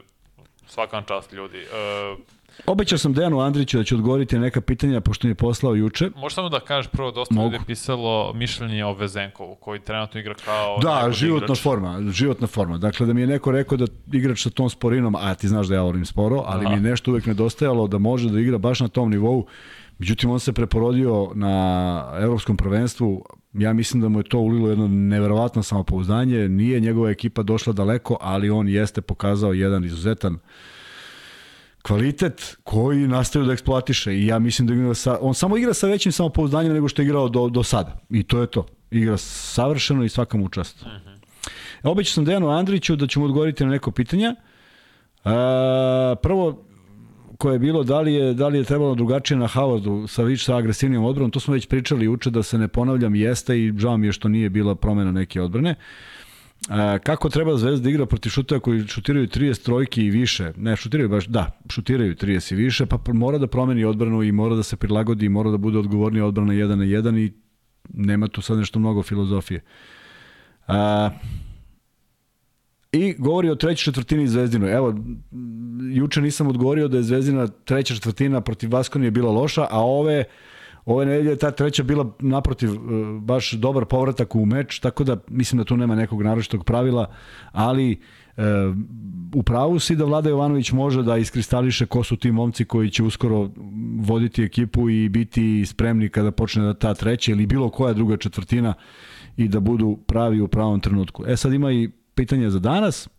svakan 0.68 1.04
čast 1.08 1.34
ljudi. 1.34 1.58
Uh, 1.58 2.20
Obećao 2.66 2.98
sam 2.98 3.14
Dejanu 3.14 3.40
Andriću 3.40 3.78
da 3.78 3.84
ću 3.84 3.96
odgovoriti 3.96 4.36
na 4.36 4.42
neka 4.42 4.62
pitanja, 4.62 5.02
pošto 5.02 5.28
mi 5.28 5.32
je 5.32 5.36
poslao 5.36 5.76
juče. 5.76 6.10
Možeš 6.16 6.36
samo 6.36 6.50
da 6.50 6.60
kažeš 6.60 6.92
prvo, 6.92 7.12
dosta 7.12 7.36
Mogu. 7.36 7.52
ljudi 7.52 7.64
pisalo 7.68 8.34
mišljenje 8.34 8.86
o 8.86 8.94
Vezenkovu, 8.94 9.56
koji 9.56 9.80
trenutno 9.80 10.20
igra 10.20 10.34
kao... 10.46 10.80
Da, 10.82 11.12
životna 11.12 11.46
igrač. 11.46 11.62
forma, 11.62 12.02
životna 12.12 12.48
forma. 12.48 12.78
Dakle, 12.78 13.06
da 13.06 13.14
mi 13.14 13.22
je 13.22 13.28
neko 13.28 13.52
rekao 13.52 13.78
da 13.78 13.86
igrač 14.12 14.44
sa 14.44 14.50
tom 14.50 14.70
sporinom, 14.70 15.16
a 15.16 15.36
ti 15.36 15.48
znaš 15.48 15.68
da 15.68 15.76
ja 15.76 15.82
volim 15.82 16.06
sporo, 16.06 16.44
ali 16.46 16.66
Aha. 16.66 16.76
mi 16.76 16.82
je 16.82 16.90
nešto 16.90 17.12
uvek 17.12 17.26
nedostajalo 17.26 17.88
da 17.88 17.98
može 17.98 18.30
da 18.30 18.40
igra 18.40 18.58
baš 18.58 18.80
na 18.80 18.88
tom 18.88 19.10
nivou. 19.10 19.46
Međutim, 20.00 20.30
on 20.30 20.40
se 20.40 20.54
preporodio 20.54 21.32
na 21.36 22.14
evropskom 22.22 22.58
prvenstvu, 22.58 23.26
ja 23.54 23.74
mislim 23.74 24.02
da 24.02 24.10
mu 24.10 24.20
je 24.20 24.24
to 24.24 24.40
ulilo 24.40 24.70
jedno 24.70 24.88
neverovatno 24.88 25.64
samopouzdanje, 25.64 26.50
nije 26.50 26.80
njegova 26.80 27.10
ekipa 27.10 27.44
došla 27.44 27.74
daleko, 27.74 28.18
ali 28.22 28.50
on 28.50 28.68
jeste 28.68 29.02
pokazao 29.02 29.54
jedan 29.54 29.86
izuzetan 29.86 30.40
kvalitet 31.84 32.58
koji 32.64 33.08
nastavio 33.08 33.48
da 33.48 33.54
eksploatiše 33.54 34.14
i 34.14 34.28
ja 34.28 34.40
mislim 34.40 34.68
da 34.68 34.74
igra 34.74 34.94
sa, 34.94 35.18
on 35.22 35.34
samo 35.34 35.58
igra 35.58 35.74
sa 35.74 35.88
većim 35.88 36.12
samopouzdanjem 36.12 36.74
nego 36.74 36.88
što 36.88 37.02
je 37.02 37.06
igrao 37.06 37.30
do, 37.30 37.50
do 37.50 37.64
sada 37.64 38.00
i 38.10 38.24
to 38.24 38.42
je 38.42 38.48
to. 38.48 38.66
Igra 38.92 39.18
savršeno 39.18 40.04
i 40.04 40.10
svaka 40.10 40.38
mu 40.38 40.50
čast. 40.50 40.82
Uh 40.82 40.88
-huh. 40.88 41.14
Obećao 41.84 42.14
sam 42.14 42.26
Dejanu 42.26 42.50
Andriću 42.50 42.96
da 42.96 43.08
ću 43.08 43.20
mu 43.20 43.26
odgovoriti 43.26 43.66
na 43.66 43.72
neko 43.72 43.92
pitanja. 43.92 44.36
Uh, 45.24 45.32
prvo, 46.22 46.66
koje 47.38 47.56
je 47.56 47.60
bilo 47.60 47.84
da 47.84 48.02
li 48.02 48.14
je, 48.14 48.34
da 48.34 48.48
li 48.48 48.58
je 48.58 48.64
trebalo 48.64 48.96
drugačije 48.96 49.38
na 49.38 49.48
Howardu 49.48 50.08
sa 50.08 50.24
više 50.24 50.46
sa 50.46 50.58
agresivnim 50.58 51.04
odbranom, 51.04 51.32
to 51.32 51.40
smo 51.40 51.54
već 51.54 51.68
pričali 51.68 52.08
uče 52.08 52.30
da 52.30 52.44
se 52.44 52.58
ne 52.58 52.68
ponavljam, 52.68 53.16
jeste 53.16 53.60
i 53.60 53.74
žao 53.78 53.98
mi 53.98 54.08
je 54.08 54.12
što 54.12 54.28
nije 54.28 54.50
bila 54.50 54.76
promena 54.76 55.12
neke 55.12 55.42
odbrane. 55.42 55.72
Uh, 55.72 56.23
kako 57.04 57.30
treba 57.30 57.58
Zvezda 57.58 57.84
da 57.84 57.90
igra 57.90 58.06
protiv 58.06 58.30
šutera 58.30 58.60
koji 58.60 58.88
šutiraju 58.88 59.28
30 59.28 59.64
trojki 59.64 60.06
i 60.06 60.10
više? 60.10 60.52
Ne, 60.58 60.76
šutiraju 60.76 61.10
baš, 61.10 61.26
da, 61.28 61.60
šutiraju 61.70 62.16
30 62.16 62.54
i 62.54 62.56
više, 62.56 62.86
pa 62.86 63.00
mora 63.14 63.38
da 63.38 63.48
promeni 63.48 63.86
odbranu 63.86 64.24
i 64.24 64.32
mora 64.32 64.56
da 64.56 64.64
se 64.64 64.76
prilagodi 64.76 65.26
i 65.26 65.30
mora 65.30 65.52
da 65.52 65.58
bude 65.58 65.78
odgovorni 65.78 66.22
odbrana 66.22 66.54
1 66.54 66.76
na 66.76 66.86
1 66.86 67.20
i 67.20 67.34
nema 67.94 68.28
tu 68.28 68.42
sad 68.42 68.58
nešto 68.58 68.80
mnogo 68.80 69.04
filozofije. 69.04 69.62
A, 70.68 71.10
I 72.92 73.16
govori 73.18 73.50
o 73.50 73.56
trećoj 73.56 73.84
četvrtini 73.92 74.28
Zvezdinu. 74.28 74.68
Evo, 74.68 74.96
juče 75.94 76.22
nisam 76.22 76.48
odgovorio 76.48 76.88
da 76.88 76.98
je 76.98 77.04
Zvezdina 77.04 77.48
treća 77.48 77.94
četvrtina 77.94 78.42
protiv 78.42 78.74
Vaskoni 78.74 79.06
je 79.06 79.12
bila 79.12 79.32
loša, 79.32 79.68
a 79.72 79.80
ove 79.82 80.24
Ove 80.86 81.06
nedelje 81.06 81.36
ta 81.36 81.52
treća 81.52 81.84
bila 81.84 82.12
naprotiv 82.20 82.70
e, 82.70 82.78
baš 83.20 83.52
dobar 83.52 83.86
povratak 83.86 84.36
u 84.36 84.46
meč, 84.46 84.80
tako 84.80 85.04
da 85.04 85.18
mislim 85.28 85.58
da 85.58 85.66
tu 85.66 85.78
nema 85.78 85.96
nekog 85.96 86.22
naročitog 86.22 86.64
pravila, 86.64 87.08
ali 87.52 87.92
e, 87.92 88.44
u 89.36 89.44
pravu 89.44 89.80
si 89.80 89.96
da 89.96 90.06
Vlada 90.06 90.30
Jovanović 90.30 90.72
može 90.72 91.04
da 91.04 91.18
iskristališe 91.18 91.86
ko 91.86 92.04
su 92.04 92.16
ti 92.16 92.32
momci 92.32 92.66
koji 92.66 92.90
će 92.90 93.04
uskoro 93.04 93.50
voditi 94.00 94.44
ekipu 94.44 94.90
i 94.90 95.10
biti 95.10 95.66
spremni 95.66 96.10
kada 96.10 96.32
počne 96.32 96.64
da 96.64 96.74
ta 96.74 96.94
treća 96.94 97.32
ili 97.32 97.46
bilo 97.46 97.70
koja 97.70 97.94
druga 97.94 98.18
četvrtina 98.18 98.74
i 99.38 99.48
da 99.48 99.60
budu 99.60 99.98
pravi 100.08 100.42
u 100.42 100.48
pravom 100.48 100.80
trenutku. 100.80 101.24
E 101.28 101.38
sad 101.38 101.54
ima 101.54 101.72
i 101.72 101.90
pitanje 102.16 102.50
za 102.50 102.60
danas. 102.60 103.10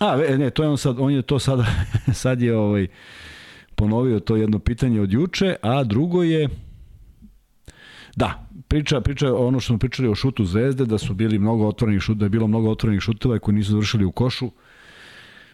A, 0.00 0.16
ne, 0.16 0.50
to 0.50 0.62
je 0.62 0.68
on 0.68 0.78
sad, 0.78 0.96
on 0.98 1.12
je 1.12 1.22
to 1.22 1.38
sada, 1.38 1.66
sad 2.22 2.42
je 2.42 2.56
ovaj, 2.56 2.86
ponovio 3.74 4.20
to 4.20 4.36
jedno 4.36 4.58
pitanje 4.58 5.00
od 5.00 5.12
juče, 5.12 5.56
a 5.62 5.84
drugo 5.84 6.22
je, 6.22 6.48
Da, 8.16 8.46
priča, 8.68 9.00
priča 9.00 9.34
ono 9.34 9.60
što 9.60 9.66
smo 9.66 9.78
pričali 9.78 10.08
o 10.08 10.14
šutu 10.14 10.44
Zvezde, 10.44 10.86
da 10.86 10.98
su 10.98 11.14
bili 11.14 11.38
mnogo 11.38 11.66
otvorenih 11.68 12.00
šut, 12.00 12.18
da 12.18 12.24
je 12.24 12.28
bilo 12.28 12.46
mnogo 12.46 12.70
otvorenih 12.70 13.00
šuteva 13.00 13.38
koji 13.38 13.54
nisu 13.54 13.70
završili 13.70 14.04
u 14.04 14.12
košu. 14.12 14.50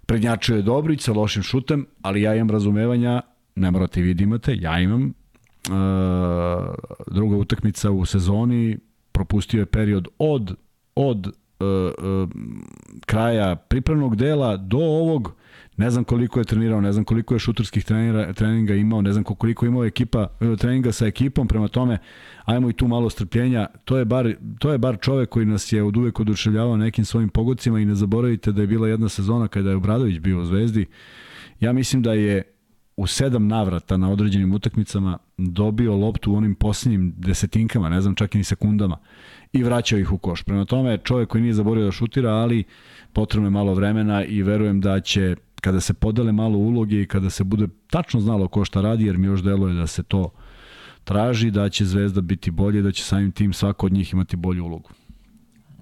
Prednjačio 0.06 0.56
je 0.56 0.62
Dobrić 0.62 1.02
sa 1.02 1.12
lošim 1.12 1.42
šutem, 1.42 1.86
ali 2.02 2.22
ja 2.22 2.34
imam 2.34 2.50
razumevanja, 2.50 3.20
ne 3.54 3.70
morate 3.70 4.00
vi 4.00 4.14
da 4.14 4.22
imate, 4.22 4.56
ja 4.60 4.80
imam. 4.80 5.04
E, 5.04 5.12
druga 7.10 7.36
utakmica 7.36 7.90
u 7.90 8.04
sezoni, 8.04 8.78
propustio 9.12 9.60
je 9.60 9.66
period 9.66 10.08
od, 10.18 10.56
od 10.94 11.26
e, 11.26 11.30
e, 11.64 12.26
kraja 13.06 13.56
pripremnog 13.56 14.16
dela 14.16 14.56
do 14.56 14.78
ovog 14.78 15.34
Ne 15.80 15.90
znam 15.90 16.04
koliko 16.04 16.38
je 16.38 16.44
trenirao, 16.44 16.80
ne 16.80 16.92
znam 16.92 17.04
koliko 17.04 17.34
je 17.34 17.38
šuterskih 17.38 17.84
trenira, 17.84 18.32
treninga 18.32 18.74
imao, 18.74 19.02
ne 19.02 19.12
znam 19.12 19.24
koliko 19.24 19.66
imao 19.66 19.84
ekipa, 19.84 20.26
e, 20.40 20.56
treninga 20.56 20.92
sa 20.92 21.06
ekipom, 21.06 21.48
prema 21.48 21.68
tome 21.68 21.98
ajmo 22.44 22.70
i 22.70 22.72
tu 22.72 22.88
malo 22.88 23.10
strpljenja. 23.10 23.66
To 23.84 23.98
je 23.98 24.04
bar, 24.04 24.34
to 24.58 24.72
je 24.72 24.78
bar 24.78 24.98
čovek 25.00 25.28
koji 25.28 25.46
nas 25.46 25.72
je 25.72 25.82
od 25.82 25.96
uvek 25.96 26.20
oduševljavao 26.20 26.76
nekim 26.76 27.04
svojim 27.04 27.28
pogodcima 27.28 27.80
i 27.80 27.84
ne 27.84 27.94
zaboravite 27.94 28.52
da 28.52 28.60
je 28.60 28.66
bila 28.66 28.88
jedna 28.88 29.08
sezona 29.08 29.48
kada 29.48 29.70
je 29.70 29.76
Obradović 29.76 30.18
bio 30.18 30.40
u 30.40 30.44
Zvezdi. 30.44 30.86
Ja 31.60 31.72
mislim 31.72 32.02
da 32.02 32.12
je 32.12 32.42
u 32.96 33.06
sedam 33.06 33.48
navrata 33.48 33.96
na 33.96 34.10
određenim 34.12 34.54
utakmicama 34.54 35.18
dobio 35.36 35.96
loptu 35.96 36.32
u 36.32 36.36
onim 36.36 36.54
posljednjim 36.54 37.14
desetinkama, 37.16 37.88
ne 37.88 38.00
znam 38.00 38.14
čak 38.14 38.34
i 38.34 38.38
ni 38.38 38.44
sekundama 38.44 38.98
i 39.52 39.62
vraćao 39.62 39.98
ih 39.98 40.12
u 40.12 40.18
koš. 40.18 40.42
Prema 40.42 40.64
tome, 40.64 40.98
čovjek 40.98 41.28
koji 41.28 41.42
nije 41.42 41.54
zaboravio 41.54 41.86
da 41.86 41.92
šutira, 41.92 42.30
ali 42.30 42.64
potrebno 43.12 43.46
je 43.46 43.50
malo 43.50 43.74
vremena 43.74 44.24
i 44.24 44.42
verujem 44.42 44.80
da 44.80 45.00
će 45.00 45.36
kada 45.60 45.80
se 45.80 45.94
podele 45.94 46.32
malo 46.32 46.58
uloge 46.58 47.02
i 47.02 47.06
kada 47.06 47.30
se 47.30 47.44
bude 47.44 47.68
tačno 47.90 48.20
znalo 48.20 48.48
ko 48.48 48.64
šta 48.64 48.80
radi, 48.80 49.04
jer 49.04 49.18
mi 49.18 49.26
još 49.26 49.42
deluje 49.42 49.74
da 49.74 49.86
se 49.86 50.02
to 50.02 50.30
traži, 51.04 51.50
da 51.50 51.68
će 51.68 51.84
Zvezda 51.84 52.20
biti 52.20 52.50
bolje, 52.50 52.82
da 52.82 52.92
će 52.92 53.04
samim 53.04 53.32
tim 53.32 53.52
svako 53.52 53.86
od 53.86 53.92
njih 53.92 54.12
imati 54.12 54.36
bolju 54.36 54.64
ulogu. 54.64 54.90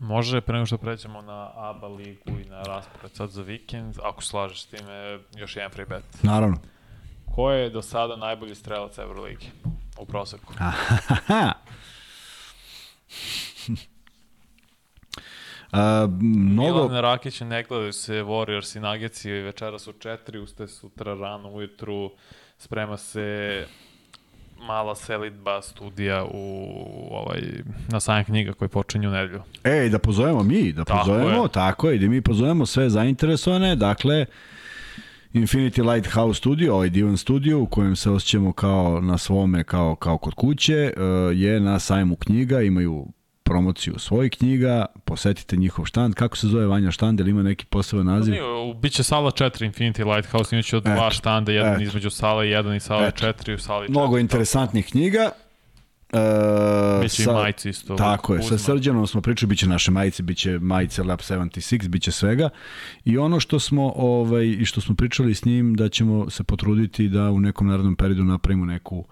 Može, 0.00 0.40
pre 0.40 0.54
nego 0.54 0.66
što 0.66 0.78
pređemo 0.78 1.22
na 1.22 1.50
ABA 1.56 1.88
ligu 1.88 2.30
i 2.46 2.48
na 2.48 2.62
raspored 2.62 3.10
sad 3.12 3.30
za 3.30 3.42
vikend, 3.42 3.94
ako 4.04 4.22
slažeš 4.22 4.62
s 4.62 4.66
time, 4.66 5.18
još 5.36 5.56
jedan 5.56 5.70
free 5.70 5.86
bet. 5.86 6.04
Naravno. 6.22 6.56
Ko 7.34 7.50
je 7.50 7.70
do 7.70 7.82
sada 7.82 8.16
najbolji 8.16 8.54
strelac 8.54 8.98
Euroligi 8.98 9.46
u 9.98 10.06
proseku? 10.06 10.54
Aha. 10.58 11.52
A, 15.72 16.08
mnogo... 16.20 16.88
Milan 16.88 17.02
Rakić 17.02 17.40
ne 17.40 17.62
gledaju 17.62 17.92
se 17.92 18.12
Warriors 18.12 18.76
i 18.76 18.80
Nuggets 18.80 19.24
i 19.24 19.30
večera 19.30 19.78
su 19.78 19.92
četiri, 19.92 20.38
ustaje 20.38 20.68
sutra 20.68 21.14
rano 21.14 21.50
ujutru, 21.50 22.10
sprema 22.58 22.96
se 22.96 23.66
mala 24.60 24.94
selitba 24.94 25.62
studija 25.62 26.24
u 26.24 26.68
ovaj 27.10 27.40
na 27.88 28.00
sajam 28.00 28.24
knjiga 28.24 28.52
koji 28.52 28.68
počinje 28.68 29.08
u 29.08 29.10
nedelju. 29.10 29.42
Ej, 29.64 29.88
da 29.88 29.98
pozovemo 29.98 30.42
mi, 30.42 30.72
da 30.72 30.84
Tako 30.84 30.98
pozovemo, 30.98 31.42
je. 31.42 31.48
tako 31.52 31.90
je, 31.90 31.98
da 31.98 32.06
mi 32.06 32.22
pozovemo 32.22 32.66
sve 32.66 32.90
zainteresovane, 32.90 33.76
dakle, 33.76 34.26
Infinity 35.32 35.92
Lighthouse 35.92 36.38
studio, 36.38 36.74
ovaj 36.74 36.90
divan 36.90 37.16
studio 37.16 37.60
u 37.60 37.66
kojem 37.66 37.96
se 37.96 38.10
osjećamo 38.10 38.52
kao 38.52 39.00
na 39.00 39.18
svome, 39.18 39.64
kao, 39.64 39.96
kao 39.96 40.18
kod 40.18 40.34
kuće, 40.34 40.74
eh, 40.74 40.92
je 41.34 41.60
na 41.60 41.78
sajmu 41.78 42.16
knjiga, 42.16 42.60
imaju 42.60 43.06
promociju 43.48 43.94
svojih 43.98 44.32
knjiga, 44.32 44.86
posetite 45.04 45.56
njihov 45.56 45.84
štand, 45.84 46.14
kako 46.14 46.36
se 46.36 46.46
zove 46.46 46.66
Vanja 46.66 46.90
štand, 46.90 47.20
ili 47.20 47.30
ima 47.30 47.42
neki 47.42 47.66
poseban 47.66 48.06
naziv? 48.06 48.32
Nije, 48.32 48.44
u- 48.44 48.74
Biće 48.74 49.02
sala 49.02 49.30
4 49.30 49.40
Infinity 49.64 50.14
Lighthouse, 50.14 50.56
imaće 50.56 50.76
od 50.76 50.82
dva 50.82 50.94
Eto, 50.96 51.10
štanda, 51.10 51.52
jedan 51.52 51.72
eto. 51.72 51.82
između 51.82 52.10
sale 52.10 52.46
1 52.46 52.76
i 52.76 52.80
sale 52.80 53.08
Eto. 53.08 53.26
4 53.26 53.54
u 53.54 53.58
sali 53.58 53.86
4. 53.86 53.90
Mnogo 53.90 54.18
interesantnih 54.18 54.86
knjiga. 54.86 55.30
E, 56.12 56.18
Biće 57.02 57.22
i 57.22 57.26
majice 57.26 57.70
isto. 57.70 57.96
Tako 57.96 58.34
je, 58.34 58.42
sa 58.42 58.48
Kuzma. 58.48 58.58
Srđanom 58.58 59.06
smo 59.06 59.20
pričali, 59.20 59.48
biće 59.48 59.68
naše 59.68 59.90
majice, 59.90 60.22
biće 60.22 60.58
majice 60.58 61.02
Lab 61.02 61.18
76, 61.18 61.88
biće 61.88 62.12
svega. 62.12 62.48
I 63.04 63.18
ono 63.18 63.40
što 63.40 63.60
smo 63.60 63.92
ovaj 63.96 64.46
i 64.46 64.64
što 64.64 64.80
smo 64.80 64.94
pričali 64.94 65.34
s 65.34 65.44
njim 65.44 65.74
da 65.74 65.88
ćemo 65.88 66.30
se 66.30 66.44
potruditi 66.44 67.08
da 67.08 67.30
u 67.30 67.40
nekom 67.40 67.66
narednom 67.66 67.96
periodu 67.96 68.24
napravimo 68.24 68.64
neku 68.64 69.04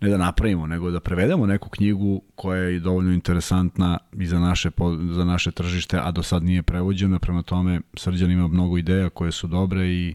ne 0.00 0.08
da 0.08 0.16
napravimo, 0.16 0.66
nego 0.66 0.90
da 0.90 1.00
prevedemo 1.00 1.46
neku 1.46 1.68
knjigu 1.68 2.22
koja 2.34 2.62
je 2.62 2.80
dovoljno 2.80 3.12
interesantna 3.12 3.98
i 4.12 4.26
za 4.26 4.38
naše, 4.38 4.70
za 5.10 5.24
naše 5.24 5.50
tržište, 5.50 5.98
a 6.02 6.10
do 6.10 6.22
sad 6.22 6.42
nije 6.42 6.62
prevođena, 6.62 7.18
prema 7.18 7.42
tome 7.42 7.80
Srđan 7.96 8.30
ima 8.30 8.48
mnogo 8.48 8.78
ideja 8.78 9.10
koje 9.10 9.32
su 9.32 9.46
dobre 9.46 9.86
i, 9.86 10.14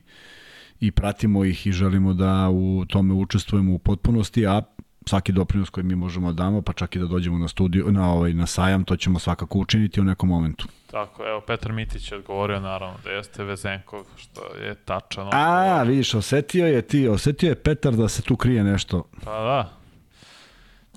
i 0.79 0.91
pratimo 0.91 1.45
ih 1.45 1.67
i 1.67 1.71
želimo 1.71 2.13
da 2.13 2.49
u 2.49 2.85
tome 2.85 3.13
učestvujemo 3.13 3.73
u 3.73 3.79
potpunosti, 3.79 4.47
a 4.47 4.61
svaki 5.05 5.31
doprinos 5.31 5.69
koji 5.69 5.83
mi 5.83 5.95
možemo 5.95 6.31
da 6.33 6.43
damo, 6.43 6.61
pa 6.61 6.73
čak 6.73 6.95
i 6.95 6.99
da 6.99 7.05
dođemo 7.05 7.37
na 7.37 7.47
studiju, 7.47 7.91
na 7.91 8.11
ovaj 8.13 8.33
na 8.33 8.47
sajam, 8.47 8.83
to 8.83 8.95
ćemo 8.95 9.19
svakako 9.19 9.59
učiniti 9.59 10.01
u 10.01 10.03
nekom 10.03 10.29
momentu. 10.29 10.67
Tako, 10.91 11.25
evo, 11.27 11.41
Petar 11.41 11.71
Mitić 11.71 12.11
je 12.11 12.17
odgovorio 12.17 12.59
naravno 12.59 12.97
da 13.03 13.09
jeste 13.11 13.43
Vezenkov, 13.43 14.05
što 14.17 14.41
je 14.55 14.75
tačan. 14.75 15.29
A, 15.31 15.83
vidiš, 15.83 16.13
osetio 16.13 16.67
je 16.67 16.81
ti, 16.81 17.07
osetio 17.07 17.49
je 17.49 17.55
Petar 17.55 17.93
da 17.93 18.07
se 18.09 18.21
tu 18.21 18.35
krije 18.35 18.63
nešto. 18.63 19.03
Pa 19.23 19.31
da. 19.31 19.73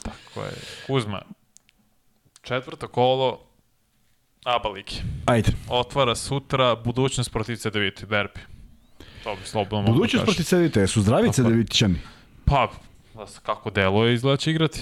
Tako 0.02 0.40
je. 0.46 0.52
Kuzma, 0.86 1.22
četvrto 2.42 2.88
kolo 2.88 3.40
ABA 4.44 4.68
ligi. 4.68 4.96
Ajde. 5.26 5.52
Otvara 5.68 6.14
sutra 6.14 6.76
budućnost 6.76 7.32
protiv 7.32 7.56
CDVita, 7.56 8.06
derbi. 8.06 8.40
To 9.24 9.34
bi 9.34 9.40
slobodno 9.44 9.78
mogu 9.78 9.86
da 9.86 9.92
Budućnost 9.92 10.24
kažem. 10.24 10.34
protiv 10.34 10.44
Cedevite, 10.44 10.86
su 10.86 11.00
je. 11.00 11.48
Devitićani. 11.48 11.98
Pa, 12.44 12.66
da 12.66 12.72
kako 13.42 13.70
deluje, 13.70 14.14
izgleda 14.14 14.36
će 14.36 14.50
igrati. 14.50 14.80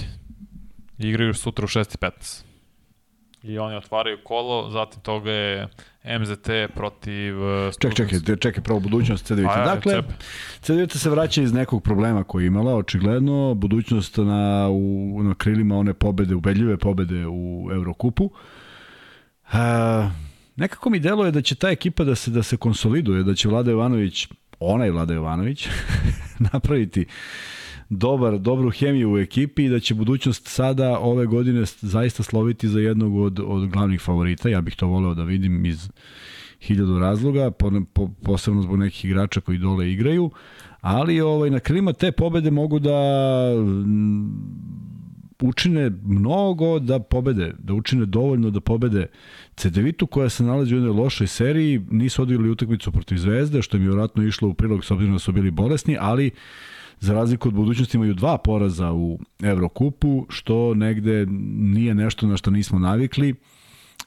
Igraju 0.98 1.34
sutra 1.34 1.64
u 1.64 1.68
6.15. 1.68 2.44
I 3.42 3.58
oni 3.58 3.76
otvaraju 3.76 4.18
kolo, 4.24 4.70
zatim 4.70 5.00
toga 5.00 5.30
je 5.30 5.68
MZT 6.20 6.48
protiv... 6.74 7.42
uh, 7.42 7.72
Ček, 7.78 7.94
čekaj, 7.94 8.18
Students. 8.18 8.42
čekaj, 8.42 8.62
prvo 8.62 8.80
budućnost 8.80 9.26
Cedevite. 9.26 9.54
Ajde, 9.54 9.64
Dakle, 9.64 9.92
cep. 9.92 10.04
Cedevita 10.60 10.98
se 10.98 11.10
vraća 11.10 11.42
iz 11.42 11.52
nekog 11.52 11.82
problema 11.82 12.24
koji 12.24 12.44
je 12.44 12.46
imala, 12.46 12.76
očigledno, 12.76 13.54
budućnost 13.54 14.16
na, 14.16 14.68
u, 14.70 15.20
na 15.22 15.34
krilima 15.34 15.76
one 15.76 15.94
pobede, 15.94 16.34
ubedljive 16.34 16.76
pobede 16.76 17.26
u 17.26 17.68
Eurokupu. 17.72 18.30
A, 19.52 20.10
nekako 20.56 20.90
mi 20.90 20.98
deluje 20.98 21.30
da 21.30 21.42
će 21.42 21.54
ta 21.54 21.70
ekipa 21.70 22.04
da 22.04 22.14
se 22.14 22.30
da 22.30 22.42
se 22.42 22.56
konsoliduje, 22.56 23.22
da 23.22 23.34
će 23.34 23.48
Vlada 23.48 23.70
Jovanović, 23.70 24.28
onaj 24.60 24.90
Vlada 24.90 25.14
Jovanović, 25.14 25.68
napraviti 26.52 27.06
dobar, 27.90 28.38
dobru 28.38 28.70
hemiju 28.70 29.12
u 29.12 29.18
ekipi 29.18 29.64
i 29.64 29.68
da 29.68 29.80
će 29.80 29.94
budućnost 29.94 30.48
sada 30.48 30.98
ove 30.98 31.26
godine 31.26 31.64
zaista 31.80 32.22
sloviti 32.22 32.68
za 32.68 32.80
jednog 32.80 33.16
od, 33.16 33.40
od 33.46 33.68
glavnih 33.68 34.00
favorita. 34.00 34.48
Ja 34.48 34.60
bih 34.60 34.76
to 34.76 34.86
voleo 34.86 35.14
da 35.14 35.24
vidim 35.24 35.66
iz 35.66 35.90
hiljadu 36.60 36.98
razloga, 36.98 37.50
po, 37.50 37.72
po, 37.92 38.10
posebno 38.22 38.62
zbog 38.62 38.78
nekih 38.78 39.04
igrača 39.04 39.40
koji 39.40 39.58
dole 39.58 39.92
igraju, 39.92 40.30
ali 40.80 41.20
ovaj, 41.20 41.50
na 41.50 41.60
krilima 41.60 41.92
te 41.92 42.12
pobede 42.12 42.50
mogu 42.50 42.78
da 42.78 42.90
mm, 43.56 44.30
učine 45.42 45.90
mnogo 46.04 46.78
da 46.78 46.98
pobede, 46.98 47.54
da 47.58 47.74
učine 47.74 48.06
dovoljno 48.06 48.50
da 48.50 48.60
pobede 48.60 49.06
Cedevitu 49.56 50.06
koja 50.06 50.28
se 50.28 50.44
nalazi 50.44 50.74
u 50.74 50.78
jednoj 50.78 50.92
lošoj 50.92 51.26
seriji, 51.26 51.80
nisu 51.90 52.22
odigrali 52.22 52.50
utakmicu 52.50 52.92
protiv 52.92 53.16
Zvezde, 53.16 53.62
što 53.62 53.76
im 53.76 53.82
je 53.82 53.88
vjerojatno 53.88 54.22
išlo 54.22 54.48
u 54.48 54.54
prilog 54.54 54.84
s 54.84 54.90
obzirom 54.90 55.14
da 55.14 55.18
su 55.18 55.32
bili 55.32 55.50
bolesni, 55.50 55.96
ali 56.00 56.30
za 57.00 57.14
razliku 57.14 57.48
od 57.48 57.54
budućnosti 57.54 57.96
imaju 57.96 58.14
dva 58.14 58.38
poraza 58.38 58.92
u 58.92 59.18
Evrokupu, 59.42 60.26
što 60.28 60.74
negde 60.74 61.26
nije 61.56 61.94
nešto 61.94 62.26
na 62.26 62.36
što 62.36 62.50
nismo 62.50 62.78
navikli 62.78 63.34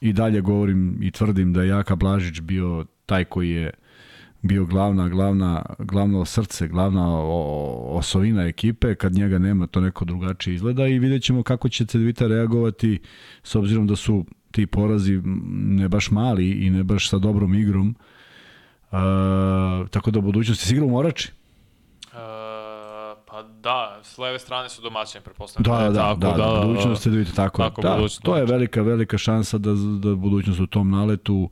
i 0.00 0.12
dalje 0.12 0.40
govorim 0.40 0.98
i 1.02 1.10
tvrdim 1.10 1.52
da 1.52 1.62
je 1.62 1.68
Jaka 1.68 1.96
Blažić 1.96 2.40
bio 2.40 2.86
taj 3.06 3.24
koji 3.24 3.50
je 3.50 3.70
bio 4.42 4.64
glavna, 4.64 5.08
glavna, 5.08 5.62
glavno 5.78 6.24
srce, 6.24 6.68
glavna 6.68 7.18
osovina 7.88 8.42
ekipe, 8.42 8.94
kad 8.94 9.12
njega 9.12 9.38
nema 9.38 9.66
to 9.66 9.80
neko 9.80 10.04
drugačije 10.04 10.54
izgleda 10.54 10.86
i 10.86 10.98
vidjet 10.98 11.22
ćemo 11.22 11.42
kako 11.42 11.68
će 11.68 11.86
Cedevita 11.86 12.26
reagovati 12.26 12.98
s 13.42 13.54
obzirom 13.54 13.86
da 13.86 13.96
su 13.96 14.24
ti 14.50 14.66
porazi 14.66 15.20
ne 15.54 15.88
baš 15.88 16.10
mali 16.10 16.50
i 16.50 16.70
ne 16.70 16.82
baš 16.82 17.10
sa 17.10 17.18
dobrom 17.18 17.54
igrom. 17.54 17.88
Uh, 17.88 18.98
tako 19.90 20.10
da 20.10 20.20
budućnosti 20.20 20.66
si 20.66 20.72
igrao 20.74 20.86
u 20.86 20.90
Morači? 20.90 21.32
Uh, 23.64 23.70
da, 23.70 23.98
s 24.02 24.18
leve 24.18 24.38
strane 24.38 24.68
su 24.68 24.82
domaćini, 24.82 25.24
pretpostavljam. 25.24 25.76
Da, 25.76 25.84
je 25.84 25.90
da, 25.90 26.00
tako, 26.00 26.20
da, 26.20 26.30
da, 26.30 26.60
da, 26.60 26.66
budućnost 26.66 27.02
se 27.02 27.10
vidite 27.10 27.32
tako. 27.36 27.62
Tako, 27.62 27.82
da, 27.82 27.88
budućnost 27.88 28.22
to 28.22 28.36
je 28.36 28.44
velika, 28.44 28.82
velika 28.82 29.18
šansa 29.18 29.58
da, 29.58 29.70
da 30.08 30.14
budućnost 30.14 30.60
u 30.60 30.66
tom 30.66 30.90
naletu 30.90 31.50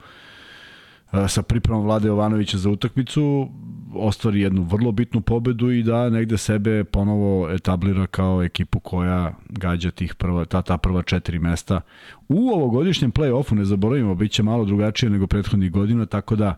a, 1.11 1.29
sa 1.29 1.43
pripremom 1.43 1.85
Vlade 1.85 2.09
Jovanovića 2.09 2.59
za 2.59 2.71
utakmicu 2.71 3.49
ostvari 3.95 4.41
jednu 4.41 4.63
vrlo 4.63 4.93
bitnu 4.93 5.21
pobedu 5.21 5.71
i 5.71 5.83
da 5.83 6.11
negde 6.11 6.39
sebe 6.39 6.85
ponovo 6.85 7.51
etablira 7.51 8.07
kao 8.07 8.43
ekipu 8.43 8.81
koja 8.81 9.33
gađa 9.49 9.91
tih 9.91 10.15
prva, 10.15 10.45
ta, 10.45 10.63
ta 10.63 10.79
prva 10.79 11.03
četiri 11.03 11.39
mesta. 11.39 11.81
U 12.29 12.51
ovogodišnjem 12.51 13.13
play-offu, 13.13 13.55
ne 13.55 13.65
zaboravimo, 13.65 14.15
bit 14.15 14.33
će 14.33 14.43
malo 14.43 14.65
drugačije 14.65 15.11
nego 15.11 15.27
prethodnih 15.27 15.73
godina, 15.73 16.07
tako 16.07 16.37
da 16.37 16.55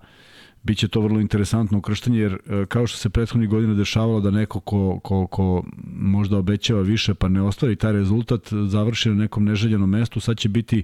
biće 0.64 0.88
to 0.88 1.00
vrlo 1.00 1.20
interesantno 1.20 1.78
ukrštanje, 1.78 2.18
jer 2.18 2.32
e, 2.32 2.66
kao 2.66 2.86
što 2.86 2.98
se 2.98 3.10
prethodnih 3.10 3.48
godina 3.48 3.74
dešavalo 3.74 4.20
da 4.20 4.30
neko 4.30 4.60
ko, 4.60 5.00
ko, 5.02 5.26
ko 5.26 5.64
možda 5.86 6.38
obećava 6.38 6.80
više 6.80 7.14
pa 7.14 7.28
ne 7.28 7.42
ostvari 7.42 7.76
taj 7.76 7.92
rezultat, 7.92 8.52
završi 8.68 9.08
na 9.08 9.14
nekom 9.14 9.44
neželjenom 9.44 9.90
mestu, 9.90 10.20
sad 10.20 10.38
će 10.38 10.48
biti 10.48 10.82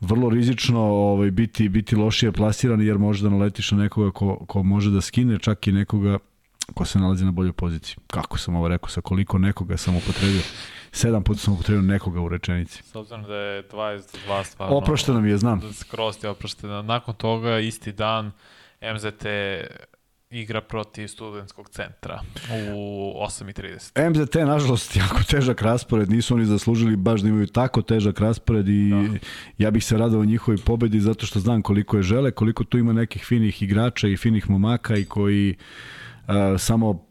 vrlo 0.00 0.30
rizično 0.30 0.80
ovaj, 0.80 1.30
biti, 1.30 1.68
biti 1.68 1.96
lošije 1.96 2.32
plasiran 2.32 2.80
jer 2.80 2.98
može 2.98 3.22
da 3.22 3.30
naletiš 3.30 3.70
na 3.70 3.78
nekoga 3.78 4.10
ko, 4.10 4.36
ko 4.36 4.62
može 4.62 4.90
da 4.90 5.00
skine 5.00 5.38
čak 5.38 5.66
i 5.66 5.72
nekoga 5.72 6.18
ko 6.74 6.84
se 6.84 6.98
nalazi 6.98 7.24
na 7.24 7.30
boljoj 7.30 7.52
poziciji. 7.52 7.96
Kako 8.06 8.38
sam 8.38 8.56
ovo 8.56 8.68
rekao, 8.68 8.88
sa 8.88 9.00
koliko 9.00 9.38
nekoga 9.38 9.76
sam 9.76 9.96
upotrebio? 9.96 10.42
Sedam 10.92 11.22
puta 11.22 11.40
sam 11.40 11.54
upotrebio 11.54 11.82
nekoga 11.82 12.20
u 12.20 12.28
rečenici. 12.28 12.82
S 12.82 12.94
obzirom 12.94 13.22
da 13.22 13.34
je 13.34 13.68
22 13.68 14.44
stvarno... 14.44 14.76
Oprošteno 14.76 15.20
mi 15.20 15.30
je, 15.30 15.38
znam. 15.38 15.72
Skroz 15.72 16.18
ti 16.18 16.26
oprošteno. 16.26 16.82
Nakon 16.82 17.14
toga, 17.14 17.58
isti 17.58 17.92
dan, 17.92 18.32
MZT 18.80 19.26
igra 20.30 20.60
protiv 20.60 21.08
studentskog 21.08 21.68
centra 21.68 22.20
u 22.74 23.14
8.30. 23.26 24.10
MZT, 24.10 24.34
nažalost, 24.34 24.96
jako 24.96 25.22
težak 25.30 25.62
raspored, 25.62 26.10
nisu 26.10 26.34
oni 26.34 26.46
zaslužili 26.46 26.96
baš 26.96 27.20
da 27.20 27.28
imaju 27.28 27.46
tako 27.46 27.82
težak 27.82 28.20
raspored 28.20 28.68
i 28.68 28.90
da. 28.90 29.18
ja 29.58 29.70
bih 29.70 29.84
se 29.84 29.98
radao 29.98 30.24
njihovoj 30.24 30.58
pobedi 30.64 31.00
zato 31.00 31.26
što 31.26 31.40
znam 31.40 31.62
koliko 31.62 31.96
je 31.96 32.02
žele, 32.02 32.30
koliko 32.30 32.64
tu 32.64 32.78
ima 32.78 32.92
nekih 32.92 33.24
finih 33.24 33.62
igrača 33.62 34.08
i 34.08 34.16
finih 34.16 34.50
momaka 34.50 34.96
i 34.96 35.04
koji 35.04 35.56
uh, 36.28 36.34
samo 36.58 37.06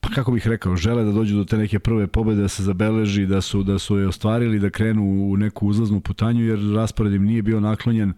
pa 0.00 0.08
kako 0.08 0.32
bih 0.32 0.46
rekao, 0.46 0.76
žele 0.76 1.04
da 1.04 1.12
dođu 1.12 1.36
do 1.36 1.44
te 1.44 1.56
neke 1.56 1.78
prve 1.78 2.06
pobede, 2.06 2.40
da 2.40 2.48
se 2.48 2.62
zabeleži, 2.62 3.26
da 3.26 3.40
su, 3.40 3.62
da 3.62 3.78
su 3.78 3.98
je 3.98 4.08
ostvarili, 4.08 4.58
da 4.58 4.70
krenu 4.70 5.02
u 5.30 5.36
neku 5.36 5.66
uzlaznu 5.66 6.00
putanju, 6.00 6.44
jer 6.44 6.58
raspored 6.74 7.12
im 7.12 7.24
nije 7.24 7.42
bio 7.42 7.60
naklonjen 7.60 8.12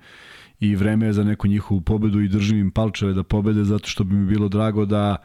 i 0.63 0.77
vreme 0.77 1.07
je 1.07 1.13
za 1.13 1.25
neku 1.25 1.47
njihovu 1.47 1.81
pobedu 1.81 2.21
i 2.21 2.29
držim 2.29 2.59
im 2.59 2.71
palčeve 2.71 3.13
da 3.13 3.23
pobede 3.23 3.65
zato 3.65 3.89
što 3.89 4.05
bi 4.05 4.15
mi 4.15 4.27
bilo 4.27 4.49
drago 4.49 4.85
da 4.85 5.17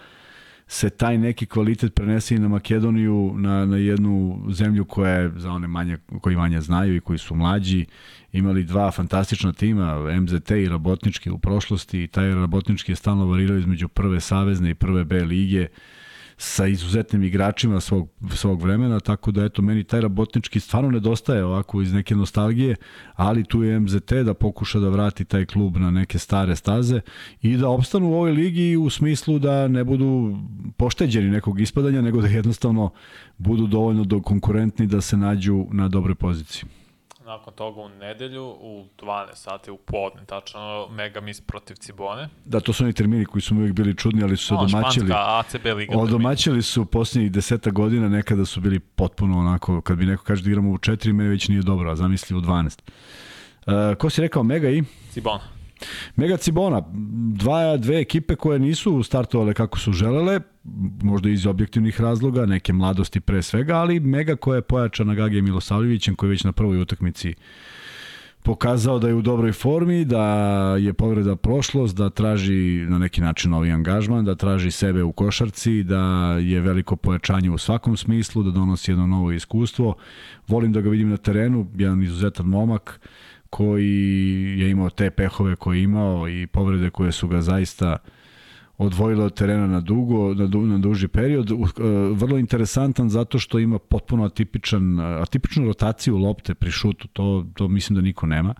se 0.68 0.90
taj 0.90 1.18
neki 1.18 1.46
kvalitet 1.46 1.94
prenese 1.96 2.36
i 2.36 2.40
na 2.40 2.48
Makedoniju, 2.48 3.34
na, 3.38 3.66
na 3.66 3.78
jednu 3.78 4.46
zemlju 4.50 4.86
koja 4.86 5.12
je, 5.12 5.32
za 5.36 5.52
one 5.52 5.68
manje, 5.68 5.98
koji 6.22 6.36
manje 6.36 6.62
znaju 6.62 6.96
i 6.96 7.00
koji 7.00 7.20
su 7.20 7.36
mlađi, 7.36 7.86
imali 8.32 8.64
dva 8.64 8.92
fantastična 8.92 9.54
tima, 9.54 10.20
MZT 10.22 10.52
i 10.52 10.70
Rabotnički 10.70 11.30
u 11.30 11.38
prošlosti, 11.38 12.04
i 12.04 12.08
taj 12.08 12.36
Rabotnički 12.36 12.92
je 12.92 12.96
stalno 12.96 13.26
varirao 13.26 13.58
između 13.58 13.88
prve 13.88 14.20
savezne 14.20 14.70
i 14.70 14.76
prve 14.76 15.04
B 15.04 15.24
lige, 15.24 15.68
sa 16.38 16.68
izuzetnim 16.68 17.24
igračima 17.24 17.80
svog, 17.80 18.10
svog 18.36 18.62
vremena, 18.62 19.00
tako 19.00 19.32
da 19.32 19.46
eto, 19.46 19.62
meni 19.62 19.84
taj 19.84 20.02
rabotnički 20.02 20.60
stvarno 20.60 20.92
nedostaje 20.92 21.46
ovako 21.46 21.82
iz 21.82 21.94
neke 21.94 22.16
nostalgije, 22.16 22.76
ali 23.16 23.44
tu 23.44 23.64
je 23.64 23.80
MZT 23.80 24.14
da 24.26 24.34
pokuša 24.34 24.80
da 24.80 24.90
vrati 24.90 25.26
taj 25.26 25.46
klub 25.46 25.78
na 25.78 25.92
neke 25.92 26.20
stare 26.20 26.56
staze 26.56 27.02
i 27.42 27.58
da 27.58 27.70
opstanu 27.70 28.10
u 28.10 28.14
ovoj 28.14 28.32
ligi 28.32 28.78
u 28.78 28.90
smislu 28.90 29.40
da 29.40 29.68
ne 29.68 29.84
budu 29.84 30.38
pošteđeni 30.78 31.30
nekog 31.30 31.62
ispadanja, 31.62 32.02
nego 32.02 32.22
da 32.22 32.28
jednostavno 32.28 32.90
budu 33.38 33.68
dovoljno 33.68 34.04
do 34.04 34.22
konkurentni 34.22 34.88
da 34.88 35.02
se 35.02 35.18
nađu 35.18 35.66
na 35.72 35.88
dobre 35.88 36.16
poziciji 36.16 36.77
nakon 37.28 37.54
toga 37.54 37.82
u 37.82 37.90
nedelju 37.90 38.44
u 38.44 38.86
12 39.02 39.36
sati 39.36 39.72
u 39.72 39.78
podne, 39.78 40.26
tačno 40.26 40.88
Mega 40.92 41.22
Mis 41.22 41.42
protiv 41.42 41.76
Cibone. 41.76 42.30
Da, 42.46 42.60
to 42.60 42.74
su 42.74 42.84
oni 42.84 42.94
termini 42.94 43.26
koji 43.26 43.42
su 43.42 43.56
uvijek 43.56 43.74
bili 43.74 43.98
čudni, 43.98 44.24
ali 44.24 44.38
su 44.38 44.48
se 44.48 44.54
no, 44.54 44.60
odomaćili. 44.60 45.08
Španska 45.08 45.58
ACB 45.58 45.66
liga. 45.78 45.98
Odomaćili 45.98 46.62
su 46.62 46.86
posljednjih 46.86 47.32
deseta 47.32 47.70
godina, 47.70 48.10
nekada 48.10 48.46
su 48.46 48.62
bili 48.62 48.80
potpuno 48.80 49.40
onako, 49.40 49.82
kad 49.82 49.98
bi 49.98 50.06
neko 50.06 50.24
kaže 50.24 50.44
da 50.44 50.50
igramo 50.50 50.72
u 50.72 50.78
4, 50.78 51.14
meni 51.14 51.30
već 51.30 51.48
nije 51.48 51.62
dobro, 51.62 51.92
a 51.92 51.96
zamisli 51.96 52.38
u 52.38 52.42
12. 52.42 52.80
Uh, 53.68 53.98
ko 53.98 54.10
si 54.10 54.22
rekao 54.22 54.44
Mega 54.44 54.70
i? 54.70 54.84
Cibona. 55.12 55.57
Mega 56.16 56.38
Cibona, 56.38 56.82
dva, 57.34 57.78
dve 57.78 58.00
ekipe 58.00 58.36
koje 58.36 58.60
nisu 58.60 59.04
startovale 59.04 59.54
kako 59.54 59.80
su 59.80 59.92
želele, 59.92 60.40
možda 61.04 61.30
iz 61.30 61.46
objektivnih 61.46 62.02
razloga, 62.02 62.46
neke 62.46 62.74
mladosti 62.74 63.20
pre 63.20 63.42
svega, 63.42 63.76
ali 63.76 64.00
Mega 64.00 64.36
koja 64.36 64.56
je 64.56 64.62
pojačana 64.62 65.14
Gage 65.14 65.42
Milosavljevićem 65.42 66.16
koji 66.16 66.28
je 66.28 66.32
već 66.32 66.44
na 66.44 66.52
prvoj 66.52 66.82
utakmici 66.82 67.34
pokazao 68.48 69.00
da 69.00 69.08
je 69.08 69.14
u 69.14 69.22
dobroj 69.22 69.52
formi, 69.52 70.06
da 70.06 70.24
je 70.80 70.94
povreda 70.94 71.36
prošlost, 71.36 71.98
da 71.98 72.10
traži 72.10 72.86
na 72.90 72.98
neki 72.98 73.22
način 73.22 73.52
novi 73.52 73.72
angažman, 73.72 74.26
da 74.26 74.36
traži 74.36 74.72
sebe 74.72 75.04
u 75.04 75.12
košarci, 75.12 75.84
da 75.84 76.02
je 76.40 76.62
veliko 76.62 76.96
pojačanje 76.96 77.52
u 77.52 77.58
svakom 77.58 77.98
smislu, 77.98 78.44
da 78.44 78.52
donosi 78.52 78.92
jedno 78.92 79.08
novo 79.08 79.32
iskustvo. 79.32 79.96
Volim 80.48 80.74
da 80.74 80.82
ga 80.82 80.90
vidim 80.90 81.10
na 81.10 81.18
terenu, 81.18 81.68
jedan 81.76 82.04
izuzetan 82.04 82.46
momak 82.46 83.00
koji 83.50 84.60
je 84.60 84.70
imao 84.70 84.90
te 84.90 85.12
pehove 85.12 85.56
koje 85.56 85.78
je 85.78 85.84
imao 85.84 86.30
i 86.30 86.48
povrede 86.48 86.90
koje 86.90 87.12
su 87.12 87.28
ga 87.28 87.42
zaista 87.42 87.98
odvojile 88.78 89.24
od 89.26 89.34
terena 89.34 89.68
na 89.68 89.82
dugo, 89.82 90.34
na, 90.34 90.48
du, 90.48 90.62
na 90.62 90.78
duži 90.78 91.08
period. 91.08 91.52
Uh, 91.52 91.70
vrlo 92.12 92.38
interesantan 92.38 93.10
zato 93.10 93.40
što 93.40 93.60
ima 93.60 93.80
potpuno 93.80 94.24
atipičan, 94.24 95.00
atipičnu 95.00 95.66
rotaciju 95.66 96.18
lopte 96.18 96.56
pri 96.56 96.72
šutu, 96.72 97.08
to, 97.08 97.46
to 97.54 97.68
mislim 97.68 97.96
da 97.96 98.02
niko 98.02 98.26
nema 98.26 98.54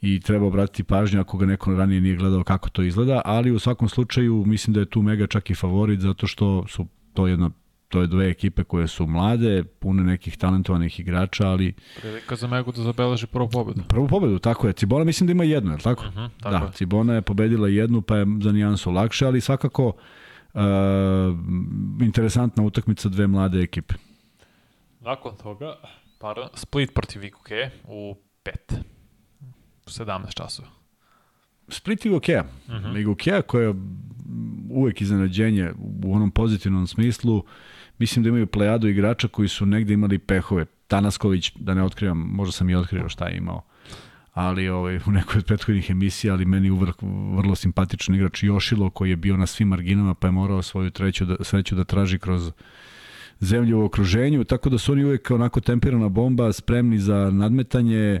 i 0.00 0.20
treba 0.20 0.46
obratiti 0.46 0.84
pažnju 0.84 1.20
ako 1.20 1.38
ga 1.38 1.46
neko 1.46 1.74
ranije 1.74 2.00
nije 2.00 2.16
gledao 2.16 2.44
kako 2.44 2.68
to 2.68 2.82
izgleda, 2.82 3.22
ali 3.24 3.50
u 3.50 3.58
svakom 3.58 3.88
slučaju 3.88 4.44
mislim 4.46 4.74
da 4.74 4.80
je 4.80 4.86
tu 4.86 5.02
Mega 5.02 5.26
čak 5.26 5.50
i 5.50 5.54
favorit 5.54 6.00
zato 6.00 6.26
što 6.26 6.64
su 6.68 6.86
to 7.12 7.26
jedna 7.26 7.50
to 7.90 8.00
je 8.00 8.06
dve 8.06 8.30
ekipe 8.30 8.64
koje 8.64 8.88
su 8.88 9.06
mlade, 9.06 9.64
pune 9.64 10.02
nekih 10.02 10.36
talentovanih 10.36 11.00
igrača, 11.00 11.48
ali... 11.48 11.74
Prilika 12.00 12.36
za 12.36 12.46
Megu 12.46 12.72
da 12.72 12.82
zabeleži 12.82 13.26
prvu 13.26 13.48
pobedu. 13.48 13.82
Prvu 13.88 14.08
pobedu, 14.08 14.38
tako 14.38 14.66
je. 14.66 14.72
Cibona 14.72 15.04
mislim 15.04 15.26
da 15.26 15.32
ima 15.32 15.44
jednu, 15.44 15.70
je 15.70 15.76
li 15.76 15.82
tako? 15.82 16.04
Uh 16.04 16.08
mhm, 16.08 16.18
-huh, 16.18 16.30
tako 16.42 16.58
da, 16.58 16.64
je. 16.64 16.72
Cibona 16.72 17.14
je 17.14 17.22
pobedila 17.22 17.68
jednu, 17.68 18.02
pa 18.02 18.16
je 18.16 18.26
za 18.42 18.52
nijansu 18.52 18.90
lakše, 18.90 19.26
ali 19.26 19.40
svakako 19.40 19.86
uh, 19.86 20.60
interesantna 22.00 22.62
utakmica 22.62 23.08
dve 23.08 23.26
mlade 23.26 23.60
ekipe. 23.60 23.94
Nakon 25.00 25.36
toga, 25.42 25.74
pardon, 26.18 26.48
Split 26.54 26.94
protiv 26.94 27.24
Ikuke 27.24 27.70
u 27.84 28.14
5. 28.44 28.50
17 29.86 30.34
časova. 30.34 30.68
Split 31.68 32.06
i 32.06 32.08
Gokea. 32.08 32.44
Uh 32.68 32.74
-huh. 32.74 33.04
Gokea 33.04 33.42
koja 33.42 33.62
je 33.66 33.74
uvek 34.70 35.00
iznenađenje 35.00 35.72
u 36.04 36.14
onom 36.14 36.30
pozitivnom 36.30 36.86
smislu, 36.86 37.36
uh, 37.36 37.44
mislim 38.00 38.22
da 38.22 38.28
imaju 38.28 38.46
plejadu 38.46 38.88
igrača 38.88 39.28
koji 39.28 39.48
su 39.48 39.66
negde 39.66 39.94
imali 39.94 40.18
pehove. 40.18 40.64
Tanasković, 40.88 41.52
da 41.56 41.74
ne 41.74 41.82
otkrivam, 41.82 42.18
možda 42.18 42.52
sam 42.52 42.70
i 42.70 42.74
otkrio 42.74 43.08
šta 43.08 43.26
je 43.28 43.36
imao, 43.36 43.62
ali 44.32 44.68
ovaj, 44.68 44.96
u 44.96 45.10
nekoj 45.10 45.38
od 45.38 45.44
prethodnih 45.44 45.90
emisija, 45.90 46.34
ali 46.34 46.44
meni 46.44 46.70
uvrh 46.70 46.94
vrlo 47.36 47.54
simpatičan 47.54 48.14
igrač 48.14 48.42
Jošilo 48.42 48.90
koji 48.90 49.10
je 49.10 49.16
bio 49.16 49.36
na 49.36 49.46
svim 49.46 49.68
marginama 49.68 50.14
pa 50.14 50.28
je 50.28 50.32
morao 50.32 50.62
svoju 50.62 50.90
treću 50.90 51.24
da, 51.24 51.36
sreću 51.40 51.74
da 51.74 51.84
traži 51.84 52.18
kroz 52.18 52.52
zemlju 53.40 53.80
u 53.80 53.84
okruženju, 53.84 54.44
tako 54.44 54.70
da 54.70 54.78
su 54.78 54.92
oni 54.92 55.04
uvek 55.04 55.30
onako 55.30 55.60
temperana 55.60 56.08
bomba, 56.08 56.52
spremni 56.52 56.98
za 56.98 57.30
nadmetanje, 57.30 58.20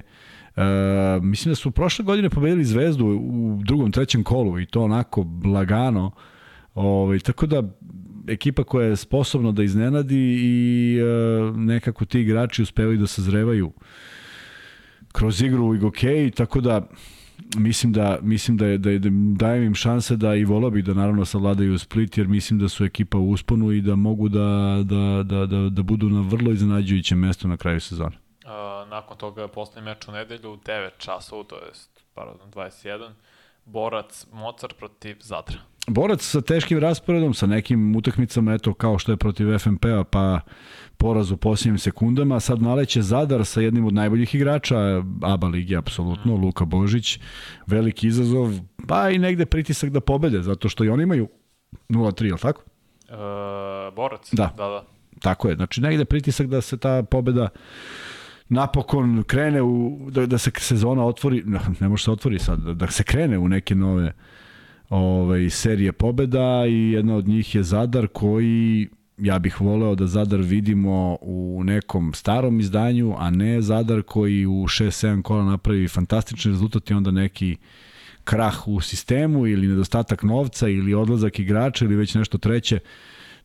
E, 0.56 1.20
mislim 1.22 1.52
da 1.52 1.56
su 1.56 1.70
prošle 1.70 2.04
godine 2.04 2.30
pobedili 2.30 2.64
Zvezdu 2.64 3.06
u 3.06 3.60
drugom, 3.64 3.92
trećem 3.92 4.24
kolu 4.24 4.60
i 4.60 4.66
to 4.66 4.82
onako 4.82 5.26
lagano. 5.44 6.10
Ovaj, 6.74 7.18
tako 7.18 7.46
da 7.46 7.62
ekipa 8.28 8.64
koja 8.64 8.86
je 8.86 8.96
sposobna 8.96 9.52
da 9.52 9.62
iznenadi 9.62 10.36
i 10.42 10.98
e, 10.98 11.04
nekako 11.56 12.04
ti 12.04 12.20
igrači 12.20 12.62
uspevaju 12.62 12.98
da 12.98 13.06
sazrevaju 13.06 13.72
kroz 15.12 15.42
igru 15.42 15.64
u 15.64 15.74
Igokej, 15.74 16.30
tako 16.30 16.60
da 16.60 16.86
mislim 17.56 17.92
da 17.92 18.18
mislim 18.22 18.56
da 18.56 18.66
je 18.66 18.78
da, 18.78 18.90
je, 18.90 18.98
da 18.98 19.08
dajem 19.36 19.64
im 19.64 19.74
šanse 19.74 20.16
da 20.16 20.34
i 20.34 20.44
volao 20.44 20.70
bih 20.70 20.84
da 20.84 20.94
naravno 20.94 21.24
savladaju 21.24 21.78
Split 21.78 22.18
jer 22.18 22.28
mislim 22.28 22.58
da 22.58 22.68
su 22.68 22.84
ekipa 22.84 23.18
u 23.18 23.30
usponu 23.30 23.72
i 23.72 23.80
da 23.80 23.96
mogu 23.96 24.28
da 24.28 24.80
da 24.84 25.22
da 25.22 25.46
da, 25.46 25.68
da 25.68 25.82
budu 25.82 26.08
na 26.08 26.20
vrlo 26.20 26.52
iznenađujućem 26.52 27.18
mestu 27.18 27.48
na 27.48 27.56
kraju 27.56 27.80
sezone. 27.80 28.16
Uh, 28.44 28.88
nakon 28.90 29.16
toga 29.16 29.48
poslednji 29.48 29.90
meč 29.90 30.08
u 30.08 30.12
nedelju 30.12 30.52
u 30.52 30.56
9 30.56 30.90
časova, 30.98 31.44
to 31.44 31.56
jest 31.68 32.04
pardon 32.14 32.50
21 32.54 33.08
Borac 33.64 34.26
Mocar 34.32 34.74
protiv 34.74 35.16
Zadra 35.20 35.58
borac 35.90 36.22
sa 36.22 36.40
teškim 36.40 36.78
rasporedom, 36.78 37.34
sa 37.34 37.46
nekim 37.46 37.96
utakmicama, 37.96 38.54
eto, 38.54 38.74
kao 38.74 38.98
što 38.98 39.12
je 39.12 39.16
protiv 39.16 39.58
FNP-a, 39.58 40.04
pa 40.04 40.40
poraz 40.96 41.30
u 41.30 41.36
posljednjim 41.36 41.78
sekundama. 41.78 42.40
Sad 42.40 42.62
naleće 42.62 43.02
Zadar 43.02 43.44
sa 43.44 43.60
jednim 43.60 43.86
od 43.86 43.94
najboljih 43.94 44.34
igrača 44.34 44.76
ABA 45.22 45.46
ligi, 45.46 45.76
apsolutno, 45.76 46.36
mm. 46.36 46.40
Luka 46.40 46.64
Božić. 46.64 47.18
Veliki 47.66 48.06
izazov, 48.06 48.52
pa 48.88 49.10
i 49.10 49.18
negde 49.18 49.46
pritisak 49.46 49.90
da 49.90 50.00
pobede, 50.00 50.42
zato 50.42 50.68
što 50.68 50.84
i 50.84 50.88
oni 50.88 51.02
imaju 51.02 51.28
0-3, 51.88 52.24
je 52.24 52.32
li 52.32 52.38
tako? 52.38 52.62
E, 53.08 53.14
borac? 53.96 54.28
Da. 54.32 54.54
da, 54.56 54.68
da. 54.68 54.84
Tako 55.20 55.48
je, 55.48 55.56
znači 55.56 55.80
negde 55.80 56.04
pritisak 56.04 56.46
da 56.46 56.60
se 56.60 56.78
ta 56.78 57.02
pobeda 57.02 57.48
napokon 58.48 59.22
krene 59.26 59.62
u, 59.62 59.98
da, 60.10 60.26
da 60.26 60.38
se 60.38 60.50
sezona 60.56 61.04
otvori, 61.04 61.42
ne 61.80 61.88
može 61.88 62.04
se 62.04 62.10
otvori 62.10 62.38
sad, 62.38 62.58
da, 62.58 62.74
da 62.74 62.86
se 62.86 63.04
krene 63.04 63.38
u 63.38 63.48
neke 63.48 63.74
nove 63.74 64.12
ovaj, 64.90 65.50
serije 65.50 65.92
pobeda 65.92 66.66
i 66.68 66.90
jedna 66.90 67.16
od 67.16 67.28
njih 67.28 67.54
je 67.54 67.62
Zadar 67.62 68.06
koji 68.06 68.88
ja 69.18 69.38
bih 69.38 69.60
voleo 69.60 69.94
da 69.94 70.06
Zadar 70.06 70.40
vidimo 70.40 71.18
u 71.20 71.62
nekom 71.64 72.14
starom 72.14 72.60
izdanju, 72.60 73.14
a 73.18 73.30
ne 73.30 73.62
Zadar 73.62 74.02
koji 74.02 74.46
u 74.46 74.50
6-7 74.50 75.22
kola 75.22 75.44
napravi 75.44 75.88
fantastični 75.88 76.50
rezultat 76.50 76.90
i 76.90 76.94
onda 76.94 77.10
neki 77.10 77.56
krah 78.24 78.68
u 78.68 78.80
sistemu 78.80 79.46
ili 79.46 79.66
nedostatak 79.66 80.22
novca 80.22 80.68
ili 80.68 80.94
odlazak 80.94 81.38
igrača 81.38 81.84
ili 81.84 81.96
već 81.96 82.14
nešto 82.14 82.38
treće. 82.38 82.78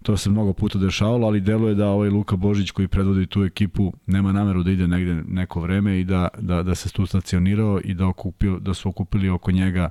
To 0.03 0.17
se 0.17 0.29
mnogo 0.29 0.53
puta 0.53 0.79
dešavalo, 0.79 1.27
ali 1.27 1.41
deluje 1.41 1.75
da 1.75 1.87
ovaj 1.87 2.09
Luka 2.09 2.35
Božić 2.35 2.71
koji 2.71 2.87
predvodi 2.87 3.25
tu 3.27 3.43
ekipu 3.43 3.93
nema 4.05 4.31
nameru 4.31 4.63
da 4.63 4.71
ide 4.71 4.87
negde 4.87 5.23
neko 5.27 5.61
vreme 5.61 5.99
i 5.99 6.03
da, 6.03 6.27
da, 6.39 6.63
da 6.63 6.75
se 6.75 6.89
tu 6.89 7.05
stacionirao 7.05 7.79
i 7.83 7.93
da, 7.93 8.07
okupio, 8.07 8.59
da 8.59 8.73
su 8.73 8.89
okupili 8.89 9.29
oko 9.29 9.51
njega 9.51 9.89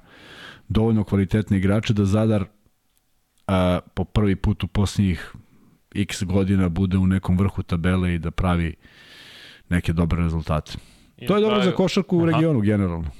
dovoljno 0.68 1.04
kvalitetne 1.04 1.56
igrače 1.56 1.92
da 1.92 2.04
Zadar 2.04 2.44
a, 3.46 3.80
po 3.94 4.04
prvi 4.04 4.36
put 4.36 4.64
u 4.64 4.66
posljednjih 4.66 5.32
x 5.94 6.22
godina 6.22 6.68
bude 6.68 6.98
u 6.98 7.06
nekom 7.06 7.38
vrhu 7.38 7.62
tabele 7.62 8.14
i 8.14 8.18
da 8.18 8.30
pravi 8.30 8.74
neke 9.68 9.92
dobre 9.92 10.22
rezultate. 10.22 10.72
I 11.16 11.26
to 11.26 11.36
je 11.36 11.42
dobro 11.42 11.62
za 11.62 11.72
košarku 11.72 12.18
u 12.18 12.26
regionu 12.26 12.58
aha. 12.58 12.66
generalno. 12.66 13.10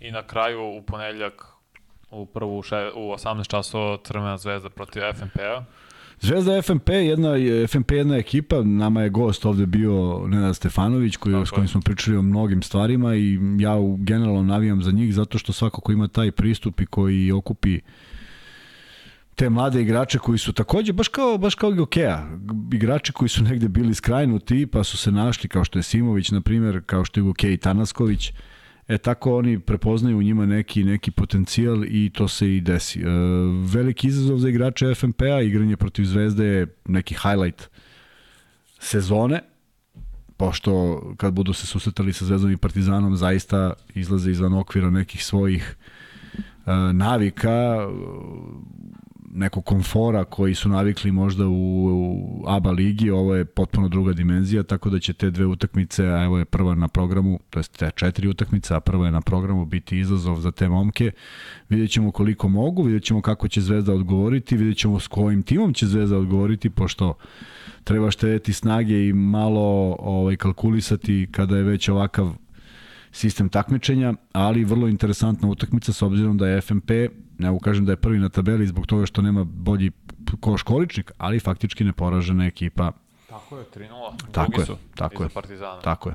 I 0.00 0.10
na 0.10 0.22
kraju 0.22 0.78
u 0.78 0.82
ponedeljak 0.82 1.46
u 2.10 2.26
prvu 2.26 2.62
še, 2.62 2.90
u 2.94 3.12
18 3.12 3.48
časova 3.50 3.98
Crvena 4.04 4.36
zvezda 4.36 4.70
protiv 4.70 5.02
FNP-a. 5.14 5.64
Zvezda 6.20 6.62
FNP, 6.62 6.88
jedna, 6.88 7.34
FNP 7.68 7.92
jedna 7.92 8.16
ekipa, 8.16 8.62
nama 8.62 9.02
je 9.02 9.10
gost 9.10 9.46
ovde 9.46 9.66
bio 9.66 10.26
Nenad 10.26 10.56
Stefanović 10.56 11.16
koji, 11.16 11.32
Tako 11.32 11.46
s 11.46 11.50
kojim 11.50 11.68
smo 11.68 11.80
pričali 11.80 12.16
o 12.16 12.22
mnogim 12.22 12.62
stvarima 12.62 13.14
i 13.14 13.38
ja 13.58 13.74
generalno 13.98 14.42
navijam 14.42 14.82
za 14.82 14.90
njih 14.90 15.14
zato 15.14 15.38
što 15.38 15.52
svako 15.52 15.80
ko 15.80 15.92
ima 15.92 16.08
taj 16.08 16.30
pristup 16.30 16.80
i 16.80 16.86
koji 16.86 17.32
okupi 17.32 17.80
te 19.34 19.50
mlade 19.50 19.82
igrače 19.82 20.18
koji 20.18 20.38
su 20.38 20.52
takođe 20.52 20.92
baš 20.92 21.08
kao 21.08 21.38
baš 21.38 21.54
kao 21.54 21.72
Gokeja, 21.72 22.28
igrači 22.72 23.12
koji 23.12 23.28
su 23.28 23.44
negde 23.44 23.68
bili 23.68 23.94
skrajnuti 23.94 24.66
pa 24.66 24.84
su 24.84 24.96
se 24.96 25.12
našli 25.12 25.48
kao 25.48 25.64
što 25.64 25.78
je 25.78 25.82
Simović 25.82 26.30
na 26.30 26.40
primjer, 26.40 26.82
kao 26.86 27.04
što 27.04 27.20
je 27.20 27.24
Gokej 27.24 27.56
Tanasković. 27.56 28.32
E 28.90 28.98
tako 28.98 29.36
oni 29.36 29.58
prepoznaju 29.60 30.18
u 30.18 30.22
njima 30.22 30.46
neki 30.46 30.84
neki 30.84 31.10
potencijal 31.10 31.84
i 31.84 32.10
to 32.14 32.28
se 32.28 32.56
i 32.56 32.60
desi. 32.60 33.00
E, 33.00 33.04
veliki 33.72 34.08
izazov 34.08 34.38
za 34.38 34.48
igrače 34.48 34.94
FNP-a, 34.94 35.42
igranje 35.42 35.76
protiv 35.76 36.04
Zvezde 36.04 36.44
je 36.44 36.66
neki 36.86 37.14
highlight 37.14 37.68
sezone, 38.78 39.40
pošto 40.36 41.02
kad 41.16 41.32
budu 41.32 41.52
se 41.52 41.66
susretali 41.66 42.12
sa 42.12 42.24
Zvezdom 42.24 42.52
i 42.52 42.56
Partizanom 42.56 43.16
zaista 43.16 43.72
izlaze 43.94 44.30
izvan 44.30 44.54
okvira 44.54 44.90
nekih 44.90 45.24
svojih 45.24 45.76
e, 46.66 46.72
navika 46.92 47.88
nekog 49.30 49.64
komfora 49.64 50.24
koji 50.24 50.54
su 50.54 50.68
navikli 50.68 51.12
možda 51.12 51.46
u, 51.46 51.52
u 51.52 52.44
ABA 52.46 52.70
ligi, 52.70 53.10
ovo 53.10 53.34
je 53.34 53.44
potpuno 53.44 53.88
druga 53.88 54.12
dimenzija, 54.12 54.62
tako 54.62 54.90
da 54.90 54.98
će 54.98 55.12
te 55.12 55.30
dve 55.30 55.46
utakmice, 55.46 56.06
a 56.06 56.24
evo 56.24 56.38
je 56.38 56.44
prva 56.44 56.74
na 56.74 56.88
programu, 56.88 57.40
to 57.50 57.58
jest 57.58 57.78
te 57.78 57.90
četiri 57.96 58.28
utakmice, 58.28 58.74
a 58.74 58.80
prva 58.80 59.06
je 59.06 59.12
na 59.12 59.20
programu, 59.20 59.64
biti 59.64 59.98
izazov 59.98 60.40
za 60.40 60.50
te 60.50 60.68
momke. 60.68 61.10
Vidjet 61.68 61.90
ćemo 61.90 62.10
koliko 62.10 62.48
mogu, 62.48 62.82
vidjet 62.82 63.04
ćemo 63.04 63.22
kako 63.22 63.48
će 63.48 63.60
Zvezda 63.60 63.94
odgovoriti, 63.94 64.56
vidjet 64.56 64.78
ćemo 64.78 65.00
s 65.00 65.06
kojim 65.06 65.42
timom 65.42 65.74
će 65.74 65.86
Zvezda 65.86 66.18
odgovoriti, 66.18 66.70
pošto 66.70 67.14
treba 67.84 68.10
štediti 68.10 68.52
snage 68.52 69.08
i 69.08 69.12
malo 69.12 69.96
ovaj, 69.98 70.36
kalkulisati 70.36 71.28
kada 71.32 71.56
je 71.56 71.62
već 71.62 71.88
ovakav 71.88 72.34
sistem 73.12 73.48
takmičenja, 73.48 74.14
ali 74.32 74.64
vrlo 74.64 74.88
interesantna 74.88 75.48
utakmica 75.48 75.92
s 75.92 76.02
obzirom 76.02 76.38
da 76.38 76.48
je 76.48 76.60
FMP, 76.60 76.90
ne 77.38 77.58
kažem 77.62 77.84
da 77.84 77.92
je 77.92 77.96
prvi 77.96 78.18
na 78.18 78.28
tabeli 78.28 78.66
zbog 78.66 78.86
toga 78.86 79.06
što 79.06 79.22
nema 79.22 79.44
bolji 79.44 79.90
koš 80.40 80.62
količnik, 80.62 81.12
ali 81.18 81.40
faktički 81.40 81.84
neporažena 81.84 82.46
ekipa. 82.46 82.92
Tako 83.28 83.58
je, 83.58 83.64
3-0. 83.74 84.32
Tako 84.32 84.60
je, 84.60 84.66
tako 84.94 85.22
je. 85.22 85.28
Partizana. 85.28 85.80
Tako 85.80 86.08
je. 86.08 86.14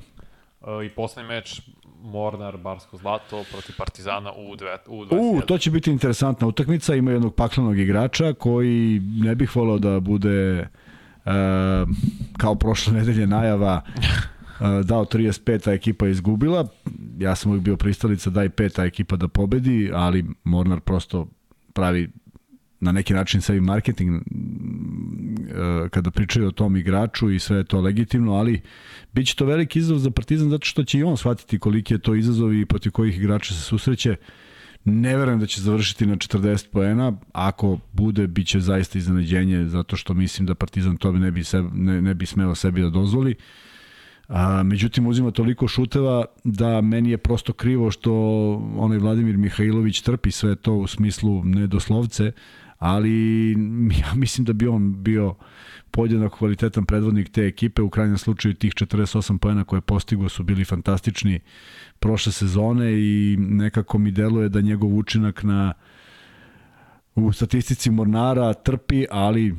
I 0.86 0.90
poslednji 0.90 1.28
meč 1.30 1.62
Mornar, 2.02 2.58
Barsko 2.58 2.98
Zlato 2.98 3.44
protiv 3.52 3.76
Partizana 3.78 4.32
u, 4.34 4.56
dve, 4.56 4.78
u 4.88 5.06
21. 5.06 5.38
U, 5.38 5.42
to 5.42 5.58
će 5.58 5.72
biti 5.72 5.92
interesantna 5.92 6.48
utakmica. 6.48 6.96
Ima 6.96 7.12
jednog 7.12 7.36
paklenog 7.36 7.80
igrača 7.80 8.34
koji 8.34 9.00
ne 9.00 9.36
bih 9.36 9.56
volao 9.56 9.80
da 9.80 10.00
bude 10.00 10.68
uh, 11.26 11.32
kao 12.38 12.56
prošle 12.56 12.94
nedelje 12.94 13.28
najava 13.28 13.82
dao 14.60 15.06
35, 15.06 15.70
a 15.70 15.74
ekipa 15.74 16.06
je 16.06 16.12
izgubila. 16.12 16.68
Ja 17.20 17.36
sam 17.36 17.52
uvijek 17.52 17.64
bio 17.64 17.78
pristalica 17.78 18.30
daj 18.30 18.50
5, 18.50 18.82
a 18.82 18.86
ekipa 18.86 19.16
da 19.16 19.28
pobedi, 19.28 19.92
ali 19.94 20.26
Mornar 20.44 20.80
prosto 20.80 21.28
pravi 21.74 22.10
na 22.80 22.92
neki 22.92 23.14
način 23.14 23.42
sebi 23.42 23.62
marketing 23.62 24.22
kada 25.90 26.12
pričaju 26.12 26.48
o 26.48 26.52
tom 26.52 26.78
igraču 26.78 27.32
i 27.32 27.40
sve 27.40 27.58
je 27.58 27.64
to 27.64 27.82
legitimno, 27.82 28.34
ali 28.34 28.62
bit 29.14 29.28
će 29.28 29.36
to 29.36 29.46
veliki 29.46 29.80
izazov 29.80 29.98
za 29.98 30.12
Partizan 30.12 30.50
zato 30.50 30.66
što 30.66 30.84
će 30.84 31.00
i 31.00 31.04
on 31.04 31.18
shvatiti 31.18 31.60
koliki 31.60 31.94
je 31.94 31.98
to 31.98 32.16
izazov 32.16 32.54
i 32.54 32.66
protiv 32.66 32.92
kojih 32.92 33.18
igrača 33.18 33.54
se 33.54 33.62
susreće. 33.62 34.16
Ne 34.86 35.18
verujem 35.18 35.40
da 35.40 35.46
će 35.46 35.62
završiti 35.62 36.06
na 36.06 36.16
40 36.16 36.68
poena, 36.72 37.14
ako 37.32 37.80
bude, 37.94 38.28
bit 38.28 38.48
će 38.48 38.60
zaista 38.60 38.98
iznenađenje, 38.98 39.66
zato 39.66 39.96
što 39.96 40.14
mislim 40.14 40.46
da 40.46 40.56
Partizan 40.56 40.98
to 40.98 41.12
ne 41.12 41.32
bi, 41.32 41.44
sebe, 41.44 41.70
ne, 41.74 42.02
ne 42.02 42.14
bi 42.14 42.26
smeo 42.26 42.56
sebi 42.56 42.82
da 42.82 42.90
dozvoli. 42.90 43.32
Uh, 43.32 43.44
A, 44.28 44.64
međutim, 44.64 45.08
uzima 45.08 45.32
toliko 45.32 45.68
šuteva 45.68 46.26
da 46.44 46.82
meni 46.82 47.10
je 47.10 47.18
prosto 47.18 47.54
krivo 47.54 47.92
što 47.92 48.14
onaj 48.78 48.98
Vladimir 48.98 49.38
Mihajlović 49.38 50.02
trpi 50.02 50.32
sve 50.32 50.56
to 50.56 50.74
u 50.74 50.88
smislu 50.88 51.44
nedoslovce, 51.44 52.32
ali 52.80 53.52
ja 54.02 54.14
mislim 54.16 54.46
da 54.46 54.54
bi 54.54 54.68
on 54.68 55.04
bio 55.04 55.36
podjednako 55.92 56.38
kvalitetan 56.38 56.86
predvodnik 56.86 57.30
te 57.30 57.46
ekipe. 57.46 57.82
U 57.82 57.90
krajnjem 57.90 58.18
slučaju 58.18 58.54
tih 58.54 58.74
48 58.74 59.38
pojena 59.38 59.64
koje 59.64 59.78
je 59.78 59.82
postigao 59.82 60.30
su 60.30 60.44
bili 60.44 60.66
fantastični 60.66 61.40
prošle 62.00 62.32
sezone 62.32 62.92
i 62.94 63.38
nekako 63.40 63.98
mi 63.98 64.12
deluje 64.12 64.50
da 64.50 64.62
njegov 64.62 64.98
učinak 64.98 65.44
na 65.44 65.74
u 67.16 67.32
statistici 67.32 67.92
Mornara 67.92 68.54
trpi, 68.54 69.06
ali 69.12 69.56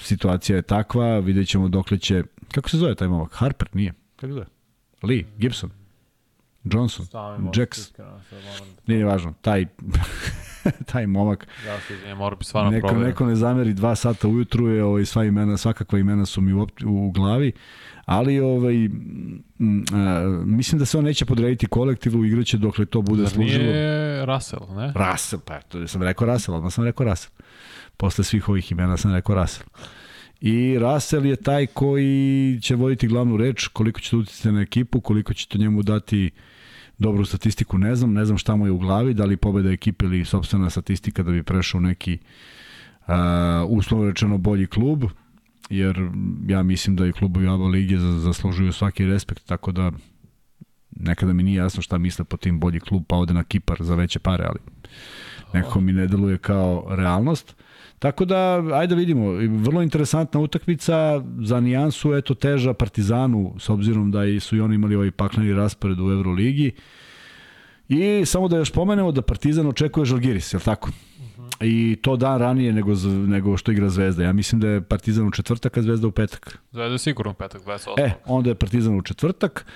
situacija 0.00 0.56
je 0.56 0.62
takva, 0.62 1.18
vidjet 1.18 1.48
ćemo 1.48 1.68
dokle 1.68 1.98
će 1.98 2.22
Kako 2.52 2.70
se 2.70 2.76
zove 2.78 2.94
taj 2.94 3.08
momak? 3.08 3.34
Harper? 3.34 3.68
Nije. 3.72 3.92
Kako 4.16 4.26
se 4.30 4.32
zove? 4.34 4.46
Lee, 5.02 5.24
Gibson, 5.38 5.70
Johnson, 6.64 7.06
Jax. 7.54 7.92
Nije 8.86 9.04
važno. 9.04 9.34
Taj, 9.42 9.66
taj 10.92 11.06
momak. 11.06 11.46
Ja 11.66 11.80
se 11.80 11.94
izvijem, 11.94 12.18
mora 12.18 12.36
bi 12.36 12.44
stvarno 12.44 12.70
neko, 12.70 12.92
neko 12.92 13.26
ne 13.26 13.36
zameri 13.36 13.74
dva 13.74 13.94
sata 13.94 14.28
ujutru 14.28 14.68
je 14.68 14.84
ovaj, 14.84 15.04
sva 15.04 15.24
imena, 15.24 15.56
svakakva 15.56 15.98
imena 15.98 16.26
su 16.26 16.40
mi 16.40 16.52
u, 16.52 16.66
u 16.86 17.10
glavi, 17.10 17.52
ali 18.04 18.40
ovaj, 18.40 18.74
m, 18.84 19.42
a, 19.92 20.20
mislim 20.44 20.78
da 20.78 20.84
se 20.84 20.98
on 20.98 21.04
neće 21.04 21.24
podrediti 21.24 21.66
kolektivu, 21.66 22.24
igraće 22.24 22.58
dokle 22.58 22.86
to 22.86 23.02
bude 23.02 23.22
Zar 23.22 23.30
služilo. 23.32 23.64
nije 23.64 24.26
Russell, 24.26 24.62
ne? 24.76 24.92
Russell, 24.96 25.42
pa 25.46 25.60
to 25.60 25.88
sam 25.88 26.02
rekao 26.02 26.26
Russell, 26.26 26.56
odmah 26.56 26.72
sam 26.72 26.84
rekao 26.84 27.06
Russell. 27.06 27.32
Posle 27.96 28.24
svih 28.24 28.48
ovih 28.48 28.72
imena 28.72 28.96
sam 28.96 29.14
rekao 29.14 29.34
Russell. 29.34 29.68
I 30.46 30.78
Russell 30.78 31.26
je 31.26 31.36
taj 31.36 31.66
koji 31.66 32.58
će 32.62 32.74
voditi 32.74 33.08
glavnu 33.08 33.36
reč, 33.36 33.66
koliko 33.66 34.00
će 34.00 34.10
to 34.10 34.18
utjecati 34.18 34.52
na 34.52 34.60
ekipu, 34.60 35.00
koliko 35.00 35.34
će 35.34 35.48
to 35.48 35.58
njemu 35.58 35.82
dati 35.82 36.30
dobru 36.98 37.24
statistiku, 37.24 37.78
ne 37.78 37.94
znam, 37.94 38.12
ne 38.12 38.24
znam 38.24 38.38
šta 38.38 38.56
mu 38.56 38.66
je 38.66 38.72
u 38.72 38.78
glavi, 38.78 39.14
da 39.14 39.24
li 39.24 39.36
pobeda 39.36 39.70
ekipe 39.70 40.04
ili 40.04 40.24
sobstvena 40.24 40.70
statistika 40.70 41.22
da 41.22 41.30
bi 41.30 41.42
prešao 41.42 41.80
neki 41.80 42.18
uh, 43.06 43.14
uslovno 43.68 44.06
rečeno 44.06 44.38
bolji 44.38 44.66
klub, 44.66 45.04
jer 45.70 46.10
ja 46.46 46.62
mislim 46.62 46.96
da 46.96 47.06
i 47.06 47.12
klubovi 47.12 47.48
ABA 47.48 47.64
lige 47.64 47.98
zaslužuju 47.98 48.72
svaki 48.72 49.06
respekt, 49.06 49.46
tako 49.46 49.72
da 49.72 49.92
nekada 50.90 51.32
mi 51.32 51.42
nije 51.42 51.56
jasno 51.56 51.82
šta 51.82 51.98
misle 51.98 52.24
po 52.24 52.36
tim 52.36 52.60
bolji 52.60 52.80
klub, 52.80 53.04
pa 53.06 53.16
ode 53.16 53.34
na 53.34 53.44
Kipar 53.44 53.76
za 53.80 53.94
veće 53.94 54.18
pare, 54.18 54.44
ali 54.44 54.58
nekako 55.52 55.80
mi 55.80 55.92
ne 55.92 56.06
deluje 56.06 56.38
kao 56.38 56.86
realnost. 56.88 57.63
Tako 58.04 58.24
da, 58.24 58.62
ajde 58.74 58.94
da 58.94 58.98
vidimo, 58.98 59.30
vrlo 59.48 59.82
interesantna 59.82 60.40
utakmica, 60.40 61.22
za 61.40 61.60
nijansu, 61.60 62.14
eto, 62.14 62.34
teža 62.34 62.74
Partizanu, 62.74 63.54
s 63.58 63.68
obzirom 63.68 64.10
da 64.10 64.20
su 64.40 64.56
i 64.56 64.60
oni 64.60 64.74
imali 64.74 64.96
ovaj 64.96 65.10
pakleni 65.10 65.54
raspored 65.54 66.00
u 66.00 66.10
Euroligi. 66.10 66.72
I 67.88 68.22
samo 68.26 68.48
da 68.48 68.56
još 68.56 68.72
pomenemo 68.72 69.12
da 69.12 69.22
Partizan 69.22 69.66
očekuje 69.66 70.04
Žalgiris, 70.04 70.52
je 70.52 70.56
li 70.56 70.64
tako? 70.64 70.90
I 71.60 71.96
to 72.02 72.16
dan 72.16 72.38
ranije 72.38 72.72
nego, 72.72 72.92
nego 73.26 73.56
što 73.56 73.72
igra 73.72 73.88
Zvezda. 73.88 74.24
Ja 74.24 74.32
mislim 74.32 74.60
da 74.60 74.68
je 74.68 74.82
Partizan 74.82 75.28
u 75.28 75.30
četvrtak, 75.30 75.76
a 75.76 75.82
Zvezda 75.82 76.06
u 76.06 76.10
petak. 76.10 76.58
Zvezda 76.72 76.92
je 76.92 76.98
sigurno 76.98 77.32
u 77.32 77.34
petak, 77.34 77.62
28. 77.62 77.94
E, 77.98 78.12
onda 78.26 78.50
je 78.50 78.54
Partizan 78.54 78.98
u 78.98 79.02
četvrtak 79.02 79.66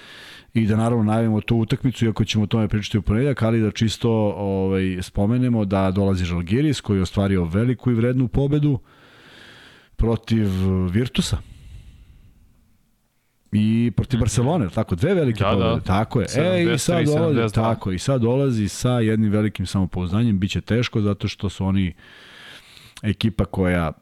i 0.55 0.67
da 0.67 0.77
naravno 0.77 1.05
najavimo 1.05 1.41
tu 1.41 1.57
utakmicu, 1.57 2.05
iako 2.05 2.25
ćemo 2.25 2.45
o 2.45 2.47
tome 2.47 2.69
pričati 2.69 2.99
u 2.99 3.03
ponedjak, 3.03 3.43
ali 3.43 3.61
da 3.61 3.71
čisto 3.71 4.11
ovaj, 4.37 4.99
spomenemo 5.03 5.65
da 5.65 5.91
dolazi 5.91 6.25
Žalgiris 6.25 6.81
koji 6.81 6.99
je 6.99 7.03
ostvario 7.03 7.45
veliku 7.45 7.91
i 7.91 7.95
vrednu 7.95 8.29
pobedu 8.29 8.79
protiv 9.97 10.49
Virtusa 10.93 11.37
i 13.53 13.93
protiv 13.97 14.21
Barcelone, 14.21 14.69
tako 14.69 14.95
dve 14.95 15.15
velike 15.15 15.45
Da, 15.45 15.51
da. 15.51 15.57
pobede, 15.57 15.85
tako 15.87 16.21
je. 16.21 16.27
e 16.37 16.75
i 16.75 16.79
sad 16.79 17.03
73, 17.03 17.17
dolazi, 17.17 17.39
72. 17.41 17.55
tako 17.55 17.93
i 17.93 17.99
sad 17.99 18.21
dolazi 18.21 18.69
sa 18.69 18.91
jednim 18.91 19.31
velikim 19.31 19.67
samopouzdanjem, 19.67 20.39
biće 20.39 20.61
teško 20.61 21.01
zato 21.01 21.29
što 21.29 21.49
su 21.49 21.65
oni 21.65 21.95
ekipa 23.03 23.45
koja 23.45 23.93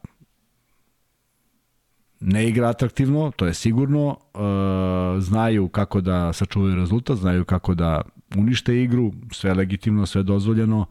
ne 2.19 2.47
igra 2.49 2.69
atraktivno, 2.69 3.31
to 3.35 3.45
je 3.45 3.53
sigurno, 3.53 4.07
uh, 4.07 5.23
znaju 5.23 5.67
kako 5.67 6.01
da 6.01 6.33
sačuvaju 6.33 6.75
rezultat, 6.75 7.17
znaju 7.17 7.45
kako 7.45 7.75
da 7.75 8.01
unište 8.35 8.83
igru, 8.83 9.13
sve 9.31 9.53
legitimno, 9.53 10.05
sve 10.05 10.23
dozvoljeno. 10.23 10.79
Uh, 10.79 10.87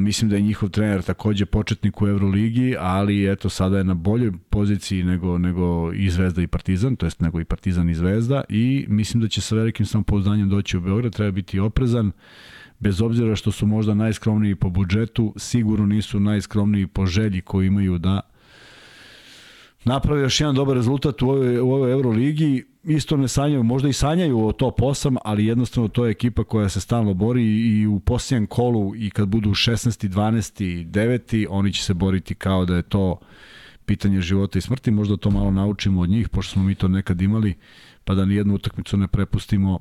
mislim 0.00 0.30
da 0.30 0.36
je 0.36 0.42
njihov 0.42 0.68
trener 0.68 1.02
takođe 1.02 1.46
početnik 1.46 2.02
u 2.02 2.08
Euroligi, 2.08 2.76
ali 2.78 3.32
eto 3.32 3.48
sada 3.48 3.78
je 3.78 3.84
na 3.84 3.94
boljoj 3.94 4.32
poziciji 4.50 5.04
nego, 5.04 5.38
nego 5.38 5.92
i 5.92 6.10
Zvezda 6.10 6.42
i 6.42 6.46
Partizan, 6.46 6.96
to 6.96 7.06
jest 7.06 7.20
nego 7.20 7.40
i 7.40 7.44
Partizan 7.44 7.90
i 7.90 7.94
Zvezda 7.94 8.44
i 8.48 8.86
mislim 8.88 9.20
da 9.22 9.28
će 9.28 9.40
sa 9.40 9.54
velikim 9.54 9.86
samopouzdanjem 9.86 10.48
doći 10.48 10.76
u 10.76 10.80
Beograd, 10.80 11.12
treba 11.12 11.30
biti 11.30 11.60
oprezan, 11.60 12.12
bez 12.80 13.02
obzira 13.02 13.36
što 13.36 13.52
su 13.52 13.66
možda 13.66 13.94
najskromniji 13.94 14.54
po 14.54 14.70
budžetu, 14.70 15.34
sigurno 15.36 15.86
nisu 15.86 16.20
najskromniji 16.20 16.86
po 16.86 17.06
želji 17.06 17.40
koju 17.40 17.66
imaju 17.66 17.98
da 17.98 18.20
napravi 19.84 20.22
još 20.22 20.40
jedan 20.40 20.54
dobar 20.54 20.76
rezultat 20.76 21.22
u 21.22 21.28
ovoj, 21.28 21.60
u 21.60 21.70
ovoj 21.72 21.92
Euroligi. 21.92 22.64
Isto 22.84 23.16
ne 23.16 23.28
sanjaju, 23.28 23.62
možda 23.62 23.88
i 23.88 23.92
sanjaju 23.92 24.46
o 24.46 24.52
top 24.52 24.80
8, 24.80 25.16
ali 25.24 25.46
jednostavno 25.46 25.88
to 25.88 26.04
je 26.04 26.10
ekipa 26.10 26.44
koja 26.44 26.68
se 26.68 26.80
stalno 26.80 27.14
bori 27.14 27.44
i 27.44 27.86
u 27.86 28.00
posljednjem 28.00 28.46
kolu 28.46 28.96
i 28.96 29.10
kad 29.10 29.28
budu 29.28 29.50
16. 29.50 30.08
12. 30.08 30.90
9. 30.90 31.46
oni 31.50 31.72
će 31.72 31.82
se 31.82 31.94
boriti 31.94 32.34
kao 32.34 32.64
da 32.64 32.76
je 32.76 32.82
to 32.82 33.18
pitanje 33.86 34.20
života 34.20 34.58
i 34.58 34.62
smrti. 34.62 34.90
Možda 34.90 35.16
to 35.16 35.30
malo 35.30 35.50
naučimo 35.50 36.00
od 36.00 36.08
njih, 36.08 36.28
pošto 36.28 36.52
smo 36.52 36.62
mi 36.62 36.74
to 36.74 36.88
nekad 36.88 37.20
imali, 37.20 37.54
pa 38.04 38.14
da 38.14 38.24
ni 38.24 38.34
jednu 38.34 38.54
utakmicu 38.54 38.96
ne 38.96 39.08
prepustimo 39.08 39.78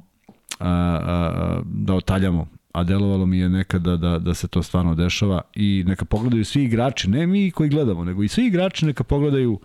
a, 0.59 0.69
a, 0.69 0.99
a, 1.07 1.61
da 1.65 1.93
otaljamo 1.93 2.47
a 2.73 2.83
delovalo 2.83 3.25
mi 3.25 3.37
je 3.37 3.49
nekada 3.49 3.97
da, 3.97 4.19
da 4.19 4.33
se 4.33 4.47
to 4.47 4.63
stvarno 4.63 4.95
dešava 4.95 5.41
i 5.55 5.83
neka 5.87 6.05
pogledaju 6.05 6.45
svi 6.45 6.63
igrači, 6.63 7.09
ne 7.09 7.27
mi 7.27 7.51
koji 7.51 7.69
gledamo, 7.69 8.03
nego 8.03 8.23
i 8.23 8.27
svi 8.27 8.45
igrači 8.45 8.85
neka 8.85 9.03
pogledaju 9.03 9.59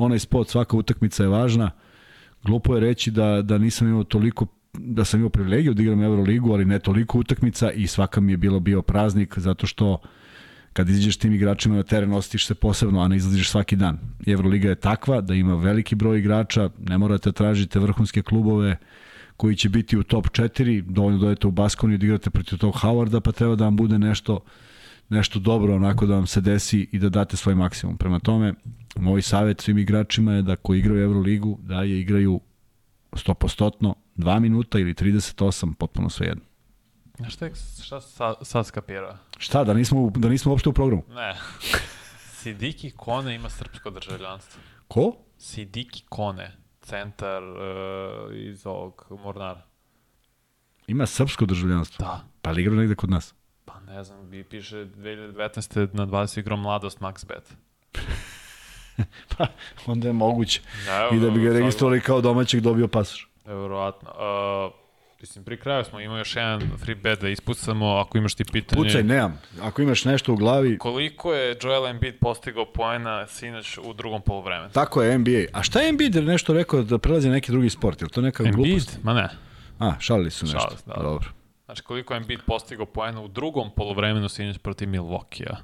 onaj 0.00 0.18
spot, 0.18 0.48
svaka 0.48 0.76
utakmica 0.76 1.22
je 1.22 1.28
važna. 1.28 1.70
Glupo 2.44 2.74
je 2.74 2.80
reći 2.80 3.10
da, 3.10 3.42
da 3.42 3.58
nisam 3.58 3.88
imao 3.88 4.04
toliko 4.04 4.46
da 4.72 5.04
sam 5.04 5.20
imao 5.20 5.30
privilegiju 5.30 5.74
da 5.74 5.82
igram 5.82 6.02
Euroligu, 6.02 6.52
ali 6.52 6.64
ne 6.64 6.78
toliko 6.78 7.18
utakmica 7.18 7.70
i 7.70 7.86
svaka 7.86 8.20
mi 8.20 8.32
je 8.32 8.36
bilo 8.36 8.60
bio 8.60 8.82
praznik 8.82 9.38
zato 9.38 9.66
što 9.66 9.98
kad 10.72 10.88
izađeš 10.88 11.16
tim 11.16 11.32
igračima 11.32 11.76
na 11.76 11.82
teren 11.82 12.12
osjetiš 12.12 12.46
se 12.46 12.54
posebno, 12.54 13.00
a 13.00 13.08
ne 13.08 13.16
izlaziš 13.16 13.50
svaki 13.50 13.76
dan. 13.76 13.98
Euroliga 14.26 14.68
je 14.68 14.74
takva 14.74 15.20
da 15.20 15.34
ima 15.34 15.54
veliki 15.54 15.94
broj 15.94 16.18
igrača, 16.18 16.70
ne 16.78 16.98
morate 16.98 17.28
da 17.28 17.32
tražite 17.32 17.78
vrhunske 17.78 18.22
klubove 18.22 18.76
koji 19.36 19.56
će 19.56 19.68
biti 19.68 19.98
u 19.98 20.02
top 20.02 20.26
4, 20.26 20.82
dovoljno 20.82 21.18
dojete 21.18 21.46
u 21.46 21.50
Baskoniju 21.50 21.98
da 21.98 22.06
igrate 22.06 22.30
protiv 22.30 22.58
tog 22.58 22.74
Howarda, 22.74 23.20
pa 23.20 23.32
treba 23.32 23.54
da 23.54 23.64
vam 23.64 23.76
bude 23.76 23.98
nešto 23.98 24.40
nešto 25.10 25.38
dobro 25.38 25.74
onako 25.74 26.06
da 26.06 26.14
vam 26.14 26.26
se 26.26 26.40
desi 26.40 26.88
i 26.92 26.98
da 26.98 27.08
date 27.08 27.36
svoj 27.36 27.54
maksimum. 27.54 27.96
Prema 27.96 28.18
tome, 28.18 28.54
moj 28.96 29.22
savjet 29.22 29.60
svim 29.60 29.78
igračima 29.78 30.32
je 30.32 30.42
da 30.42 30.56
koji 30.56 30.78
igraju 30.78 31.02
Euroligu, 31.02 31.58
da 31.62 31.82
je 31.82 32.00
igraju 32.00 32.40
100%, 33.12 33.94
2 34.16 34.40
minuta 34.40 34.78
ili 34.78 34.94
38, 34.94 35.74
potpuno 35.74 36.10
sve 36.10 36.26
jedno. 36.26 36.44
Znaš 37.16 37.34
šta, 37.34 37.48
šta 37.82 38.00
sad, 38.00 38.34
sad 38.42 38.66
skapira? 38.66 39.18
Šta, 39.38 39.64
da 39.64 39.74
nismo, 39.74 40.10
da 40.16 40.28
nismo 40.28 40.52
uopšte 40.52 40.68
u 40.68 40.72
programu? 40.72 41.02
Ne. 41.08 41.36
Sidiki 42.40 42.90
Kone 42.90 43.34
ima 43.34 43.48
srpsko 43.48 43.90
državljanstvo. 43.90 44.62
Ko? 44.88 45.16
Sidiki 45.38 46.04
Kone, 46.08 46.56
centar 46.80 47.42
uh, 47.42 47.58
iz 48.36 48.66
ovog 48.66 49.06
Mornara. 49.24 49.62
Ima 50.86 51.06
srpsko 51.06 51.46
državljanstvo? 51.46 52.04
Da. 52.04 52.24
Pa 52.42 52.50
li 52.50 52.62
igra 52.62 52.74
negde 52.74 52.94
kod 52.94 53.10
nas? 53.10 53.34
Pa 53.74 53.92
ne 53.92 54.04
znam, 54.04 54.30
bi 54.30 54.44
piše 54.44 54.76
2019. 54.76 55.88
na 55.92 56.06
20 56.06 56.38
igrao 56.38 56.56
mladost 56.56 56.98
Max 56.98 57.26
Bet. 57.26 57.54
pa, 59.36 59.46
onda 59.86 60.06
je 60.06 60.12
moguće. 60.12 60.60
Ne, 60.86 61.16
I 61.16 61.20
da 61.20 61.30
bi 61.30 61.40
ga 61.40 61.52
registrovali 61.52 62.00
kao 62.00 62.20
domaćeg 62.20 62.60
dobio 62.60 62.88
pasoš. 62.88 63.28
Verovatno. 63.44 64.10
Uh, 64.10 64.72
mislim, 65.20 65.44
pri 65.44 65.56
kraju 65.56 65.84
smo 65.84 66.00
imao 66.00 66.18
još 66.18 66.36
jedan 66.36 66.60
free 66.78 66.94
bet 66.94 67.20
da 67.20 67.28
ispucamo, 67.28 67.86
ako 67.86 68.18
imaš 68.18 68.34
ti 68.34 68.44
pitanje. 68.44 68.82
Pucaj, 68.82 69.02
nemam. 69.02 69.40
Ako 69.62 69.82
imaš 69.82 70.04
nešto 70.04 70.32
u 70.32 70.36
glavi... 70.36 70.78
Koliko 70.78 71.34
je 71.34 71.56
Joel 71.62 71.86
Embiid 71.86 72.14
postigao 72.20 72.64
poena 72.72 73.26
sinoć 73.26 73.78
u 73.78 73.92
drugom 73.92 74.22
polovremenu? 74.22 74.70
Tako 74.72 75.02
je, 75.02 75.18
NBA. 75.18 75.44
A 75.52 75.62
šta 75.62 75.80
je 75.80 75.88
Embiid 75.88 76.16
nešto 76.16 76.52
rekao 76.52 76.82
da 76.82 76.98
prelazi 76.98 77.28
neki 77.28 77.52
drugi 77.52 77.70
sport? 77.70 78.00
Je 78.00 78.04
li 78.04 78.10
to 78.10 78.20
neka 78.20 78.44
Embiid? 78.44 78.66
glupost? 78.66 78.98
Ma 79.02 79.14
ne. 79.14 79.28
A, 79.78 79.94
šalili 79.98 80.30
su 80.30 80.44
nešto. 80.44 80.60
Šalili, 80.60 80.80
da. 80.86 80.94
Dobro. 81.02 81.39
Znači, 81.70 81.82
koliko 81.82 82.14
je 82.14 82.18
Embiid 82.18 82.40
postigao 82.46 82.86
poena 82.86 83.20
u 83.20 83.28
drugom 83.28 83.70
polovremenu 83.76 84.28
sinoć 84.28 84.58
protiv 84.58 84.88
Milwaukee-a. 84.88 85.56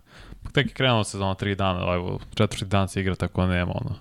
Tek 0.53 0.67
je 0.67 0.73
krenulo 0.73 1.05
sezona 1.05 1.35
tri 1.35 1.55
dana, 1.55 1.95
evo, 1.95 2.21
četvrti 2.35 2.65
dan 2.65 2.89
se 2.89 3.01
igra, 3.01 3.15
tako 3.15 3.47
nema 3.47 3.73
ono. 3.75 3.95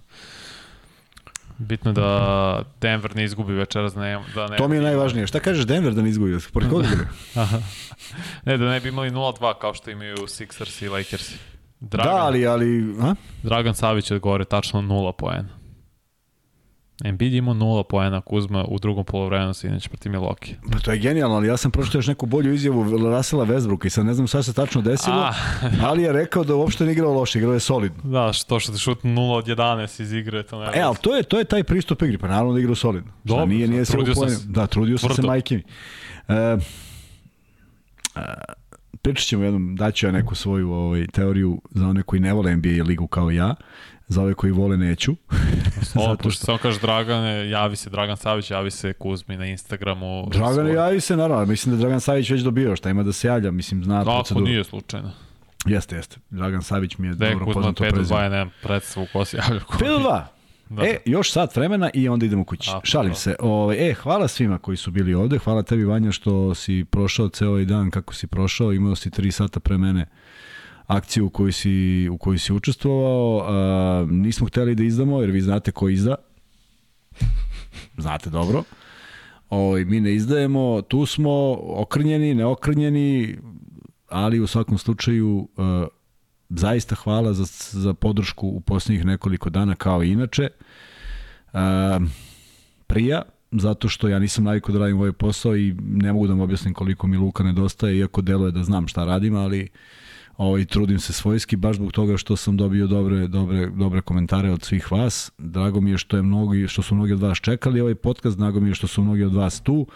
Bitno 1.57 1.93
da 1.93 2.63
Denver 2.81 3.15
ne 3.15 3.23
izgubi 3.23 3.53
večeras, 3.53 3.93
da 3.93 4.01
ne, 4.01 4.23
da 4.35 4.47
ne... 4.47 4.57
To 4.57 4.67
mi 4.67 4.75
je 4.75 4.81
najvažnije. 4.81 5.27
Šta 5.27 5.39
kažeš 5.39 5.65
Denver 5.65 5.93
da 5.93 6.01
ne 6.01 6.09
izgubi? 6.09 6.37
Pored 6.53 6.69
koga 6.69 6.87
igra? 6.87 7.07
ne, 8.45 8.57
da 8.57 8.65
ne 8.65 8.79
bi 8.79 8.89
imali 8.89 9.11
0-2 9.11 9.53
kao 9.61 9.73
što 9.73 9.91
imaju 9.91 10.15
Sixers 10.15 10.85
i 10.85 10.89
Lakers. 10.89 11.31
Dragan, 11.79 12.13
da, 12.13 12.21
ali, 12.21 12.47
ali... 12.47 12.95
A? 13.01 13.15
Dragan 13.43 13.75
Savić 13.75 14.11
odgovore 14.11 14.45
tačno 14.45 14.81
0 14.81 15.11
poena. 15.11 15.64
Embiid 17.03 17.33
imao 17.33 17.53
0 17.53 17.83
poena 17.83 18.21
Kuzma 18.21 18.65
u 18.67 18.79
drugom 18.79 19.05
polovremenu 19.05 19.53
sinoć 19.53 19.87
protiv 19.87 20.11
Milwaukee. 20.11 20.53
Pa 20.71 20.79
to 20.79 20.91
je 20.91 20.97
genijalno, 20.97 21.35
ali 21.35 21.47
ja 21.47 21.57
sam 21.57 21.71
pročitao 21.71 21.99
još 21.99 22.07
neku 22.07 22.25
bolju 22.25 22.53
izjavu 22.53 23.09
Rasela 23.09 23.45
Westbrooka 23.45 23.85
i 23.85 23.89
sad 23.89 24.05
ne 24.05 24.13
znam 24.13 24.27
šta 24.27 24.43
se 24.43 24.53
tačno 24.53 24.81
desilo, 24.81 25.15
A. 25.15 25.33
ali 25.87 26.03
je 26.03 26.13
rekao 26.13 26.43
da 26.43 26.55
uopšte 26.55 26.85
ne 26.85 26.91
igrao 26.91 27.13
loše, 27.13 27.39
igrao 27.39 27.53
je 27.53 27.59
solidno. 27.59 28.03
Da, 28.03 28.33
što 28.33 28.59
što 28.59 28.71
te 28.71 28.77
šutnu 28.77 29.11
0 29.11 29.37
od 29.37 29.45
11 29.45 30.01
iz 30.01 30.13
igre, 30.13 30.43
to 30.43 30.59
ne. 30.59 30.71
E, 30.73 30.81
ali 30.81 30.95
to 31.01 31.15
je, 31.15 31.23
to 31.23 31.37
je 31.37 31.43
taj 31.43 31.63
pristup 31.63 32.01
igri, 32.01 32.17
pa 32.17 32.27
naravno 32.27 32.53
da 32.53 32.59
igrao 32.59 32.75
solidno. 32.75 33.11
Dobro, 33.23 33.45
nije, 33.45 33.67
nije 33.67 33.85
trudio 33.85 34.15
sam 34.15 34.29
se. 34.29 34.47
Da, 34.47 34.67
trudio 34.67 34.97
sam 34.97 35.09
se 35.09 35.21
majke 35.21 35.55
mi. 35.55 35.63
Uh, 36.27 36.61
uh, 38.15 38.21
pričat 39.01 39.27
ćemo 39.27 39.43
jednom, 39.43 39.75
daću 39.75 40.05
ja 40.05 40.11
neku 40.11 40.35
svoju 40.35 40.71
ovaj, 40.71 41.07
teoriju 41.07 41.61
za 41.71 41.87
one 41.87 42.03
koji 42.03 42.19
ne 42.19 42.33
vole 42.33 42.55
NBA 42.55 42.83
ligu 42.83 43.07
kao 43.07 43.31
ja. 43.31 43.55
Za 44.07 44.21
ove 44.21 44.33
koji 44.33 44.51
vole 44.51 44.77
neću. 44.77 45.15
o, 45.95 46.15
to 46.15 46.31
što 46.31 46.45
samo 46.45 46.57
kažeš 46.57 46.81
Dragane, 46.81 47.49
javi 47.49 47.75
se 47.75 47.89
Dragan 47.89 48.17
Savić, 48.17 48.51
javi 48.51 48.71
se 48.71 48.93
Kuzmi 48.93 49.37
na 49.37 49.45
Instagramu. 49.45 50.29
Dragane, 50.31 50.73
javi 50.73 51.01
se, 51.01 51.17
naravno. 51.17 51.45
Mislim 51.45 51.75
da 51.75 51.81
Dragan 51.81 52.01
Savić 52.01 52.29
već 52.29 52.41
dobio, 52.41 52.75
šta 52.75 52.89
ima 52.89 53.03
da 53.03 53.13
se 53.13 53.27
javlja, 53.27 53.51
mislim, 53.51 53.83
zna 53.83 54.03
da, 54.03 54.11
proceduru. 54.11 54.45
Ako 54.45 54.49
nije 54.49 54.63
slučajno. 54.63 55.11
Jeste, 55.65 55.95
jeste. 55.95 56.17
Dragan 56.29 56.61
Savić 56.61 56.97
mi 56.97 57.07
je 57.07 57.13
De, 57.13 57.31
dobro 57.31 57.45
poznato 57.45 57.83
prezime. 57.83 58.03
Kuzma 58.03 58.17
5 58.17 58.27
2, 58.27 58.29
nemam 58.29 58.51
predstavu 58.63 59.07
ko 59.13 59.25
se 59.25 59.37
javlja. 59.37 59.59
5 59.59 59.99
2. 59.99 60.23
Da. 60.69 60.83
E, 60.83 60.97
još 61.05 61.31
sat 61.31 61.55
vremena 61.55 61.89
i 61.93 62.09
onda 62.09 62.25
idemo 62.25 62.43
kući. 62.43 62.71
A, 62.73 62.79
Šalim 62.83 63.11
da. 63.11 63.15
se. 63.15 63.35
O, 63.39 63.73
e, 63.73 63.93
hvala 63.93 64.27
svima 64.27 64.57
koji 64.57 64.77
su 64.77 64.91
bili 64.91 65.13
ovde. 65.13 65.37
Hvala 65.37 65.63
tebi, 65.63 65.85
Vanja, 65.85 66.11
što 66.11 66.55
si 66.55 66.85
prošao 66.89 67.29
ceo 67.29 67.49
ovaj 67.49 67.65
dan 67.65 67.91
kako 67.91 68.13
si 68.13 68.27
prošao. 68.27 68.73
Imao 68.73 68.95
si 68.95 69.09
3 69.09 69.31
sata 69.31 69.59
pre 69.59 69.77
mene 69.77 70.05
akciju 70.87 71.25
u 71.25 71.29
kojoj 71.29 71.51
si, 71.51 72.09
u 72.11 72.17
kojoj 72.17 72.37
si 72.37 72.53
učestvovao. 72.53 73.45
A, 73.47 74.07
nismo 74.09 74.47
hteli 74.47 74.75
da 74.75 74.83
izdamo, 74.83 75.21
jer 75.21 75.31
vi 75.31 75.41
znate 75.41 75.71
ko 75.71 75.89
izda. 75.89 76.15
znate 77.97 78.29
dobro. 78.29 78.63
O, 79.49 79.57
ovaj, 79.57 79.85
mi 79.85 79.99
ne 79.99 80.13
izdajemo, 80.13 80.81
tu 80.81 81.05
smo 81.05 81.57
okrnjeni, 81.59 82.33
neokrnjeni, 82.35 83.37
ali 84.09 84.39
u 84.39 84.47
svakom 84.47 84.77
slučaju 84.77 85.47
a, 85.57 85.87
zaista 86.49 86.95
hvala 86.95 87.33
za, 87.33 87.45
za 87.79 87.93
podršku 87.93 88.47
u 88.47 88.61
poslednjih 88.61 89.05
nekoliko 89.05 89.49
dana 89.49 89.75
kao 89.75 90.03
i 90.03 90.11
inače. 90.11 90.49
A, 91.53 91.99
prija, 92.87 93.21
zato 93.51 93.89
što 93.89 94.07
ja 94.07 94.19
nisam 94.19 94.43
navikao 94.43 94.73
da 94.73 94.79
radim 94.79 94.97
ovaj 94.97 95.11
posao 95.11 95.57
i 95.57 95.75
ne 95.79 96.13
mogu 96.13 96.27
da 96.27 96.33
vam 96.33 96.41
objasnim 96.41 96.73
koliko 96.73 97.07
mi 97.07 97.17
Luka 97.17 97.43
nedostaje, 97.43 97.97
iako 97.97 98.21
deluje 98.21 98.51
da 98.51 98.63
znam 98.63 98.87
šta 98.87 99.05
radim, 99.05 99.35
ali 99.35 99.61
uh, 99.61 99.67
ovaj, 100.37 100.65
trudim 100.65 100.99
se 100.99 101.13
svojski, 101.13 101.55
baš 101.55 101.75
zbog 101.75 101.91
toga 101.91 102.17
što 102.17 102.35
sam 102.35 102.57
dobio 102.57 102.87
dobre, 102.87 103.27
dobre, 103.27 103.67
dobre 103.67 104.01
komentare 104.01 104.51
od 104.51 104.63
svih 104.63 104.91
vas. 104.91 105.31
Drago 105.37 105.81
mi 105.81 105.91
je 105.91 105.97
što, 105.97 106.17
je 106.17 106.23
mnogi, 106.23 106.67
što 106.67 106.81
su 106.81 106.95
mnogi 106.95 107.13
od 107.13 107.21
vas 107.21 107.37
čekali 107.37 107.81
ovaj 107.81 107.95
podcast, 107.95 108.37
drago 108.37 108.59
mi 108.59 108.69
je 108.69 108.75
što 108.75 108.87
su 108.87 109.03
mnogi 109.03 109.23
od 109.23 109.33
vas 109.33 109.61
tu. 109.61 109.87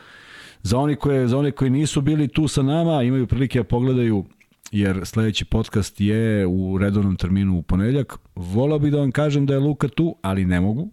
Za 0.64 0.78
oni 0.78 0.95
koje, 0.95 1.28
za 1.28 1.38
one 1.38 1.52
koji 1.52 1.70
nisu 1.70 2.02
bili 2.02 2.28
tu 2.28 2.48
sa 2.48 2.61
nama, 2.61 3.03
imaju 3.03 3.28
prilike 3.28 3.60
da 3.60 3.64
pogledaju 3.64 4.26
jer 4.72 5.02
sledeći 5.06 5.45
podcast 5.45 6.02
je 6.02 6.48
u 6.48 6.78
redovnom 6.78 7.16
terminu 7.16 7.57
u 7.57 7.61
ponedljak. 7.61 8.18
Volao 8.36 8.80
bih 8.80 8.91
da 8.91 8.98
vam 8.98 9.11
kažem 9.11 9.45
da 9.45 9.53
je 9.53 9.60
Luka 9.60 9.88
tu, 9.88 10.16
ali 10.22 10.45
ne 10.45 10.61
mogu. 10.61 10.90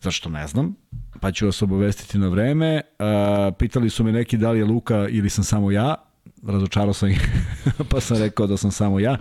Zašto 0.00 0.28
ne 0.28 0.46
znam, 0.46 0.74
pa 1.20 1.32
ću 1.32 1.46
vas 1.46 1.62
obavestiti 1.62 2.18
na 2.18 2.28
vreme. 2.28 2.80
Pitali 3.58 3.90
su 3.90 4.04
me 4.04 4.12
neki 4.12 4.36
da 4.36 4.50
li 4.50 4.58
je 4.58 4.64
Luka 4.64 5.08
ili 5.08 5.30
sam 5.30 5.44
samo 5.44 5.70
ja 5.70 5.94
razočarao 6.46 6.92
sam 6.92 7.08
ih, 7.08 7.28
pa 7.90 8.00
sam 8.00 8.18
rekao 8.18 8.46
da 8.46 8.56
sam 8.56 8.70
samo 8.70 9.00
ja. 9.00 9.16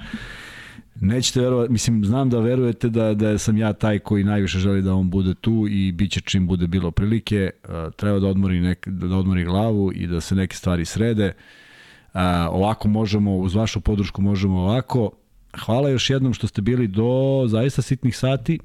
Nećete 1.01 1.41
verovati, 1.41 1.71
mislim, 1.71 2.05
znam 2.05 2.29
da 2.29 2.39
verujete 2.39 2.89
da, 2.89 3.13
da 3.13 3.37
sam 3.37 3.57
ja 3.57 3.73
taj 3.73 3.99
koji 3.99 4.23
najviše 4.23 4.59
želi 4.59 4.81
da 4.81 4.93
on 4.93 5.09
bude 5.09 5.33
tu 5.33 5.67
i 5.69 5.91
bit 5.91 6.11
će 6.11 6.21
čim 6.21 6.47
bude 6.47 6.67
bilo 6.67 6.91
prilike. 6.91 7.49
Uh, 7.63 7.93
treba 7.93 8.19
da 8.19 8.27
odmori, 8.27 8.59
nek, 8.59 8.87
da 8.87 9.15
odmori 9.15 9.43
glavu 9.43 9.91
i 9.95 10.07
da 10.07 10.21
se 10.21 10.35
neke 10.35 10.55
stvari 10.55 10.85
srede. 10.85 11.33
Uh, 12.13 12.21
ovako 12.49 12.87
možemo, 12.87 13.37
uz 13.37 13.55
vašu 13.55 13.81
podršku 13.81 14.21
možemo 14.21 14.59
ovako. 14.59 15.11
Hvala 15.65 15.89
još 15.89 16.09
jednom 16.09 16.33
što 16.33 16.47
ste 16.47 16.61
bili 16.61 16.87
do 16.87 17.43
zaista 17.47 17.81
sitnih 17.81 18.17
sati. 18.17 18.59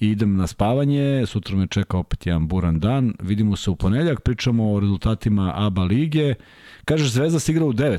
Idem 0.00 0.36
na 0.36 0.46
spavanje, 0.46 1.26
sutra 1.26 1.56
me 1.56 1.66
čeka 1.66 1.98
opet 1.98 2.26
jedan 2.26 2.48
buran 2.48 2.80
dan. 2.80 3.14
Vidimo 3.22 3.56
se 3.56 3.70
u 3.70 3.76
ponedljak, 3.76 4.20
pričamo 4.20 4.72
o 4.72 4.80
rezultatima 4.80 5.52
ABA 5.56 5.84
lige. 5.84 6.34
Kažeš 6.84 7.08
Zvezda 7.08 7.38
se 7.38 7.52
igra 7.52 7.64
u 7.64 7.72
9. 7.72 7.98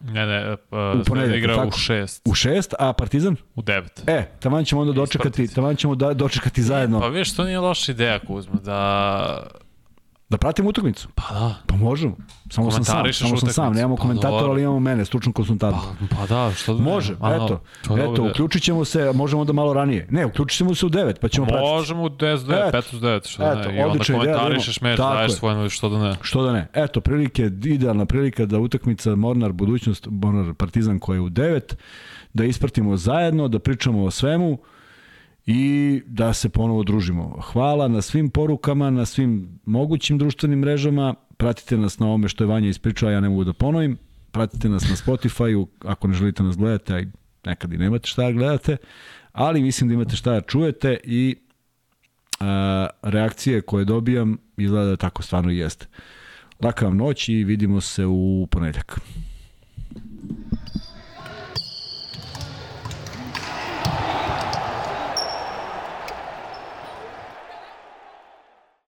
Ne, 0.00 0.26
ne, 0.26 0.56
pa, 0.70 0.92
u 1.00 1.04
Zvezda 1.04 1.36
igra 1.36 1.56
tako? 1.56 1.68
u 1.68 1.70
6. 1.70 2.20
U 2.24 2.30
6, 2.30 2.74
a 2.78 2.92
Partizan? 2.92 3.36
U 3.54 3.62
9. 3.62 3.82
E, 4.06 4.24
taman 4.40 4.64
ćemo 4.64 4.80
onda 4.80 4.92
dočekati, 4.92 5.54
taman 5.54 5.76
ćemo 5.76 5.94
da, 5.94 6.14
dočekati 6.14 6.62
zajedno. 6.62 7.00
Pa 7.00 7.08
viš, 7.08 7.36
to 7.36 7.44
nije 7.44 7.58
loša 7.58 7.92
ideja, 7.92 8.18
Kuzma, 8.18 8.54
da 8.54 9.46
Da 10.34 10.38
pratimo 10.38 10.68
utakmicu? 10.68 11.08
Pa 11.14 11.34
da. 11.34 11.54
Pa 11.66 11.76
možemo. 11.76 12.16
Samo 12.50 12.70
sam 12.70 12.84
sam, 12.84 13.12
samo 13.12 13.36
sam 13.36 13.48
sam, 13.48 13.72
nemamo 13.72 13.96
pa 13.96 14.02
komentatora, 14.02 14.50
ali 14.50 14.62
imamo 14.62 14.80
mene, 14.80 15.04
stručnog 15.04 15.34
konsultanta. 15.34 15.80
Pa, 16.10 16.16
pa 16.16 16.26
da, 16.26 16.52
što 16.54 16.74
da 16.74 16.82
Može, 16.82 17.16
ne, 17.22 17.36
eto, 17.36 17.60
eto, 17.84 18.30
uključit 18.30 18.62
ćemo 18.62 18.84
se, 18.84 19.12
možemo 19.14 19.40
onda 19.40 19.52
malo 19.52 19.72
ranije. 19.72 20.06
Ne, 20.10 20.26
uključit 20.26 20.58
ćemo 20.58 20.74
se 20.74 20.86
u 20.86 20.88
9, 20.88 21.14
pa 21.20 21.28
ćemo 21.28 21.46
pratiti. 21.46 21.70
Možemo 21.70 22.02
u 22.02 22.08
10, 22.08 22.38
9, 22.38 22.72
15, 22.72 23.00
9, 23.00 23.28
što 23.28 23.42
da 23.42 23.54
ne. 23.54 23.76
I 23.76 23.80
onda 23.80 24.04
komentarišeš 24.04 24.80
meč, 24.80 24.98
daješ 24.98 25.32
svoj, 25.32 25.68
što 25.68 25.88
da 25.88 25.98
ne. 25.98 26.16
Što 26.22 26.42
da 26.42 26.52
ne. 26.52 26.68
Eto, 26.72 27.00
prilike, 27.00 27.50
idealna 27.64 28.06
prilika 28.06 28.46
da 28.46 28.58
utakmica 28.58 29.16
Mornar, 29.16 29.52
budućnost, 29.52 30.06
Mornar 30.10 30.54
Partizan 30.54 30.98
koja 30.98 31.16
je 31.16 31.20
u 31.20 31.30
9, 31.30 31.74
da 32.32 32.44
ispratimo 32.44 32.96
zajedno, 32.96 33.48
da 33.48 33.58
pričamo 33.58 34.04
o 34.04 34.10
svemu 34.10 34.58
i 35.46 36.02
da 36.06 36.32
se 36.32 36.48
ponovo 36.48 36.82
družimo. 36.82 37.40
Hvala 37.52 37.88
na 37.88 38.02
svim 38.02 38.30
porukama, 38.30 38.90
na 38.90 39.04
svim 39.06 39.60
mogućim 39.64 40.18
društvenim 40.18 40.58
mrežama. 40.58 41.14
Pratite 41.36 41.76
nas 41.76 41.98
na 41.98 42.08
ome 42.08 42.28
što 42.28 42.44
je 42.44 42.48
Vanja 42.48 42.68
ispričao, 42.68 43.10
ja 43.10 43.20
ne 43.20 43.28
mogu 43.28 43.44
da 43.44 43.52
ponovim. 43.52 43.98
Pratite 44.30 44.68
nas 44.68 44.88
na 44.88 44.96
Spotify-u, 44.96 45.68
ako 45.84 46.08
ne 46.08 46.14
želite 46.14 46.42
nas 46.42 46.56
gledate, 46.56 46.94
a 46.94 47.02
nekad 47.48 47.72
i 47.72 47.78
nemate 47.78 48.08
šta 48.08 48.22
da 48.22 48.32
gledate, 48.32 48.76
ali 49.32 49.62
mislim 49.62 49.88
da 49.88 49.94
imate 49.94 50.16
šta 50.16 50.32
da 50.32 50.40
čujete 50.40 50.96
i 51.04 51.36
a, 52.40 52.86
reakcije 53.02 53.60
koje 53.60 53.84
dobijam 53.84 54.38
izgleda 54.56 54.90
da 54.90 54.96
tako 54.96 55.22
stvarno 55.22 55.50
i 55.50 55.58
jeste. 55.58 55.86
Laka 56.60 56.84
vam 56.84 56.96
noć 56.96 57.28
i 57.28 57.44
vidimo 57.44 57.80
se 57.80 58.06
u 58.06 58.48
ponedljak. 58.50 59.00